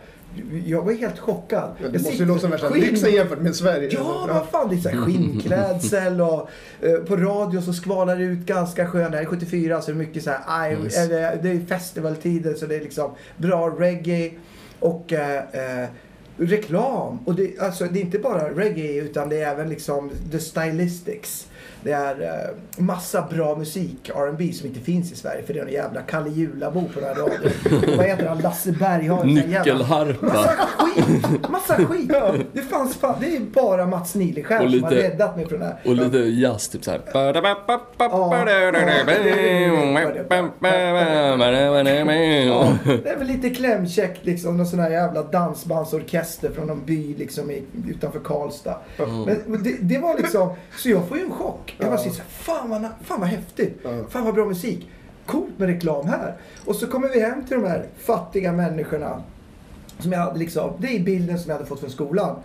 Jag 0.65 0.81
var 0.83 0.93
helt 0.93 1.19
chockad. 1.19 1.71
Det 1.77 1.83
Jag 1.83 1.93
måste 1.93 2.09
ju 2.17 2.25
låta 2.25 2.39
som 2.39 2.51
värsta 2.51 2.69
lyxen 2.69 3.11
jämfört 3.11 3.39
med 3.41 3.55
Sverige. 3.55 3.89
Ja, 3.91 4.25
vad 4.33 4.49
fan. 4.49 4.69
Det 4.69 4.75
är 4.75 4.79
så 4.79 4.89
här 4.89 4.97
skinnklädsel 5.05 6.21
och 6.21 6.49
eh, 6.81 6.95
på 6.95 7.15
radio 7.15 7.61
så 7.61 7.73
skvalar 7.73 8.15
det 8.15 8.23
ut 8.23 8.45
ganska 8.45 8.87
skönt. 8.87 9.11
Det 9.11 9.17
här 9.17 9.23
är 9.23 9.27
74 9.29 9.81
så 9.81 9.91
det 9.91 9.95
är 9.95 9.97
mycket 9.97 10.23
så 10.23 10.31
här, 10.31 10.71
I, 10.71 10.83
Yes. 10.83 10.97
eller, 10.97 11.39
det 11.43 11.49
är 11.49 11.59
festivaltider 11.65 12.53
så 12.53 12.65
det 12.65 12.75
är 12.75 12.81
liksom 12.81 13.11
bra 13.37 13.69
reggae 13.79 14.31
och 14.79 15.13
eh, 15.13 15.81
eh, 15.83 15.89
reklam. 16.37 17.19
Och 17.25 17.35
det, 17.35 17.59
alltså, 17.59 17.85
det 17.85 17.99
är 17.99 18.01
inte 18.03 18.19
bara 18.19 18.49
reggae 18.49 19.01
utan 19.01 19.29
det 19.29 19.41
är 19.41 19.51
även 19.51 19.69
liksom 19.69 20.11
the 20.31 20.39
stylistics. 20.39 21.47
Det 21.83 21.91
är 21.91 22.21
eh, 22.21 22.83
massa 22.83 23.27
bra 23.31 23.55
musik, 23.55 24.09
R&B 24.15 24.53
som 24.53 24.67
inte 24.67 24.79
finns 24.79 25.11
i 25.11 25.15
Sverige 25.15 25.43
för 25.43 25.53
det 25.53 25.59
är 25.59 25.65
en 25.65 25.71
jävla 25.73 26.01
Kalle 26.01 26.29
Julabo 26.29 26.83
på 26.93 26.99
den 26.99 27.09
här 27.09 27.15
radion. 27.15 27.97
Vad 27.97 28.05
heter 28.05 28.27
han? 28.27 28.39
Lasse 28.39 28.71
Berghagen. 28.71 29.33
Massa 29.35 29.47
Nyckelharpa. 29.47 30.67
skit! 30.77 31.49
Massa 31.49 31.75
skit! 31.75 32.11
Det 32.53 32.61
fanns 32.61 32.95
fan, 32.95 33.15
det 33.19 33.35
är 33.35 33.39
bara 33.39 33.85
Mats 33.85 34.15
Nileskär 34.15 34.65
Och 34.65 34.71
som 34.71 34.83
har 34.83 34.91
lite- 34.91 35.03
räddat 35.09 35.35
mig 35.35 35.47
från 35.47 35.59
det 35.59 35.65
här. 35.65 35.77
Och 35.85 35.95
lite 35.95 36.17
jazz, 36.17 36.69
typ 36.69 36.83
såhär. 36.83 37.01
Ja, 42.47 42.73
det 43.03 43.09
är 43.09 43.17
väl 43.17 43.27
lite 43.27 43.49
klämkäckt 43.49 44.25
liksom. 44.25 44.57
Någon 44.57 44.65
sån 44.65 44.79
här 44.79 44.89
jävla 44.91 45.23
dansbandsorkester 45.23 46.51
från 46.55 46.67
någon 46.67 46.85
by 46.85 47.15
liksom 47.17 47.51
utanför 47.89 48.19
Karlstad. 48.19 48.75
Men 49.47 49.63
det, 49.63 49.75
det 49.81 49.97
var 49.97 50.17
liksom, 50.17 50.49
så 50.77 50.89
jag 50.89 51.07
får 51.07 51.17
ju 51.17 51.23
en 51.23 51.31
chock. 51.31 51.68
Jag 51.77 51.87
bara 51.89 51.99
Ja. 52.05 52.11
såhär, 52.11 52.29
fan 52.29 52.69
vad, 52.69 52.81
fan 53.03 53.19
vad 53.19 53.29
häftigt. 53.29 53.79
Ja. 53.83 53.89
Fan 54.09 54.25
vad 54.25 54.33
bra 54.33 54.45
musik. 54.45 54.89
Coolt 55.25 55.59
med 55.59 55.67
reklam 55.69 56.07
här. 56.07 56.35
Och 56.65 56.75
så 56.75 56.87
kommer 56.87 57.09
vi 57.09 57.19
hem 57.21 57.45
till 57.45 57.61
de 57.61 57.67
här 57.67 57.85
fattiga 57.99 58.51
människorna. 58.51 59.23
Som 59.99 60.11
jag 60.11 60.19
hade 60.19 60.39
liksom, 60.39 60.71
det 60.79 60.87
är 60.95 60.99
bilden 60.99 61.39
som 61.39 61.49
jag 61.49 61.55
hade 61.57 61.69
fått 61.69 61.79
från 61.79 61.89
skolan. 61.89 62.35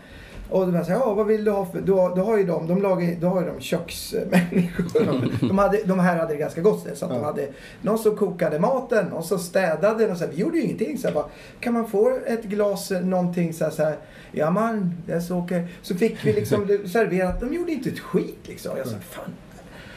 Och 0.50 0.64
så 0.64 0.70
här, 0.70 0.90
ja 0.90 1.14
vad 1.14 1.26
vill 1.26 1.44
du 1.44 1.50
ha 1.50 1.66
för, 1.66 1.80
då, 1.80 2.12
då 2.16 2.22
har 2.22 2.36
ju 2.38 2.44
de, 2.44 2.66
de 2.68 2.82
lagar, 2.82 3.16
då 3.20 3.28
har 3.28 3.40
ju 3.40 3.46
de 3.46 3.60
köksmänniskor. 3.60 5.28
de, 5.48 5.58
hade, 5.58 5.82
de 5.84 5.98
här 5.98 6.16
hade 6.18 6.32
det 6.32 6.38
ganska 6.38 6.60
gott 6.60 6.80
ställt. 6.80 6.98
Så 6.98 7.04
att 7.04 7.10
de 7.10 7.24
hade 7.24 7.48
någon 7.82 7.98
som 7.98 8.16
kokade 8.16 8.58
maten, 8.58 9.06
någon 9.06 9.22
som 9.24 9.38
städade. 9.38 10.10
Och 10.10 10.16
så 10.16 10.24
här, 10.24 10.32
vi 10.32 10.40
gjorde 10.40 10.56
ju 10.56 10.62
ingenting. 10.64 10.98
Så 10.98 11.08
här, 11.08 11.14
bara, 11.14 11.24
kan 11.60 11.72
man 11.72 11.88
få 11.88 12.18
ett 12.26 12.44
glas 12.44 12.90
eh, 12.90 13.00
någonting 13.00 13.52
så 13.52 13.64
här, 13.64 13.70
så 13.70 13.82
här 13.82 13.96
ja 14.32 14.50
man, 14.50 14.94
det 15.06 15.12
är 15.12 15.20
så 15.20 15.38
okej. 15.38 15.66
Så 15.82 15.94
fick 15.94 16.24
vi 16.26 16.32
liksom 16.32 16.66
serverat, 16.92 17.40
de 17.40 17.54
gjorde 17.54 17.72
inte 17.72 17.88
ett 17.88 18.00
skit 18.00 18.38
liksom. 18.42 18.76
Jag 18.76 18.86
sa, 18.86 18.96
fan. 19.10 19.24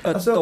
A 0.03 0.09
Alltså- 0.13 0.35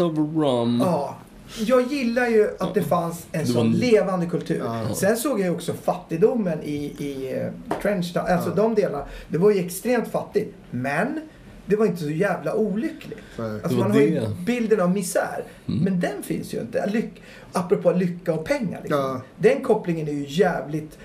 of 0.00 0.18
rum. 0.18 0.82
Ja. 0.84 1.16
Jag 1.58 1.92
gillar 1.92 2.26
ju 2.28 2.50
att 2.58 2.74
det 2.74 2.82
fanns 2.82 3.26
en 3.32 3.46
sån 3.46 3.56
var- 3.72 3.78
levande 3.78 4.26
kultur. 4.26 4.62
Sen 4.94 5.16
såg 5.16 5.40
jag 5.40 5.44
ju 5.46 5.50
också 5.54 5.72
fattigdomen 5.72 6.62
i, 6.62 6.74
i 6.98 7.34
uh, 7.40 7.78
Trenchtown. 7.82 8.26
Alltså 8.26 8.50
de 8.50 8.74
delarna. 8.74 9.04
Det 9.28 9.38
var 9.38 9.50
ju 9.50 9.64
extremt 9.66 10.08
fattigt. 10.08 10.54
Men 10.70 11.20
det 11.66 11.76
var 11.76 11.86
inte 11.86 12.02
så 12.02 12.10
jävla 12.10 12.54
olyckligt. 12.54 13.18
Alltså 13.62 13.78
man 13.78 13.90
har 13.90 14.00
ju 14.00 14.10
det. 14.10 14.18
Mm. 14.26 14.44
bilden 14.44 14.80
av 14.80 14.90
misär. 14.90 15.44
Men 15.66 16.00
den 16.00 16.22
finns 16.22 16.54
ju 16.54 16.60
inte. 16.60 16.86
Lyck, 16.86 17.22
apropå 17.52 17.92
lycka 17.92 18.34
och 18.34 18.44
pengar. 18.44 18.80
Liksom. 18.82 18.98
Ja. 19.00 19.20
Den 19.38 19.62
kopplingen 19.62 20.08
är 20.08 20.12
ju 20.12 20.24
jävligt 20.28 20.98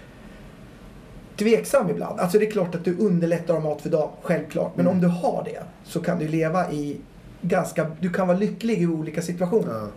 tveksam 1.37 1.89
ibland. 1.89 2.19
Alltså 2.19 2.39
det 2.39 2.47
är 2.47 2.51
klart 2.51 2.75
att 2.75 2.85
du 2.85 2.97
underlättar 2.97 3.53
ha 3.53 3.61
mat 3.61 3.81
för 3.81 3.89
dagen, 3.89 4.09
självklart. 4.21 4.71
Men 4.75 4.85
Mm. 4.85 4.95
om 4.97 5.01
du 5.01 5.07
har 5.07 5.43
det 5.45 5.63
så 5.83 5.99
kan 5.99 6.19
du 6.19 6.27
leva 6.27 6.71
i 6.71 6.97
ganska, 7.41 7.91
du 7.99 8.09
kan 8.09 8.27
vara 8.27 8.37
lycklig 8.37 8.81
i 8.81 8.87
olika 8.87 9.21
situationer. 9.21 9.73
Ja. 9.73 9.87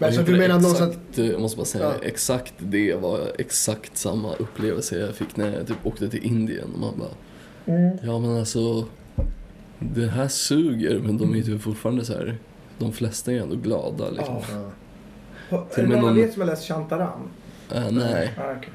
Men 0.00 0.12
så 0.14 0.22
du 0.22 0.32
menar 0.38 0.60
någonstans 0.60 0.94
exakt, 0.96 1.18
eh, 1.18 1.26
Jag 1.30 1.40
måste 1.40 1.56
bara 1.56 1.64
säga, 1.66 1.84
Ja. 1.84 1.94
exakt 2.02 2.54
det 2.58 2.94
var 2.94 3.20
exakt 3.38 3.96
samma 3.96 4.34
upplevelse 4.34 4.98
jag 4.98 5.14
fick 5.14 5.36
när 5.36 5.56
jag 5.56 5.66
typ 5.66 5.86
åkte 5.86 6.08
till 6.08 6.24
Indien. 6.24 6.68
Och 6.74 6.80
man 6.80 6.98
bara, 6.98 7.08
Mm. 7.76 7.96
ja 8.02 8.18
men 8.18 8.38
alltså, 8.38 8.86
det 9.78 10.06
här 10.06 10.28
suger 10.28 10.98
men 10.98 11.18
de 11.18 11.32
är 11.32 11.36
ju 11.36 11.42
typ 11.42 11.62
fortfarande 11.62 12.04
så 12.04 12.12
här. 12.12 12.38
De 12.78 12.92
flesta 12.92 13.32
är 13.32 13.40
ändå 13.40 13.56
glada 13.56 14.10
liksom. 14.10 14.34
Ja. 14.52 14.70
Ja. 15.50 15.66
Är 15.70 15.74
Till 15.74 15.90
det 15.90 15.96
någon 16.00 16.10
av 16.10 16.18
er 16.18 16.28
som 16.28 16.40
har 16.42 16.46
läst 16.46 16.68
Shantaram? 16.68 17.20
Äh, 17.74 17.90
nej. 17.90 18.32
Ja, 18.36 18.54
okej. 18.58 18.70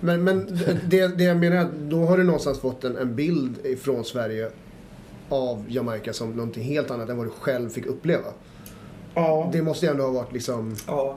Men, 0.00 0.24
men 0.24 0.58
det, 0.88 1.18
det 1.18 1.24
jag 1.24 1.36
menar 1.36 1.56
är 1.56 1.60
att 1.60 1.74
då 1.90 2.06
har 2.06 2.18
du 2.18 2.24
någonstans 2.24 2.60
fått 2.60 2.84
en, 2.84 2.96
en 2.96 3.14
bild 3.16 3.56
från 3.82 4.04
Sverige 4.04 4.50
av 5.28 5.64
Jamaica 5.68 6.12
som 6.12 6.30
någonting 6.30 6.62
helt 6.64 6.90
annat 6.90 7.08
än 7.08 7.16
vad 7.16 7.26
du 7.26 7.30
själv 7.30 7.68
fick 7.70 7.86
uppleva. 7.86 8.26
Ja. 9.14 9.48
Det 9.52 9.62
måste 9.62 9.86
ju 9.86 9.92
ändå 9.92 10.04
ha 10.04 10.10
varit 10.10 10.32
liksom... 10.32 10.76
ja. 10.86 11.14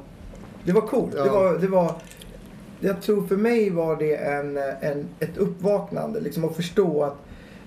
Det 0.64 0.72
var 0.74 0.82
coolt. 0.82 1.12
Det 1.12 1.18
Ja. 1.18 1.34
var, 1.34 1.58
det 1.58 1.68
var, 1.68 1.92
jag 2.80 3.02
tror 3.02 3.28
för 3.28 3.38
mig 3.38 3.70
var 3.70 3.96
det 3.96 4.16
en, 4.16 4.58
en, 4.82 5.08
ett 5.20 5.38
uppvaknande. 5.38 6.20
Liksom 6.20 6.46
att 6.46 6.56
förstå 6.56 7.04
att, 7.04 7.16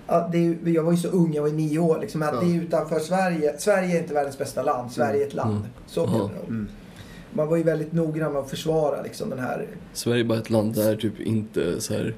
att 0.07 0.31
det, 0.31 0.57
jag 0.65 0.83
var 0.83 0.91
ju 0.91 0.97
så 0.97 1.07
ung, 1.07 1.33
jag 1.33 1.41
var 1.43 1.49
nio 1.49 1.79
år. 1.79 1.99
Liksom, 2.01 2.21
att 2.21 2.33
Ja. 2.33 2.39
det 2.41 2.55
är 2.55 2.61
utanför 2.61 2.99
Sverige. 2.99 3.55
Sverige 3.59 3.97
är 3.97 4.01
inte 4.01 4.13
världens 4.13 4.37
bästa 4.37 4.63
land. 4.63 4.91
Sverige 4.91 5.23
är 5.23 5.27
ett 5.27 5.33
land. 5.33 5.55
Mm. 5.57 5.67
Så 5.87 6.05
det 6.05 6.11
nog. 6.11 6.29
Mm. 6.47 6.67
Man 7.33 7.47
var 7.47 7.57
ju 7.57 7.63
väldigt 7.63 7.93
noggrann 7.93 8.33
med 8.33 8.41
att 8.41 8.49
försvara 8.49 9.01
liksom, 9.01 9.29
den 9.29 9.39
här... 9.39 9.67
Sverige 9.93 10.19
är 10.23 10.25
bara 10.25 10.39
ett 10.39 10.49
land 10.49 10.75
där 10.75 10.95
typ 10.95 11.19
inte 11.19 11.81
så 11.81 11.93
här 11.93 12.15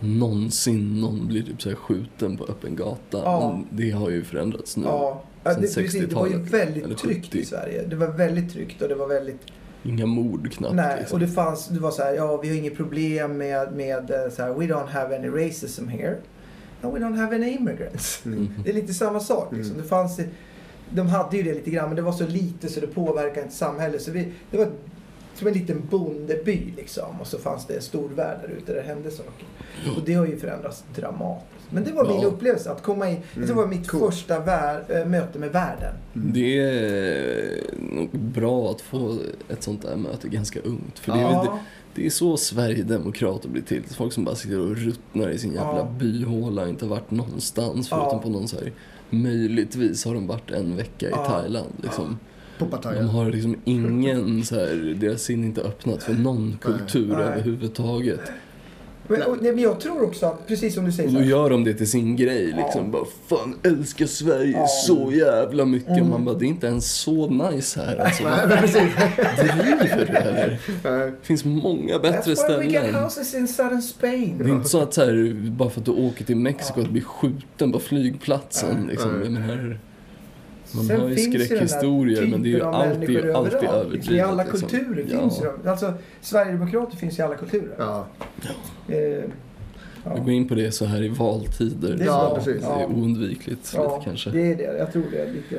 någonsin 0.00 1.00
någon 1.00 1.26
blir 1.26 1.42
typ 1.42 1.62
så 1.62 1.68
här 1.68 1.76
skjuten 1.76 2.36
på 2.36 2.44
öppen 2.44 2.76
gata. 2.76 3.18
Ja. 3.24 3.50
Men 3.52 3.66
det 3.78 3.90
har 3.90 4.10
ju 4.10 4.24
förändrats 4.24 4.76
nu. 4.76 4.84
Ja, 4.86 5.22
ja, 5.46 5.54
det, 5.54 5.60
precis, 5.60 5.92
det 5.92 6.14
var 6.14 6.26
ju 6.26 6.32
60-talet, 6.32 6.50
väldigt 6.50 6.98
tryggt 6.98 7.34
i 7.34 7.38
70. 7.38 7.44
Sverige. 7.44 7.82
Det 7.82 7.96
var 7.96 8.08
väldigt 8.08 8.52
tryggt 8.52 8.82
och 8.82 8.88
det 8.88 8.94
var 8.94 9.06
väldigt... 9.06 9.40
Inga 9.82 10.06
mord 10.06 10.52
knappt. 10.52 10.74
Nej, 10.74 10.96
liksom. 10.98 11.16
och 11.16 11.20
det 11.20 11.28
fanns, 11.32 11.68
det 11.68 11.80
var 11.80 11.90
så 11.90 12.02
här, 12.02 12.14
ja 12.14 12.36
vi 12.36 12.48
har 12.48 12.56
inget 12.56 12.76
problem 12.76 13.36
med, 13.36 13.72
med 13.72 14.10
eh, 14.10 14.30
så 14.30 14.42
här, 14.42 14.54
we 14.54 14.66
don't 14.66 14.88
have 14.88 15.16
any 15.16 15.28
racism 15.28 15.88
here. 15.88 16.16
No, 16.82 16.90
we 16.94 16.98
don't 16.98 17.16
have 17.16 17.36
any 17.36 17.50
immigrants. 17.50 18.22
Mm. 18.26 18.48
Det 18.64 18.70
är 18.70 18.74
lite 18.74 18.94
samma 18.94 19.20
sak 19.20 19.52
liksom. 19.52 19.72
Mm. 19.72 19.82
Det 19.82 19.88
fanns, 19.88 20.20
de 20.90 21.08
hade 21.08 21.36
ju 21.36 21.42
det 21.42 21.54
lite 21.54 21.70
grann 21.70 21.88
men 21.88 21.96
det 21.96 22.02
var 22.02 22.12
så 22.12 22.26
lite 22.26 22.68
så 22.68 22.80
det 22.80 22.86
påverkade 22.86 23.42
inte 23.42 23.54
samhället. 23.54 24.02
Så 24.02 24.10
vi, 24.10 24.32
det 24.50 24.56
var 24.56 24.68
som 25.34 25.46
en 25.46 25.54
liten 25.54 25.82
bondeby 25.90 26.72
liksom. 26.76 27.20
Och 27.20 27.26
så 27.26 27.38
fanns 27.38 27.66
det 27.66 27.74
en 27.74 27.82
stor 27.82 28.08
värld 28.08 28.38
där 28.42 28.48
ute 28.48 28.72
där 28.72 28.80
det 28.80 28.86
hände 28.86 29.10
saker. 29.10 29.46
Och 29.96 30.02
det 30.06 30.14
har 30.14 30.26
ju 30.26 30.38
förändrats 30.38 30.84
dramatiskt. 30.94 31.55
Men 31.70 31.84
det 31.84 31.92
var 31.92 32.08
min 32.08 32.20
Ja. 32.20 32.26
upplevelse 32.26 32.70
att 32.70 32.82
komma 32.82 33.10
in. 33.10 33.16
Det 33.34 33.52
var 33.52 33.66
mitt 33.66 33.88
Coolt. 33.88 34.14
första 34.14 34.40
vär, 34.40 35.00
äh, 35.00 35.06
möte 35.08 35.38
med 35.38 35.52
världen. 35.52 35.94
Det 36.12 36.58
är 36.58 37.60
nog 37.92 38.08
bra 38.18 38.70
att 38.70 38.80
få 38.80 39.18
ett 39.48 39.62
sånt 39.62 39.82
där 39.82 39.96
möte 39.96 40.28
ganska 40.28 40.60
ungt. 40.60 40.98
För 40.98 41.12
det 41.12 41.18
är, 41.20 41.48
det, 41.94 42.06
är 42.06 42.10
så 42.10 42.36
Sverigedemokrater 42.36 43.48
blir 43.48 43.62
till. 43.62 43.82
Folk 43.84 44.12
som 44.12 44.24
bara 44.24 44.34
sitter 44.36 44.60
och 44.60 44.76
ruttnar 44.76 45.30
i 45.30 45.38
sin 45.38 45.52
jävla 45.52 45.76
Ja. 45.78 45.88
byhåla, 45.98 46.68
inte 46.68 46.86
varit 46.86 47.10
någonstans 47.10 47.88
förutom 47.88 48.20
på 48.22 48.28
någon 48.30 48.48
så 48.48 48.56
här 48.56 48.72
Möjligtvis 49.10 50.04
har 50.04 50.14
de 50.14 50.26
varit 50.26 50.50
en 50.50 50.76
vecka 50.76 51.08
i. 51.08 51.12
Thailand 51.12 51.72
liksom. 51.82 52.18
De 52.60 53.08
har 53.08 53.30
liksom 53.30 53.56
ingen 53.64 54.44
så 54.44 54.54
här, 54.54 54.96
deras 55.00 55.22
sinne 55.22 55.42
är 55.44 55.46
inte 55.46 55.60
öppnat 55.62 56.02
för 56.02 56.12
någon 56.14 56.58
kultur 56.62 57.12
Nej. 57.16 57.24
överhuvudtaget. 57.24 58.20
Men, 59.08 59.22
och, 59.22 59.36
nej, 59.40 59.52
men 59.52 59.62
jag 59.62 59.80
tror 59.80 60.02
också 60.04 60.26
att, 60.26 60.46
precis 60.46 60.74
som 60.74 60.84
du 60.84 60.92
säger, 60.92 61.08
Och 61.08 61.12
så 61.12 61.18
då 61.18 61.24
här, 61.24 61.30
gör 61.30 61.50
de 61.50 61.64
det 61.64 61.74
till 61.74 61.90
sin 61.90 62.16
grej 62.16 62.46
liksom. 62.46 62.84
Ja. 62.84 62.90
Bara, 62.90 63.04
fan 63.28 63.54
älskar 63.62 64.06
Sverige 64.06 64.52
Ja. 64.58 64.66
så 64.66 65.12
jävla 65.12 65.64
mycket. 65.64 65.88
Mm. 65.88 66.10
Man 66.10 66.24
bara, 66.24 66.34
det 66.34 66.44
är 66.44 66.48
inte 66.48 66.66
ens 66.66 66.92
så 66.92 67.28
nice 67.30 67.80
här 67.80 67.96
alltså. 67.96 68.22
Men. 68.22 68.48
Driver 68.48 70.06
du 70.06 70.16
eller? 70.16 70.58
Det 71.06 71.12
finns 71.22 71.44
många 71.44 71.98
bättre 71.98 72.34
That's 72.34 72.48
why 72.48 72.66
we 72.66 72.72
get 72.72 72.82
ställen. 72.82 73.02
houses 73.02 73.34
in 73.34 73.48
southern 73.48 73.82
Spain. 73.82 74.38
Det 74.38 74.44
är 74.44 74.48
inte 74.54 74.68
så 74.68 74.80
att 74.82 74.94
så 74.94 75.00
här, 75.04 75.34
bara 75.50 75.70
för 75.70 75.80
att 75.80 75.86
du 75.86 75.92
åker 75.92 76.24
till 76.24 76.36
Mexiko 76.36 76.80
att 76.80 76.90
bli 76.90 77.00
skjuten 77.00 77.72
på 77.72 77.78
flygplatsen. 77.78 78.86
Liksom. 78.90 79.10
Nej. 79.12 79.22
Jag 79.24 79.32
menar, 79.32 79.78
man 80.76 80.84
Sen 80.84 81.00
har 81.00 81.08
ju 81.08 81.16
skräckhistorier 81.16 82.26
men 82.26 82.42
det 82.42 82.48
är 82.48 82.50
ju 82.50 82.62
alltid, 82.62 83.30
alltid 83.30 83.56
överdrivet. 83.68 83.92
Liksom, 83.92 84.14
I 84.14 84.20
alla 84.20 84.42
liksom. 84.42 84.68
kulturer 84.68 85.06
Ja. 85.12 85.20
finns 85.20 85.40
ju 85.40 85.44
de. 85.62 85.68
Alltså, 85.70 85.92
Sverigedemokrater 86.20 86.96
finns 86.96 87.18
i 87.18 87.22
alla 87.22 87.34
kulturer. 87.34 87.74
Ja. 87.78 88.06
Eh, 88.88 88.94
Vi 88.96 89.22
ja. 90.04 90.16
går 90.22 90.30
in 90.30 90.48
på 90.48 90.54
det 90.54 90.72
så 90.72 90.84
här 90.84 91.02
i 91.02 91.08
valtider. 91.08 91.94
Det 91.96 92.02
är 92.04 92.06
Ja, 92.06 92.32
precis. 92.38 92.62
Det 92.62 92.68
är 92.68 92.86
oundvikligt 92.86 93.72
Ja, 93.76 93.96
lite 93.96 94.04
kanske. 94.10 94.30
det 94.30 94.52
är 94.52 94.56
det. 94.56 94.78
Jag 94.78 94.92
tror 94.92 95.04
det 95.12 95.18
är 95.18 95.32
lite. 95.32 95.58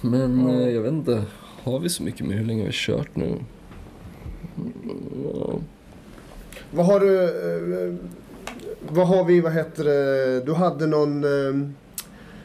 Men 0.00 0.48
Ja. 0.48 0.54
eh, 0.62 0.68
jag 0.68 0.82
vet 0.82 0.92
inte, 0.92 1.22
har 1.62 1.78
vi 1.78 1.88
så 1.88 2.02
mycket 2.02 2.26
mer? 2.26 2.36
Hur 2.36 2.44
länge 2.44 2.60
har 2.62 2.66
vi 2.66 2.72
kört 2.74 3.16
nu? 3.16 3.34
Ja. 5.24 5.54
Vad 6.70 6.86
har 6.86 7.00
du... 7.00 7.24
eh, 7.24 7.94
vad 8.88 9.08
har 9.08 9.24
vi, 9.24 9.40
vad 9.40 9.52
heter 9.52 9.84
det? 9.84 10.40
Du 10.46 10.54
hade 10.54 10.86
någon... 10.86 11.24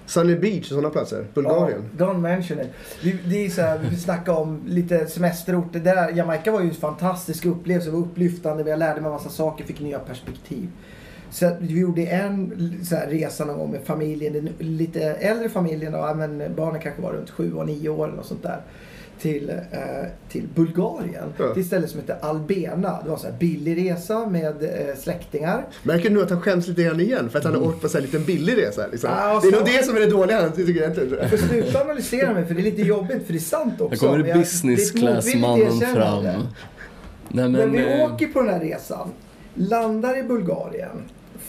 Sunny 0.06 0.36
Beach 0.36 0.60
och 0.60 0.66
sådana 0.66 0.90
platser. 0.90 1.26
Bulgarien. 1.34 1.84
Ja, 1.98 2.06
don't 2.06 2.18
mention 2.18 2.60
it. 2.60 2.68
Vi, 3.04 3.20
det 3.26 3.46
är 3.46 3.50
så 3.50 3.62
här, 3.62 3.80
vi 3.90 3.96
snackade 3.96 4.38
om 4.38 4.62
lite 4.68 5.08
semesterorter. 5.08 5.80
Där, 5.80 6.12
Jamaica 6.12 6.52
var 6.52 6.62
ju 6.62 6.70
en 6.70 6.76
fantastisk 6.76 7.46
upplevelse. 7.46 7.90
Det 7.90 7.94
var 7.94 8.00
upplyftande. 8.00 8.70
Jag 8.70 8.80
lärde 8.80 9.02
mig 9.02 9.12
massa 9.12 9.30
saker, 9.30 9.66
fick 9.66 9.80
nya 9.80 10.00
perspektiv. 10.00 10.70
Så 11.30 11.56
vi 11.60 11.80
gjorde 11.80 12.06
en 12.06 12.80
så 12.86 12.96
här, 12.96 13.08
resa 13.08 13.46
någon 13.46 13.58
gång 13.58 13.72
med 13.72 13.82
familjen. 13.82 14.34
Den 14.34 14.50
lite 14.60 15.02
äldre 15.04 15.50
familjen. 15.50 15.92
Då, 15.92 16.14
men 16.16 16.56
barnen 16.56 16.82
kanske 16.82 17.02
var 17.02 17.14
runt 17.14 17.30
sju 17.30 17.54
och 17.54 17.66
nio 17.66 17.90
år 17.90 18.08
eller 18.08 18.18
något 18.18 18.26
sånt 18.26 18.44
där. 18.44 18.62
Till, 19.22 19.50
eh, 19.50 19.78
till 20.30 20.48
Bulgarien. 20.56 21.34
Ja. 21.38 21.54
Till 21.54 21.62
ett 21.62 21.68
ställe 21.68 21.88
som 21.88 22.00
heter 22.00 22.18
Albena. 22.22 23.00
Det 23.04 23.10
var 23.10 23.18
en 23.26 23.38
billig 23.40 23.90
resa 23.92 24.26
med 24.30 24.64
eh, 24.64 24.96
släktingar. 24.98 25.66
Märker 25.84 26.10
du 26.10 26.16
nu 26.16 26.22
att 26.22 26.30
han 26.30 26.42
skäms 26.42 26.68
lite 26.68 26.84
grann 26.84 27.00
igen 27.00 27.30
för 27.30 27.40
att 27.40 27.46
han 27.46 27.56
har 27.56 27.68
åkt 27.68 27.82
på 27.82 27.88
här 27.94 28.02
liten 28.02 28.24
billig 28.26 28.58
resa? 28.58 28.88
Liksom. 28.92 29.10
Ja, 29.10 29.40
det 29.44 29.48
är 29.48 29.52
nog 29.52 29.66
det 29.66 29.86
som 29.86 29.96
är 29.96 30.00
det 30.00 30.10
dåliga 30.10 30.42
han 30.42 30.52
tycker 30.52 30.74
jag 30.74 30.78
egentligen. 30.78 31.18
Jag 31.22 31.30
får 31.30 31.38
sluta 31.38 31.82
analysera 31.82 32.34
mig 32.34 32.46
för 32.46 32.54
det 32.54 32.62
är 32.62 32.64
lite 32.64 32.82
jobbigt 32.82 33.26
för 33.26 33.34
det 33.34 33.40
är 33.40 33.42
sant 33.42 33.82
också. 33.82 34.06
Här 34.06 34.14
kommer 34.14 34.28
jag- 34.28 34.38
business 34.38 34.92
class-mannen 34.92 35.80
fram. 35.80 36.24
Nej, 36.24 36.36
Men, 37.30 37.52
men, 37.52 37.72
vi 37.72 38.00
eh, 38.02 38.14
åker 38.14 38.28
på 38.28 38.42
den 38.42 38.50
här 38.50 38.60
resan. 38.60 39.10
Landar 39.54 40.18
i 40.18 40.24
Bulgarien. 40.24 41.02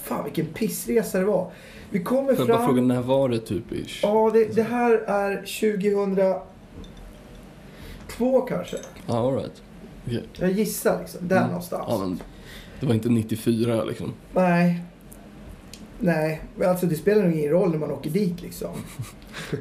Fan 0.02 0.24
vilken 0.24 0.46
pissresa 0.46 1.18
det 1.18 1.24
var. 1.24 1.50
Vi 1.90 2.02
kommer 2.02 2.34
får 2.34 2.38
jag 2.38 2.48
bara 2.48 2.56
fram. 2.58 2.66
fråga, 2.66 2.82
när 2.82 3.02
var 3.02 3.28
det 3.28 3.38
typ? 3.38 3.64
Ja, 4.02 4.30
det, 4.34 4.54
det 4.54 4.62
här 4.62 4.92
är 5.06 5.42
2002 8.18 8.40
kanske. 8.40 8.76
Ja, 9.06 9.28
all 9.28 9.34
right. 9.36 9.62
Okej. 10.06 10.22
Jag 10.38 10.50
gissar 10.52 10.98
liksom. 11.00 11.28
Där 11.28 11.36
Mm. 11.36 11.48
någonstans. 11.48 11.84
Ja, 11.88 11.98
men 11.98 12.20
det 12.80 12.86
var 12.86 12.94
inte 12.94 13.08
94 13.08 13.84
liksom. 13.84 14.12
Nej. 14.34 14.82
Nej, 16.00 16.42
alltså 16.64 16.86
det 16.86 16.94
spelar 16.94 17.22
nog 17.22 17.32
ingen 17.32 17.50
roll 17.50 17.70
när 17.70 17.78
man 17.78 17.90
åker 17.90 18.10
dit 18.10 18.42
liksom. 18.42 18.70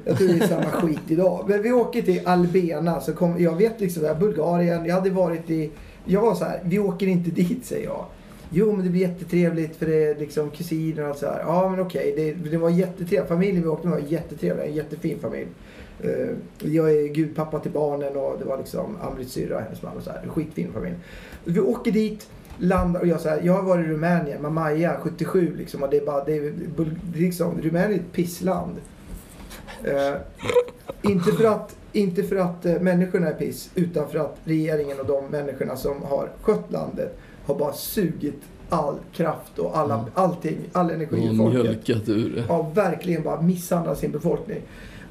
Jag 0.06 0.18
tror 0.18 0.28
det 0.28 0.34
är 0.44 0.48
samma 0.48 0.64
skit 0.72 1.00
idag. 1.08 1.46
Men 1.50 1.62
vi 1.62 1.72
åker 1.72 2.02
till 2.02 2.28
Albena. 2.28 3.02
Så 3.02 3.14
kom, 3.14 3.40
jag 3.42 3.56
vet 3.56 3.80
liksom, 3.82 4.04
där, 4.04 4.16
Bulgarien. 4.16 4.86
Jag 4.86 4.96
hade 4.96 5.10
varit 5.10 5.50
i... 5.50 5.72
Jag 6.06 6.22
var 6.22 6.36
så 6.36 6.46
här, 6.46 6.62
vi 6.66 6.80
åker 6.80 7.08
inte 7.08 7.30
dit 7.32 7.66
säger 7.66 7.86
jag. 7.86 8.06
Jo 8.50 8.72
men 8.76 8.84
det 8.86 8.92
blir 8.92 9.02
jättetrevligt 9.02 9.76
för 9.76 9.86
det 9.86 10.04
är 10.04 10.16
liksom 10.16 10.50
kusiner 10.52 11.02
och 11.04 11.10
allt 11.10 11.18
så 11.18 11.26
här. 11.26 11.40
Ja 11.40 11.70
men 11.70 11.80
okej, 11.80 12.14
det, 12.16 12.50
det 12.50 12.58
var 12.58 12.70
jättetrevligt. 12.70 13.28
Familjen 13.30 13.62
vi 13.62 13.68
åkte 13.68 13.88
med 13.88 14.02
var 14.02 14.08
jättetrevlig. 14.08 14.66
En 14.66 14.74
jättefin 14.74 15.20
familj. 15.22 15.48
Eh, 16.04 16.36
jag 16.72 16.92
är 16.92 17.08
gudpappa 17.08 17.60
till 17.60 17.72
barnen 17.72 18.16
och 18.18 18.36
det 18.40 18.46
var 18.46 18.58
liksom 18.58 18.98
Amrits 19.02 19.32
syrra 19.32 19.60
hennes 19.60 19.84
och 19.84 20.04
så 20.04 20.10
här. 20.10 20.28
Skitfin 20.28 20.74
familj. 20.74 20.96
Vi 21.46 21.60
åker 21.60 21.92
dit, 21.92 22.28
landar 22.58 23.00
och 23.02 23.08
jag 23.08 23.22
så 23.22 23.30
här, 23.30 23.42
jag 23.44 23.54
har 23.54 23.62
varit 23.64 23.86
i 23.86 23.90
Rumänien, 23.90 24.42
Mamaja 24.42 24.98
77 25.02 25.56
liksom 25.58 25.84
och 25.84 25.90
det 25.90 25.98
är 25.98 26.06
bara, 26.06 26.24
det 26.26 26.38
är, 26.38 26.54
liksom, 27.16 27.62
Rumänien 27.62 27.92
är 27.92 27.96
ett 27.96 28.12
pissland. 28.12 28.76
Eh, 29.84 30.14
inte 31.02 31.32
för 31.32 31.44
att, 31.46 31.76
inte 31.92 32.24
för 32.24 32.36
att 32.36 32.66
eh, 32.66 32.80
människorna 32.80 33.28
är 33.28 33.34
piss, 33.34 33.70
utan 33.76 34.10
för 34.10 34.20
att 34.20 34.38
regeringen 34.44 35.00
och 35.00 35.06
de 35.06 35.26
människorna 35.26 35.76
som 35.76 36.04
har 36.04 36.30
skött 36.42 36.72
landet 36.72 37.18
har 37.46 37.56
bara 37.56 37.74
sugit 37.74 38.42
all 38.70 38.96
kraft 39.14 39.60
och 39.60 39.78
alla, 39.78 39.94
Mm. 39.96 40.06
allting, 40.14 40.58
all 40.72 40.90
energi 40.92 41.30
Och 41.32 41.38
folket. 41.38 41.64
mjölkat 41.64 42.10
ur 42.10 42.36
det. 42.36 42.44
Ja, 42.50 42.72
verkligen 42.76 43.24
bara 43.24 43.42
misshandlat 43.42 44.00
sin 44.00 44.12
befolkning. 44.12 44.62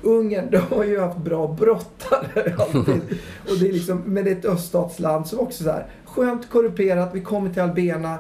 Ungern, 0.05 0.50
de 0.50 0.59
har 0.59 0.84
ju 0.84 1.00
haft 1.00 1.18
bra 1.18 1.57
brottare 1.59 2.55
alltid. 2.59 3.00
Och 3.48 3.59
det 3.61 3.68
är 3.68 3.72
liksom, 3.72 4.02
men 4.07 4.24
det 4.24 4.30
är 4.30 4.36
ett 4.36 4.44
öststatsland 4.44 5.26
som 5.26 5.40
också 5.40 5.64
så 5.64 5.70
här 5.70 5.86
skönt 6.05 6.50
korrumperat. 6.50 7.11
Vi 7.14 7.20
kommer 7.20 7.52
till 7.52 7.62
Albena, 7.62 8.18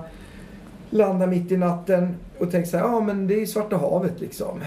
landar 0.90 1.26
mitt 1.26 1.52
i 1.52 1.56
natten 1.56 2.16
och 2.38 2.50
tänker 2.50 2.70
så 2.70 2.76
här, 2.76 2.84
ja 2.84 3.00
men 3.00 3.26
det 3.26 3.42
är 3.42 3.46
Svarta 3.46 3.76
havet 3.76 4.20
liksom. 4.20 4.60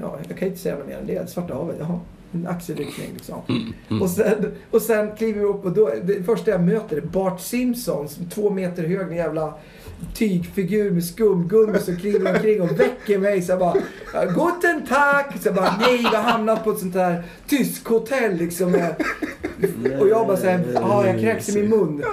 Ja, 0.00 0.18
jag 0.28 0.38
kan 0.38 0.48
inte 0.48 0.60
säga 0.60 0.76
något 0.76 0.86
mer 0.86 0.98
än 0.98 1.06
det. 1.06 1.30
Svarta 1.30 1.54
havet, 1.54 1.76
jaha. 1.78 2.00
En 2.32 2.46
axelryckning 2.46 3.08
liksom. 3.14 3.40
Mm. 3.48 4.02
Och, 4.02 4.10
sen, 4.10 4.52
och 4.70 4.82
sen 4.82 5.16
kliver 5.16 5.38
vi 5.40 5.46
upp 5.46 5.64
och 5.64 5.72
då, 5.72 5.90
det 6.02 6.22
första 6.22 6.50
jag 6.50 6.60
möter 6.60 6.96
är 6.96 7.00
Bart 7.00 7.40
Simpson, 7.40 8.08
som 8.08 8.28
två 8.28 8.50
meter 8.50 8.82
hög, 8.82 9.08
en 9.08 9.16
jävla 9.16 9.54
tygfigur 10.14 10.90
med 10.90 11.04
skumgummi 11.04 11.78
som 11.78 11.96
kliver 11.96 12.34
omkring 12.34 12.62
och 12.62 12.80
väcker 12.80 13.18
mig. 13.18 13.42
Så 13.42 13.52
jag 13.52 13.58
bara, 13.58 13.74
guten 14.12 14.86
Tag! 14.86 15.24
Så 15.40 15.48
jag 15.48 15.54
bara, 15.54 15.76
nej, 15.80 15.98
vi 15.98 16.16
har 16.16 16.22
hamnat 16.22 16.64
på 16.64 16.70
ett 16.70 16.78
sånt 16.78 16.94
här 16.94 17.22
tysk 17.48 17.88
hotell 17.88 18.36
liksom. 18.36 18.74
Och 20.00 20.08
jag 20.08 20.26
bara 20.26 20.36
såhär, 20.36 20.64
ja 20.74 21.06
jag 21.06 21.20
kräks 21.20 21.48
i 21.48 21.60
min 21.60 21.70
mun. 21.70 22.04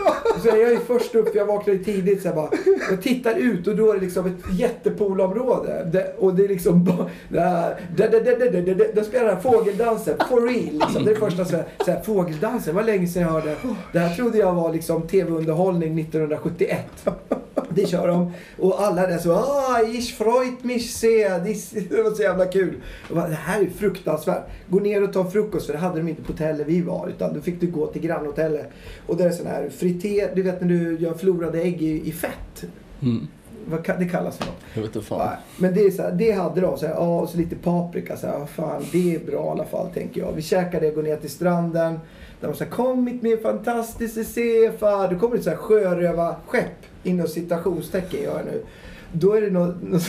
Så 0.42 0.48
jag 0.48 0.72
är 0.72 0.78
först 0.78 1.16
upp, 1.16 1.36
jag 1.36 1.46
vaknade 1.46 1.80
tidigt. 1.80 2.22
Så 2.22 2.28
jag, 2.28 2.36
bara, 2.36 2.50
jag 2.90 3.02
tittar 3.02 3.36
ut 3.36 3.68
och 3.68 3.76
då 3.76 3.92
är 3.92 3.96
det 3.96 4.02
liksom 4.02 4.26
ett 4.26 4.60
jättepoolområde. 4.60 6.14
Och 6.20 6.36
det 6.36 6.44
är 6.44 6.48
liksom 6.48 6.84
bara, 6.84 7.10
där, 7.30 9.04
spelar 9.04 9.26
den 9.26 9.42
fågeldansen, 9.42 10.18
for 10.30 10.42
real. 10.42 10.74
Liksom. 10.74 11.06
Det 11.06 11.12
är 11.12 11.14
det 11.14 11.20
första 11.20 11.46
så 11.46 11.56
här, 11.56 11.66
så 11.86 11.92
här, 11.92 12.02
fågeldansen, 12.02 12.76
det 12.76 12.82
var 12.82 12.88
länge 12.88 13.08
sedan 13.08 13.22
jag 13.22 13.30
hörde. 13.30 13.56
Det 13.94 14.00
här 14.00 14.16
trodde 14.16 14.38
jag 14.38 14.54
var 14.54 14.74
liksom 14.74 15.02
tv-underhållning 15.02 16.00
1971. 16.00 17.10
Det 17.82 17.88
kör 17.88 18.08
de. 18.08 18.32
Och 18.60 18.82
alla 18.82 19.08
där 19.08 19.18
så 19.18 19.34
ah, 19.34 19.82
ich 19.88 20.18
freut 20.18 20.64
mich 20.64 20.92
sehr. 20.92 21.30
Det- 21.40 22.04
var 22.04 22.12
så 22.16 22.22
jävla 22.22 22.46
kul. 22.46 22.74
Bara, 23.14 23.28
det 23.28 23.36
här 23.36 23.62
är 23.62 23.70
fruktansvärt. 23.70 24.44
Gå 24.70 24.80
ner 24.80 25.04
och 25.04 25.14
ta 25.14 25.30
frukost 25.30 25.66
för 25.66 25.74
det 25.74 25.80
hade 25.80 25.98
de 26.00 26.08
inte 26.08 26.22
på 26.24 26.32
hotellet 26.32 26.68
vi 26.68 26.82
var. 26.82 27.08
Utan 27.08 27.34
då 27.34 27.42
fick 27.42 27.62
du 27.62 27.68
gå 27.68 27.88
till 27.88 28.02
grannhotellet. 28.02 28.70
Och 29.08 29.18
det 29.18 29.24
är 29.24 29.32
sån 29.32 29.48
här 29.48 29.70
frité, 29.70 30.30
du 30.36 30.42
vet 30.42 30.62
när 30.62 30.68
du 30.68 30.98
gör 31.00 31.14
förlorade 31.14 31.62
ägg 31.62 31.82
i, 31.82 32.08
i 32.10 32.12
fett. 32.12 32.64
Mm. 33.02 33.28
Vad 33.70 34.00
det 34.00 34.06
kallas 34.06 34.38
för 34.38 34.46
något. 34.46 34.56
Jag 34.74 34.82
vet 34.82 34.96
inte 34.96 35.08
fan. 35.08 35.36
Men 35.58 35.74
det, 35.74 35.82
är 35.82 35.92
så 35.92 36.02
här, 36.02 36.12
det 36.12 36.32
hade 36.32 36.62
de. 36.62 36.78
Så 36.78 36.86
här, 36.88 36.94
ja, 36.94 37.20
och 37.22 37.30
så 37.30 37.38
lite 37.38 37.56
paprika. 37.56 38.18
Så 38.18 38.28
här, 38.28 38.34
"Ja, 38.40 38.46
fan, 38.46 38.84
det 38.92 39.16
är 39.16 39.20
bra 39.20 39.46
i 39.46 39.50
alla 39.50 39.66
fall 39.66 39.90
tänker 39.94 40.22
jag. 40.22 40.32
Vi 40.32 40.42
käkade 40.42 40.86
det, 40.86 40.92
går 40.96 41.04
ner 41.04 41.16
till 41.18 41.30
stranden. 41.30 42.00
Där 42.42 42.48
de 42.48 42.54
sa 42.56 42.66
kommit 42.66 43.22
med 43.22 43.42
fantastiskt 43.42 44.34
sefa. 44.34 45.08
Då 45.08 45.20
kommer 45.20 45.38
det 45.38 45.44
så 45.44 45.50
här 45.50 45.58
sjörövarskepp. 45.58 46.86
Inom 47.04 47.28
citationstecken 47.28 48.24
gör 48.24 48.38
jag 48.38 48.46
nu. 48.46 48.64
Då 49.12 49.34
är 49.34 49.42
det 49.42 49.50
någon, 49.50 50.00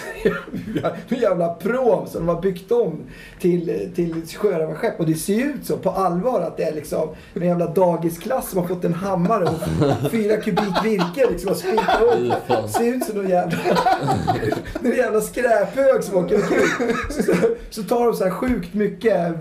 någon, 1.08 1.20
jävla 1.20 1.48
prom 1.62 2.06
som 2.06 2.26
de 2.26 2.34
har 2.34 2.42
byggt 2.42 2.72
om 2.72 3.00
till, 3.40 3.90
till 3.94 4.22
sjörövarskepp. 4.36 5.00
Och 5.00 5.06
det 5.06 5.14
ser 5.14 5.44
ut 5.44 5.66
så 5.66 5.76
på 5.76 5.90
allvar 5.90 6.40
att 6.40 6.56
det 6.56 6.62
är 6.62 6.74
liksom 6.74 7.08
en 7.34 7.46
jävla 7.46 7.66
dagisklass 7.66 8.50
som 8.50 8.60
har 8.60 8.68
fått 8.68 8.84
en 8.84 8.94
hammare 8.94 9.44
och 9.44 10.10
fyra 10.10 10.36
kubik 10.36 10.84
virke 10.84 11.30
liksom 11.30 11.50
och 11.50 11.56
spikat 11.56 12.02
upp. 12.02 12.32
fan. 12.46 12.68
Ser 12.68 12.94
ut 12.94 13.04
som 13.04 13.16
någon 13.16 13.28
jävla, 13.28 13.58
någon 14.80 14.92
jävla 14.92 15.20
skräphög 15.20 16.04
som 16.04 16.16
åker 16.16 16.34
omkring. 16.34 16.94
Så, 17.10 17.32
så 17.70 17.82
tar 17.82 18.06
de 18.06 18.14
så 18.14 18.24
här 18.24 18.30
sjukt 18.30 18.74
mycket 18.74 19.34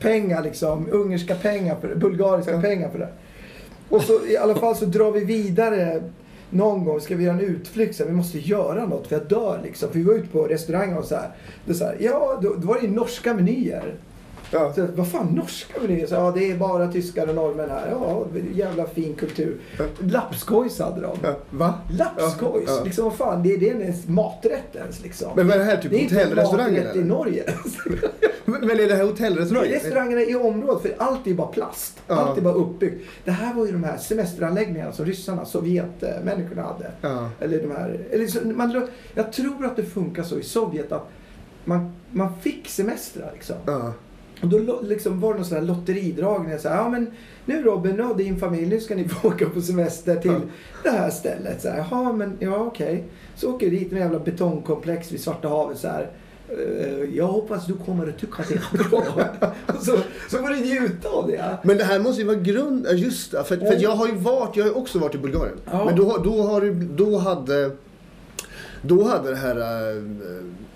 pengar 0.00 0.42
liksom. 0.42 0.88
Ungerska 0.90 1.34
pengar, 1.34 1.76
för 1.80 1.88
det, 1.88 1.96
bulgariska 1.96 2.60
pengar 2.60 2.88
för 2.88 2.98
det. 2.98 3.08
Och 3.88 4.02
så 4.02 4.26
i 4.26 4.36
alla 4.36 4.54
fall 4.54 4.76
så 4.76 4.84
drar 4.84 5.12
vi 5.12 5.24
vidare 5.24 6.02
någon 6.50 6.84
gång 6.84 7.00
ska 7.00 7.16
vi 7.16 7.24
göra 7.24 7.34
en 7.34 7.40
utflykt, 7.40 7.96
så 7.96 8.02
här, 8.02 8.10
vi 8.10 8.16
måste 8.16 8.38
göra 8.38 8.86
något 8.86 9.06
för 9.06 9.16
jag 9.16 9.28
dör 9.28 9.60
liksom. 9.64 9.88
För 9.88 9.98
vi 9.98 10.04
var 10.04 10.14
ute 10.14 10.28
på 10.28 10.44
restaurang 10.44 10.96
och 10.96 11.04
så 11.04 11.14
här. 11.14 11.30
Det 11.66 11.74
så 11.74 11.84
här 11.84 11.96
ja, 12.00 12.38
då, 12.42 12.54
då 12.54 12.66
var 12.66 12.74
det 12.74 12.86
ju 12.86 12.92
norska 12.92 13.34
menyer. 13.34 13.94
Ja. 14.50 14.72
Så, 14.74 14.86
vad 14.94 15.08
fan, 15.10 15.26
norska 15.26 15.80
menyer? 15.80 16.06
Så, 16.06 16.14
ja, 16.14 16.32
det 16.36 16.50
är 16.50 16.56
bara 16.56 16.92
tyskar 16.92 17.28
och 17.28 17.34
norrmän 17.34 17.70
här. 17.70 17.88
Ja, 17.90 18.26
jävla 18.54 18.86
fin 18.86 19.14
kultur. 19.14 19.56
Lapskojs 19.98 20.78
hade 20.78 21.00
de. 21.00 21.16
Ja, 21.22 21.34
Va? 21.50 21.74
Lapskojs, 21.90 22.64
Ja, 22.66 22.76
ja. 22.78 22.84
liksom 22.84 23.04
vad 23.04 23.14
fan, 23.14 23.42
det 23.42 23.54
är 23.54 23.58
det 23.58 23.70
är 23.70 23.80
ens 23.80 24.08
maträtt 24.08 24.76
ens 24.76 25.02
liksom. 25.02 25.28
Men 25.36 25.46
vad 25.46 25.56
är 25.56 25.58
det 25.58 25.64
här? 25.64 25.76
Typ 25.76 25.90
det 25.90 25.96
är 25.96 26.00
inte 26.00 26.14
hotellrestauranger? 26.14 26.78
maträtt 26.84 26.96
i? 26.96 27.04
Norge. 27.04 27.44
Men 28.46 28.60
men 28.60 28.70
är 28.70 28.74
det 28.76 28.82
här 28.82 28.88
Det 28.88 28.94
är 28.94 29.04
hotellrestauranger? 29.06 29.70
restaurangerna 29.70 30.22
i 30.22 30.34
området, 30.34 30.82
för 30.82 30.94
allt 30.98 31.26
är 31.26 31.34
bara 31.34 31.46
plast. 31.48 32.00
Ja. 32.08 32.14
Allt 32.14 32.38
är 32.38 32.42
bara 32.42 32.54
uppbyggt. 32.54 33.04
Det 33.24 33.30
här 33.30 33.54
var 33.54 33.66
ju 33.66 33.72
de 33.72 33.84
här 33.84 33.96
semesteranläggningarna 33.98 34.92
som 34.92 35.06
ryssarna, 35.06 35.44
Sovjetmänniskorna 35.44 36.62
hade. 36.62 36.90
Ja. 37.00 37.28
Eller 37.40 37.62
de 37.62 37.70
här, 37.70 37.98
eller 38.10 38.26
så, 38.26 38.38
man, 38.46 38.88
jag 39.14 39.32
tror 39.32 39.66
att 39.66 39.76
det 39.76 39.82
funkar 39.84 40.22
så 40.22 40.38
i 40.38 40.42
Sovjet 40.42 40.92
att 40.92 41.08
man, 41.64 41.92
man 42.10 42.28
fick 42.40 42.68
semestrar 42.68 43.30
liksom. 43.34 43.56
Ja. 43.66 43.92
Och 44.44 44.60
då 44.66 44.80
liksom 44.82 45.20
var 45.20 45.30
det 45.32 45.36
någon 45.38 45.46
sån 45.46 45.58
här 45.58 45.64
lotteridragning. 45.64 46.58
Så 46.58 46.68
här, 46.68 46.76
ja 46.76 46.88
men 46.88 47.10
nu 47.44 47.62
Robin 47.62 48.00
och 48.00 48.16
din 48.16 48.36
familj, 48.38 48.66
nu 48.66 48.80
ska 48.80 48.94
ni 48.94 49.08
få 49.08 49.28
åka 49.28 49.48
på 49.50 49.60
semester 49.60 50.16
till 50.16 50.30
Ja. 50.30 50.40
det 50.82 50.90
här 50.90 51.10
stället. 51.10 51.62
Så 51.62 51.68
här, 51.68 51.76
Jaha 51.90 52.12
men 52.12 52.36
ja 52.40 52.56
okej. 52.56 53.04
Så 53.36 53.50
åker 53.54 53.70
vi 53.70 53.78
dit 53.78 53.92
med 53.92 54.02
en 54.02 54.08
jävla 54.08 54.24
betongkomplex 54.24 55.12
vid 55.12 55.20
Svarta 55.20 55.48
havet 55.48 55.78
så 55.78 55.88
här. 55.88 56.10
"Eh, 56.48 57.16
Jag 57.16 57.26
hoppas 57.26 57.66
du 57.66 57.74
kommer 57.76 58.08
att 58.08 58.18
tycka 58.18 58.42
att 58.42 58.48
det 58.48 58.54
är 58.54 58.88
bra. 58.88 59.04
Så, 59.80 59.96
så 60.30 60.38
får 60.38 60.48
du 60.48 60.56
njuta 60.56 61.08
av 61.08 61.26
det. 61.28 61.44
Men 61.62 61.76
det 61.78 61.84
här 61.84 61.98
måste 61.98 62.20
ju 62.20 62.26
vara 62.26 62.36
grund... 62.36 62.86
ja, 62.88 62.92
Just 62.92 63.32
det, 63.32 63.44
för, 63.44 63.56
för 63.56 63.82
jag 63.82 63.90
har 63.90 64.06
ju 64.06 64.14
varit, 64.14 64.56
jag 64.56 64.64
har 64.64 64.76
också 64.78 64.98
varit 64.98 65.14
i 65.14 65.18
Bulgarien. 65.18 65.56
Ja. 65.72 65.84
Men 65.84 65.96
då, 65.96 66.18
då, 66.24 66.42
har 66.42 66.60
du, 66.60 66.74
då 66.74 67.18
hade... 67.18 67.70
Då 68.86 69.04
hade 69.04 69.30
det 69.30 69.36
här 69.36 69.56
uh, 69.96 70.02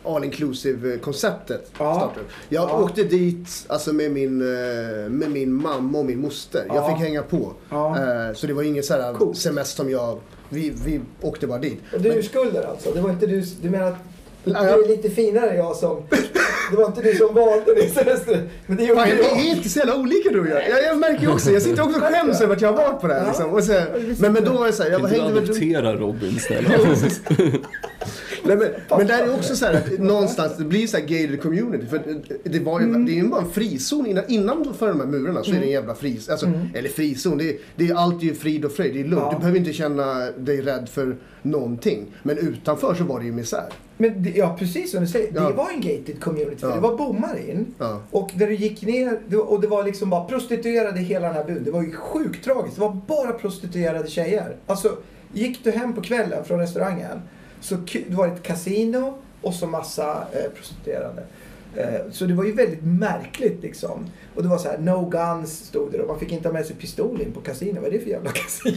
all 0.05 0.25
inclusive 0.25 0.99
konceptet 0.99 1.71
Ja. 1.79 1.95
startat. 1.95 2.31
Jag 2.49 2.69
Ja. 2.71 2.83
åkte 2.83 3.03
dit 3.03 3.49
alltså 3.67 3.93
med, 3.93 4.11
min, 4.13 4.41
eh, 4.41 5.09
med 5.11 5.31
min 5.31 5.53
mamma 5.55 5.99
och 5.99 6.05
min 6.07 6.21
moster. 6.21 6.65
Jag 6.69 6.77
Ja. 6.77 6.89
fick 6.89 7.07
hänga 7.07 7.23
på. 7.23 7.53
Ja. 7.71 7.97
Eh, 8.29 8.35
så 8.35 8.47
det 8.47 8.53
var 8.53 8.63
ingen 8.63 8.83
så 8.83 8.95
här 8.95 9.15
Coolt. 9.15 9.37
semester 9.39 9.77
som 9.77 9.91
jag... 9.91 10.19
Vi, 10.49 10.73
vi 10.85 11.01
åkte 11.21 11.47
bara 11.47 11.59
dit. 11.59 11.81
Och 11.95 12.01
du 12.01 12.09
är 12.11 12.15
Men- 12.15 12.23
skulder 12.23 12.63
alltså? 12.71 12.91
Det 12.93 13.01
var 13.01 13.11
inte 13.11 13.27
du, 13.27 13.41
du 13.63 13.71
menar 13.71 13.87
att 13.89 13.97
du 14.45 14.51
jag- 14.53 14.85
är 14.85 14.89
lite 14.89 15.11
finare 15.11 15.51
än 15.51 15.57
jag 15.57 15.77
som... 15.77 16.03
Det 16.71 16.77
var 16.77 16.87
inte 16.87 17.03
du 17.03 17.15
som 17.15 17.35
valde 17.35 17.75
din 17.75 17.91
semester. 17.91 18.49
Men 18.67 18.77
det 18.77 18.85
gjorde 18.85 19.01
Fan, 19.01 19.11
vi 19.17 19.23
jag. 19.23 19.39
är 19.47 19.57
inte 19.57 19.69
så 19.69 19.79
jävla 19.79 19.97
olika 19.97 20.31
du 20.31 20.41
och 20.41 20.47
jag. 20.47 20.69
jag. 20.71 20.83
Jag 20.85 20.99
märker 20.99 21.23
ju 21.23 21.29
också, 21.33 21.51
jag 21.51 21.63
sitter 21.63 21.83
också 21.83 22.01
och 22.01 22.05
skäms 22.07 22.41
över 22.41 22.57
att 22.57 22.61
jag 22.63 22.73
har 22.73 22.77
varit 22.91 23.01
på 23.01 23.07
det 23.07 23.15
här. 23.15 23.27
Liksom. 23.27 23.51
Och 23.51 23.65
så, 23.65 23.73
men, 24.19 24.33
men 24.33 24.45
då 24.45 24.53
var 24.53 24.67
det 24.67 24.73
så 24.73 24.83
här, 24.83 24.91
jag 24.91 25.01
Kan 25.01 25.11
var 25.25 25.31
du 25.33 25.39
adoptera 25.39 25.97
Robin 25.97 26.39
snälla? 26.41 26.69
Nej, 28.45 28.57
men, 28.57 28.69
men 28.99 29.07
där 29.07 29.23
är 29.23 29.35
också 29.35 29.57
så 29.57 29.67
här 29.67 29.75
att 29.75 29.99
någonstans, 29.99 30.53
det 30.59 30.65
blir 30.65 30.87
så 30.87 30.97
här 30.97 31.05
gated 31.05 31.43
community. 31.43 31.87
För 31.87 32.01
det, 32.45 32.59
var 32.61 32.81
ju, 32.81 32.87
Mm. 32.87 33.07
det 33.07 33.13
är 33.13 33.15
ju 33.15 33.29
bara 33.29 33.41
en 33.41 33.51
frizon 33.51 34.07
innan, 34.07 34.25
innan 34.29 34.75
för 34.79 34.89
de 34.89 35.01
här 35.01 35.07
murarna 35.07 35.43
så 35.45 35.51
är 35.51 35.55
det 35.55 35.65
en 35.67 35.71
jävla 35.71 35.95
frizon. 35.95 36.33
Alltså, 36.33 36.47
Mm. 36.47 36.67
Eller 36.75 36.89
frizon, 36.89 37.39
det 37.39 37.49
är, 37.51 37.57
det 37.77 37.89
är 37.89 37.95
alltid 37.95 38.39
frid 38.41 38.65
och 38.65 38.73
fröjd, 38.73 38.95
det 38.95 39.01
är 39.01 39.05
lugnt. 39.05 39.23
Ja. 39.27 39.33
Du 39.33 39.39
behöver 39.39 39.59
inte 39.59 39.73
känna 39.73 40.15
dig 40.31 40.61
rädd 40.61 40.89
för 40.89 41.17
någonting. 41.43 42.07
Men 42.23 42.39
utanför 42.39 42.95
så 42.95 43.05
var 43.05 43.19
det 43.21 43.27
ju 43.27 43.33
misär. 43.33 43.65
Men 44.01 44.23
det, 44.23 44.31
ja, 44.31 44.57
precis 44.59 44.91
som 44.91 45.01
du 45.01 45.07
säger. 45.07 45.33
Ja. 45.35 45.49
Det 45.49 45.55
var 45.55 45.71
en 45.71 45.81
gated 45.81 46.21
community. 46.21 46.57
För 46.57 46.69
Ja. 46.69 46.75
det 46.75 46.81
var 46.81 46.97
bommar 46.97 47.39
in. 47.49 47.75
Ja. 47.79 48.03
Och 48.11 48.31
när 48.37 48.47
du 48.47 48.55
gick 48.55 48.83
ner 48.83 49.19
och 49.47 49.61
det 49.61 49.67
var 49.67 49.85
liksom 49.85 50.11
bara 50.11 50.25
prostituerade 50.25 51.01
hela 51.01 51.27
den 51.27 51.37
här 51.37 51.45
byn. 51.45 51.65
Det 51.65 51.71
var 51.71 51.83
ju 51.83 51.93
sjukt 51.93 52.45
tragiskt. 52.45 52.75
Det 52.77 52.81
var 52.81 53.01
bara 53.09 53.33
prostituerade 53.33 54.09
tjejer. 54.11 54.57
Alltså, 54.67 54.97
gick 55.33 55.65
du 55.65 55.71
hem 55.71 55.93
på 55.95 56.01
kvällen 56.01 56.45
från 56.45 56.59
restaurangen 56.61 57.19
så 57.61 57.75
det 57.93 58.15
var 58.15 58.27
ett 58.27 58.43
kasino 58.43 59.19
och 59.43 59.55
så 59.55 59.67
massa 59.67 60.25
eh, 60.33 60.51
prostituerade. 60.57 61.23
Eh, 61.77 62.01
så 62.13 62.25
det 62.25 62.35
var 62.35 62.45
ju 62.45 62.53
väldigt 62.53 62.83
märkligt 62.85 63.63
liksom. 63.63 64.07
Och 64.35 64.43
det 64.43 64.49
var 64.49 64.59
så 64.59 64.69
här, 64.69 64.79
no 64.79 65.09
guns 65.09 65.59
stod 65.67 65.93
det 65.93 66.01
och 66.01 66.09
man 66.09 66.19
fick 66.19 66.33
inte 66.33 66.49
ha 66.49 66.53
med 66.53 66.67
sig 66.67 66.77
pistol 66.77 67.21
in 67.21 67.33
på 67.33 67.41
kasino. 67.41 67.81
Vad 67.81 67.89
är 67.89 67.91
det 67.91 67.99
för 67.99 68.11
jävla 68.11 68.31
kasino 68.35 68.77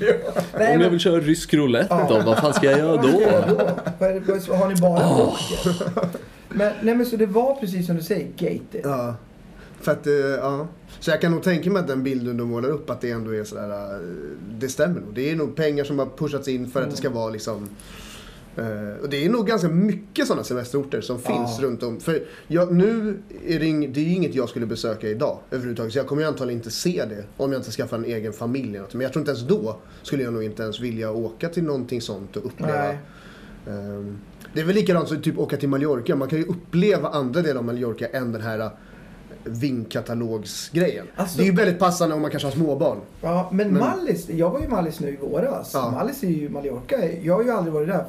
jag. 0.00 0.14
Om 0.60 0.66
jag 0.66 0.78
men- 0.78 0.90
vill 0.90 1.00
köra 1.00 1.20
rysk 1.20 1.54
roulette 1.54 1.86
Ja. 1.90 2.06
då, 2.08 2.22
vad 2.26 2.38
fan 2.38 2.54
ska 2.54 2.66
jag 2.70 2.78
göra 2.78 2.96
vad 2.96 3.08
ska 3.10 3.20
jag 3.22 3.48
då? 3.48 3.54
då? 3.54 3.70
Vad 3.98 4.10
är 4.10 4.14
det- 4.14 4.20
vad- 4.48 4.58
Har 4.58 4.68
ni 4.68 4.74
bara 4.80 5.00
poker? 5.16 5.76
Men, 6.48 6.72
nej, 6.82 6.94
men 6.94 7.06
så 7.06 7.16
det 7.16 7.26
var 7.26 7.54
precis 7.54 7.86
som 7.86 7.96
du 7.96 8.02
säger, 8.02 8.26
gated. 8.36 8.80
Ja. 8.84 9.14
För 9.80 9.92
att, 9.92 10.06
eh, 10.06 10.12
ja. 10.14 10.66
Så 11.00 11.10
jag 11.10 11.20
kan 11.20 11.32
nog 11.32 11.42
tänka 11.42 11.70
mig 11.70 11.80
att 11.80 11.88
den 11.88 12.02
bilden 12.02 12.36
du 12.36 12.44
målar 12.44 12.68
upp 12.68 12.90
att 12.90 13.00
det 13.00 13.10
ändå 13.10 13.34
är 13.34 13.44
sådär, 13.44 13.94
eh, 13.94 14.00
det 14.58 14.68
stämmer 14.68 15.00
nog. 15.00 15.14
Det 15.14 15.30
är 15.30 15.36
nog 15.36 15.56
pengar 15.56 15.84
som 15.84 15.98
har 15.98 16.06
pushats 16.06 16.48
in 16.48 16.70
för 16.70 16.82
att 16.82 16.90
det 16.90 16.96
ska 16.96 17.10
vara 17.10 17.30
liksom 17.30 17.68
eh, 18.58 19.02
och 19.02 19.08
det 19.08 19.24
är 19.24 19.28
nog 19.30 19.46
ganska 19.46 19.68
mycket 19.68 20.26
sådana 20.26 20.44
semesterorter 20.44 21.00
som 21.00 21.18
finns 21.18 21.56
Ja. 21.60 21.66
runt 21.66 21.82
om. 21.82 22.00
För 22.00 22.22
jag, 22.46 22.72
nu 22.74 23.18
är 23.46 23.58
det, 23.60 23.66
ing, 23.66 23.92
det 23.92 24.00
är 24.00 24.06
inget 24.14 24.34
jag 24.34 24.48
skulle 24.48 24.66
besöka 24.66 25.08
idag 25.08 25.38
överhuvudtaget. 25.50 25.92
Så 25.92 25.98
jag 25.98 26.06
kommer 26.06 26.22
ju 26.22 26.28
antagligen 26.28 26.58
inte 26.58 26.70
se 26.70 27.04
det 27.08 27.24
om 27.36 27.52
jag 27.52 27.58
inte 27.60 27.70
skaffar 27.70 27.96
en 27.96 28.04
egen 28.04 28.32
familj. 28.32 28.68
eller 28.68 28.80
något. 28.80 28.94
Men 28.94 29.00
jag 29.00 29.12
tror 29.12 29.20
inte 29.20 29.30
ens 29.30 29.46
då 29.48 29.76
skulle 30.02 30.22
jag 30.22 30.32
nog 30.32 30.42
inte 30.42 30.62
ens 30.62 30.80
vilja 30.80 31.10
åka 31.12 31.48
till 31.48 31.62
någonting 31.64 32.00
sånt 32.00 32.36
och 32.36 32.46
uppleva. 32.46 32.88
Ehm, 33.68 34.18
det 34.54 34.60
är 34.60 34.64
väl 34.64 34.74
likadant 34.74 35.08
som 35.08 35.22
typ 35.22 35.38
åka 35.38 35.56
till 35.56 35.68
Mallorca. 35.68 36.16
Man 36.16 36.28
kan 36.28 36.38
ju 36.38 36.44
uppleva 36.44 37.08
andra 37.08 37.42
delar 37.42 37.58
av 37.58 37.64
Mallorca 37.64 38.06
än 38.06 38.32
den 38.32 38.42
här 38.42 38.58
eh, 38.60 38.70
vinkatalogsgrejen. 39.44 41.06
Alltså- 41.16 41.36
det 41.38 41.42
är 41.42 41.46
ju 41.46 41.52
väldigt 41.52 41.78
passande 41.78 42.14
om 42.14 42.22
man 42.22 42.30
kanske 42.30 42.46
har 42.46 42.52
småbarn. 42.52 42.98
Ja, 43.20 43.48
men, 43.52 43.68
Men- 43.68 43.78
Mallis, 43.80 44.28
jag 44.28 44.50
var 44.50 44.58
ju 44.58 44.64
i 44.64 44.68
Mallis 44.68 45.00
nu 45.00 45.08
i 45.08 45.16
våras. 45.16 45.70
Ja. 45.74 45.90
Mallis 45.90 46.22
är 46.22 46.28
ju 46.28 46.48
Mallorca. 46.48 46.96
Jag 47.22 47.34
har 47.34 47.42
ju 47.42 47.50
aldrig 47.50 47.74
varit 47.74 47.88
där 47.88 48.04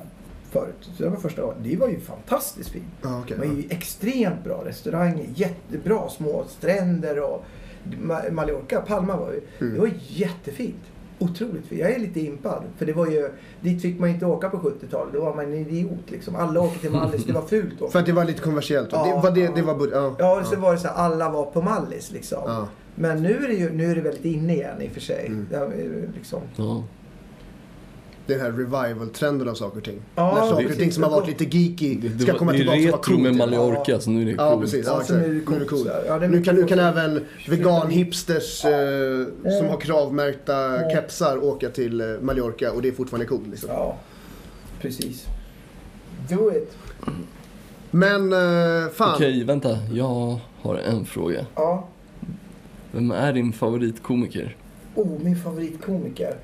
förut. 0.51 0.89
Så 0.97 1.03
det 1.03 1.09
var 1.09 1.17
första 1.17 1.41
gången. 1.41 1.57
Det 1.63 1.76
var 1.76 1.88
ju 1.88 1.99
fantastiskt 1.99 2.69
fint. 2.69 2.84
Ja, 3.01 3.19
okej, 3.23 3.38
det 3.41 3.47
var 3.47 3.55
ju 3.55 3.63
extremt 3.69 4.43
bra 4.43 4.61
restauranger, 4.65 5.26
jättebra 5.35 6.09
små 6.09 6.43
stränder 6.47 7.19
och 7.19 7.45
Ma- 7.84 8.31
Mallorca, 8.31 8.81
Palma 8.81 9.17
var 9.17 9.31
ju, 9.31 9.41
Mm. 9.59 9.73
det 9.73 9.80
var 9.80 9.89
jättefint. 10.07 10.84
Otroligt 11.21 11.65
fint. 11.67 11.81
Jag 11.81 11.91
är 11.91 11.99
lite 11.99 12.19
impad. 12.19 12.63
För 12.77 12.85
det 12.85 12.93
var 12.93 13.07
ju, 13.07 13.30
dit 13.61 13.81
fick 13.81 13.99
man 13.99 14.09
inte 14.09 14.26
åka 14.26 14.49
på 14.49 14.57
70-talet. 14.57 15.13
Då 15.13 15.21
var 15.21 15.35
man 15.35 15.45
en 15.45 15.53
idiot 15.53 15.99
liksom. 16.11 16.35
Alla 16.35 16.61
åkte 16.61 16.80
till 16.80 16.91
Mallis, 16.91 17.23
det 17.26 17.34
var 17.34 17.41
fult 17.41 17.81
åka. 17.81 17.91
För 17.91 17.99
att 17.99 18.05
det 18.05 18.11
var 18.13 18.26
lite 18.26 18.41
kommersiellt. 18.41 18.89
Ja, 18.91 19.05
det 19.05 19.21
var 19.27 19.31
det, 19.35 19.39
ja. 19.41 19.51
det 19.55 19.61
var 19.61 19.76
bud- 19.76 19.89
ja, 19.93 20.15
Ja, 20.19 20.39
och 20.39 20.45
så 20.45 20.55
var 20.59 20.73
det 20.73 20.80
så 20.80 20.88
här, 20.88 20.95
alla 20.95 21.30
var 21.30 21.45
på 21.45 21.61
Mallis 21.61 22.11
liksom. 22.11 22.39
Ja. 22.45 22.67
Men 22.95 23.23
nu 23.23 23.35
är 23.43 23.47
det 23.47 23.53
ju 23.53 23.71
nu 23.73 23.91
är 23.91 23.95
det 23.95 24.01
väldigt 24.01 24.26
inne 24.26 24.53
igen 24.55 24.81
i 24.81 24.88
och 24.88 24.91
för 24.91 25.01
sig. 25.01 25.26
Mm. 25.27 25.47
Det 25.49 25.55
är 25.55 26.09
liksom, 26.15 26.39
Ja. 26.55 26.84
Den 28.30 28.39
här 28.41 28.51
revival-trenden 28.51 29.49
av 29.49 29.53
saker 29.53 29.77
och 29.77 29.84
ting. 29.84 30.01
Ja, 30.15 30.34
När 30.35 30.41
saker 30.41 30.53
och 30.53 30.60
precis. 30.61 30.77
ting 30.77 30.91
som 30.91 31.03
har 31.03 31.10
varit 31.10 31.27
lite 31.27 31.57
geeky 31.57 31.95
Det, 31.95 32.07
det, 32.10 32.23
ska 32.23 32.34
komma 32.38 32.51
det 32.51 32.57
är 32.57 32.60
tillbaka 32.60 32.77
och 32.80 32.84
vara 32.85 32.97
retro 32.97 33.11
coolt 33.11 33.23
med 33.23 33.34
igen. 33.34 33.49
Mallorca, 33.49 33.99
så 33.99 34.10
nu 34.10 34.22
är 34.22 34.26
det 34.26 34.31
Ja, 34.31 34.49
coolt. 34.49 34.61
precis. 34.61 34.85
Ja, 34.85 34.91
Ja, 34.91 34.95
så 35.06 35.14
exakt. 35.14 35.19
nu 35.19 35.26
är 35.26 35.49
det 35.49 35.56
är 35.56 35.60
det 35.60 35.65
coolt. 35.65 35.88
Ja, 36.07 36.19
det 36.19 36.26
är 36.26 36.30
nu, 36.30 36.43
kan, 36.43 36.56
nu 36.56 36.65
kan 36.65 36.80
även 36.80 37.26
vegan-hipsters 37.47 38.65
eh, 38.65 39.27
som 39.60 39.68
har 39.68 39.80
kravmärkta 39.81 40.53
Ja. 40.81 40.89
kepsar 40.89 41.43
åka 41.43 41.69
till 41.69 42.01
eh, 42.01 42.07
Mallorca 42.22 42.72
och 42.72 42.81
det 42.81 42.88
är 42.88 42.91
fortfarande 42.91 43.26
coolt. 43.26 43.47
Liksom. 43.47 43.69
Ja, 43.69 43.97
precis. 44.81 45.26
Do 46.30 46.51
it. 46.51 46.77
Men 47.91 48.34
eh, 48.34 48.89
fan. 48.93 49.15
Okej, 49.15 49.43
vänta. 49.43 49.77
Jag 49.93 50.39
har 50.61 50.76
en 50.76 51.06
fråga. 51.06 51.45
Ja. 51.56 51.88
Vem 52.91 53.11
är 53.11 53.34
din 53.34 53.53
favoritkomiker? 53.53 54.56
Oh, 54.95 55.07
min 55.23 55.35
favoritkomiker. 55.35 56.35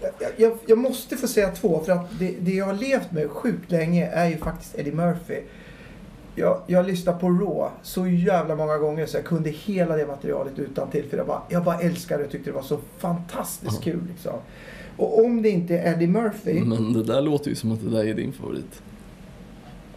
Jag, 0.00 0.30
jag, 0.36 0.52
jag 0.66 0.78
måste 0.78 1.16
få 1.16 1.28
säga 1.28 1.50
två, 1.50 1.82
för 1.84 1.92
att 1.92 2.18
det, 2.18 2.34
det 2.40 2.54
jag 2.54 2.66
har 2.66 2.74
levt 2.74 3.12
med 3.12 3.30
sjukt 3.30 3.70
länge 3.70 4.06
är 4.06 4.28
ju 4.28 4.36
faktiskt 4.36 4.78
Eddie 4.78 4.92
Murphy. 4.92 5.40
Jag, 6.34 6.60
jag 6.66 6.86
lyssnade 6.86 7.18
på 7.18 7.28
Raw 7.28 7.70
så 7.82 8.06
jävla 8.06 8.56
många 8.56 8.78
gånger 8.78 9.06
så 9.06 9.16
jag 9.16 9.24
kunde 9.24 9.50
hela 9.50 9.96
det 9.96 10.06
materialet 10.06 10.58
utan 10.58 10.90
till 10.90 11.04
för 11.10 11.16
jag 11.16 11.26
bara, 11.26 11.42
jag 11.48 11.64
bara 11.64 11.80
älskade 11.80 12.22
det 12.22 12.26
och 12.26 12.32
tyckte 12.32 12.50
det 12.50 12.54
var 12.54 12.62
så 12.62 12.78
fantastiskt 12.98 13.82
kul. 13.82 14.00
Liksom. 14.08 14.32
Och 14.96 15.24
om 15.24 15.42
det 15.42 15.48
inte 15.48 15.78
är 15.78 15.94
Eddie 15.94 16.06
Murphy, 16.06 16.60
Men 16.60 16.92
det 16.92 17.02
där 17.02 17.22
låter 17.22 17.48
ju 17.48 17.54
som 17.54 17.72
att 17.72 17.80
det 17.80 17.90
där 17.90 18.04
är 18.04 18.14
din 18.14 18.32
favorit. 18.32 18.82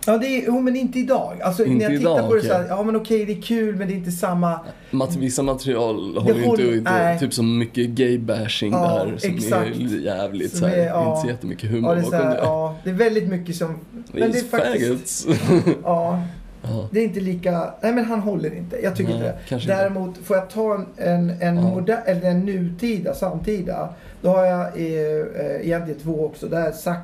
Ja 0.05 0.17
det 0.17 0.27
är, 0.27 0.45
jo 0.45 0.59
men 0.61 0.75
inte 0.75 0.99
idag. 0.99 1.41
Alltså 1.41 1.65
Inte 1.65 1.77
när 1.77 1.91
jag 1.91 1.99
tittar 1.99 2.17
idag, 2.17 2.29
på 2.29 2.35
det 2.35 2.41
så 2.41 2.53
här, 2.53 2.65
ja 2.69 2.83
men 2.83 2.95
okej 2.95 3.25
det 3.25 3.31
är 3.37 3.41
kul 3.41 3.75
men 3.75 3.87
det 3.87 3.93
är 3.93 3.97
inte 3.97 4.11
samma. 4.11 4.59
Mat, 4.91 5.15
vissa 5.15 5.43
material 5.43 6.17
håller 6.17 6.33
ju 6.39 6.45
inte, 6.45 6.63
inte 6.77 6.91
nej. 6.91 7.19
typ 7.19 7.33
som 7.33 7.57
mycket 7.57 7.89
gay-bashing 7.89 8.71
Ja, 8.71 9.05
där 9.05 9.17
som 9.17 9.35
exakt. 9.35 9.67
är 9.77 9.99
jävligt 9.99 10.51
Som 10.51 10.59
så 10.59 10.65
här, 10.65 10.77
är, 10.77 10.85
ja. 10.87 11.09
inte 11.09 11.21
så 11.21 11.27
jättemycket 11.27 11.63
Ja 11.63 11.69
humor 11.75 11.95
det, 11.95 12.01
är 12.01 12.03
så 12.03 12.11
bakom 12.11 12.27
här, 12.27 12.35
det. 12.35 12.41
ja, 12.41 12.75
det 12.83 12.89
är 12.89 12.93
väldigt 12.93 13.27
mycket 13.27 13.55
som... 13.55 13.79
Men 14.11 14.31
det 14.31 14.37
är 14.39 14.43
faktiskt... 14.43 15.27
Ja, 15.83 16.21
ja. 16.63 16.89
Det 16.91 16.99
är 16.99 17.03
inte 17.03 17.19
lika... 17.19 17.73
Nej 17.81 17.93
men 17.93 18.05
han 18.05 18.19
håller 18.19 18.55
inte. 18.55 18.77
Jag 18.83 18.95
tycker 18.95 19.09
Nej, 19.09 19.17
inte 19.19 19.31
det. 19.31 19.37
kanske 19.49 19.71
inte. 19.71 19.83
Däremot 19.83 20.17
får 20.17 20.37
jag 20.37 20.49
ta 20.49 20.75
en, 20.75 20.85
en, 20.97 21.29
en, 21.41 21.55
Ja. 21.55 21.61
moder, 21.61 21.99
eller 22.05 22.29
en 22.31 22.39
nutida, 22.39 23.13
samtida. 23.13 23.89
Då 24.21 24.29
har 24.29 24.45
jag 24.45 24.61
eh, 24.61 25.65
egentligen 25.65 25.99
två 25.99 26.25
också. 26.25 26.47
Det 26.47 26.57
är 26.57 26.71
Zac 26.71 26.97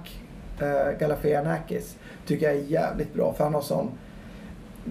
eh, 0.60 1.00
Galifianakis. 1.00 1.96
Tycker 2.28 2.46
jag 2.46 2.56
är 2.56 2.64
jävligt 2.64 3.14
bra. 3.14 3.34
För 3.34 3.44
han 3.44 3.54
har 3.54 3.62
sån... 3.62 3.88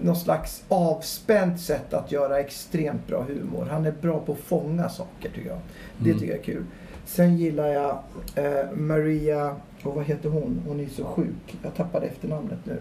Någon 0.03 0.15
slags 0.15 0.63
avspänt 0.67 1.59
sätt 1.61 1.93
att 1.93 2.11
göra 2.11 2.39
extremt 2.39 3.07
bra 3.07 3.23
humor. 3.27 3.67
Han 3.71 3.85
är 3.85 3.91
bra 4.01 4.19
på 4.19 4.31
att 4.31 4.37
fånga 4.39 4.89
saker 4.89 5.29
tycker 5.35 5.49
jag. 5.49 5.59
Det 5.97 6.09
Mm. 6.09 6.19
tycker 6.19 6.31
jag 6.33 6.39
är 6.39 6.45
kul. 6.45 6.63
Sen 7.05 7.37
gillar 7.37 7.67
jag 7.67 7.97
eh, 8.35 8.71
Maria... 8.75 9.55
Och 9.83 9.95
vad 9.95 10.05
heter 10.05 10.29
hon? 10.29 10.61
Hon 10.67 10.79
är 10.79 10.87
så 10.87 11.03
sjuk. 11.05 11.57
Jag 11.63 11.75
tappade 11.75 12.05
efternamnet 12.05 12.59
nu. 12.63 12.79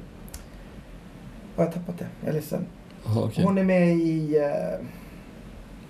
Har 1.56 1.64
jag 1.64 1.74
tappat 1.74 1.98
det? 1.98 2.06
Jag 2.20 2.28
är 2.28 2.32
ledsen. 2.32 2.66
Aha, 3.06 3.22
okej. 3.24 3.44
Hon 3.44 3.58
är 3.58 3.64
med 3.64 3.88
i... 3.96 4.36
eh, 4.36 4.42
Är 4.44 4.78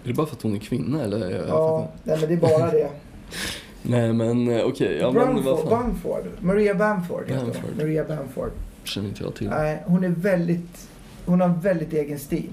det 0.05 0.13
bara 0.15 0.27
för 0.27 0.37
att 0.37 0.43
hon 0.43 0.55
är 0.55 0.59
kvinna 0.59 1.05
eller? 1.05 1.45
Ja, 1.49 1.89
nej 2.05 2.19
men 2.21 2.29
det 2.29 2.35
är 2.35 2.59
bara 2.59 2.71
det. 2.71 2.91
Nej 3.89 4.13
men 4.13 4.49
eh, 4.49 4.65
okej, 4.65 4.97
ja 5.01 5.11
men 5.13 5.45
vad 5.45 5.45
Bamford. 5.45 5.71
Bamford. 5.71 6.25
Maria 6.41 6.75
Bamford 6.75 7.25
heter 7.29 7.37
hon. 7.41 7.53
Bamford. 7.53 7.77
Maria 7.77 8.05
Bamford. 8.05 8.51
Känner 8.85 9.09
inte 9.09 9.23
jag 9.25 9.35
till. 9.35 9.49
Nej, 9.49 9.83
hon 9.87 10.05
är 10.05 10.09
väldigt... 10.09 10.89
Hon 11.27 11.41
har 11.41 11.49
en 11.49 11.61
väldigt 11.61 11.93
egen 11.93 12.19
stil. 12.19 12.51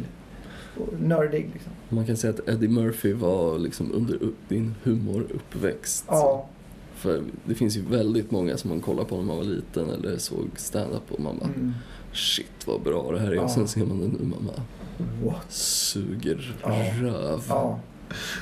Nördig 0.99 1.49
liksom. 1.53 1.71
Man 1.89 2.05
kan 2.05 2.17
säga 2.17 2.33
att 2.33 2.49
Eddie 2.49 2.67
Murphy 2.67 3.13
var 3.13 3.59
liksom 3.59 3.91
under 3.93 4.19
din 4.47 4.75
humoruppväxt. 4.83 6.05
Ja. 6.07 6.45
För 6.95 7.23
det 7.45 7.55
finns 7.55 7.77
ju 7.77 7.81
väldigt 7.81 8.31
många 8.31 8.57
som 8.57 8.69
man 8.69 8.81
kollar 8.81 9.03
på 9.03 9.15
när 9.15 9.23
man 9.23 9.37
var 9.37 9.43
liten 9.43 9.89
eller 9.89 10.17
såg 10.17 10.47
stand-up 10.55 11.11
och 11.11 11.19
man 11.19 11.37
bara 11.39 11.49
Mm. 11.49 11.73
shit 12.13 12.67
vad 12.67 12.81
bra 12.81 13.11
det 13.11 13.19
här 13.19 13.31
är. 13.31 13.35
Ja. 13.35 13.41
Och 13.41 13.49
sen 13.51 13.67
ser 13.67 13.85
man 13.85 13.99
det 14.01 14.07
nu 14.07 14.19
man 14.25 14.45
bara 14.45 14.63
What? 15.25 15.51
suger 15.51 16.55
Ja. 16.63 16.69
röv. 17.01 17.41
Ja. 17.49 17.79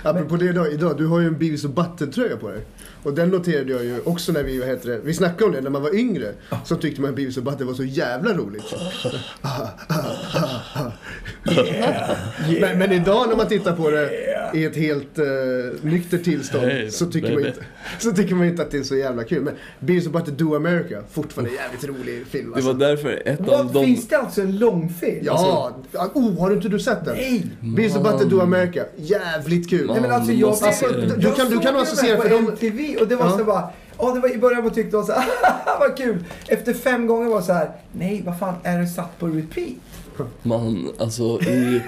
Apropå 0.03 0.35
det 0.35 0.45
idag, 0.45 0.73
idag, 0.73 0.97
du 0.97 1.05
har 1.05 1.19
ju 1.19 1.27
en 1.27 1.37
Beavis 1.37 1.63
och 1.65 1.69
Butthead-tröja 1.69 2.37
på 2.37 2.49
dig. 2.49 2.65
Och 3.03 3.13
den 3.13 3.29
noterade 3.29 3.71
jag 3.71 3.85
ju 3.85 4.01
också 4.01 4.31
när 4.31 4.43
vi, 4.43 4.59
vad 4.59 4.67
heter 4.67 4.89
det, 4.89 4.99
vi 5.03 5.13
snackade 5.13 5.45
om 5.45 5.51
det 5.51 5.61
när 5.61 5.69
man 5.69 5.81
var 5.81 5.95
yngre. 5.95 6.33
Så 6.65 6.75
tyckte 6.75 7.01
man 7.01 7.09
att 7.09 7.15
Beavis 7.15 7.37
och 7.37 7.43
Butthead 7.43 7.67
var 7.67 7.73
så 7.73 7.83
jävla 7.83 8.33
roligt. 8.33 8.63
Men, 12.61 12.79
men 12.79 12.91
idag 12.91 13.29
när 13.29 13.35
man 13.35 13.47
tittar 13.47 13.75
på 13.75 13.89
det 13.89 14.09
i 14.53 14.65
ett 14.65 14.75
helt 14.75 15.19
uh, 15.19 15.25
nyktert 15.81 16.23
tillstånd 16.23 16.63
Hey, 16.63 16.89
så, 16.91 17.05
tycker 17.05 17.33
man 17.33 17.45
inte, 17.45 17.63
så 17.99 18.11
tycker 18.11 18.35
man 18.35 18.47
inte 18.47 18.61
att 18.61 18.71
det 18.71 18.77
är 18.77 18.83
så 18.83 18.95
jävla 18.95 19.23
kul. 19.23 19.41
Men 19.43 19.53
Beavis 19.79 20.05
och 20.05 20.11
Butthead 20.11 20.35
Do 20.37 20.55
America, 20.55 21.01
fortfarande 21.11 21.51
en 21.51 21.55
jävligt 21.57 21.83
rolig 21.83 22.27
film. 22.27 22.49
Det 22.49 22.55
Alltså. 22.55 22.71
var 22.73 22.79
därför 22.79 23.21
ett 23.25 23.39
av 23.39 23.45
Vad, 23.45 23.73
de... 23.73 23.85
Finns 23.85 24.07
det 24.07 24.17
alltså 24.17 24.41
en 24.41 24.57
långfilm? 24.59 25.19
Ja, 25.21 25.71
oh, 26.13 26.39
har 26.39 26.49
du 26.49 26.55
inte 26.55 26.69
du 26.69 26.79
sett 26.79 27.05
den? 27.05 27.15
Nej! 27.15 27.47
Beavis 27.59 27.95
och 27.95 28.03
Butthead 28.03 28.25
Do 28.29 28.41
America, 28.41 28.85
jävligt 28.95 29.69
kul. 29.69 29.85
Man 29.85 29.93
Nej 29.93 30.01
men 30.01 30.11
alltså 30.11 30.31
jag, 30.31 30.49
måste 30.49 30.65
jag, 30.65 30.75
jag, 30.91 31.09
det. 31.09 31.15
Du 31.15 31.31
kan- 31.31 31.73
du 31.73 31.79
associera 31.81 32.13
den 32.13 32.21
för 32.21 32.29
på 32.29 32.35
de- 32.35 32.51
MTV 32.51 32.97
och 32.97 33.07
det 33.07 33.15
var 33.15 33.25
Ja. 33.25 33.37
så 33.37 33.43
bara... 33.43 33.69
Ja, 33.97 34.13
det 34.13 34.19
var 34.19 34.35
i 34.35 34.37
början 34.37 34.63
man 34.63 34.73
tyckte 34.73 34.91
det 34.91 34.97
var 34.97 35.03
så 35.03 35.11
här, 35.11 35.29
vad 35.79 35.97
kul. 35.97 36.23
Efter 36.47 36.73
fem 36.73 37.07
gånger 37.07 37.29
var 37.29 37.39
det 37.39 37.45
så 37.45 37.53
här, 37.53 37.71
nej 37.91 38.23
vad 38.25 38.39
fan 38.39 38.55
är 38.63 38.79
det 38.79 38.87
satt 38.87 39.19
på 39.19 39.27
repeat? 39.27 39.67
Man, 40.43 40.89
alltså 40.99 41.41
i... 41.41 41.81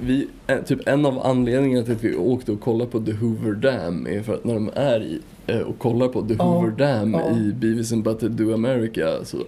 Vi, 0.00 0.28
eh, 0.46 0.62
typ 0.62 0.88
en 0.88 1.06
av 1.06 1.26
anledningarna 1.26 1.84
till 1.84 1.94
att 1.94 2.04
vi 2.04 2.16
åkte 2.16 2.52
och 2.52 2.60
kollade 2.60 2.90
på 2.90 3.00
The 3.00 3.12
Hoover 3.12 3.52
Dam 3.52 4.06
är 4.06 4.22
för 4.22 4.34
att 4.34 4.44
när 4.44 4.54
de 4.54 4.70
är 4.74 5.00
i 5.00 5.20
eh, 5.46 5.60
och 5.60 5.78
kollar 5.78 6.08
på 6.08 6.22
The 6.22 6.34
Hoover 6.34 6.70
Dam 6.70 7.14
ja. 7.14 7.36
i 7.36 7.52
Beavis 7.52 7.92
and 7.92 8.02
Butthead 8.02 8.30
Do 8.30 8.54
America 8.54 9.24
så 9.24 9.38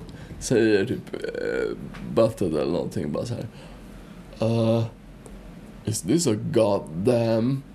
säger 0.41 0.85
typ 0.85 1.15
eh, 1.15 1.77
Butthead 2.15 2.49
eller 2.49 2.73
någonting 2.73 3.13
bara 3.13 3.25
så 3.25 3.35
här. 3.35 3.47
Uh, 4.43 4.85
is 5.89 6.03
this 6.03 6.27
a 6.27 6.35
goddamn? 6.53 7.63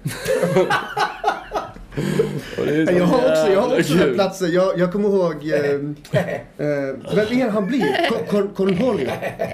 Jag 2.97 3.05
har 3.05 3.17
också, 3.17 3.51
jag 3.51 3.61
har 3.61 3.79
också 3.79 3.93
den 3.93 4.13
platsen. 4.13 4.51
Jag, 4.51 4.79
jag 4.79 4.91
kommer 4.91 5.09
ihåg... 5.09 5.33
Eh, 5.33 5.59
eh, 6.67 6.95
vem 7.15 7.39
är 7.41 7.49
han 7.49 7.67
blir? 7.67 8.53
Cornholio? 8.53 9.09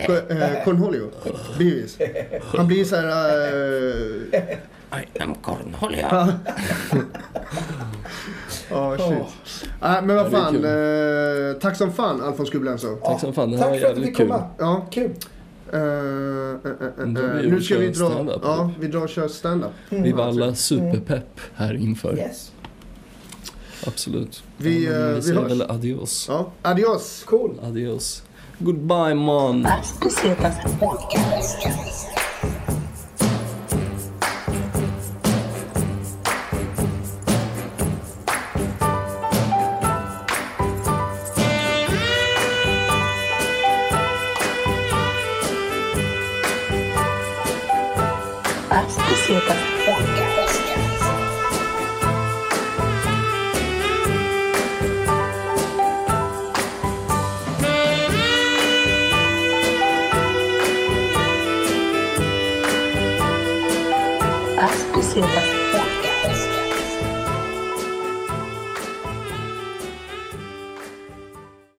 Co- 0.07 0.33
eh, 0.33 0.63
Cornholio? 0.63 1.09
Beavis. 1.57 1.97
Han 2.55 2.67
blir 2.67 2.85
så 2.85 2.95
här... 2.95 3.07
Eh, 4.31 4.39
I 5.01 5.21
am 5.21 5.35
Cornholia. 5.35 6.39
Ja, 8.69 8.97
shit. 8.97 9.69
Nej, 9.81 10.01
men 10.01 10.15
vad 10.15 10.31
fan. 10.31 10.55
Eh, 10.65 11.53
tack 11.61 11.75
som 11.75 11.93
fan, 11.93 12.21
Alfons 12.21 12.49
Gublenso. 12.49 12.95
Tack 12.95 13.19
som 13.19 13.33
fan, 13.33 13.51
det 13.51 13.57
här 13.57 13.63
Tack 13.63 13.81
var 13.81 13.89
jävligt 13.89 14.17
kul. 14.17 14.33
Ja. 14.57 14.87
Kul. 14.91 15.11
Eh, 15.73 17.05
blir 17.05 17.23
det 17.43 17.49
nu 17.49 17.61
ska 17.61 17.77
vi 17.77 17.87
dra... 17.89 18.09
stand-up. 18.11 18.41
Ja, 18.43 18.71
vi 18.79 18.87
drar 18.87 19.01
och 19.01 19.09
kör 19.09 19.27
stand-up. 19.27 19.71
Vi 19.89 20.11
var 20.11 20.23
alla 20.23 20.55
superpepp 20.55 21.39
här 21.55 21.73
inför. 21.73 22.17
Yes. 22.17 22.51
Absolut. 23.87 24.43
Vi, 24.57 24.85
Ja, 24.85 24.91
eh, 24.91 25.07
vi 25.07 25.13
vi 25.15 25.21
säger 25.21 25.39
hörs. 25.41 25.51
väl 25.51 25.61
adios. 25.61 26.25
Ja, 26.29 26.51
adios. 26.61 27.23
Cool. 27.25 27.59
Adios. 27.63 28.23
Goodbye 28.57 29.15
man. 29.15 29.67